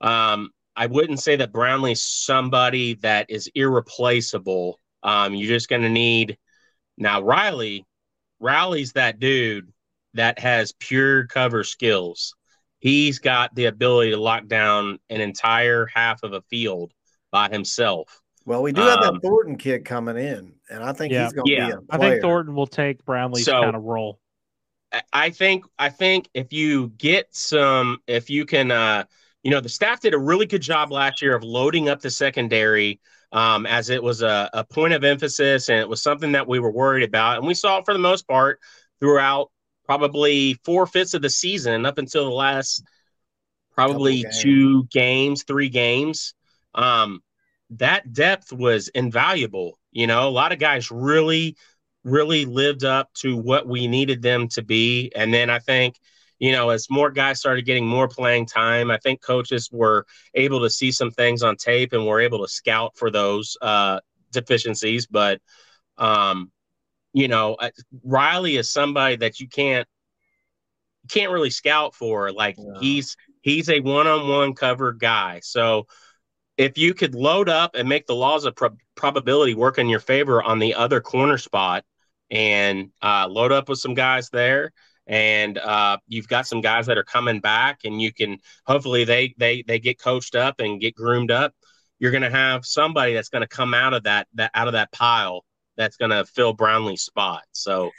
um, 0.00 0.50
I 0.76 0.86
wouldn't 0.86 1.20
say 1.20 1.36
that 1.36 1.52
Brownlee's 1.52 2.02
somebody 2.04 2.94
that 2.96 3.30
is 3.30 3.50
irreplaceable. 3.54 4.78
Um, 5.02 5.34
you're 5.34 5.48
just 5.48 5.68
going 5.70 5.82
to 5.82 5.88
need 5.88 6.36
now 6.98 7.22
Riley. 7.22 7.86
Riley's 8.38 8.92
that 8.92 9.18
dude 9.18 9.72
that 10.14 10.38
has 10.38 10.72
pure 10.72 11.26
cover 11.26 11.64
skills 11.64 12.34
he's 12.78 13.18
got 13.18 13.52
the 13.54 13.64
ability 13.64 14.10
to 14.10 14.16
lock 14.18 14.46
down 14.46 14.98
an 15.08 15.20
entire 15.20 15.86
half 15.86 16.22
of 16.22 16.34
a 16.34 16.42
field 16.42 16.92
by 17.32 17.48
himself. 17.48 18.20
Well, 18.44 18.62
we 18.62 18.70
do 18.70 18.82
have 18.82 19.00
Um, 19.00 19.14
that 19.14 19.22
Thornton 19.22 19.56
kid 19.56 19.84
coming 19.86 20.16
in, 20.18 20.52
and 20.70 20.84
I 20.84 20.92
think 20.92 21.12
Yeah. 21.12 21.24
he's 21.24 21.32
going 21.32 21.46
to 21.46 21.52
Yeah. 21.52 21.66
be 21.66 21.72
a 21.72 21.76
I 21.90 21.96
player. 21.96 22.10
I 22.10 22.12
think 22.12 22.22
Thornton 22.22 22.54
will 22.54 22.66
take 22.66 23.02
Brownlee's 23.04 23.46
So- 23.46 23.62
kind 23.62 23.74
of 23.74 23.82
role. 23.82 24.20
I- 25.12 25.30
think 25.30 25.64
I 25.78 25.88
think 25.88 26.28
if 26.34 26.52
you 26.52 26.88
get 26.98 27.34
some 27.34 27.98
if 28.06 28.30
you 28.30 28.44
can 28.46 28.70
uh 28.70 29.04
you 29.42 29.50
know 29.50 29.60
the 29.60 29.68
staff 29.68 30.00
did 30.00 30.14
a 30.14 30.18
really 30.18 30.46
good 30.46 30.62
job 30.62 30.90
last 30.90 31.22
year 31.22 31.34
of 31.36 31.42
loading 31.42 31.88
up 31.88 32.00
the 32.00 32.10
secondary 32.10 33.00
um 33.32 33.66
as 33.66 33.90
it 33.90 34.02
was 34.02 34.22
a, 34.22 34.50
a 34.52 34.64
point 34.64 34.92
of 34.94 35.04
emphasis 35.04 35.68
and 35.68 35.78
it 35.78 35.88
was 35.88 36.02
something 36.02 36.32
that 36.32 36.46
we 36.46 36.58
were 36.58 36.70
worried 36.70 37.04
about. 37.04 37.38
And 37.38 37.46
we 37.46 37.54
saw 37.54 37.78
it 37.78 37.84
for 37.84 37.92
the 37.94 38.00
most 38.00 38.26
part 38.28 38.60
throughout 39.00 39.50
probably 39.84 40.54
four 40.64 40.86
fifths 40.86 41.14
of 41.14 41.22
the 41.22 41.30
season 41.30 41.86
up 41.86 41.98
until 41.98 42.24
the 42.24 42.30
last 42.34 42.82
probably 43.74 44.22
games. 44.22 44.42
two 44.42 44.84
games 44.92 45.44
three 45.44 45.68
games. 45.68 46.34
Um 46.74 47.20
that 47.70 48.12
depth 48.12 48.52
was 48.52 48.88
invaluable. 48.88 49.78
You 49.92 50.06
know 50.06 50.28
a 50.28 50.30
lot 50.30 50.52
of 50.52 50.58
guys 50.58 50.90
really 50.90 51.56
really 52.06 52.44
lived 52.44 52.84
up 52.84 53.12
to 53.14 53.36
what 53.36 53.66
we 53.66 53.88
needed 53.88 54.22
them 54.22 54.46
to 54.46 54.62
be. 54.62 55.10
And 55.16 55.34
then 55.34 55.50
I 55.50 55.58
think, 55.58 55.98
you 56.38 56.52
know, 56.52 56.70
as 56.70 56.88
more 56.88 57.10
guys 57.10 57.40
started 57.40 57.66
getting 57.66 57.86
more 57.86 58.06
playing 58.06 58.46
time, 58.46 58.90
I 58.90 58.98
think 58.98 59.20
coaches 59.20 59.68
were 59.72 60.06
able 60.32 60.60
to 60.60 60.70
see 60.70 60.92
some 60.92 61.10
things 61.10 61.42
on 61.42 61.56
tape 61.56 61.92
and 61.92 62.06
were 62.06 62.20
able 62.20 62.38
to 62.44 62.48
scout 62.48 62.96
for 62.96 63.10
those 63.10 63.56
uh, 63.60 64.00
deficiencies. 64.30 65.06
But, 65.06 65.40
um, 65.98 66.52
you 67.12 67.26
know, 67.26 67.54
uh, 67.54 67.70
Riley 68.04 68.56
is 68.56 68.70
somebody 68.70 69.16
that 69.16 69.40
you 69.40 69.48
can't 69.48 69.88
can't 71.08 71.32
really 71.32 71.50
scout 71.50 71.94
for. 71.94 72.30
Like 72.30 72.56
No. 72.56 72.78
he's 72.78 73.16
he's 73.42 73.68
a 73.68 73.80
one-on-one 73.80 74.54
cover 74.54 74.92
guy. 74.92 75.40
So 75.42 75.86
if 76.56 76.78
you 76.78 76.94
could 76.94 77.14
load 77.14 77.48
up 77.48 77.74
and 77.74 77.88
make 77.88 78.06
the 78.06 78.14
laws 78.14 78.44
of 78.44 78.54
prob 78.54 78.78
probability 78.94 79.54
work 79.54 79.78
in 79.78 79.88
your 79.88 80.00
favor 80.00 80.42
on 80.42 80.58
the 80.58 80.74
other 80.74 81.00
corner 81.00 81.38
spot 81.38 81.84
and 82.30 82.90
uh, 83.02 83.26
load 83.28 83.52
up 83.52 83.68
with 83.68 83.78
some 83.78 83.94
guys 83.94 84.28
there 84.30 84.72
and 85.06 85.58
uh, 85.58 85.96
you've 86.08 86.28
got 86.28 86.46
some 86.46 86.60
guys 86.60 86.86
that 86.86 86.98
are 86.98 87.04
coming 87.04 87.40
back 87.40 87.80
and 87.84 88.00
you 88.00 88.12
can 88.12 88.38
hopefully 88.66 89.04
they 89.04 89.34
they 89.38 89.62
they 89.62 89.78
get 89.78 90.00
coached 90.00 90.34
up 90.34 90.56
and 90.60 90.80
get 90.80 90.94
groomed 90.94 91.30
up 91.30 91.54
you're 91.98 92.10
going 92.10 92.22
to 92.22 92.30
have 92.30 92.64
somebody 92.66 93.14
that's 93.14 93.28
going 93.28 93.42
to 93.42 93.48
come 93.48 93.74
out 93.74 93.94
of 93.94 94.02
that 94.04 94.26
that 94.34 94.50
out 94.54 94.66
of 94.66 94.72
that 94.72 94.90
pile 94.92 95.44
that's 95.76 95.96
going 95.96 96.10
to 96.10 96.24
fill 96.24 96.56
brownlee's 96.56 97.02
spot 97.02 97.42
so 97.52 97.90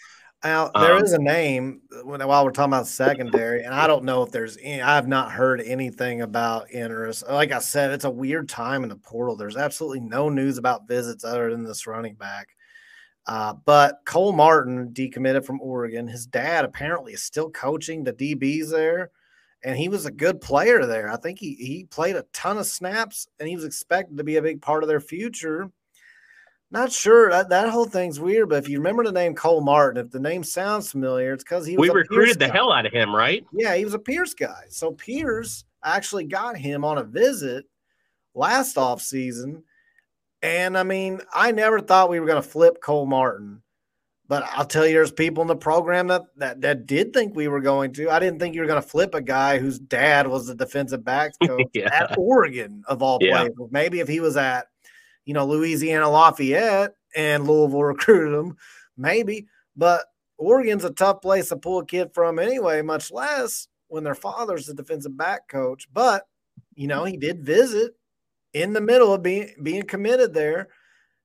Now, 0.43 0.71
there 0.75 0.95
Um, 0.95 1.03
is 1.03 1.13
a 1.13 1.19
name 1.19 1.82
when, 2.03 2.25
while 2.28 2.45
we're 2.45 2.51
talking 2.51 2.71
about 2.71 2.88
secondary, 2.88 3.63
and 3.63 3.73
I 3.73 3.88
don't 3.88 4.03
know 4.05 4.21
if 4.23 4.32
there's 4.32 4.57
any, 4.61 4.82
I 4.82 4.95
have 4.95 5.07
not 5.07 5.32
heard 5.32 5.61
anything 5.61 6.21
about 6.21 6.71
interest. 6.71 7.23
Like 7.28 7.51
I 7.51 7.59
said, 7.59 7.91
it's 7.91 8.05
a 8.05 8.09
weird 8.09 8.47
time 8.47 8.84
in 8.84 8.89
the 8.89 8.97
portal. 8.97 9.36
There's 9.36 9.57
absolutely 9.57 10.01
no 10.01 10.30
news 10.30 10.57
about 10.59 10.88
visits 10.88 11.23
other 11.23 11.49
than 11.51 11.63
this 11.63 11.88
running 11.88 12.15
back. 12.15 12.49
Uh, 13.28 13.53
but 13.65 13.99
Cole 14.05 14.32
Martin 14.32 14.89
decommitted 14.93 15.45
from 15.45 15.61
Oregon. 15.61 16.07
His 16.07 16.25
dad 16.25 16.63
apparently 16.63 17.13
is 17.13 17.23
still 17.23 17.49
coaching 17.49 18.03
the 18.03 18.13
DBs 18.13 18.71
there, 18.71 19.11
and 19.63 19.78
he 19.78 19.89
was 19.89 20.05
a 20.05 20.11
good 20.11 20.39
player 20.39 20.86
there. 20.86 21.11
I 21.11 21.17
think 21.17 21.38
he 21.38 21.55
he 21.55 21.84
played 21.84 22.15
a 22.15 22.25
ton 22.32 22.57
of 22.57 22.65
snaps, 22.65 23.28
and 23.39 23.49
he 23.49 23.55
was 23.55 23.65
expected 23.65 24.17
to 24.17 24.23
be 24.23 24.38
a 24.38 24.41
big 24.41 24.61
part 24.61 24.82
of 24.82 24.88
their 24.88 25.01
future. 25.01 25.69
Not 26.69 26.91
sure 26.91 27.30
that, 27.30 27.49
that 27.49 27.69
whole 27.69 27.86
thing's 27.86 28.19
weird, 28.19 28.49
but 28.49 28.57
if 28.57 28.67
you 28.67 28.78
remember 28.78 29.05
the 29.05 29.11
name 29.11 29.36
Cole 29.36 29.61
Martin, 29.61 30.03
if 30.05 30.11
the 30.11 30.19
name 30.19 30.43
sounds 30.43 30.91
familiar, 30.91 31.34
it's 31.34 31.43
because 31.43 31.65
he 31.65 31.78
was 31.78 31.88
we 31.88 31.89
a 31.89 31.93
Pierce 31.93 32.09
recruited 32.09 32.39
the 32.39 32.47
guy. 32.47 32.53
hell 32.53 32.73
out 32.73 32.86
of 32.86 32.91
him 32.91 33.15
right 33.15 33.45
Yeah, 33.53 33.75
he 33.75 33.86
was 33.86 33.93
a 33.93 33.99
Pierce 33.99 34.34
guy. 34.34 34.63
So 34.69 34.91
Pierce 34.91 35.63
actually 35.84 36.25
got 36.25 36.57
him 36.57 36.84
on 36.84 36.97
a 36.97 37.03
visit 37.03 37.65
last 38.34 38.78
off 38.78 39.01
season. 39.01 39.63
And 40.42 40.78
I 40.78 40.84
mean, 40.84 41.22
I 41.34 41.52
never 41.52 41.80
thought 41.80 42.10
we 42.10 42.20
were 42.20 42.28
going 42.28 42.42
to 42.42 42.48
flip 42.48 42.82
Cole 42.82 43.06
Martin. 43.06 43.62
But 44.30 44.44
I'll 44.54 44.66
tell 44.66 44.86
you, 44.86 44.94
there's 44.94 45.12
people 45.12 45.42
in 45.42 45.48
the 45.48 45.56
program 45.56 46.08
that, 46.08 46.24
that 46.36 46.60
that 46.62 46.86
did 46.86 47.14
think 47.14 47.34
we 47.34 47.48
were 47.48 47.62
going 47.62 47.94
to. 47.94 48.10
I 48.10 48.20
didn't 48.20 48.40
think 48.40 48.56
you 48.56 48.62
were 48.62 48.68
going 48.68 48.82
to 48.82 48.88
flip 48.88 49.16
a 49.16 49.22
guy 49.22 49.58
whose 49.58 49.80
dad 49.80 50.28
was 50.28 50.48
the 50.48 50.56
defensive 50.56 51.04
backs 51.06 51.38
coach 51.48 51.66
Yeah. 51.74 51.90
at 51.94 52.18
Oregon 52.18 52.84
of 52.88 53.02
all 53.02 53.20
Yeah. 53.22 53.44
places. 53.44 53.72
Maybe 53.72 54.00
if 54.02 54.08
he 54.10 54.20
was 54.20 54.36
at, 54.36 54.68
you 55.26 55.34
know, 55.34 55.46
Louisiana 55.46 56.10
Lafayette 56.10 56.92
and 57.16 57.48
Louisville 57.48 57.84
recruited 57.84 58.38
him, 58.38 58.58
maybe. 58.98 59.48
But 59.78 60.04
Oregon's 60.38 60.84
a 60.84 60.92
tough 60.92 61.22
place 61.22 61.48
to 61.50 61.56
pull 61.56 61.80
a 61.80 61.86
kid 61.86 62.12
from 62.14 62.38
anyway, 62.38 62.82
much 62.82 63.12
less 63.12 63.70
when 63.88 64.04
their 64.04 64.14
father's 64.16 64.66
the 64.68 64.74
defensive 64.74 65.16
back 65.18 65.48
coach. 65.48 65.88
But 65.94 66.28
you 66.76 66.88
know, 66.88 67.06
he 67.06 67.16
did 67.16 67.46
visit 67.46 67.94
in 68.62 68.74
the 68.74 68.82
middle 68.82 69.14
of 69.14 69.24
being 69.24 69.51
being 69.62 69.84
committed 69.84 70.34
there, 70.34 70.70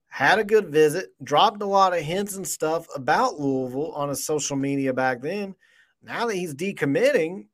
had 0.07 0.39
a 0.39 0.43
good 0.43 0.69
visit, 0.69 1.09
dropped 1.23 1.61
a 1.61 1.65
lot 1.65 1.93
of 1.93 1.99
hints 1.99 2.35
and 2.35 2.47
stuff 2.47 2.85
about 2.95 3.39
Louisville 3.39 3.91
on 3.93 4.09
his 4.09 4.25
social 4.25 4.55
media 4.55 4.93
back 4.93 5.21
then. 5.21 5.55
Now 6.01 6.27
that 6.27 6.35
he's 6.35 6.53
decommitting, 6.53 7.47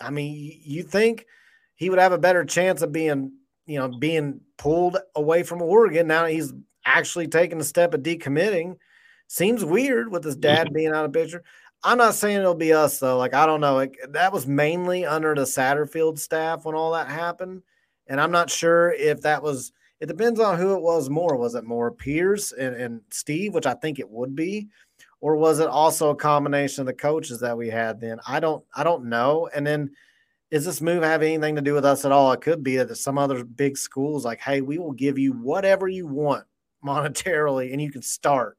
I 0.00 0.10
mean, 0.10 0.60
you 0.64 0.82
think 0.82 1.26
he 1.74 1.90
would 1.90 1.98
have 1.98 2.12
a 2.12 2.18
better 2.18 2.44
chance 2.44 2.82
of 2.82 2.92
being, 2.92 3.32
you 3.66 3.78
know, 3.78 3.88
being 3.88 4.40
pulled 4.56 4.96
away 5.14 5.42
from 5.42 5.60
Oregon 5.60 6.06
now 6.06 6.22
that 6.22 6.32
he's 6.32 6.52
actually 6.84 7.28
taking 7.28 7.58
the 7.58 7.64
step 7.64 7.94
of 7.94 8.02
decommitting. 8.02 8.76
Seems 9.26 9.64
weird 9.64 10.10
with 10.10 10.24
his 10.24 10.36
dad 10.36 10.72
being 10.72 10.92
out 10.92 11.04
of 11.04 11.12
picture. 11.12 11.42
I'm 11.82 11.98
not 11.98 12.14
saying 12.14 12.38
it'll 12.38 12.54
be 12.54 12.72
us 12.72 12.98
though. 12.98 13.16
Like 13.16 13.34
I 13.34 13.46
don't 13.46 13.60
know. 13.60 13.74
Like 13.74 13.98
that 14.10 14.32
was 14.32 14.46
mainly 14.46 15.06
under 15.06 15.34
the 15.34 15.42
Satterfield 15.42 16.18
staff 16.18 16.64
when 16.64 16.74
all 16.74 16.92
that 16.92 17.08
happened, 17.08 17.62
and 18.10 18.20
I'm 18.20 18.32
not 18.32 18.50
sure 18.50 18.92
if 18.92 19.22
that 19.22 19.42
was. 19.42 19.72
It 20.00 20.06
depends 20.06 20.40
on 20.40 20.58
who 20.58 20.74
it 20.74 20.82
was 20.82 21.08
more. 21.08 21.36
Was 21.36 21.54
it 21.54 21.64
more 21.64 21.92
Pierce 21.92 22.52
and, 22.52 22.74
and 22.74 23.00
Steve, 23.10 23.52
which 23.54 23.66
I 23.66 23.74
think 23.74 23.98
it 23.98 24.08
would 24.08 24.34
be, 24.34 24.68
or 25.20 25.36
was 25.36 25.60
it 25.60 25.68
also 25.68 26.10
a 26.10 26.16
combination 26.16 26.80
of 26.80 26.86
the 26.86 26.94
coaches 26.94 27.40
that 27.40 27.56
we 27.56 27.68
had 27.68 28.00
then? 28.00 28.18
I 28.26 28.40
don't. 28.40 28.64
I 28.74 28.82
don't 28.82 29.06
know. 29.06 29.48
And 29.54 29.66
then 29.66 29.90
is 30.50 30.64
this 30.64 30.80
move 30.80 31.04
have 31.04 31.22
anything 31.22 31.54
to 31.54 31.62
do 31.62 31.74
with 31.74 31.84
us 31.84 32.04
at 32.04 32.12
all? 32.12 32.32
It 32.32 32.40
could 32.40 32.64
be 32.64 32.76
that 32.76 32.94
some 32.96 33.16
other 33.16 33.44
big 33.44 33.78
schools 33.78 34.24
like, 34.24 34.40
hey, 34.40 34.60
we 34.60 34.78
will 34.78 34.92
give 34.92 35.16
you 35.16 35.32
whatever 35.32 35.86
you 35.86 36.06
want 36.06 36.44
monetarily, 36.84 37.72
and 37.72 37.80
you 37.80 37.92
can 37.92 38.02
start 38.02 38.58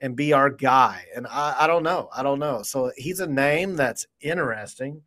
and 0.00 0.14
be 0.14 0.32
our 0.32 0.50
guy. 0.50 1.04
And 1.16 1.26
I, 1.26 1.56
I 1.60 1.66
don't 1.66 1.82
know. 1.82 2.10
I 2.14 2.22
don't 2.22 2.38
know. 2.38 2.62
So 2.62 2.92
he's 2.96 3.20
a 3.20 3.26
name 3.26 3.74
that's 3.74 4.06
interesting. 4.20 5.02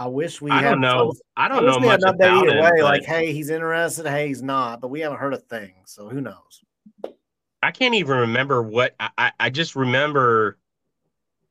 I 0.00 0.06
wish 0.06 0.40
we. 0.40 0.50
Had 0.50 0.64
I 0.64 0.70
don't 0.70 0.80
know. 0.80 1.12
I 1.36 1.46
don't 1.46 1.66
know 1.66 1.78
much 1.78 2.00
about 2.02 2.18
either 2.22 2.56
him, 2.56 2.64
way. 2.64 2.82
Like, 2.82 3.04
hey, 3.04 3.34
he's 3.34 3.50
interested. 3.50 4.06
Hey, 4.06 4.28
he's 4.28 4.40
not. 4.40 4.80
But 4.80 4.88
we 4.88 5.00
haven't 5.00 5.18
heard 5.18 5.34
a 5.34 5.38
thing. 5.38 5.74
So 5.84 6.08
who 6.08 6.22
knows? 6.22 6.62
I 7.62 7.70
can't 7.70 7.94
even 7.94 8.16
remember 8.16 8.62
what 8.62 8.94
I, 8.98 9.32
I 9.38 9.50
just 9.50 9.76
remember 9.76 10.56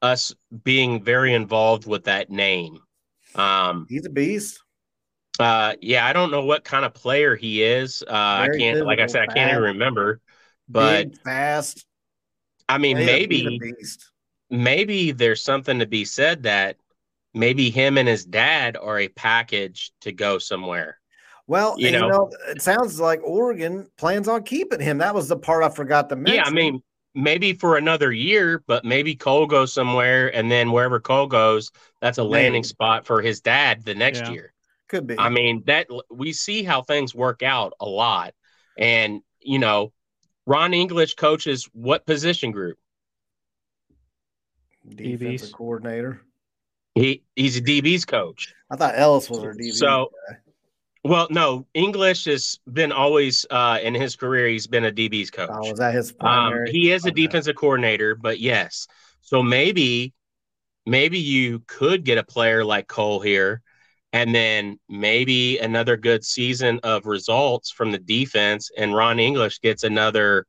us 0.01 0.33
being 0.63 1.03
very 1.03 1.35
involved 1.35 1.85
with 1.85 2.05
that 2.05 2.31
name. 2.31 2.79
Um, 3.35 3.85
he's 3.87 4.07
a 4.07 4.09
beast. 4.09 4.63
Uh, 5.39 5.75
yeah, 5.79 6.07
I 6.07 6.11
don't 6.11 6.31
know 6.31 6.43
what 6.43 6.63
kind 6.63 6.85
of 6.85 6.95
player 6.95 7.35
he 7.35 7.61
is. 7.61 8.01
Uh, 8.01 8.11
I 8.11 8.49
can't, 8.57 8.83
like 8.83 8.99
I 8.99 9.05
said, 9.05 9.29
I 9.29 9.33
can't 9.33 9.51
even 9.51 9.63
remember. 9.63 10.21
But 10.67 11.11
Big, 11.11 11.21
fast. 11.21 11.85
I 12.67 12.79
mean, 12.79 12.97
maybe, 12.97 13.59
maybe 14.49 15.11
there's 15.11 15.43
something 15.43 15.77
to 15.77 15.85
be 15.85 16.03
said 16.03 16.43
that 16.43 16.77
maybe 17.33 17.69
him 17.69 17.97
and 17.97 18.07
his 18.07 18.25
dad 18.25 18.77
are 18.77 18.99
a 18.99 19.07
package 19.07 19.91
to 20.01 20.11
go 20.11 20.37
somewhere. 20.37 20.99
Well, 21.47 21.75
you 21.79 21.91
know, 21.91 22.05
you 22.05 22.11
know, 22.11 22.31
it 22.49 22.61
sounds 22.61 22.99
like 22.99 23.21
Oregon 23.23 23.87
plans 23.97 24.27
on 24.27 24.43
keeping 24.43 24.79
him. 24.79 24.99
That 24.99 25.15
was 25.15 25.27
the 25.27 25.37
part 25.37 25.63
I 25.63 25.69
forgot 25.69 26.09
to 26.09 26.15
mention. 26.15 26.35
Yeah, 26.35 26.43
I 26.45 26.51
mean, 26.51 26.83
maybe 27.15 27.53
for 27.53 27.77
another 27.77 28.11
year, 28.11 28.63
but 28.67 28.85
maybe 28.85 29.15
Cole 29.15 29.47
goes 29.47 29.73
somewhere, 29.73 30.33
and 30.35 30.51
then 30.51 30.71
wherever 30.71 30.99
Cole 30.99 31.25
goes, 31.25 31.71
that's 32.01 32.19
a 32.19 32.23
landing 32.23 32.63
spot 32.63 33.07
for 33.07 33.21
his 33.21 33.41
dad 33.41 33.83
the 33.83 33.95
next 33.95 34.21
yeah. 34.21 34.31
year. 34.31 34.53
Could 34.89 35.07
be. 35.07 35.17
I 35.17 35.29
mean, 35.29 35.63
that 35.65 35.87
we 36.11 36.33
see 36.33 36.63
how 36.63 36.83
things 36.83 37.15
work 37.15 37.41
out 37.41 37.73
a 37.79 37.85
lot, 37.85 38.33
and 38.77 39.21
you 39.39 39.57
know, 39.57 39.91
Ron 40.45 40.73
English 40.73 41.15
coaches 41.15 41.67
what 41.73 42.05
position 42.05 42.51
group? 42.51 42.77
Defensive 44.87 45.49
DBs. 45.49 45.53
coordinator. 45.53 46.21
He 46.95 47.23
he's 47.35 47.57
a 47.57 47.61
DB's 47.61 48.05
coach. 48.05 48.53
I 48.69 48.75
thought 48.75 48.93
Ellis 48.97 49.29
was 49.29 49.39
our 49.39 49.53
DB. 49.53 49.73
So 49.73 50.11
guy. 50.29 50.37
Well, 51.03 51.27
no, 51.29 51.65
English 51.73 52.25
has 52.25 52.59
been 52.71 52.91
always 52.91 53.45
uh, 53.49 53.79
in 53.81 53.95
his 53.95 54.15
career. 54.17 54.47
He's 54.47 54.67
been 54.67 54.85
a 54.85 54.91
DB's 54.91 55.31
coach. 55.31 55.49
Oh, 55.51 55.69
was 55.69 55.79
that 55.79 55.93
his 55.93 56.13
um, 56.19 56.65
he 56.67 56.91
is 56.91 57.05
a 57.05 57.11
defensive 57.11 57.55
coordinator, 57.55 58.15
but 58.15 58.39
yes. 58.39 58.87
So 59.21 59.41
maybe, 59.41 60.13
maybe 60.85 61.17
you 61.19 61.63
could 61.67 62.03
get 62.03 62.17
a 62.17 62.23
player 62.23 62.65
like 62.65 62.87
Cole 62.87 63.21
here, 63.21 63.61
and 64.11 64.35
then 64.35 64.77
maybe 64.89 65.57
another 65.59 65.95
good 65.95 66.25
season 66.25 66.81
of 66.83 67.05
results 67.05 67.71
from 67.71 67.91
the 67.91 67.99
defense, 67.99 68.69
and 68.77 68.93
Ron 68.93 69.19
English 69.19 69.61
gets 69.61 69.83
another 69.83 70.47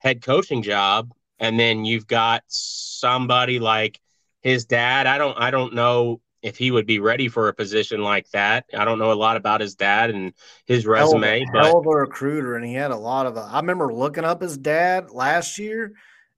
head 0.00 0.20
coaching 0.20 0.62
job, 0.62 1.12
and 1.38 1.58
then 1.58 1.86
you've 1.86 2.06
got 2.06 2.42
somebody 2.46 3.58
like 3.58 3.98
his 4.42 4.64
dad. 4.64 5.06
I 5.06 5.18
don't, 5.18 5.36
I 5.38 5.50
don't 5.50 5.74
know 5.74 6.20
if 6.42 6.56
he 6.56 6.70
would 6.70 6.86
be 6.86 7.00
ready 7.00 7.28
for 7.28 7.48
a 7.48 7.54
position 7.54 8.02
like 8.02 8.28
that. 8.30 8.66
I 8.76 8.84
don't 8.84 8.98
know 8.98 9.12
a 9.12 9.14
lot 9.14 9.36
about 9.36 9.60
his 9.60 9.74
dad 9.74 10.10
and 10.10 10.32
his 10.66 10.86
resume, 10.86 11.40
hell, 11.40 11.48
but 11.52 11.64
hell 11.64 11.78
of 11.78 11.86
a 11.86 11.90
recruiter, 11.90 12.56
and 12.56 12.64
he 12.64 12.74
had 12.74 12.90
a 12.90 12.96
lot 12.96 13.26
of. 13.26 13.36
I 13.36 13.58
remember 13.60 13.92
looking 13.92 14.24
up 14.24 14.40
his 14.40 14.56
dad 14.56 15.10
last 15.10 15.58
year. 15.58 15.92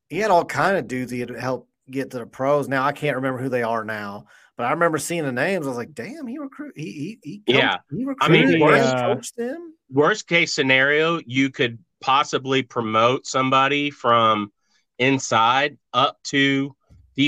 He 0.09 0.19
had 0.19 0.31
all 0.31 0.45
kind 0.45 0.77
of 0.77 0.89
dudes 0.89 1.13
he 1.13 1.21
had 1.21 1.31
helped 1.31 1.69
get 1.91 2.11
to 2.13 2.19
the 2.19 2.27
pros. 2.27 2.69
Now 2.69 2.85
I 2.85 2.93
can't 2.93 3.17
remember 3.17 3.41
who 3.41 3.49
they 3.49 3.63
are 3.63 3.85
now, 3.85 4.27
but 4.57 4.65
I 4.65 4.71
remember 4.73 4.99
seeing 4.99 5.25
the 5.25 5.33
names. 5.33 5.67
I 5.67 5.69
was 5.69 5.79
like, 5.79 5.95
"Damn, 5.95 6.27
he 6.27 6.39
recruit. 6.39 6.73
He 6.77 7.19
he, 7.23 7.43
he 7.47 7.55
yeah. 7.55 7.79
He 7.91 8.05
recruited. 8.05 8.45
I 8.45 8.51
mean, 8.51 8.61
worst, 8.61 8.97
coached 8.97 9.39
him. 9.39 9.75
Worst 9.91 10.27
case 10.27 10.55
scenario, 10.55 11.21
you 11.27 11.51
could 11.51 11.79
possibly 12.01 12.63
promote 12.63 13.27
somebody 13.27 13.91
from 13.91 14.51
inside 14.99 15.77
up 15.93 16.19
to 16.25 16.75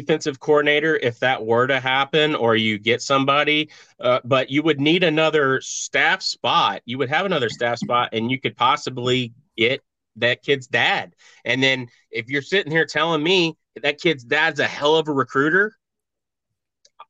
defensive 0.00 0.40
coordinator 0.40 0.96
if 0.96 1.18
that 1.20 1.44
were 1.44 1.66
to 1.66 1.78
happen, 1.78 2.34
or 2.34 2.56
you 2.56 2.78
get 2.78 3.02
somebody. 3.02 3.68
Uh, 4.00 4.20
but 4.24 4.50
you 4.50 4.62
would 4.62 4.80
need 4.80 5.04
another 5.04 5.60
staff 5.60 6.22
spot. 6.22 6.80
You 6.86 6.96
would 6.96 7.10
have 7.10 7.26
another 7.26 7.50
staff 7.50 7.78
spot, 7.78 8.08
and 8.12 8.30
you 8.30 8.40
could 8.40 8.56
possibly 8.56 9.34
get 9.54 9.82
that 10.16 10.42
kid's 10.42 10.66
dad. 10.66 11.14
And 11.44 11.62
then 11.62 11.88
if 12.10 12.28
you're 12.28 12.40
sitting 12.40 12.72
here 12.72 12.86
telling 12.86 13.22
me 13.22 13.56
that 13.82 14.00
kid's 14.00 14.24
dad's 14.24 14.60
a 14.60 14.66
hell 14.66 14.96
of 14.96 15.08
a 15.08 15.12
recruiter, 15.12 15.76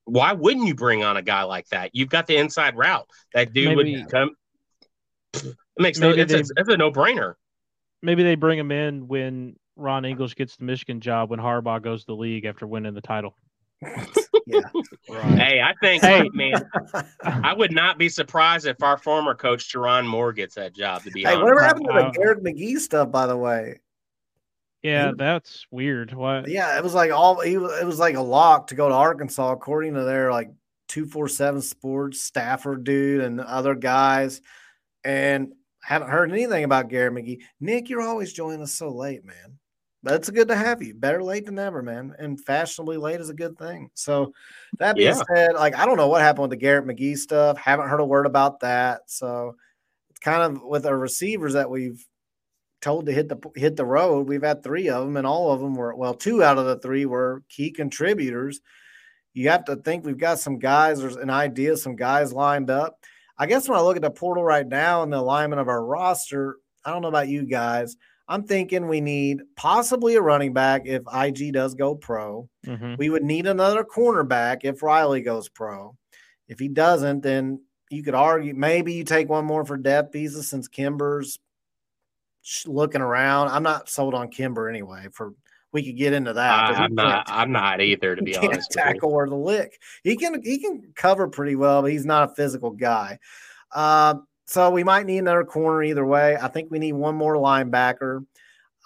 why 0.04 0.32
wouldn't 0.32 0.66
you 0.66 0.74
bring 0.74 1.04
on 1.04 1.16
a 1.16 1.22
guy 1.22 1.44
like 1.44 1.68
that? 1.68 1.90
You've 1.92 2.08
got 2.08 2.26
the 2.26 2.36
inside 2.36 2.76
route. 2.76 3.08
That 3.32 3.52
dude 3.52 3.76
maybe, 3.76 3.96
would 3.96 4.10
come. 4.10 4.34
It 5.34 5.54
makes 5.78 6.00
no. 6.00 6.10
It's, 6.10 6.32
they, 6.32 6.38
a, 6.38 6.44
it's 6.56 6.68
a 6.68 6.76
no 6.76 6.90
brainer. 6.90 7.34
Maybe 8.02 8.24
they 8.24 8.34
bring 8.34 8.58
him 8.58 8.72
in 8.72 9.06
when 9.06 9.56
Ron 9.76 10.04
English 10.04 10.34
gets 10.34 10.56
the 10.56 10.64
Michigan 10.64 11.00
job 11.00 11.30
when 11.30 11.38
Harbaugh 11.38 11.82
goes 11.82 12.02
to 12.02 12.06
the 12.08 12.16
league 12.16 12.44
after 12.44 12.66
winning 12.66 12.94
the 12.94 13.00
title. 13.00 13.36
yeah. 14.46 14.60
Right. 15.08 15.38
Hey, 15.38 15.60
I 15.60 15.74
think, 15.80 16.02
hey. 16.02 16.28
man, 16.32 16.64
I 17.22 17.52
would 17.52 17.72
not 17.72 17.98
be 17.98 18.08
surprised 18.08 18.66
if 18.66 18.82
our 18.82 18.96
former 18.96 19.34
coach, 19.34 19.72
Sherrone 19.72 20.06
Moore, 20.06 20.32
gets 20.32 20.54
that 20.54 20.74
job. 20.74 21.02
To 21.02 21.10
be 21.10 21.22
hey, 21.22 21.28
honest, 21.28 21.42
whatever 21.42 21.62
happened 21.62 21.86
to 21.88 21.92
the 21.92 22.06
uh, 22.06 22.10
Garrett 22.10 22.44
McGee 22.44 22.78
stuff, 22.78 23.10
by 23.10 23.26
the 23.26 23.36
way? 23.36 23.80
Yeah, 24.82 25.12
that's 25.16 25.66
weird. 25.70 26.12
What? 26.12 26.48
Yeah, 26.48 26.76
it 26.76 26.82
was 26.82 26.94
like 26.94 27.12
all 27.12 27.40
he 27.40 27.54
it 27.54 27.86
was 27.86 27.98
like 27.98 28.16
a 28.16 28.20
lock 28.22 28.68
to 28.68 28.74
go 28.74 28.88
to 28.88 28.94
Arkansas, 28.94 29.52
according 29.52 29.94
to 29.94 30.02
their 30.02 30.30
like 30.30 30.50
two 30.88 31.06
four 31.06 31.28
seven 31.28 31.62
Sports 31.62 32.20
Stafford 32.20 32.84
dude 32.84 33.22
and 33.22 33.40
other 33.40 33.76
guys, 33.76 34.40
and 35.04 35.52
haven't 35.82 36.10
heard 36.10 36.32
anything 36.32 36.64
about 36.64 36.88
Garrett 36.88 37.14
McGee. 37.14 37.42
Nick, 37.60 37.90
you're 37.90 38.02
always 38.02 38.32
joining 38.32 38.62
us 38.62 38.72
so 38.72 38.90
late, 38.90 39.24
man 39.24 39.58
but 40.02 40.14
it's 40.14 40.30
good 40.30 40.48
to 40.48 40.56
have 40.56 40.82
you. 40.82 40.94
Better 40.94 41.22
late 41.22 41.46
than 41.46 41.54
never, 41.54 41.82
man. 41.82 42.14
And 42.18 42.40
fashionably 42.40 42.96
late 42.96 43.20
is 43.20 43.30
a 43.30 43.34
good 43.34 43.56
thing. 43.56 43.90
So 43.94 44.32
that 44.78 44.96
being 44.96 45.14
yeah. 45.14 45.22
said, 45.34 45.54
like 45.54 45.76
I 45.76 45.86
don't 45.86 45.96
know 45.96 46.08
what 46.08 46.22
happened 46.22 46.42
with 46.42 46.50
the 46.50 46.56
Garrett 46.56 46.86
McGee 46.86 47.16
stuff. 47.16 47.56
Haven't 47.58 47.88
heard 47.88 48.00
a 48.00 48.04
word 48.04 48.26
about 48.26 48.60
that. 48.60 49.02
So 49.06 49.56
it's 50.10 50.20
kind 50.20 50.42
of 50.42 50.62
with 50.62 50.86
our 50.86 50.98
receivers 50.98 51.52
that 51.52 51.70
we've 51.70 52.04
told 52.80 53.06
to 53.06 53.12
hit 53.12 53.28
the 53.28 53.38
hit 53.54 53.76
the 53.76 53.86
road. 53.86 54.28
We've 54.28 54.42
had 54.42 54.62
three 54.62 54.88
of 54.88 55.04
them, 55.04 55.16
and 55.16 55.26
all 55.26 55.52
of 55.52 55.60
them 55.60 55.74
were 55.74 55.94
well, 55.94 56.14
two 56.14 56.42
out 56.42 56.58
of 56.58 56.66
the 56.66 56.78
three 56.78 57.06
were 57.06 57.42
key 57.48 57.70
contributors. 57.70 58.60
You 59.34 59.48
have 59.48 59.64
to 59.66 59.76
think 59.76 60.04
we've 60.04 60.18
got 60.18 60.40
some 60.40 60.58
guys. 60.58 61.00
There's 61.00 61.16
an 61.16 61.30
idea, 61.30 61.76
some 61.76 61.96
guys 61.96 62.32
lined 62.32 62.68
up. 62.68 62.98
I 63.38 63.46
guess 63.46 63.68
when 63.68 63.78
I 63.78 63.82
look 63.82 63.96
at 63.96 64.02
the 64.02 64.10
portal 64.10 64.44
right 64.44 64.66
now 64.66 65.02
and 65.02 65.12
the 65.12 65.18
alignment 65.18 65.60
of 65.60 65.68
our 65.68 65.82
roster, 65.82 66.58
I 66.84 66.90
don't 66.90 67.00
know 67.02 67.08
about 67.08 67.28
you 67.28 67.44
guys. 67.44 67.96
I'm 68.28 68.44
thinking 68.44 68.88
we 68.88 69.00
need 69.00 69.42
possibly 69.56 70.14
a 70.14 70.22
running 70.22 70.52
back 70.52 70.82
if 70.86 71.02
IG 71.12 71.52
does 71.52 71.74
go 71.74 71.94
pro. 71.94 72.48
Mm-hmm. 72.66 72.94
We 72.98 73.10
would 73.10 73.24
need 73.24 73.46
another 73.46 73.84
cornerback 73.84 74.60
if 74.62 74.82
Riley 74.82 75.22
goes 75.22 75.48
pro. 75.48 75.96
If 76.48 76.58
he 76.58 76.68
doesn't, 76.68 77.22
then 77.22 77.60
you 77.90 78.02
could 78.02 78.14
argue 78.14 78.54
maybe 78.54 78.94
you 78.94 79.04
take 79.04 79.28
one 79.28 79.44
more 79.44 79.64
for 79.64 79.76
depth 79.76 80.12
pieces 80.12 80.48
since 80.48 80.68
Kimber's 80.68 81.38
looking 82.66 83.00
around. 83.00 83.48
I'm 83.48 83.62
not 83.62 83.88
sold 83.88 84.14
on 84.14 84.28
Kimber 84.28 84.68
anyway. 84.68 85.08
For 85.12 85.34
we 85.72 85.84
could 85.84 85.96
get 85.96 86.12
into 86.12 86.32
that. 86.32 86.70
Uh, 86.70 86.74
I'm 86.74 86.94
not. 86.94 87.24
I'm 87.28 87.52
not 87.52 87.80
either. 87.80 88.14
To 88.14 88.22
be 88.22 88.36
honest, 88.36 88.70
tackle 88.70 89.12
or 89.12 89.28
the 89.28 89.34
lick. 89.34 89.80
He 90.04 90.16
can. 90.16 90.42
He 90.42 90.58
can 90.58 90.92
cover 90.94 91.28
pretty 91.28 91.56
well, 91.56 91.82
but 91.82 91.90
he's 91.92 92.06
not 92.06 92.30
a 92.30 92.34
physical 92.34 92.70
guy. 92.70 93.18
Uh, 93.72 94.16
so 94.44 94.70
we 94.70 94.84
might 94.84 95.06
need 95.06 95.18
another 95.18 95.44
corner 95.44 95.82
either 95.82 96.04
way. 96.04 96.36
I 96.36 96.48
think 96.48 96.70
we 96.70 96.78
need 96.78 96.92
one 96.92 97.14
more 97.14 97.36
linebacker. 97.36 98.24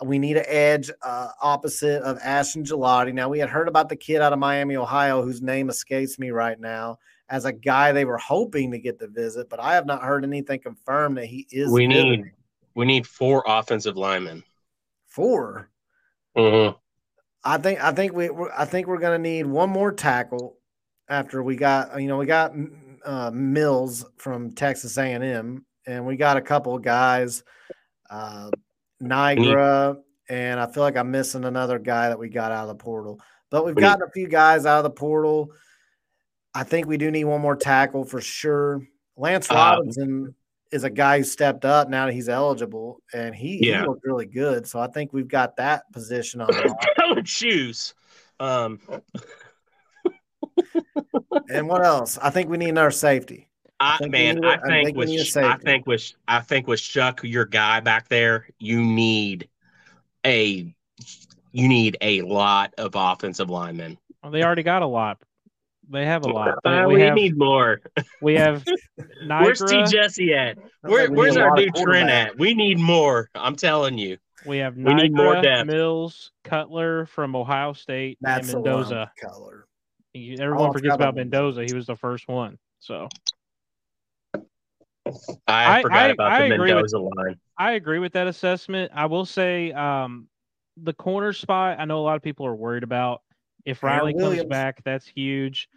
We 0.05 0.19
need 0.19 0.37
an 0.37 0.45
edge 0.47 0.91
uh, 1.03 1.29
opposite 1.41 2.03
of 2.03 2.19
Ashton 2.23 2.65
Gillotte. 2.65 3.15
Now, 3.15 3.31
we 3.31 3.39
had 3.39 3.49
heard 3.49 3.67
about 3.67 3.89
the 3.89 3.97
kid 3.97 4.21
out 4.21 4.33
of 4.35 4.39
Miami, 4.39 4.77
Ohio, 4.77 5.23
whose 5.23 5.41
name 5.41 5.71
escapes 5.71 6.19
me 6.19 6.31
right 6.31 6.61
now, 6.61 6.99
as 7.31 7.47
a 7.47 7.53
guy 7.53 7.93
they 7.93 8.05
were 8.05 8.19
hoping 8.19 8.71
to 8.73 8.79
get 8.79 8.99
the 8.99 9.09
visit, 9.09 9.49
but 9.49 9.59
I 9.59 9.75
have 9.75 9.87
not 9.87 10.03
heard 10.03 10.25
anything 10.25 10.61
confirmed 10.61 11.17
that 11.17 11.27
he 11.27 11.47
is. 11.51 11.71
We 11.71 11.87
visiting. 11.87 12.23
need 12.23 12.33
we 12.75 12.85
need 12.85 13.07
four 13.07 13.43
offensive 13.47 13.97
linemen. 13.97 14.45
4 15.07 15.71
mm-hmm. 16.37 16.77
I 17.43 17.59
think 17.59 17.83
I 17.83 17.93
think 17.93 18.13
we 18.13 18.29
I 18.57 18.67
think 18.67 18.87
we're 18.87 18.99
going 18.99 19.23
to 19.23 19.31
need 19.31 19.47
one 19.47 19.71
more 19.71 19.93
tackle 19.93 20.59
after 21.09 21.43
we 21.43 21.57
got 21.57 22.01
you 22.01 22.07
know 22.07 22.19
we 22.19 22.27
got 22.27 22.53
uh, 23.07 23.31
Mills 23.33 24.05
from 24.17 24.53
Texas 24.53 24.99
A&M, 24.99 25.65
and 25.87 26.07
we 26.07 26.17
got 26.17 26.37
a 26.37 26.43
couple 26.43 26.75
of 26.75 26.83
guys. 26.83 27.43
Uh, 28.11 28.51
Nygra, 29.03 29.99
and 30.29 30.61
I 30.61 30.67
feel 30.67 30.83
like 30.83 30.97
I'm 30.97 31.11
missing 31.11 31.45
another 31.45 31.79
guy 31.79 32.09
that 32.09 32.19
we 32.19 32.29
got 32.29 32.53
out 32.53 32.63
of 32.63 32.69
the 32.69 32.83
portal. 32.83 33.21
But 33.51 33.65
we've 33.65 33.77
gotten 33.77 34.03
a 34.03 34.11
few 34.11 34.29
guys 34.29 34.67
out 34.67 34.79
of 34.79 34.85
the 34.85 34.91
portal. 34.91 35.51
I 36.55 36.65
think 36.65 36.87
we 36.87 36.97
do 36.97 37.11
need 37.11 37.25
one 37.25 37.41
more 37.41 37.57
tackle 37.57 38.05
for 38.05 38.21
sure. 38.21 38.83
Lance 39.17 39.51
um, 39.51 39.57
Robinson 39.57 40.25
um, 40.27 40.35
is 40.73 40.85
a 40.85 40.91
guy 40.91 41.19
who 41.19 41.25
stepped 41.25 41.65
up 41.65 41.89
now 41.89 42.07
that 42.07 42.13
he's 42.13 42.29
eligible, 42.29 43.03
and 43.13 43.35
he, 43.35 43.69
yeah. 43.69 43.83
he 43.83 43.87
looked 43.87 44.05
really 44.05 44.27
good. 44.27 44.67
So 44.67 44.81
I 44.81 44.89
think 44.89 45.13
we've 45.13 45.29
got 45.29 45.57
that 45.57 45.91
position 45.93 46.41
on. 46.41 47.25
shoes. 47.25 47.95
Um. 48.41 48.81
And 51.49 51.69
what 51.69 51.85
else? 51.85 52.19
I 52.19 52.31
think 52.31 52.49
we 52.49 52.57
need 52.57 52.71
another 52.71 52.91
safety. 52.91 53.49
I, 53.79 53.99
I 54.03 54.07
man, 54.09 54.45
I 54.45 54.57
think, 54.57 54.65
I 54.65 54.85
think 54.85 54.97
with 54.97 55.37
I 55.37 55.57
think 55.59 55.87
with 55.87 56.13
I 56.27 56.41
think 56.41 56.67
with 56.67 56.81
Shough, 56.81 57.31
your 57.31 57.45
guy 57.45 57.81
back 57.81 58.09
there, 58.09 58.49
you 58.59 58.83
need 58.83 59.49
a 60.25 60.75
you 61.53 61.69
need 61.69 61.97
a 62.01 62.23
lot 62.23 62.75
of 62.79 62.93
offensive 62.95 63.51
linemen. 63.51 63.99
Well, 64.23 64.33
they 64.33 64.43
already 64.43 64.63
got 64.63 64.83
a 64.83 64.87
lot. 64.87 65.19
They 65.89 66.05
have 66.05 66.25
a 66.25 66.29
lot. 66.29 66.59
Uh, 66.65 66.85
we, 66.89 66.95
we 66.95 67.03
have, 67.03 67.15
need 67.15 67.39
more. 67.39 67.81
We 68.21 68.35
have. 68.35 68.65
Nygra. 69.23 69.43
Where's 69.45 69.63
T 69.63 69.85
Jesse 69.85 70.35
at? 70.35 70.59
Where, 70.81 71.11
where's 71.13 71.37
our 71.37 71.55
new 71.55 71.71
Trent 71.71 72.11
at? 72.11 72.39
We 72.39 72.55
need 72.55 72.79
more. 72.79 73.31
I'm 73.35 73.55
telling 73.55 73.97
you. 73.97 74.19
We 74.45 74.59
have 74.59 74.75
Nygra, 74.75 74.87
we 74.87 74.95
need 74.95 75.15
more 75.15 75.41
depth. 75.41 75.67
Mills, 75.67 76.33
Cutler 76.45 77.07
from 77.07 77.37
Ohio 77.37 77.73
State, 77.73 78.19
That's 78.21 78.53
and 78.53 78.65
Mendoza. 78.65 79.13
Cutler. 79.21 79.66
Everyone 80.39 80.73
forgets 80.73 80.95
about 80.95 81.15
Mendoza. 81.15 81.65
He 81.65 81.75
was 81.75 81.87
the 81.87 81.97
first 81.97 82.29
one. 82.29 82.59
So 82.79 83.09
I, 85.47 85.79
I 85.79 85.83
forgot 85.83 85.99
I, 85.99 86.09
about 86.09 86.33
I 86.33 86.49
the 86.49 86.59
Mendoza 86.59 87.01
with, 87.01 87.15
line. 87.17 87.37
I 87.59 87.73
agree 87.73 87.99
with 87.99 88.13
that 88.13 88.27
assessment. 88.27 88.93
I 88.95 89.07
will 89.07 89.25
say 89.25 89.73
um, 89.73 90.29
the 90.77 90.93
corner 90.93 91.33
spot. 91.33 91.79
I 91.79 91.85
know 91.85 92.01
a 92.01 92.05
lot 92.05 92.17
of 92.17 92.23
people 92.23 92.47
are 92.47 92.55
worried 92.55 92.83
about. 92.83 93.23
If 93.65 93.83
Riley 93.83 94.15
comes 94.15 94.45
back, 94.45 94.83
that's 94.85 95.07
huge. 95.07 95.69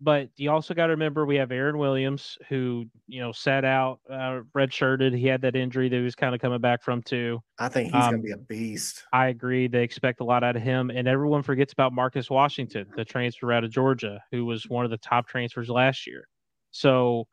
But 0.00 0.28
you 0.36 0.50
also 0.50 0.74
got 0.74 0.86
to 0.86 0.92
remember 0.92 1.26
we 1.26 1.36
have 1.36 1.50
Aaron 1.50 1.76
Williams, 1.76 2.38
who 2.48 2.84
you 3.08 3.20
know 3.20 3.32
sat 3.32 3.64
out, 3.64 3.98
uh, 4.08 4.42
redshirted. 4.56 5.16
He 5.16 5.26
had 5.26 5.42
that 5.42 5.56
injury 5.56 5.88
that 5.88 5.96
he 5.96 6.02
was 6.02 6.14
kind 6.14 6.36
of 6.36 6.40
coming 6.40 6.60
back 6.60 6.82
from 6.82 7.02
too. 7.02 7.40
I 7.58 7.68
think 7.68 7.92
he's 7.92 8.04
um, 8.04 8.10
going 8.10 8.22
to 8.22 8.26
be 8.26 8.32
a 8.32 8.36
beast. 8.36 9.04
I 9.12 9.26
agree. 9.28 9.66
They 9.66 9.82
expect 9.82 10.20
a 10.20 10.24
lot 10.24 10.44
out 10.44 10.54
of 10.54 10.62
him, 10.62 10.90
and 10.90 11.08
everyone 11.08 11.42
forgets 11.42 11.72
about 11.72 11.92
Marcus 11.92 12.30
Washington, 12.30 12.86
the 12.96 13.04
transfer 13.04 13.52
out 13.52 13.64
of 13.64 13.70
Georgia, 13.70 14.22
who 14.30 14.44
was 14.44 14.68
one 14.68 14.84
of 14.84 14.92
the 14.92 14.98
top 14.98 15.26
transfers 15.26 15.68
last 15.68 16.06
year. 16.06 16.28
So 16.70 17.26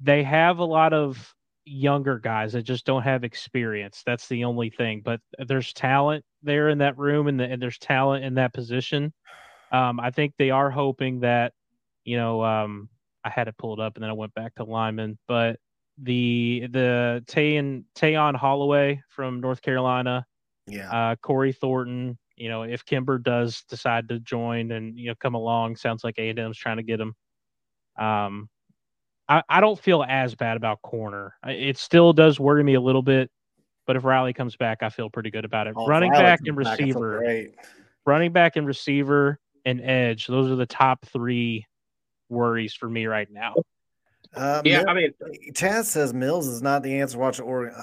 they 0.00 0.24
have 0.24 0.58
a 0.58 0.64
lot 0.64 0.92
of 0.92 1.34
younger 1.64 2.18
guys 2.18 2.52
that 2.54 2.62
just 2.62 2.84
don't 2.84 3.02
have 3.02 3.24
experience. 3.24 4.02
That's 4.04 4.26
the 4.26 4.44
only 4.44 4.70
thing. 4.70 5.02
But 5.04 5.20
there's 5.46 5.72
talent 5.72 6.24
there 6.42 6.68
in 6.70 6.78
that 6.78 6.98
room, 6.98 7.28
and, 7.28 7.38
the, 7.38 7.44
and 7.44 7.62
there's 7.62 7.78
talent 7.78 8.24
in 8.24 8.34
that 8.34 8.54
position. 8.54 9.12
Um, 9.70 10.00
I 10.00 10.10
think 10.10 10.34
they 10.38 10.50
are 10.50 10.70
hoping 10.70 11.20
that 11.20 11.52
you 12.08 12.16
know, 12.16 12.42
um, 12.42 12.88
I 13.22 13.28
had 13.28 13.48
it 13.48 13.58
pulled 13.58 13.80
up 13.80 13.96
and 13.96 14.02
then 14.02 14.08
I 14.08 14.14
went 14.14 14.32
back 14.32 14.54
to 14.54 14.64
Lyman, 14.64 15.18
but 15.28 15.58
the 15.98 16.66
the 16.70 17.22
Tayon 17.26 17.84
Tayon 17.94 18.34
Holloway 18.34 19.02
from 19.10 19.40
North 19.40 19.60
Carolina, 19.60 20.24
yeah, 20.66 20.90
uh, 20.90 21.16
Corey 21.16 21.52
Thornton. 21.52 22.16
You 22.36 22.48
know, 22.48 22.62
if 22.62 22.82
Kimber 22.86 23.18
does 23.18 23.62
decide 23.68 24.08
to 24.08 24.20
join 24.20 24.72
and 24.72 24.98
you 24.98 25.08
know 25.08 25.14
come 25.20 25.34
along, 25.34 25.76
sounds 25.76 26.02
like 26.02 26.18
A 26.18 26.30
and 26.30 26.38
M's 26.38 26.56
trying 26.56 26.78
to 26.78 26.82
get 26.82 26.98
him. 26.98 27.14
Um, 27.98 28.48
I, 29.28 29.42
I 29.46 29.60
don't 29.60 29.78
feel 29.78 30.02
as 30.08 30.34
bad 30.34 30.56
about 30.56 30.80
corner. 30.80 31.34
It 31.46 31.76
still 31.76 32.14
does 32.14 32.40
worry 32.40 32.64
me 32.64 32.72
a 32.72 32.80
little 32.80 33.02
bit, 33.02 33.30
but 33.86 33.96
if 33.96 34.04
Riley 34.04 34.32
comes 34.32 34.56
back, 34.56 34.82
I 34.82 34.88
feel 34.88 35.10
pretty 35.10 35.30
good 35.30 35.44
about 35.44 35.66
it. 35.66 35.74
Oh, 35.76 35.86
running 35.86 36.12
back 36.12 36.40
and 36.46 36.56
receiver, 36.56 37.20
back, 37.22 37.66
running 38.06 38.32
back 38.32 38.56
and 38.56 38.66
receiver 38.66 39.38
and 39.66 39.82
edge. 39.82 40.26
Those 40.26 40.50
are 40.50 40.56
the 40.56 40.64
top 40.64 41.04
three 41.04 41.66
worries 42.28 42.74
for 42.74 42.88
me 42.88 43.06
right 43.06 43.30
now. 43.30 43.54
Uh, 44.34 44.62
yeah, 44.64 44.78
Mil- 44.78 44.88
I 44.88 44.94
mean, 44.94 45.14
Chaz 45.52 45.84
says 45.84 46.12
Mills 46.12 46.46
is 46.46 46.62
not 46.62 46.82
the 46.82 47.00
answer. 47.00 47.18
Watch 47.18 47.40
Oregon. 47.40 47.74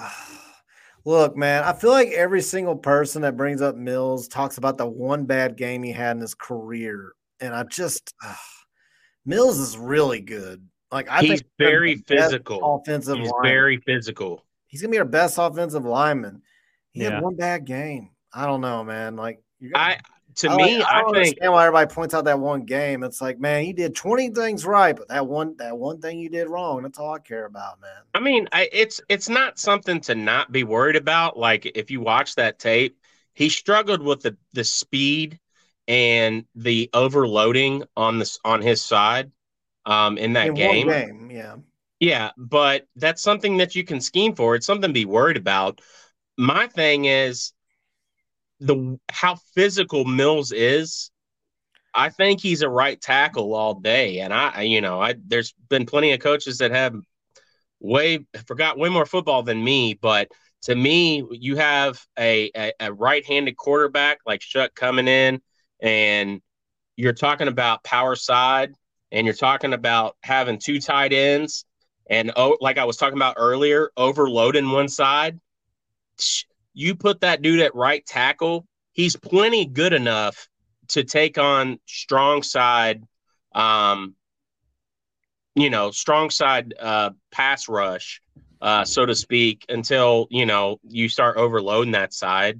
Look, 1.05 1.37
man, 1.37 1.63
I 1.63 1.73
feel 1.73 1.91
like 1.91 2.09
every 2.09 2.41
single 2.41 2.75
person 2.75 3.21
that 3.21 3.37
brings 3.37 3.61
up 3.61 3.75
Mills 3.75 4.27
talks 4.27 4.57
about 4.57 4.77
the 4.77 4.87
one 4.87 5.25
bad 5.25 5.55
game 5.55 5.83
he 5.83 5.91
had 5.91 6.15
in 6.15 6.21
his 6.21 6.33
career, 6.33 7.13
and 7.39 7.53
I 7.53 7.63
just 7.63 8.13
uh, 8.25 8.33
Mills 9.25 9.59
is 9.59 9.77
really 9.77 10.21
good. 10.21 10.67
Like 10.91 11.09
I 11.09 11.21
he's 11.21 11.41
think 11.41 11.43
very 11.59 11.95
physical. 12.07 12.81
Offensive, 12.81 13.17
he's 13.17 13.29
lineman. 13.29 13.51
very 13.51 13.77
physical. 13.85 14.43
He's 14.65 14.81
gonna 14.81 14.91
be 14.91 14.97
our 14.97 15.05
best 15.05 15.37
offensive 15.37 15.85
lineman. 15.85 16.41
He 16.91 17.03
yeah. 17.03 17.11
had 17.11 17.23
one 17.23 17.35
bad 17.35 17.65
game. 17.65 18.09
I 18.33 18.45
don't 18.45 18.61
know, 18.61 18.83
man. 18.83 19.15
Like 19.15 19.43
you 19.59 19.71
I 19.75 19.99
to 20.35 20.49
I 20.49 20.55
me, 20.55 20.77
like, 20.77 20.87
I, 20.87 20.99
I 20.99 21.03
think 21.03 21.15
understand 21.15 21.53
why 21.53 21.65
everybody 21.65 21.93
points 21.93 22.13
out 22.13 22.25
that 22.25 22.39
one 22.39 22.65
game. 22.65 23.03
It's 23.03 23.21
like, 23.21 23.39
man, 23.39 23.65
you 23.65 23.73
did 23.73 23.95
20 23.95 24.29
things 24.31 24.65
right, 24.65 24.95
but 24.95 25.07
that 25.07 25.25
one 25.25 25.55
that 25.57 25.77
one 25.77 26.01
thing 26.01 26.19
you 26.19 26.29
did 26.29 26.47
wrong, 26.47 26.83
that's 26.83 26.99
all 26.99 27.13
I 27.13 27.19
care 27.19 27.45
about, 27.45 27.81
man. 27.81 27.89
I 28.13 28.19
mean, 28.19 28.47
I, 28.51 28.69
it's 28.71 29.01
it's 29.09 29.29
not 29.29 29.59
something 29.59 30.01
to 30.01 30.15
not 30.15 30.51
be 30.51 30.63
worried 30.63 30.95
about. 30.95 31.37
Like 31.37 31.65
if 31.65 31.89
you 31.91 32.01
watch 32.01 32.35
that 32.35 32.59
tape, 32.59 32.97
he 33.33 33.49
struggled 33.49 34.01
with 34.01 34.21
the 34.21 34.37
the 34.53 34.63
speed 34.63 35.39
and 35.87 36.45
the 36.55 36.89
overloading 36.93 37.83
on 37.95 38.19
this 38.19 38.39
on 38.43 38.61
his 38.61 38.81
side 38.81 39.31
um 39.85 40.17
in 40.17 40.33
that 40.33 40.47
in 40.47 40.53
game. 40.55 40.87
game. 40.87 41.29
Yeah. 41.31 41.55
Yeah, 41.99 42.31
but 42.37 42.87
that's 42.97 43.21
something 43.21 43.57
that 43.57 43.73
you 43.73 43.83
can 43.83 44.01
scheme 44.01 44.35
for. 44.35 44.55
It's 44.55 44.65
something 44.65 44.89
to 44.89 44.93
be 44.93 45.05
worried 45.05 45.37
about. 45.37 45.79
My 46.37 46.67
thing 46.67 47.05
is 47.05 47.53
the 48.59 48.99
how 49.09 49.35
physical 49.53 50.05
Mills 50.05 50.51
is, 50.51 51.11
I 51.93 52.09
think 52.09 52.41
he's 52.41 52.61
a 52.61 52.69
right 52.69 52.99
tackle 52.99 53.53
all 53.53 53.75
day. 53.75 54.19
And 54.19 54.33
I, 54.33 54.63
you 54.63 54.81
know, 54.81 55.01
I 55.01 55.15
there's 55.25 55.53
been 55.69 55.85
plenty 55.85 56.11
of 56.11 56.19
coaches 56.19 56.57
that 56.59 56.71
have 56.71 56.95
way 57.79 58.25
forgot 58.47 58.77
way 58.77 58.89
more 58.89 59.05
football 59.05 59.43
than 59.43 59.63
me, 59.63 59.93
but 59.93 60.29
to 60.63 60.75
me, 60.75 61.23
you 61.29 61.57
have 61.57 62.03
a, 62.17 62.49
a, 62.55 62.73
a 62.79 62.93
right-handed 62.93 63.55
quarterback 63.55 64.17
like 64.25 64.41
Shough 64.41 64.73
coming 64.73 65.07
in, 65.07 65.39
and 65.79 66.41
you're 66.95 67.13
talking 67.13 67.47
about 67.47 67.83
power 67.83 68.15
side, 68.15 68.73
and 69.11 69.27
you're 69.27 69.35
talking 69.35 69.73
about 69.73 70.15
having 70.23 70.57
two 70.57 70.79
tight 70.79 71.13
ends, 71.13 71.65
and 72.09 72.31
oh, 72.35 72.57
like 72.61 72.79
I 72.79 72.85
was 72.85 72.97
talking 72.97 73.17
about 73.17 73.35
earlier, 73.37 73.91
overloading 73.95 74.71
one 74.71 74.89
side 74.89 75.39
you 76.75 76.93
put 76.93 77.21
that 77.21 77.41
dude 77.41 77.61
at 77.61 77.73
right 77.73 78.05
tackle, 78.05 78.67
he's 78.91 79.15
plenty 79.15 79.65
good 79.65 79.93
enough 79.93 80.47
to 80.89 81.03
take 81.03 81.37
on 81.37 81.79
strong 81.85 82.43
side, 82.43 83.01
um, 83.53 84.13
you 85.55 85.69
know, 85.69 85.89
strong 85.89 86.29
side 86.29 86.73
uh, 86.79 87.11
pass 87.31 87.69
rush, 87.69 88.21
uh, 88.61 88.83
so 88.83 89.05
to 89.05 89.15
speak, 89.15 89.65
until 89.69 90.27
you 90.29 90.45
know 90.45 90.79
you 90.83 91.09
start 91.09 91.37
overloading 91.37 91.93
that 91.93 92.13
side. 92.13 92.59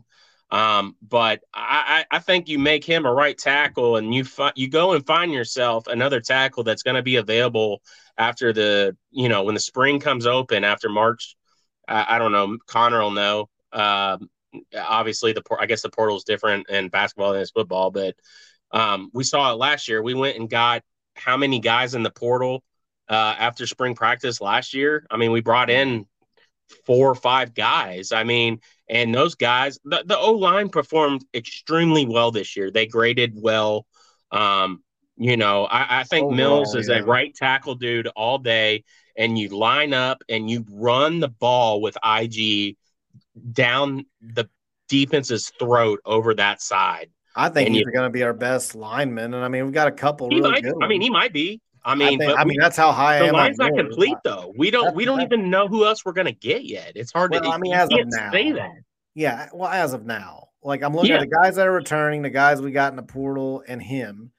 Um, 0.50 0.96
but 1.02 1.42
I, 1.54 2.06
I 2.10 2.20
think 2.20 2.48
you 2.48 2.58
make 2.58 2.86
him 2.86 3.06
a 3.06 3.14
right 3.14 3.38
tackle, 3.38 3.98
and 3.98 4.14
you 4.14 4.24
fi- 4.24 4.54
you 4.56 4.70
go 4.70 4.94
and 4.94 5.06
find 5.06 5.34
yourself 5.34 5.88
another 5.88 6.22
tackle 6.22 6.64
that's 6.64 6.84
going 6.84 6.96
to 6.96 7.02
be 7.02 7.18
available 7.18 7.82
after 8.18 8.54
the 8.54 8.96
you 9.12 9.28
know 9.28 9.44
when 9.44 9.56
the 9.56 9.60
spring 9.62 10.00
comes 10.00 10.26
open 10.26 10.64
after 10.64 10.88
March. 10.88 11.36
I, 11.88 12.16
I 12.16 12.20
don't 12.20 12.32
know. 12.32 12.58
Connor 12.66 13.02
will 13.02 13.12
know. 13.12 13.50
Um, 13.76 14.30
obviously, 14.78 15.34
the 15.34 15.44
I 15.60 15.66
guess 15.66 15.82
the 15.82 15.90
portal 15.90 16.18
is 16.18 16.24
different 16.24 16.70
in 16.70 16.90
basketball 16.90 17.34
than 17.34 17.42
it's 17.42 17.52
football, 17.52 17.92
but 17.92 18.16
um, 18.72 19.10
we 19.14 19.24
saw 19.24 19.52
it 19.52 19.58
last 19.58 19.88
year. 19.88 20.02
We 20.02 20.14
went 20.14 20.38
and 20.38 20.50
got 20.50 20.82
how 21.16 21.38
many 21.38 21.60
guys 21.60 21.94
in 21.94 22.04
the 22.04 22.12
portal 22.12 22.64
uh, 23.10 23.36
after 23.38 23.68
spring 23.68 23.96
practice 23.96 24.42
last 24.42 24.74
year? 24.74 25.06
I 25.10 25.18
mean, 25.18 25.32
we 25.32 25.42
brought 25.42 25.70
in 25.70 26.06
four 26.86 27.10
or 27.10 27.16
five 27.16 27.54
guys. 27.54 28.12
I 28.12 28.24
mean, 28.24 28.60
and 28.90 29.14
those 29.14 29.36
guys, 29.36 29.80
the, 29.84 30.04
the 30.06 30.18
O 30.18 30.34
line 30.34 30.70
performed 30.70 31.26
extremely 31.34 32.06
well 32.06 32.32
this 32.32 32.56
year. 32.56 32.72
They 32.72 32.86
graded 32.88 33.34
well. 33.36 33.86
Um, 34.32 34.84
you 35.18 35.38
know, 35.38 35.66
I, 35.66 36.02
I 36.02 36.04
think 36.04 36.32
Mills 36.32 36.76
is 36.76 36.90
yeah. 36.90 36.98
a 36.98 37.04
right 37.04 37.34
tackle 37.34 37.76
dude 37.76 38.08
all 38.08 38.38
day, 38.38 38.84
and 39.18 39.38
you 39.38 39.50
line 39.50 39.94
up 39.94 40.22
and 40.28 40.50
you 40.50 40.66
run 40.70 41.20
the 41.20 41.30
ball 41.30 41.82
with 41.82 41.98
IG 42.04 42.76
down 43.52 44.06
the 44.22 44.50
defense's 44.88 45.52
throat 45.60 46.00
over 46.06 46.34
that 46.36 46.62
side. 46.62 47.10
I 47.36 47.50
think 47.50 47.68
and 47.68 47.76
he's 47.76 47.86
going 47.86 48.06
to 48.06 48.10
be 48.10 48.24
our 48.24 48.34
best 48.34 48.76
lineman, 48.76 49.34
and 49.34 49.44
I 49.44 49.50
mean 49.50 49.66
we've 49.66 49.74
got 49.74 49.88
a 49.88 49.92
couple. 49.92 50.30
Really 50.30 50.52
might, 50.52 50.64
good 50.64 50.76
I 50.82 50.88
mean, 50.88 51.02
he 51.02 51.10
might 51.10 51.34
be. 51.34 51.62
I 51.84 51.94
mean, 51.94 52.20
I, 52.22 52.26
think, 52.26 52.40
I 52.40 52.46
mean 52.46 52.58
that's 52.60 52.78
how 52.78 52.92
high 52.92 53.20
the 53.20 53.26
I 53.26 53.28
am. 53.28 53.34
line's 53.34 53.58
not 53.58 53.76
complete 53.76 54.18
though. 54.24 54.54
We 54.58 54.72
don't 54.72 54.86
that's, 54.86 54.96
we 54.96 55.06
don't 55.06 55.22
even 55.22 55.50
know 55.50 55.68
who 55.68 55.86
else 55.86 56.04
we're 56.04 56.14
going 56.14 56.26
to 56.26 56.32
get 56.32 56.64
yet. 56.64 56.94
It's 56.96 57.12
hard 57.12 57.32
well, 57.32 57.42
to. 57.42 57.50
I 57.50 57.58
mean, 57.58 57.74
as 57.74 57.90
of 57.92 58.00
now, 58.06 58.32
say 58.32 58.52
that. 58.54 58.72
Yeah, 59.14 59.50
well, 59.54 59.70
as 59.70 59.94
of 59.94 60.06
now, 60.06 60.48
like 60.64 60.82
I'm 60.82 60.96
looking 60.96 61.12
yeah. 61.12 61.18
at 61.18 61.30
the 61.30 61.36
guys 61.36 61.58
that 61.58 61.68
are 61.68 61.72
returning, 61.72 62.22
the 62.22 62.30
guys 62.30 62.62
we 62.62 62.72
got 62.72 62.92
in 62.92 62.96
the 62.96 63.04
portal, 63.04 63.64
and 63.68 63.82
him. 63.82 64.32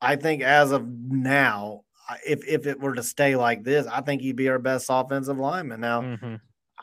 I 0.00 0.16
think 0.16 0.42
as 0.42 0.72
of 0.72 0.86
now, 0.86 1.82
if 2.26 2.44
if 2.46 2.66
it 2.66 2.80
were 2.80 2.94
to 2.94 3.02
stay 3.02 3.36
like 3.36 3.62
this, 3.62 3.86
I 3.86 4.00
think 4.00 4.22
he'd 4.22 4.36
be 4.36 4.48
our 4.48 4.58
best 4.58 4.86
offensive 4.88 5.38
lineman. 5.38 5.80
Now, 5.80 6.00
mm-hmm. 6.00 6.34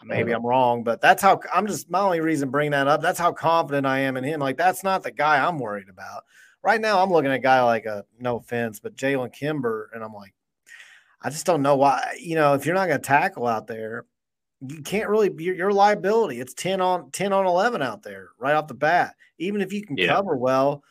Maybe 0.03 0.31
I'm 0.31 0.45
wrong, 0.45 0.83
but 0.83 1.01
that's 1.01 1.21
how 1.21 1.39
I'm 1.53 1.67
just 1.67 1.89
my 1.89 1.99
only 1.99 2.19
reason 2.19 2.49
bringing 2.49 2.71
that 2.71 2.87
up. 2.87 3.01
That's 3.01 3.19
how 3.19 3.31
confident 3.31 3.85
I 3.85 3.99
am 3.99 4.17
in 4.17 4.23
him. 4.23 4.39
Like 4.39 4.57
that's 4.57 4.83
not 4.83 5.03
the 5.03 5.11
guy 5.11 5.45
I'm 5.45 5.59
worried 5.59 5.89
about 5.89 6.23
right 6.63 6.81
now. 6.81 7.01
I'm 7.01 7.11
looking 7.11 7.31
at 7.31 7.35
a 7.35 7.39
guy 7.39 7.61
like 7.63 7.85
a 7.85 8.05
no 8.19 8.37
offense, 8.37 8.79
but 8.79 8.95
Jalen 8.95 9.33
Kimber, 9.33 9.89
and 9.93 10.03
I'm 10.03 10.13
like, 10.13 10.33
I 11.21 11.29
just 11.29 11.45
don't 11.45 11.61
know 11.61 11.75
why. 11.75 12.17
You 12.19 12.35
know, 12.35 12.53
if 12.53 12.65
you're 12.65 12.75
not 12.75 12.87
going 12.87 13.01
to 13.01 13.07
tackle 13.07 13.47
out 13.47 13.67
there, 13.67 14.05
you 14.67 14.81
can't 14.81 15.09
really 15.09 15.29
be 15.29 15.45
your 15.45 15.71
liability. 15.71 16.39
It's 16.39 16.53
10 16.53 16.81
on 16.81 17.11
10 17.11 17.33
on 17.33 17.45
11 17.45 17.81
out 17.81 18.03
there 18.03 18.29
right 18.39 18.55
off 18.55 18.67
the 18.67 18.73
bat. 18.73 19.15
Even 19.37 19.61
if 19.61 19.73
you 19.73 19.83
can 19.83 19.97
yeah. 19.97 20.07
cover 20.07 20.35
well, 20.35 20.83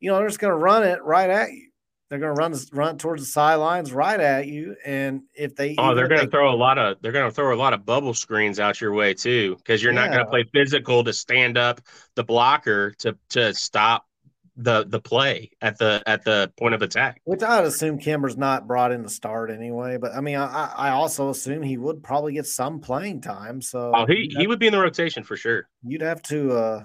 you 0.00 0.10
know, 0.10 0.18
they're 0.18 0.28
just 0.28 0.40
going 0.40 0.52
to 0.52 0.56
run 0.56 0.82
it 0.82 1.02
right 1.02 1.30
at 1.30 1.52
you. 1.52 1.68
They're 2.12 2.18
going 2.18 2.36
to 2.36 2.38
run 2.38 2.54
run 2.74 2.98
towards 2.98 3.22
the 3.22 3.26
sidelines 3.26 3.90
right 3.90 4.20
at 4.20 4.46
you, 4.46 4.76
and 4.84 5.22
if 5.34 5.56
they 5.56 5.76
oh, 5.78 5.94
they're 5.94 6.08
going 6.08 6.20
to 6.20 6.30
throw 6.30 6.52
a 6.52 6.54
lot 6.54 6.76
of 6.76 6.98
they're 7.00 7.10
going 7.10 7.26
to 7.26 7.34
throw 7.34 7.54
a 7.54 7.56
lot 7.56 7.72
of 7.72 7.86
bubble 7.86 8.12
screens 8.12 8.60
out 8.60 8.82
your 8.82 8.92
way 8.92 9.14
too, 9.14 9.56
because 9.56 9.82
you're 9.82 9.94
yeah. 9.94 10.00
not 10.00 10.12
going 10.12 10.22
to 10.22 10.30
play 10.30 10.44
physical 10.52 11.02
to 11.04 11.12
stand 11.14 11.56
up 11.56 11.80
the 12.14 12.22
blocker 12.22 12.90
to 12.98 13.16
to 13.30 13.54
stop 13.54 14.06
the 14.58 14.84
the 14.84 15.00
play 15.00 15.52
at 15.62 15.78
the 15.78 16.02
at 16.04 16.22
the 16.22 16.52
point 16.58 16.74
of 16.74 16.82
attack. 16.82 17.22
Which 17.24 17.42
I'd 17.42 17.64
assume 17.64 17.96
Kimber's 17.98 18.36
not 18.36 18.66
brought 18.66 18.92
in 18.92 19.04
to 19.04 19.08
start 19.08 19.50
anyway. 19.50 19.96
But 19.96 20.14
I 20.14 20.20
mean, 20.20 20.36
I, 20.36 20.70
I 20.76 20.90
also 20.90 21.30
assume 21.30 21.62
he 21.62 21.78
would 21.78 22.02
probably 22.02 22.34
get 22.34 22.44
some 22.44 22.80
playing 22.80 23.22
time. 23.22 23.62
So 23.62 23.90
oh, 23.94 24.04
he 24.04 24.30
he 24.36 24.46
would 24.46 24.58
be 24.58 24.66
in 24.66 24.74
the 24.74 24.80
rotation 24.80 25.24
for 25.24 25.38
sure. 25.38 25.66
You'd 25.82 26.02
have 26.02 26.20
to 26.24 26.52
uh, 26.52 26.84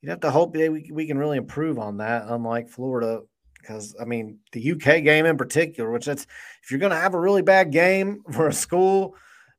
you'd 0.00 0.08
have 0.08 0.20
to 0.20 0.30
hope 0.30 0.54
that 0.54 0.72
we 0.72 0.90
we 0.90 1.06
can 1.06 1.18
really 1.18 1.36
improve 1.36 1.78
on 1.78 1.98
that. 1.98 2.24
Unlike 2.26 2.70
Florida, 2.70 3.20
because 3.64 3.94
I 4.00 4.04
mean 4.04 4.38
the 4.52 4.72
UK 4.72 5.02
game 5.02 5.26
in 5.26 5.36
particular, 5.36 5.90
which 5.90 6.06
that's 6.06 6.26
if 6.62 6.70
you're 6.70 6.80
going 6.80 6.90
to 6.90 6.96
have 6.96 7.14
a 7.14 7.20
really 7.20 7.42
bad 7.42 7.72
game 7.72 8.22
for 8.32 8.48
a 8.48 8.52
school 8.52 9.16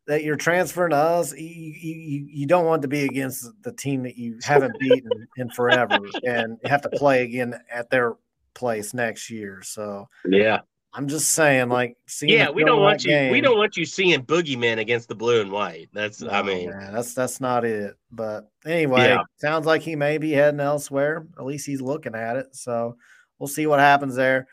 that 0.08 0.24
you're 0.24 0.36
transferring 0.36 0.92
to 0.92 0.98
us, 0.98 1.36
you, 1.36 1.48
you, 1.48 2.28
you 2.30 2.46
don't 2.46 2.66
want 2.66 2.84
to 2.84 2.88
be 2.88 3.06
against 3.06 3.50
the 3.64 3.72
team 3.72 4.04
that 4.04 4.16
you 4.18 4.38
haven't 4.44 4.78
beaten 4.80 5.28
in 5.38 5.50
forever 5.50 5.98
and 6.24 6.60
have 6.64 6.82
to 6.82 6.90
play 6.90 7.24
again 7.24 7.56
at 7.72 7.90
their 7.90 8.16
place 8.54 8.94
next 8.94 9.32
year. 9.32 9.62
So 9.64 10.08
yeah, 10.30 10.60
I'm 10.96 11.10
just 11.10 11.32
saying, 11.32 11.68
like, 11.68 11.98
seeing 12.08 12.32
yeah, 12.32 12.50
we 12.50 12.64
don't 12.64 12.82
want 12.82 13.04
you. 13.04 13.12
Game, 13.12 13.32
we 13.32 13.42
don't 13.42 13.58
want 13.58 13.76
you 13.76 13.86
seeing 13.86 14.22
boogeymen 14.22 14.80
against 14.80 15.10
the 15.10 15.16
blue 15.16 15.42
and 15.42 15.52
white. 15.52 15.90
That's, 15.92 16.22
no, 16.22 16.30
I 16.30 16.42
mean, 16.42 16.70
man, 16.70 16.94
that's 16.94 17.14
that's 17.14 17.42
not 17.42 17.66
it. 17.66 17.96
But 18.12 18.50
anyway, 18.66 19.10
yeah. 19.10 19.24
sounds 19.36 19.66
like 19.66 19.82
he 19.82 19.98
may 19.98 20.18
be 20.18 20.32
heading 20.32 20.62
elsewhere. 20.62 21.28
At 21.38 21.46
least 21.46 21.66
he's 21.66 21.82
looking 21.82 22.16
at 22.16 22.38
it. 22.38 22.56
So 22.56 22.96
we'll 23.40 23.48
see 23.48 23.68
what 23.68 23.80
happens 23.80 24.16
there. 24.16 24.48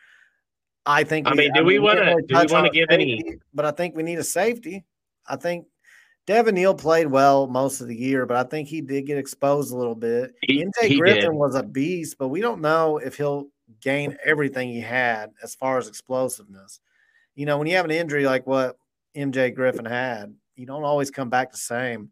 I 0.84 1.04
think. 1.04 1.28
I 1.28 1.34
mean, 1.34 1.52
do 1.52 1.60
I 1.60 1.64
we 1.64 1.78
want 1.78 1.98
to? 1.98 2.22
do 2.26 2.34
we 2.34 2.52
want 2.52 2.66
to 2.66 2.72
give 2.72 2.86
safety, 2.90 3.12
any? 3.12 3.36
But 3.54 3.64
I 3.66 3.70
think 3.70 3.96
we 3.96 4.02
need 4.02 4.18
a 4.18 4.24
safety. 4.24 4.84
I 5.26 5.36
think 5.36 5.66
Devin 6.26 6.54
Neal 6.54 6.74
played 6.74 7.06
well 7.06 7.46
most 7.46 7.80
of 7.80 7.88
the 7.88 7.96
year, 7.96 8.26
but 8.26 8.36
I 8.36 8.48
think 8.48 8.68
he 8.68 8.80
did 8.80 9.06
get 9.06 9.18
exposed 9.18 9.72
a 9.72 9.76
little 9.76 9.94
bit. 9.94 10.34
He, 10.42 10.64
MJ 10.64 10.98
Griffin 10.98 11.30
did. 11.30 11.32
was 11.32 11.54
a 11.54 11.62
beast, 11.62 12.16
but 12.18 12.28
we 12.28 12.40
don't 12.40 12.60
know 12.60 12.98
if 12.98 13.16
he'll 13.16 13.48
gain 13.80 14.16
everything 14.24 14.68
he 14.68 14.80
had 14.80 15.30
as 15.42 15.54
far 15.54 15.78
as 15.78 15.88
explosiveness. 15.88 16.80
You 17.34 17.46
know, 17.46 17.58
when 17.58 17.66
you 17.66 17.76
have 17.76 17.84
an 17.84 17.90
injury 17.90 18.24
like 18.24 18.46
what 18.46 18.76
MJ 19.16 19.54
Griffin 19.54 19.84
had, 19.84 20.34
you 20.54 20.66
don't 20.66 20.84
always 20.84 21.10
come 21.10 21.30
back 21.30 21.50
the 21.50 21.58
same. 21.58 22.10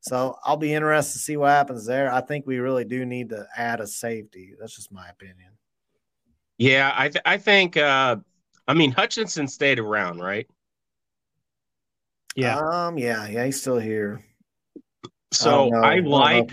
So 0.00 0.36
I'll 0.44 0.56
be 0.56 0.74
interested 0.74 1.14
to 1.14 1.18
see 1.18 1.36
what 1.36 1.50
happens 1.50 1.86
there. 1.86 2.12
I 2.12 2.20
think 2.20 2.46
we 2.46 2.58
really 2.58 2.84
do 2.84 3.06
need 3.06 3.30
to 3.30 3.46
add 3.56 3.80
a 3.80 3.86
safety. 3.86 4.52
That's 4.58 4.76
just 4.76 4.92
my 4.92 5.08
opinion. 5.08 5.53
Yeah, 6.58 6.92
I 6.94 7.08
th- 7.08 7.22
I 7.24 7.38
think 7.38 7.76
uh 7.76 8.16
I 8.66 8.74
mean 8.74 8.92
Hutchinson 8.92 9.48
stayed 9.48 9.78
around, 9.78 10.20
right? 10.20 10.46
Yeah. 12.36 12.58
Um. 12.58 12.98
Yeah. 12.98 13.26
Yeah. 13.28 13.44
He's 13.44 13.60
still 13.60 13.78
here. 13.78 14.24
So 15.32 15.72
I, 15.74 15.96
I 15.96 16.00
like. 16.00 16.52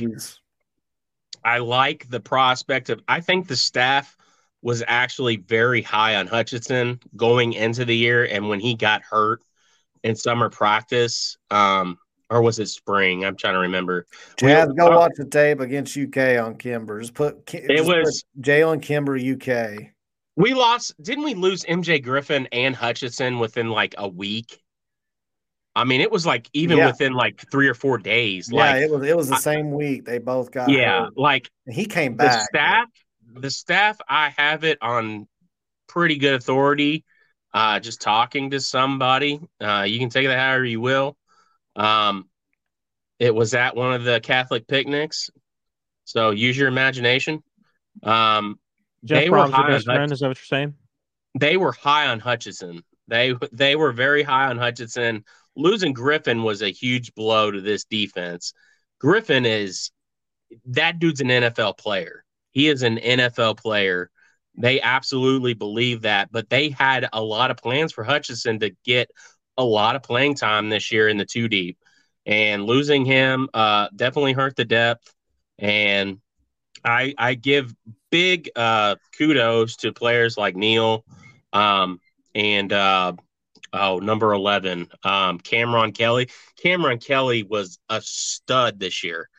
I 1.43 1.57
like 1.59 2.09
the 2.09 2.19
prospect 2.19 2.89
of. 2.89 3.01
I 3.07 3.21
think 3.21 3.47
the 3.47 3.55
staff 3.55 4.15
was 4.61 4.83
actually 4.87 5.37
very 5.37 5.81
high 5.81 6.15
on 6.15 6.27
Hutchinson 6.27 6.99
going 7.15 7.53
into 7.53 7.85
the 7.85 7.95
year, 7.95 8.25
and 8.25 8.47
when 8.47 8.59
he 8.59 8.75
got 8.75 9.01
hurt 9.01 9.41
in 10.03 10.15
summer 10.15 10.49
practice, 10.49 11.37
um, 11.49 11.97
or 12.31 12.41
was 12.41 12.57
it 12.57 12.69
spring? 12.69 13.25
I'm 13.25 13.35
trying 13.35 13.53
to 13.53 13.59
remember. 13.59 14.07
Jazz, 14.37 14.69
we, 14.69 14.75
go 14.75 14.89
watch 14.97 15.11
the 15.17 15.25
tape 15.25 15.59
against 15.59 15.97
UK 15.97 16.41
on 16.41 16.55
Kimber. 16.55 17.01
Just 17.01 17.13
put 17.13 17.45
just 17.45 17.65
it 17.69 17.85
was 17.85 18.23
Jalen 18.39 18.81
Kimber 18.81 19.17
UK. 19.17 19.91
We 20.37 20.53
lost. 20.53 20.95
Didn't 21.03 21.25
we 21.25 21.35
lose 21.35 21.63
MJ 21.65 22.01
Griffin 22.01 22.47
and 22.53 22.73
Hutchinson 22.75 23.37
within 23.37 23.69
like 23.69 23.93
a 23.97 24.07
week? 24.07 24.59
I 25.75 25.83
mean, 25.83 26.01
it 26.01 26.11
was 26.11 26.25
like 26.25 26.49
even 26.53 26.77
yeah. 26.77 26.87
within 26.87 27.13
like 27.13 27.43
three 27.51 27.67
or 27.67 27.73
four 27.73 27.97
days. 27.97 28.49
Yeah, 28.51 28.59
like, 28.59 28.81
it 28.83 28.89
was 28.89 29.03
it 29.07 29.17
was 29.17 29.29
the 29.29 29.37
same 29.37 29.71
week. 29.71 30.05
They 30.05 30.17
both 30.17 30.51
got 30.51 30.69
yeah, 30.69 31.01
hurt. 31.01 31.17
like 31.17 31.49
he 31.69 31.85
came 31.85 32.15
back. 32.15 32.39
The 32.39 32.43
staff, 32.45 32.87
the 33.35 33.49
staff, 33.49 33.97
I 34.07 34.33
have 34.37 34.63
it 34.63 34.77
on 34.81 35.27
pretty 35.87 36.17
good 36.17 36.35
authority. 36.35 37.03
Uh, 37.53 37.81
just 37.81 38.01
talking 38.01 38.51
to 38.51 38.61
somebody. 38.61 39.41
Uh, 39.59 39.83
you 39.85 39.99
can 39.99 40.09
take 40.09 40.27
that 40.27 40.39
however 40.39 40.63
you 40.63 40.79
will. 40.79 41.17
Um, 41.75 42.29
it 43.19 43.33
was 43.33 43.53
at 43.53 43.75
one 43.75 43.93
of 43.93 44.03
the 44.03 44.19
Catholic 44.19 44.67
picnics, 44.67 45.29
so 46.05 46.31
use 46.31 46.57
your 46.57 46.67
imagination. 46.67 47.43
Um, 48.03 48.59
Jeff 49.03 49.23
they 49.23 49.29
were 49.29 49.47
high 49.47 49.73
on 49.73 49.81
friend, 49.81 50.11
is 50.11 50.19
that 50.19 50.27
what 50.27 50.37
you're 50.37 50.45
saying? 50.45 50.73
They 51.39 51.57
were 51.57 51.71
high 51.71 52.07
on 52.07 52.19
Hutchinson. 52.19 52.83
They 53.07 53.35
they 53.51 53.75
were 53.75 53.91
very 53.91 54.23
high 54.23 54.47
on 54.47 54.57
Hutchinson 54.57 55.23
losing 55.55 55.93
Griffin 55.93 56.43
was 56.43 56.61
a 56.61 56.71
huge 56.71 57.13
blow 57.13 57.51
to 57.51 57.61
this 57.61 57.83
defense. 57.85 58.53
Griffin 58.99 59.45
is 59.45 59.91
that 60.65 60.99
dude's 60.99 61.21
an 61.21 61.27
NFL 61.27 61.77
player. 61.77 62.23
He 62.51 62.67
is 62.67 62.83
an 62.83 62.97
NFL 62.97 63.57
player. 63.57 64.09
They 64.57 64.81
absolutely 64.81 65.53
believe 65.53 66.01
that, 66.01 66.29
but 66.31 66.49
they 66.49 66.69
had 66.69 67.07
a 67.13 67.21
lot 67.21 67.51
of 67.51 67.57
plans 67.57 67.93
for 67.93 68.03
Hutchinson 68.03 68.59
to 68.59 68.71
get 68.83 69.09
a 69.61 69.63
lot 69.63 69.95
of 69.95 70.03
playing 70.03 70.35
time 70.35 70.69
this 70.69 70.91
year 70.91 71.07
in 71.07 71.17
the 71.17 71.25
two 71.25 71.47
deep. 71.47 71.77
And 72.25 72.65
losing 72.65 73.05
him 73.05 73.49
uh, 73.53 73.87
definitely 73.95 74.33
hurt 74.33 74.55
the 74.55 74.65
depth. 74.65 75.11
And 75.57 76.19
I 76.83 77.13
I 77.17 77.33
give 77.33 77.73
big 78.11 78.49
uh, 78.55 78.95
kudos 79.17 79.77
to 79.77 79.91
players 79.91 80.37
like 80.37 80.55
Neal 80.55 81.03
um, 81.53 81.99
and 82.35 82.71
uh, 82.71 83.13
oh, 83.73 83.99
number 83.99 84.33
11, 84.33 84.87
um, 85.03 85.39
Cameron 85.39 85.91
Kelly. 85.91 86.29
Cameron 86.61 86.99
Kelly 86.99 87.43
was 87.43 87.79
a 87.89 88.01
stud 88.01 88.79
this 88.79 89.03
year. 89.03 89.29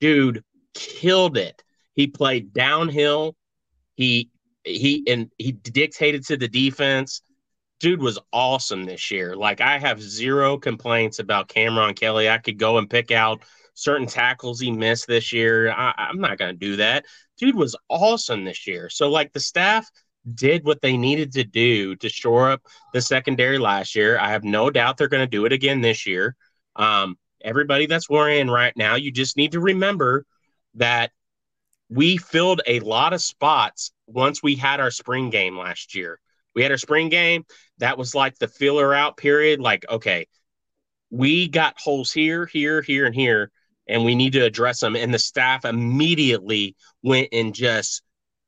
Dude 0.00 0.44
killed 0.74 1.36
it. 1.36 1.62
He 1.94 2.06
played 2.06 2.52
downhill. 2.52 3.34
He 3.94 4.30
he 4.64 5.02
and 5.08 5.30
he 5.38 5.52
dictated 5.52 6.24
to 6.26 6.36
the 6.36 6.48
defense. 6.48 7.22
Dude 7.80 8.02
was 8.02 8.18
awesome 8.32 8.84
this 8.84 9.10
year. 9.10 9.36
Like 9.36 9.60
I 9.60 9.78
have 9.78 10.02
zero 10.02 10.58
complaints 10.58 11.18
about 11.18 11.48
Cameron 11.48 11.94
Kelly. 11.94 12.28
I 12.28 12.38
could 12.38 12.58
go 12.58 12.78
and 12.78 12.90
pick 12.90 13.10
out 13.10 13.42
certain 13.74 14.06
tackles 14.06 14.60
he 14.60 14.72
missed 14.72 15.06
this 15.06 15.32
year. 15.32 15.70
I, 15.70 15.94
I'm 15.96 16.20
not 16.20 16.38
gonna 16.38 16.54
do 16.54 16.76
that. 16.76 17.04
Dude 17.36 17.54
was 17.54 17.76
awesome 17.88 18.44
this 18.44 18.66
year. 18.66 18.88
So 18.90 19.10
like 19.10 19.32
the 19.32 19.40
staff– 19.40 19.90
did 20.34 20.64
what 20.64 20.80
they 20.82 20.96
needed 20.96 21.32
to 21.32 21.44
do 21.44 21.96
to 21.96 22.08
shore 22.08 22.50
up 22.50 22.62
the 22.92 23.00
secondary 23.00 23.58
last 23.58 23.94
year. 23.94 24.18
I 24.18 24.30
have 24.30 24.44
no 24.44 24.70
doubt 24.70 24.96
they're 24.96 25.08
going 25.08 25.24
to 25.24 25.30
do 25.30 25.44
it 25.44 25.52
again 25.52 25.80
this 25.80 26.06
year. 26.06 26.36
Um, 26.76 27.18
everybody 27.42 27.86
that's 27.86 28.10
worrying 28.10 28.48
right 28.48 28.76
now, 28.76 28.96
you 28.96 29.10
just 29.10 29.36
need 29.36 29.52
to 29.52 29.60
remember 29.60 30.24
that 30.74 31.12
we 31.88 32.16
filled 32.16 32.60
a 32.66 32.80
lot 32.80 33.12
of 33.12 33.22
spots 33.22 33.92
once 34.06 34.42
we 34.42 34.54
had 34.54 34.80
our 34.80 34.90
spring 34.90 35.30
game 35.30 35.56
last 35.56 35.94
year. 35.94 36.20
We 36.54 36.62
had 36.62 36.72
our 36.72 36.78
spring 36.78 37.08
game. 37.08 37.44
That 37.78 37.98
was 37.98 38.14
like 38.14 38.38
the 38.38 38.48
filler 38.48 38.94
out 38.94 39.16
period. 39.16 39.60
Like, 39.60 39.86
okay, 39.88 40.26
we 41.10 41.48
got 41.48 41.80
holes 41.80 42.12
here, 42.12 42.46
here, 42.46 42.82
here, 42.82 43.06
and 43.06 43.14
here, 43.14 43.50
and 43.86 44.04
we 44.04 44.14
need 44.14 44.34
to 44.34 44.44
address 44.44 44.80
them. 44.80 44.96
And 44.96 45.12
the 45.12 45.18
staff 45.18 45.64
immediately 45.64 46.76
went 47.02 47.28
and 47.32 47.54
just 47.54 48.02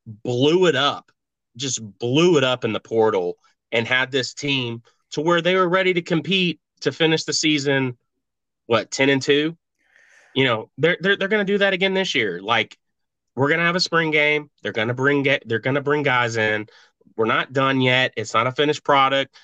blew 0.07 0.67
it 0.67 0.77
up 0.77 1.11
just 1.57 1.81
blew 1.99 2.37
it 2.39 2.45
up 2.45 2.65
in 2.65 2.73
the 2.73 2.81
portal 2.81 3.37
and 3.73 3.87
had 3.87 4.11
this 4.11 4.35
team 4.35 4.83
to 5.11 5.21
where 5.21 5.41
they 5.41 5.55
were 5.55 5.69
ready 5.69 5.93
to 5.95 6.03
compete 6.03 6.61
to 6.81 6.93
finish 6.93 7.25
the 7.25 7.33
season 7.33 7.97
what 8.67 8.91
10 8.91 9.09
and 9.11 9.23
2 9.23 9.57
you 10.35 10.45
know 10.45 10.71
they're 10.79 10.97
they're, 11.01 11.17
they're 11.17 11.29
going 11.29 11.45
to 11.45 11.53
do 11.53 11.59
that 11.59 11.73
again 11.73 11.95
this 11.95 12.15
year 12.15 12.41
like 12.41 12.77
we're 13.37 13.49
going 13.49 13.61
to 13.61 13.67
have 13.67 13.77
a 13.77 13.81
spring 13.81 14.11
game 14.11 14.51
they're 14.63 14.73
to 14.89 14.95
bring 14.95 15.23
get 15.23 15.43
they're 15.47 15.59
going 15.59 15.75
to 15.75 15.81
bring 15.81 16.03
guys 16.03 16.37
in 16.37 16.67
we're 17.17 17.27
not 17.27 17.53
done 17.53 17.81
yet 17.81 18.13
it's 18.17 18.35
not 18.35 18.47
a 18.47 18.53
finished 18.53 18.85
product 18.85 19.35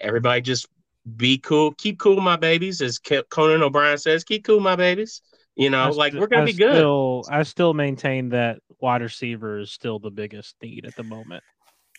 everybody 0.00 0.40
just 0.40 0.66
be 1.16 1.38
cool 1.38 1.72
keep 1.72 1.98
cool 1.98 2.20
my 2.20 2.36
babies 2.36 2.80
as 2.80 2.98
conan 2.98 3.62
o'brien 3.62 3.98
says 3.98 4.24
keep 4.24 4.44
cool 4.44 4.60
my 4.60 4.76
babies 4.76 5.22
you 5.56 5.68
know, 5.68 5.82
I 5.82 5.88
like 5.88 6.14
we're 6.14 6.26
gonna 6.26 6.42
I 6.42 6.46
be 6.46 6.52
good. 6.54 6.74
Still, 6.74 7.24
I 7.30 7.42
still 7.42 7.74
maintain 7.74 8.30
that 8.30 8.60
wide 8.80 9.02
receiver 9.02 9.58
is 9.58 9.70
still 9.70 9.98
the 9.98 10.10
biggest 10.10 10.56
need 10.62 10.86
at 10.86 10.94
the 10.96 11.02
moment. 11.02 11.44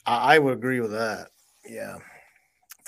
I 0.05 0.39
would 0.39 0.53
agree 0.53 0.79
with 0.79 0.91
that. 0.91 1.27
Yeah. 1.69 1.97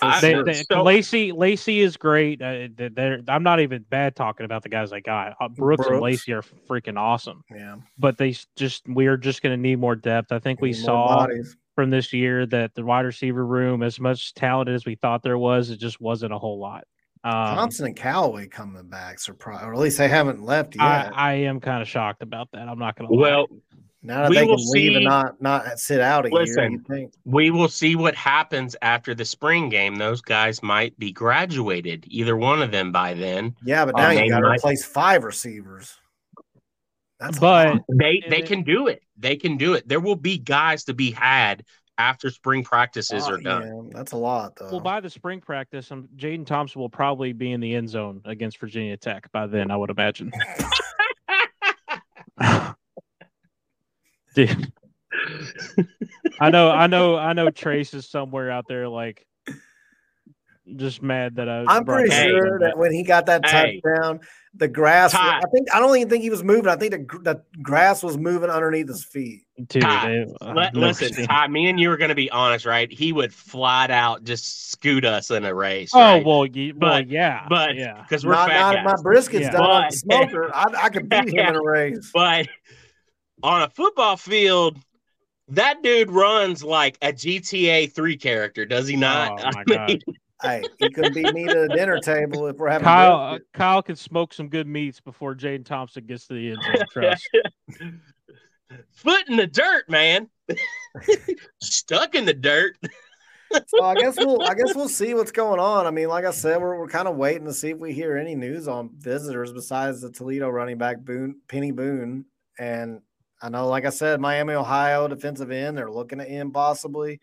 I- 0.02 0.20
They, 0.20 0.32
sure. 0.32 0.44
they, 0.44 0.54
So- 0.54 0.82
Lacey 0.82 1.32
Lacey 1.32 1.82
is 1.82 1.96
great. 1.96 2.42
Uh, 2.42 2.70
they- 2.76 2.90
they're, 2.90 3.22
I'm 3.28 3.44
not 3.44 3.60
even 3.60 3.86
bad 3.88 4.16
talking 4.16 4.46
about 4.46 4.64
the 4.64 4.70
guys 4.70 4.92
I 4.92 5.00
got. 5.00 5.36
Uh, 5.40 5.50
Brooks, 5.50 5.86
and 5.86 6.00
Brooks. 6.00 6.02
Lacey 6.02 6.34
are 6.34 6.42
freaking 6.42 6.98
awesome. 6.98 7.44
Yeah. 7.54 7.76
But 8.00 8.18
they 8.18 8.36
just 8.56 8.88
we 8.88 9.06
are 9.06 9.18
just 9.18 9.44
going 9.44 9.56
to 9.56 9.62
need 9.62 9.78
more 9.78 9.96
depth. 9.96 10.32
I 10.32 10.40
think 10.40 10.60
we 10.60 10.74
saw 10.74 11.20
bodies. 11.20 11.56
From 11.76 11.90
this 11.90 12.14
year 12.14 12.46
that 12.48 12.74
the 12.76 12.84
wide 12.84 13.06
receiver 13.06 13.46
room, 13.46 13.84
as 13.84 14.00
much 14.00 14.34
talented 14.34 14.76
as 14.76 14.86
we 14.86 14.96
thought 14.96 15.24
there 15.24 15.38
was, 15.38 15.70
it 15.70 15.78
just 15.78 16.00
wasn't 16.00 16.34
a 16.34 16.38
whole 16.38 16.60
lot. 16.60 16.84
Um, 17.26 17.56
Thompson 17.56 17.86
and 17.86 17.96
Callaway 17.96 18.48
coming 18.48 18.84
back, 18.90 19.20
surprise, 19.20 19.64
or 19.64 19.74
at 19.74 19.80
least 19.80 19.98
they 19.98 20.10
haven't 20.10 20.44
left 20.44 20.76
yet. 20.76 20.84
I, 20.84 21.10
I 21.16 21.34
am 21.36 21.60
kind 21.62 21.82
of 21.82 21.88
shocked 21.88 22.22
about 22.22 22.50
that. 22.52 22.68
I'm 22.68 22.78
not 22.78 22.98
going 22.98 23.10
to. 23.10 23.16
Well, 23.16 23.48
now 24.02 24.24
that 24.24 24.30
we 24.30 24.36
they 24.36 24.44
will 24.44 24.58
can 24.58 24.66
leave 24.72 24.92
see- 24.92 24.96
and 24.98 25.06
not 25.06 25.42
not 25.42 25.80
sit 25.80 26.02
out 26.02 26.26
a 26.26 26.30
year, 26.30 26.42
Listen. 26.42 26.72
you 26.74 26.80
think? 26.90 27.14
we 27.24 27.50
will 27.50 27.70
see 27.70 27.96
what 27.96 28.14
happens 28.16 28.76
after 28.82 29.16
the 29.16 29.24
spring 29.24 29.70
game. 29.70 29.96
Those 29.96 30.20
guys 30.22 30.62
might 30.62 31.00
be 31.00 31.14
graduated, 31.14 32.04
either 32.10 32.36
one 32.36 32.62
of 32.62 32.72
them 32.72 32.92
by 32.92 33.14
then. 33.14 33.56
Yeah, 33.64 33.86
but 33.86 33.96
Oh, 33.96 34.02
now 34.02 34.10
they 34.10 34.26
you 34.26 34.30
got 34.30 34.42
to 34.42 34.48
replace 34.50 34.84
five 34.84 35.24
receivers. 35.24 35.96
That's 37.24 37.40
but. 37.40 37.80
They 37.90 38.22
they 38.30 38.40
it- 38.40 38.46
can 38.46 38.64
do 38.64 38.88
it. 38.88 39.02
They 39.18 39.36
can 39.36 39.58
do 39.58 39.74
it. 39.74 39.88
There 39.88 40.00
will 40.00 40.16
be 40.16 40.38
guys 40.38 40.84
to 40.86 40.94
be 40.94 41.12
had 41.12 41.64
after 41.98 42.30
spring 42.32 42.64
practices 42.64 43.24
Oh, 43.28 43.34
are 43.34 43.38
done. 43.42 43.64
yeah, 43.92 43.98
that's 43.98 44.12
a 44.14 44.18
lot 44.18 44.56
though. 44.56 44.70
well, 44.72 44.80
by 44.80 45.00
the 45.00 45.10
spring 45.10 45.40
practice, 45.42 45.92
um, 45.92 46.10
Jadon 46.18 46.46
Thompson 46.46 46.82
will 46.82 46.90
probably 46.90 47.32
be 47.34 47.52
in 47.52 47.60
the 47.62 47.76
end 47.76 47.90
zone 47.90 48.22
against 48.26 48.58
Virginia 48.60 48.98
Tech 48.98 49.32
by 49.32 49.46
then. 49.48 49.70
I 49.72 49.78
would 49.78 49.90
imagine. 49.92 50.32
Dude. 54.36 54.72
I 56.40 56.50
know, 56.50 56.72
I 56.72 56.88
know, 56.88 57.16
I 57.16 57.34
know. 57.34 57.50
Trace 57.52 57.94
is 57.94 58.10
somewhere 58.10 58.50
out 58.50 58.66
there, 58.68 58.90
like 58.90 59.26
just 60.76 61.02
mad 61.02 61.36
that 61.36 61.50
I. 61.50 61.66
I'm 61.68 61.84
pretty 61.86 62.10
that 62.10 62.24
Hey. 62.24 62.30
sure 62.30 62.60
that 62.60 62.78
when 62.78 62.92
he 62.94 63.04
got 63.04 63.26
that 63.26 63.46
Hey. 63.46 63.82
touchdown, 63.82 64.20
the 64.56 64.68
grass. 64.68 65.12
Todd. 65.12 65.44
I 65.46 65.50
think 65.54 65.74
I 65.74 65.80
don't 65.80 65.96
even 65.98 66.10
think 66.10 66.24
he 66.24 66.30
was 66.30 66.44
moving. 66.44 66.68
I 66.68 66.76
think 66.78 66.92
the, 66.92 67.20
the 67.20 67.42
grass 67.62 68.02
was 68.04 68.18
moving 68.18 68.50
underneath 68.50 68.88
his 68.88 69.04
feet. 69.04 69.42
Dude, 69.68 69.82
Todd, 69.82 70.08
they- 70.08 70.26
Let, 70.54 70.76
listen, 70.76 71.12
seen- 71.14 71.28
Todd, 71.28 71.52
me 71.52 71.68
and 71.70 71.80
you 71.80 71.92
are 71.92 71.98
going 71.98 72.10
to 72.10 72.16
be 72.16 72.30
honest, 72.32 72.66
right? 72.66 72.92
He 72.92 73.12
would 73.12 73.34
flat 73.34 73.92
out 73.92 74.24
just 74.24 74.72
scoot 74.72 75.06
us 75.06 75.32
in 75.32 75.44
a 75.44 75.54
race. 75.54 75.92
Oh 75.94 76.00
right? 76.00 76.26
well, 76.26 76.46
ye- 76.46 76.72
well, 76.72 76.92
But- 77.02 77.10
yeah, 77.10 77.46
but 77.50 77.76
yeah. 77.76 78.02
because 78.02 78.26
we're 78.26 78.32
Not, 78.34 78.50
fat 78.50 78.84
not, 78.84 78.86
my 78.86 78.96
brisket's 79.04 79.42
Yeah. 79.46 79.52
done 79.52 79.62
on 79.64 79.82
But- 79.84 79.92
the 79.92 79.98
smoker. 79.98 80.52
I, 80.56 80.66
I 80.84 80.90
could 80.90 81.10
beat 81.10 81.30
him 81.30 81.40
in 81.48 81.56
a 81.56 81.62
race. 81.62 82.12
But 82.14 82.48
on 83.42 83.64
a 83.64 83.70
football 83.70 84.16
field, 84.18 84.78
that 85.50 85.84
dude 85.84 86.10
runs 86.10 86.64
like 86.64 86.98
a 87.02 87.12
GTA 87.12 87.92
3 87.92 88.16
character, 88.18 88.66
does 88.66 88.88
he 88.88 88.96
not? 88.96 89.44
Oh, 89.44 89.50
my 89.68 89.76
I 89.84 89.88
mean, 89.88 90.00
hey, 90.44 90.64
he 90.78 90.90
couldn't 90.90 91.14
beat 91.14 91.34
me 91.34 91.46
to 91.46 91.68
the 91.68 91.76
dinner 91.76 92.00
table 92.00 92.48
if 92.48 92.58
we're 92.58 92.70
having 92.70 92.86
Kyle, 92.86 93.36
uh. 93.36 93.40
Kyle 93.54 93.82
can 93.82 93.96
smoke 93.96 94.34
some 94.34 94.50
good 94.50 94.68
meats 94.68 95.00
before 95.00 95.36
Jadon 95.36 95.66
Thompson 95.66 96.06
gets 96.06 96.28
to 96.28 96.34
the 96.34 96.52
end 96.52 96.60
zone. 96.64 96.86
Trust. 96.92 97.30
foot 98.92 99.28
in 99.30 99.38
the 99.38 99.48
dirt, 99.48 99.90
man. 99.90 100.30
Stuck 101.62 102.16
in 102.16 102.26
the 102.26 102.34
dirt. 102.34 102.78
So 103.68 103.84
I 103.84 103.94
guess 103.96 104.16
we'll 104.18 104.42
I 104.42 104.56
guess 104.56 104.76
we'll 104.76 104.90
see 104.90 105.14
what's 105.14 105.32
going 105.32 105.60
on. 105.60 105.86
I 105.86 105.92
mean, 105.92 106.08
like 106.08 106.26
I 106.26 106.32
said, 106.32 106.60
we're, 106.60 106.78
we're 106.78 106.88
kind 106.88 107.08
of 107.08 107.18
waiting 107.18 107.46
to 107.46 107.54
see 107.54 107.70
if 107.70 107.78
we 107.78 107.94
hear 107.94 108.18
any 108.18 108.36
news 108.36 108.68
on 108.68 108.90
visitors 108.98 109.54
besides 109.54 110.02
the 110.02 110.12
Toledo 110.12 110.50
running 110.50 110.78
back 110.78 111.00
Boone 111.02 111.36
Peny 111.48 111.76
Boone. 111.76 112.26
And 112.58 113.02
I 113.42 113.50
know, 113.50 113.68
like 113.68 113.86
I 113.86 113.90
said, 113.90 114.20
Miami, 114.20 114.54
Ohio 114.54 115.08
defensive 115.08 115.52
end, 115.52 115.78
they're 115.78 115.92
looking 115.92 116.20
at 116.20 116.30
him 116.30 116.52
possibly. 116.52 117.20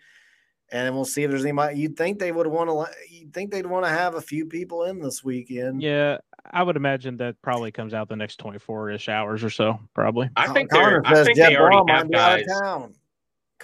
And 0.72 0.94
we'll 0.94 1.04
see 1.04 1.24
if 1.24 1.30
there's 1.30 1.44
anybody 1.44 1.80
you'd 1.80 1.96
think 1.96 2.18
they 2.18 2.30
would 2.30 2.46
want 2.46 2.70
to 2.70 2.86
you'd 3.12 3.34
think 3.34 3.50
they'd 3.50 3.66
want 3.66 3.84
to 3.84 3.90
have 3.90 4.14
a 4.14 4.20
few 4.20 4.46
people 4.46 4.84
in 4.84 5.00
this 5.00 5.24
weekend. 5.24 5.82
Yeah, 5.82 6.18
I 6.50 6.62
would 6.62 6.76
imagine 6.76 7.16
that 7.16 7.34
probably 7.42 7.72
comes 7.72 7.92
out 7.92 8.08
the 8.08 8.14
next 8.16 8.36
24 8.36 8.90
ish 8.90 9.08
hours 9.08 9.42
or 9.42 9.50
so, 9.50 9.80
probably. 9.94 10.30
I 10.36 10.46
think 10.52 10.70
Connor 10.70 11.02
they're 11.02 11.20
I 11.20 11.24
think 11.24 11.36
they 11.38 11.56
already 11.56 11.76
Brohm 11.76 11.90
have 11.90 12.08
be 12.08 12.16
out 12.16 12.40
of 12.40 12.46
guys. 12.46 12.60
town. 12.60 12.94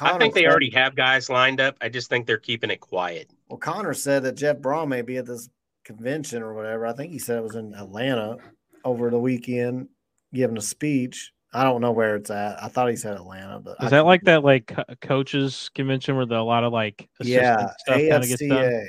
I 0.00 0.18
think 0.18 0.34
they 0.34 0.42
said- 0.42 0.50
already 0.50 0.70
have 0.70 0.94
guys 0.96 1.30
lined 1.30 1.60
up. 1.60 1.76
I 1.80 1.88
just 1.88 2.10
think 2.10 2.26
they're 2.26 2.38
keeping 2.38 2.70
it 2.70 2.80
quiet. 2.80 3.30
Well, 3.48 3.58
Connor 3.58 3.94
said 3.94 4.24
that 4.24 4.36
Jeff 4.36 4.58
Brohm 4.58 4.88
may 4.88 5.02
be 5.02 5.16
at 5.16 5.26
this 5.26 5.48
convention 5.84 6.42
or 6.42 6.52
whatever. 6.54 6.86
I 6.86 6.92
think 6.92 7.12
he 7.12 7.18
said 7.18 7.38
it 7.38 7.42
was 7.44 7.54
in 7.54 7.72
Atlanta 7.74 8.36
over 8.84 9.08
the 9.10 9.18
weekend, 9.18 9.88
giving 10.34 10.58
a 10.58 10.60
speech. 10.60 11.32
I 11.52 11.64
don't 11.64 11.81
know 11.81 11.93
where 11.93 12.16
it's 12.16 12.31
at. 12.31 12.62
I 12.62 12.68
thought 12.68 12.89
he 12.90 12.97
said 12.97 13.14
Atlanta, 13.16 13.60
but 13.60 13.77
Is 13.81 13.86
I 13.86 13.89
that 13.90 14.06
like 14.06 14.23
that 14.23 14.44
like 14.44 14.66
co- 14.66 14.85
coaches 15.01 15.70
convention 15.74 16.16
where 16.16 16.27
the, 16.27 16.36
a 16.36 16.43
lot 16.43 16.64
of 16.64 16.73
like 16.73 17.09
Yeah, 17.20 17.70
stuff 17.78 17.97
of 17.97 18.28
gets 18.28 18.47
done? 18.47 18.86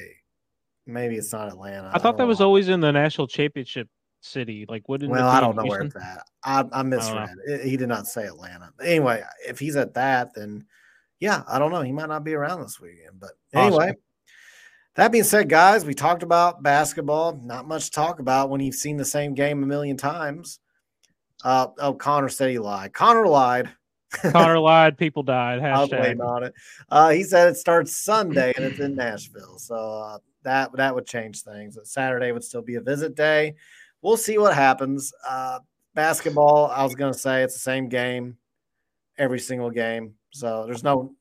Maybe 0.86 1.16
it's 1.16 1.32
not 1.32 1.50
Atlanta. 1.50 1.92
I 1.94 2.00
thought 2.00 2.18
that 2.18 2.24
oh. 2.24 2.28
was 2.28 2.42
always 2.42 2.70
in 2.70 2.80
the 2.80 2.92
national 2.92 3.28
championship 3.28 3.90
city. 4.22 4.66
Like, 4.68 4.84
it 4.88 5.10
Well, 5.10 5.28
I 5.28 5.40
don't 5.40 5.56
know 5.56 5.66
where 5.66 5.82
it's 5.82 5.96
at. 5.96 6.24
I, 6.44 6.64
I 6.72 6.84
misread. 6.84 7.30
It- 7.46 7.66
He 7.66 7.78
did 7.78 7.90
not 7.90 8.08
say 8.08 8.26
Atlanta. 8.26 8.72
But 8.78 8.88
anyway, 8.88 9.24
if 9.48 9.60
he's 9.60 9.76
at 9.76 9.94
that, 9.96 10.34
then 10.34 10.66
yeah, 11.20 11.44
I 11.48 11.60
don't 11.60 11.72
know. 11.72 11.82
He 11.82 11.92
might 11.92 12.10
not 12.10 12.24
be 12.24 12.34
around 12.36 12.62
this 12.62 12.80
weekend. 12.80 13.20
But 13.20 13.32
anyway, 13.54 13.86
Awesome. 13.86 13.96
that 14.96 15.12
being 15.12 15.24
said, 15.24 15.50
guys, 15.50 15.86
we 15.86 15.94
talked 15.94 16.24
about 16.24 16.64
basketball. 16.64 17.40
Not 17.44 17.68
much 17.68 17.86
to 17.86 17.92
talk 17.92 18.20
about 18.20 18.50
when 18.50 18.62
you've 18.62 18.76
seen 18.76 18.98
the 18.98 19.06
same 19.06 19.34
game 19.34 19.64
a 19.64 19.66
million 19.66 19.98
times. 19.98 20.60
Uh, 21.44 21.68
oh, 21.80 21.94
Connor 21.94 22.30
said 22.30 22.50
he 22.50 22.60
lied. 22.60 22.94
Connor 22.94 23.28
lied. 23.28 23.70
Connor 24.12 24.60
lied, 24.60 24.98
people 24.98 25.24
died. 25.24 25.60
I 25.60 25.80
was 25.80 25.90
Hashtag. 25.90 26.20
on 26.26 26.44
it. 26.44 26.54
Uh, 26.90 27.10
he 27.10 27.24
said 27.24 27.50
it 27.50 27.58
starts 27.58 27.96
Sunday 27.96 28.54
and 28.56 28.66
it's 28.66 28.80
in 28.80 28.96
Nashville, 28.96 29.58
so 29.58 29.76
uh, 29.76 30.18
that 30.44 30.72
that 30.74 30.96
would 30.96 31.06
change 31.06 31.42
things. 31.42 31.78
Saturday 31.84 32.32
would 32.32 32.44
still 32.44 32.62
be 32.62 32.76
a 32.76 32.82
visit 32.82 33.16
day. 33.16 33.56
We'll 34.02 34.18
see 34.18 34.38
what 34.38 34.54
happens. 34.54 35.14
Uh, 35.28 35.60
basketball, 35.94 36.68
I 36.68 36.84
was 36.84 36.96
going 36.96 37.14
to 37.14 37.20
say 37.20 37.44
it's 37.44 37.54
the 37.54 37.60
same 37.60 37.90
game 37.90 38.38
every 39.18 39.40
single 39.40 39.70
game, 39.70 40.14
so 40.32 40.66
there's 40.66 40.84
no. 40.84 41.14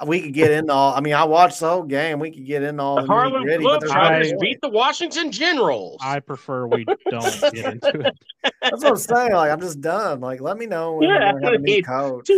No 0.00 0.06
we 0.06 0.20
could 0.20 0.34
get 0.34 0.50
into 0.50 0.72
all. 0.72 0.94
I 0.94 1.00
mean, 1.00 1.14
I 1.14 1.24
watched 1.24 1.60
the 1.60 1.68
whole 1.70 1.82
game. 1.84 2.18
We 2.18 2.30
could 2.30 2.44
get 2.46 2.62
into 2.62 2.82
all 2.82 2.96
The 2.96 3.02
the 3.02 3.06
Harlem 3.08 3.42
nitty-gritty, 3.44 3.64
but 3.64 3.80
there's 3.80 3.92
Globetrotters 3.92 4.40
beat 4.40 4.60
the 4.60 4.68
Washington 4.68 5.30
Generals. 5.32 5.98
I 6.02 6.20
prefer 6.20 6.66
we 6.66 6.84
don't 6.84 7.40
get 7.52 7.54
into 7.74 8.00
it. 8.08 8.18
That's 8.62 8.82
what 8.82 8.86
I'm 8.86 8.96
saying. 8.96 9.32
Like, 9.32 9.50
I'm 9.50 9.60
just 9.60 9.80
done. 9.80 10.20
Like, 10.20 10.40
let 10.40 10.56
me 10.58 10.66
know 10.66 10.94
when 10.94 11.08
Yeah, 11.08 11.32
we're 11.32 11.40
gonna 11.40 11.52
have 11.52 11.54
a 11.54 11.58
new 11.58 11.82
coach. 11.82 12.28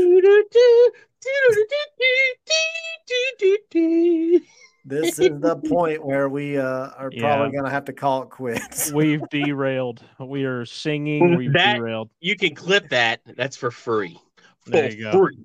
This 4.88 5.18
is 5.18 5.40
the 5.40 5.56
point 5.68 6.04
where 6.04 6.28
we 6.28 6.58
uh, 6.58 6.90
are 6.96 7.10
Yeah. 7.12 7.22
probably 7.22 7.50
going 7.52 7.64
to 7.64 7.70
have 7.70 7.84
to 7.86 7.92
call 7.92 8.22
it 8.22 8.30
quits. 8.30 8.92
We've 8.92 9.22
derailed. 9.30 10.00
We 10.20 10.44
are 10.44 10.64
singing. 10.64 11.36
We've 11.36 11.52
That- 11.54 11.76
derailed. 11.78 12.10
You 12.20 12.36
can 12.36 12.54
clip 12.54 12.88
that. 12.90 13.20
That's 13.36 13.56
for 13.56 13.72
free. 13.72 14.16
For 14.60 14.70
There 14.70 14.92
you 14.92 15.02
go. 15.02 15.12
free. 15.12 15.38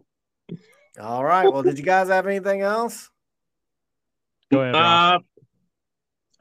All 1.02 1.24
right. 1.24 1.52
Well, 1.52 1.64
did 1.64 1.80
you 1.80 1.84
guys 1.84 2.10
have 2.10 2.28
anything 2.28 2.62
else? 2.62 3.10
Go 4.52 4.62
ahead. 4.62 4.74
Ross. 4.76 5.22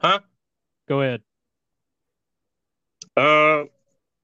Uh, 0.01 0.19
Go 0.87 1.01
ahead. 1.01 1.21
uh, 3.15 3.63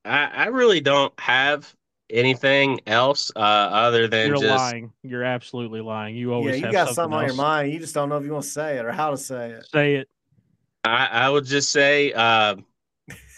I, 0.04 0.26
I 0.26 0.46
really 0.48 0.82
don't 0.82 1.18
have 1.20 1.74
anything 2.10 2.82
else 2.88 3.32
uh, 3.36 3.40
other 3.40 4.08
than 4.08 4.28
You're 4.28 4.38
just 4.38 4.48
lying. 4.48 4.92
You're 5.04 5.24
absolutely 5.24 5.82
lying. 5.82 6.16
You 6.16 6.34
always 6.34 6.54
yeah, 6.54 6.58
you 6.58 6.66
have 6.66 6.74
got 6.74 6.80
something, 6.96 6.96
something 6.96 7.20
on 7.20 7.26
your 7.26 7.36
mind. 7.36 7.72
You 7.74 7.80
just 7.80 7.94
don't 7.94 8.10
know 8.10 8.18
if 8.18 8.26
you 8.26 8.32
want 8.32 8.46
to 8.46 8.50
say 8.50 8.78
it 8.78 8.86
or 8.86 8.92
how 8.92 9.12
to 9.12 9.18
say 9.18 9.52
it. 9.52 9.66
Say 9.68 9.96
it. 9.96 10.10
I, 10.84 11.08
I 11.08 11.30
would 11.30 11.46
just 11.46 11.72
say 11.72 12.14
uh, 12.14 12.56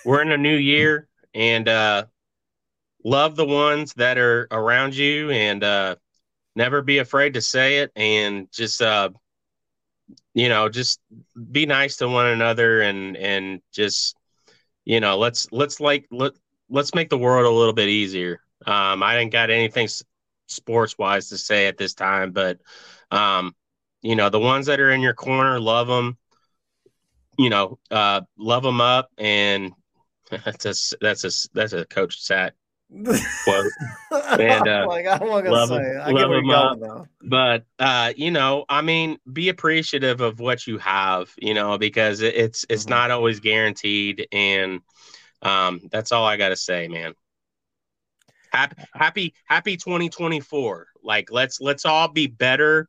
we're 0.05 0.21
in 0.21 0.31
a 0.31 0.37
new 0.37 0.55
year 0.55 1.07
and 1.33 1.67
uh, 1.67 2.05
love 3.03 3.35
the 3.35 3.45
ones 3.45 3.93
that 3.95 4.17
are 4.17 4.47
around 4.51 4.95
you 4.95 5.31
and 5.31 5.63
uh, 5.63 5.95
never 6.59 6.83
be 6.83 6.99
afraid 6.99 7.35
to 7.35 7.41
say 7.41 7.79
it 7.79 7.91
and 7.95 8.51
just 8.51 8.81
uh, 8.81 9.09
you 10.33 10.49
know 10.49 10.69
just 10.69 10.99
be 11.51 11.65
nice 11.65 11.97
to 11.97 12.07
one 12.07 12.27
another 12.27 12.81
and 12.81 13.17
and 13.17 13.61
just 13.73 14.15
you 14.85 14.99
know 14.99 15.17
let's 15.17 15.47
let's 15.51 15.79
like 15.79 16.05
let 16.11 16.33
let's 16.69 16.93
make 16.95 17.09
the 17.09 17.17
world 17.17 17.45
a 17.45 17.49
little 17.57 17.73
bit 17.73 17.89
easier. 17.89 18.41
Um, 18.65 19.03
I 19.03 19.17
didn't 19.17 19.31
got 19.33 19.49
anything 19.49 19.87
sports 20.47 20.97
wise 20.97 21.29
to 21.29 21.37
say 21.37 21.67
at 21.67 21.77
this 21.77 21.93
time, 21.93 22.31
but 22.31 22.59
um, 23.11 23.55
you 24.01 24.15
know 24.15 24.29
the 24.29 24.39
ones 24.39 24.67
that 24.67 24.79
are 24.79 24.91
in 24.91 25.01
your 25.01 25.13
corner, 25.13 25.59
love 25.59 25.87
them 25.87 26.17
you 27.37 27.49
know, 27.49 27.79
uh, 27.89 28.21
love 28.37 28.63
them 28.63 28.81
up, 28.81 29.09
and 29.17 29.73
that's 30.45 30.65
a 30.65 30.97
that's 31.01 31.23
a 31.23 31.49
that's 31.53 31.73
a 31.73 31.85
coach 31.85 32.21
sat 32.21 32.53
quote. 33.43 33.71
And, 34.39 34.67
uh, 34.67 34.85
like, 34.87 35.05
I'm 35.05 35.27
not 35.27 35.41
gonna 35.41 35.67
say 35.67 35.75
him- 35.75 36.01
I 36.01 36.09
love 36.11 36.31
him 36.31 36.49
up. 36.49 36.79
though. 36.79 37.07
But 37.21 37.65
uh, 37.77 38.11
you 38.15 38.31
know, 38.31 38.65
I 38.67 38.81
mean, 38.81 39.19
be 39.31 39.49
appreciative 39.49 40.21
of 40.21 40.39
what 40.39 40.65
you 40.65 40.77
have, 40.79 41.31
you 41.37 41.53
know, 41.53 41.77
because 41.77 42.21
it, 42.21 42.33
it's 42.35 42.65
it's 42.69 42.85
Mhm. 42.85 42.89
not 42.89 43.11
always 43.11 43.39
guaranteed, 43.39 44.27
and 44.31 44.81
um, 45.43 45.81
that's 45.91 46.11
all 46.11 46.25
I 46.25 46.37
got 46.37 46.49
to 46.49 46.55
say, 46.55 46.87
man. 46.87 47.13
Happy 48.51 48.75
happy 48.95 49.33
happy 49.45 49.77
2024. 49.77 50.87
Like 51.03 51.29
let's 51.31 51.61
let's 51.61 51.85
all 51.85 52.07
be 52.07 52.25
better 52.27 52.87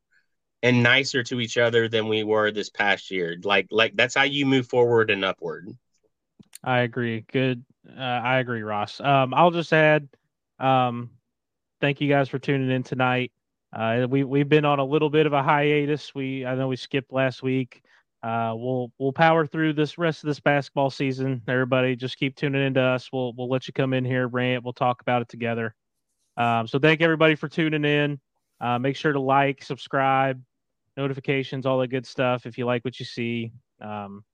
and 0.62 0.82
nicer 0.82 1.22
to 1.24 1.40
each 1.40 1.58
other 1.58 1.86
than 1.88 2.08
we 2.08 2.24
were 2.24 2.50
this 2.50 2.70
past 2.70 3.10
year. 3.10 3.36
Like 3.44 3.66
like 3.70 3.94
that's 3.94 4.14
how 4.14 4.22
you 4.22 4.46
move 4.46 4.68
forward 4.68 5.10
and 5.10 5.22
upward. 5.24 5.68
I 6.64 6.80
agree. 6.80 7.24
Good. 7.32 7.64
Uh, 7.88 8.00
I 8.02 8.38
agree, 8.38 8.62
Ross. 8.62 9.00
Um, 9.00 9.32
I'll 9.34 9.50
just 9.50 9.72
add, 9.72 10.08
um, 10.58 11.10
thank 11.80 12.00
you 12.00 12.08
guys 12.08 12.28
for 12.28 12.38
tuning 12.38 12.70
in 12.70 12.82
tonight. 12.82 13.32
Uh, 13.72 14.06
we 14.10 14.24
we've 14.24 14.48
been 14.48 14.64
on 14.64 14.80
a 14.80 14.84
little 14.84 15.10
bit 15.10 15.26
of 15.26 15.32
a 15.32 15.42
hiatus. 15.42 16.14
We 16.14 16.44
I 16.44 16.54
know 16.56 16.68
we 16.68 16.76
skipped 16.76 17.12
last 17.12 17.42
week. 17.42 17.82
Uh, 18.22 18.52
we'll 18.56 18.92
we'll 18.98 19.12
power 19.12 19.46
through 19.46 19.72
this 19.72 19.96
rest 19.96 20.22
of 20.24 20.28
this 20.28 20.40
basketball 20.40 20.90
season. 20.90 21.40
Everybody, 21.48 21.96
just 21.96 22.18
keep 22.18 22.36
tuning 22.36 22.64
into 22.66 22.80
us. 22.82 23.10
We'll 23.12 23.32
we'll 23.34 23.48
let 23.48 23.66
you 23.66 23.72
come 23.72 23.94
in 23.94 24.04
here, 24.04 24.28
rant. 24.28 24.64
We'll 24.64 24.72
talk 24.72 25.00
about 25.00 25.22
it 25.22 25.28
together. 25.28 25.74
Um, 26.36 26.66
so 26.66 26.78
thank 26.78 27.00
everybody 27.00 27.34
for 27.36 27.48
tuning 27.48 27.84
in. 27.84 28.20
Uh, 28.60 28.78
make 28.78 28.96
sure 28.96 29.12
to 29.12 29.20
like, 29.20 29.62
subscribe, 29.62 30.42
notifications, 30.96 31.64
all 31.64 31.78
that 31.78 31.88
good 31.88 32.06
stuff. 32.06 32.44
If 32.44 32.58
you 32.58 32.66
like 32.66 32.84
what 32.84 32.98
you 32.98 33.06
see, 33.06 33.52
um, 33.80 34.24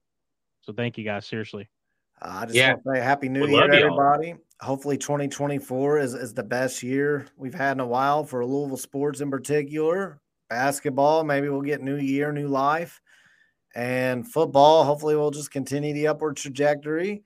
so 0.62 0.73
thank 0.73 0.98
you 0.98 1.05
guys. 1.05 1.27
Seriously. 1.27 1.69
Uh, 2.22 2.38
I 2.40 2.44
just 2.47 2.56
yeah. 2.56 2.70
want 2.70 2.84
to 2.84 2.90
say 2.94 3.01
Happy 3.01 3.28
New 3.28 3.47
Year, 3.47 3.70
everybody. 3.70 4.34
Hopefully, 4.60 4.97
2024 4.97 5.98
is, 5.98 6.14
is 6.14 6.32
the 6.32 6.43
best 6.43 6.82
year 6.82 7.26
we've 7.36 7.55
had 7.55 7.72
in 7.72 7.80
a 7.80 7.86
while 7.86 8.24
for 8.24 8.44
Louisville 8.44 8.78
sports 8.78 9.20
in 9.20 9.30
particular. 9.30 10.18
Basketball, 10.48 11.24
maybe 11.24 11.48
we'll 11.48 11.60
get 11.60 11.82
new 11.82 11.97
year, 11.97 12.32
new 12.32 12.48
life. 12.48 13.01
And 13.74 14.26
football, 14.26 14.84
hopefully, 14.84 15.14
we'll 15.14 15.30
just 15.30 15.51
continue 15.51 15.93
the 15.93 16.06
upward 16.06 16.38
trajectory. 16.38 17.22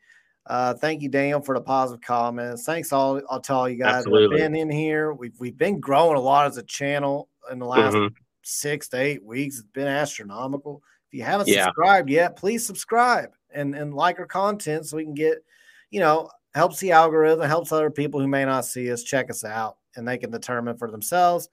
Uh, 0.47 0.75
thank 0.75 1.03
you, 1.03 1.09
Daniel, 1.09 1.41
for 1.41 1.55
the 1.55 1.61
positive 1.61 2.01
comments. 2.01 2.65
Thanks 2.65 2.93
all 2.93 3.21
I'll 3.31 3.41
tell 3.41 3.69
you 3.69 3.77
guys. 3.77 3.99
Absolutely. 3.99 4.29
We've 4.29 4.39
been 4.39 4.57
in 4.57 4.71
here. 4.71 5.13
We've 5.13 5.39
we've 5.39 5.57
been 5.57 5.79
growing 5.79 6.17
a 6.17 6.21
lot 6.21 6.47
as 6.47 6.57
a 6.57 6.65
channel 6.65 7.29
in 7.53 7.61
the 7.61 7.67
last 7.67 7.95
mm-hmm. 7.95 8.15
six 8.43 8.89
to 8.89 9.01
eight 9.01 9.23
weeks. 9.23 9.59
It's 9.59 9.69
been 9.69 9.87
astronomical. 9.87 10.83
If 11.07 11.15
you 11.15 11.23
haven't 11.23 11.49
yeah. 11.49 11.67
subscribed 11.67 12.11
yet, 12.11 12.37
please 12.37 12.67
subscribe 12.67 13.31
and 13.55 13.75
and 13.75 13.95
like 13.95 14.19
our 14.19 14.27
content 14.27 14.87
so 14.87 14.97
we 14.97 15.05
can 15.05 15.15
get, 15.15 15.45
you 15.91 16.01
know, 16.01 16.31
helps 16.55 16.79
the 16.81 16.93
algorithm, 16.93 17.47
helps 17.47 17.73
other 17.73 17.91
people 17.91 18.21
who 18.21 18.29
may 18.29 18.45
not 18.45 18.65
see 18.65 18.91
us 18.93 19.03
check 19.03 19.31
us 19.31 19.45
out, 19.45 19.77
and 19.97 20.07
they 20.07 20.19
can 20.19 20.31
determine 20.31 20.77
for 20.77 20.91
themselves 20.91 21.49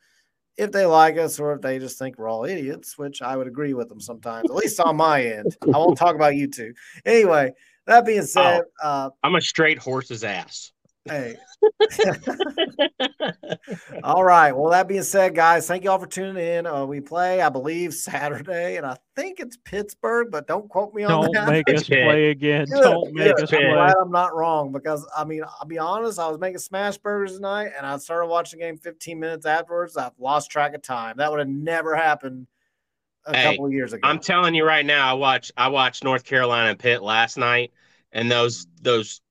if 0.58 0.72
they 0.72 0.86
like 0.86 1.18
us 1.18 1.40
or 1.40 1.54
if 1.54 1.62
they 1.62 1.78
just 1.78 2.00
think 2.00 2.18
we're 2.18 2.30
all 2.30 2.46
idiots, 2.46 2.98
which 2.98 3.22
I 3.22 3.38
would 3.38 3.48
agree 3.48 3.74
with 3.74 3.90
them 3.90 4.02
sometimes, 4.02 4.50
at 4.50 4.56
least 4.56 4.80
on 4.80 4.98
my 4.98 5.24
end. 5.24 5.56
I 5.64 5.78
won't 5.78 5.98
talk 5.98 6.16
about 6.16 6.36
you 6.36 6.48
two. 6.48 6.74
Anyway, 7.06 7.54
that 7.86 8.06
being 8.06 8.24
said, 8.24 8.64
oh, 8.82 8.88
uh, 8.88 9.10
I'm 9.24 9.36
a 9.36 9.42
straight 9.42 9.78
horse's 9.78 10.24
ass. 10.24 10.72
Hey. 11.10 11.36
all 14.04 14.24
right. 14.24 14.52
Well, 14.52 14.72
that 14.72 14.88
being 14.88 15.04
said, 15.04 15.36
guys, 15.36 15.68
thank 15.68 15.84
you 15.84 15.92
all 15.92 16.00
for 16.00 16.08
tuning 16.08 16.44
in. 16.44 16.66
Uh, 16.66 16.86
we 16.86 17.02
play, 17.02 17.42
I 17.42 17.50
believe, 17.50 17.94
Saturday, 17.94 18.78
and 18.78 18.86
I 18.86 18.98
think 19.16 19.40
it's 19.40 19.58
Pittsburgh, 19.58 20.30
but 20.32 20.48
don't 20.48 20.70
quote 20.70 20.94
me 20.94 21.04
on 21.04 21.10
don't 21.10 21.34
that. 21.34 21.46
Don't 21.46 21.50
make 21.50 21.70
us 21.70 21.84
play 21.88 22.30
again. 22.30 22.66
Good, 22.66 22.82
don't 22.82 23.14
make 23.14 23.36
good. 23.36 23.44
us 23.44 23.50
play. 23.50 23.94
I'm 24.02 24.12
not 24.12 24.36
wrong 24.36 24.72
because 24.72 25.06
I 25.16 25.24
mean, 25.24 25.44
I'll 25.44 25.68
be 25.68 25.80
honest. 25.80 26.20
I 26.20 26.28
was 26.28 26.40
making 26.40 26.60
smash 26.60 26.98
burgers 26.98 27.36
tonight, 27.36 27.72
and 27.78 27.86
I 27.86 27.98
started 27.98 28.28
watching 28.28 28.60
the 28.60 28.66
game 28.66 28.78
15 28.78 29.20
minutes 29.20 29.46
afterwards. 29.46 29.98
I've 29.98 30.18
lost 30.20 30.52
track 30.52 30.74
of 30.74 30.82
time. 30.82 31.18
That 31.18 31.32
would 31.32 31.40
have 31.40 31.50
never 31.50 31.96
happened 31.96 32.48
a 33.26 33.36
hey, 33.36 33.44
couple 33.44 33.66
of 33.66 33.74
years 33.74 33.94
ago. 33.94 34.08
I'm 34.08 34.20
telling 34.20 34.56
you 34.56 34.66
right 34.66 34.86
now, 34.86 35.10
I 35.10 35.14
watched 35.14 35.52
I 35.58 35.70
watched 35.70 36.04
North 36.04 36.24
Carolina 36.24 36.76
Pitt 36.76 37.04
last 37.04 37.38
night, 37.38 37.72
and 38.12 38.32
those 38.32 38.68
those 38.82 39.22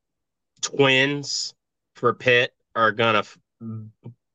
twins 0.61 1.55
for 1.97 2.12
Pitt 2.14 2.55
are 2.74 2.93
gonna 2.93 3.24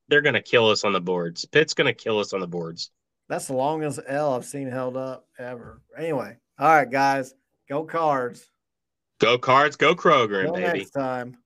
they're 0.10 0.22
gonna 0.22 0.42
kill 0.42 0.70
us 0.70 0.84
on 0.84 0.94
the 0.94 1.02
boards. 1.02 1.46
Pitt's 1.46 1.74
gonna 1.74 1.94
kill 1.94 2.20
us 2.20 2.34
on 2.34 2.42
the 2.42 2.48
boards. 2.48 2.92
That's 3.30 3.48
the 3.48 3.54
longest 3.54 4.00
L 4.08 4.34
I've 4.34 4.46
seen 4.46 4.70
held 4.70 4.98
up 4.98 5.26
ever. 5.40 5.82
Anyway, 5.98 6.36
all 6.60 6.68
right, 6.68 6.90
guys, 6.90 7.34
go 7.70 7.84
cards. 7.86 8.46
Go 9.20 9.38
cards, 9.38 9.76
go 9.76 9.96
Kroger, 9.96 10.42
Until 10.42 10.56
baby. 10.56 10.80
Next 10.80 10.92
time. 10.92 11.38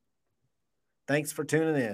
Thanks 1.08 1.32
for 1.32 1.44
tuning 1.44 1.76
in. 1.76 1.82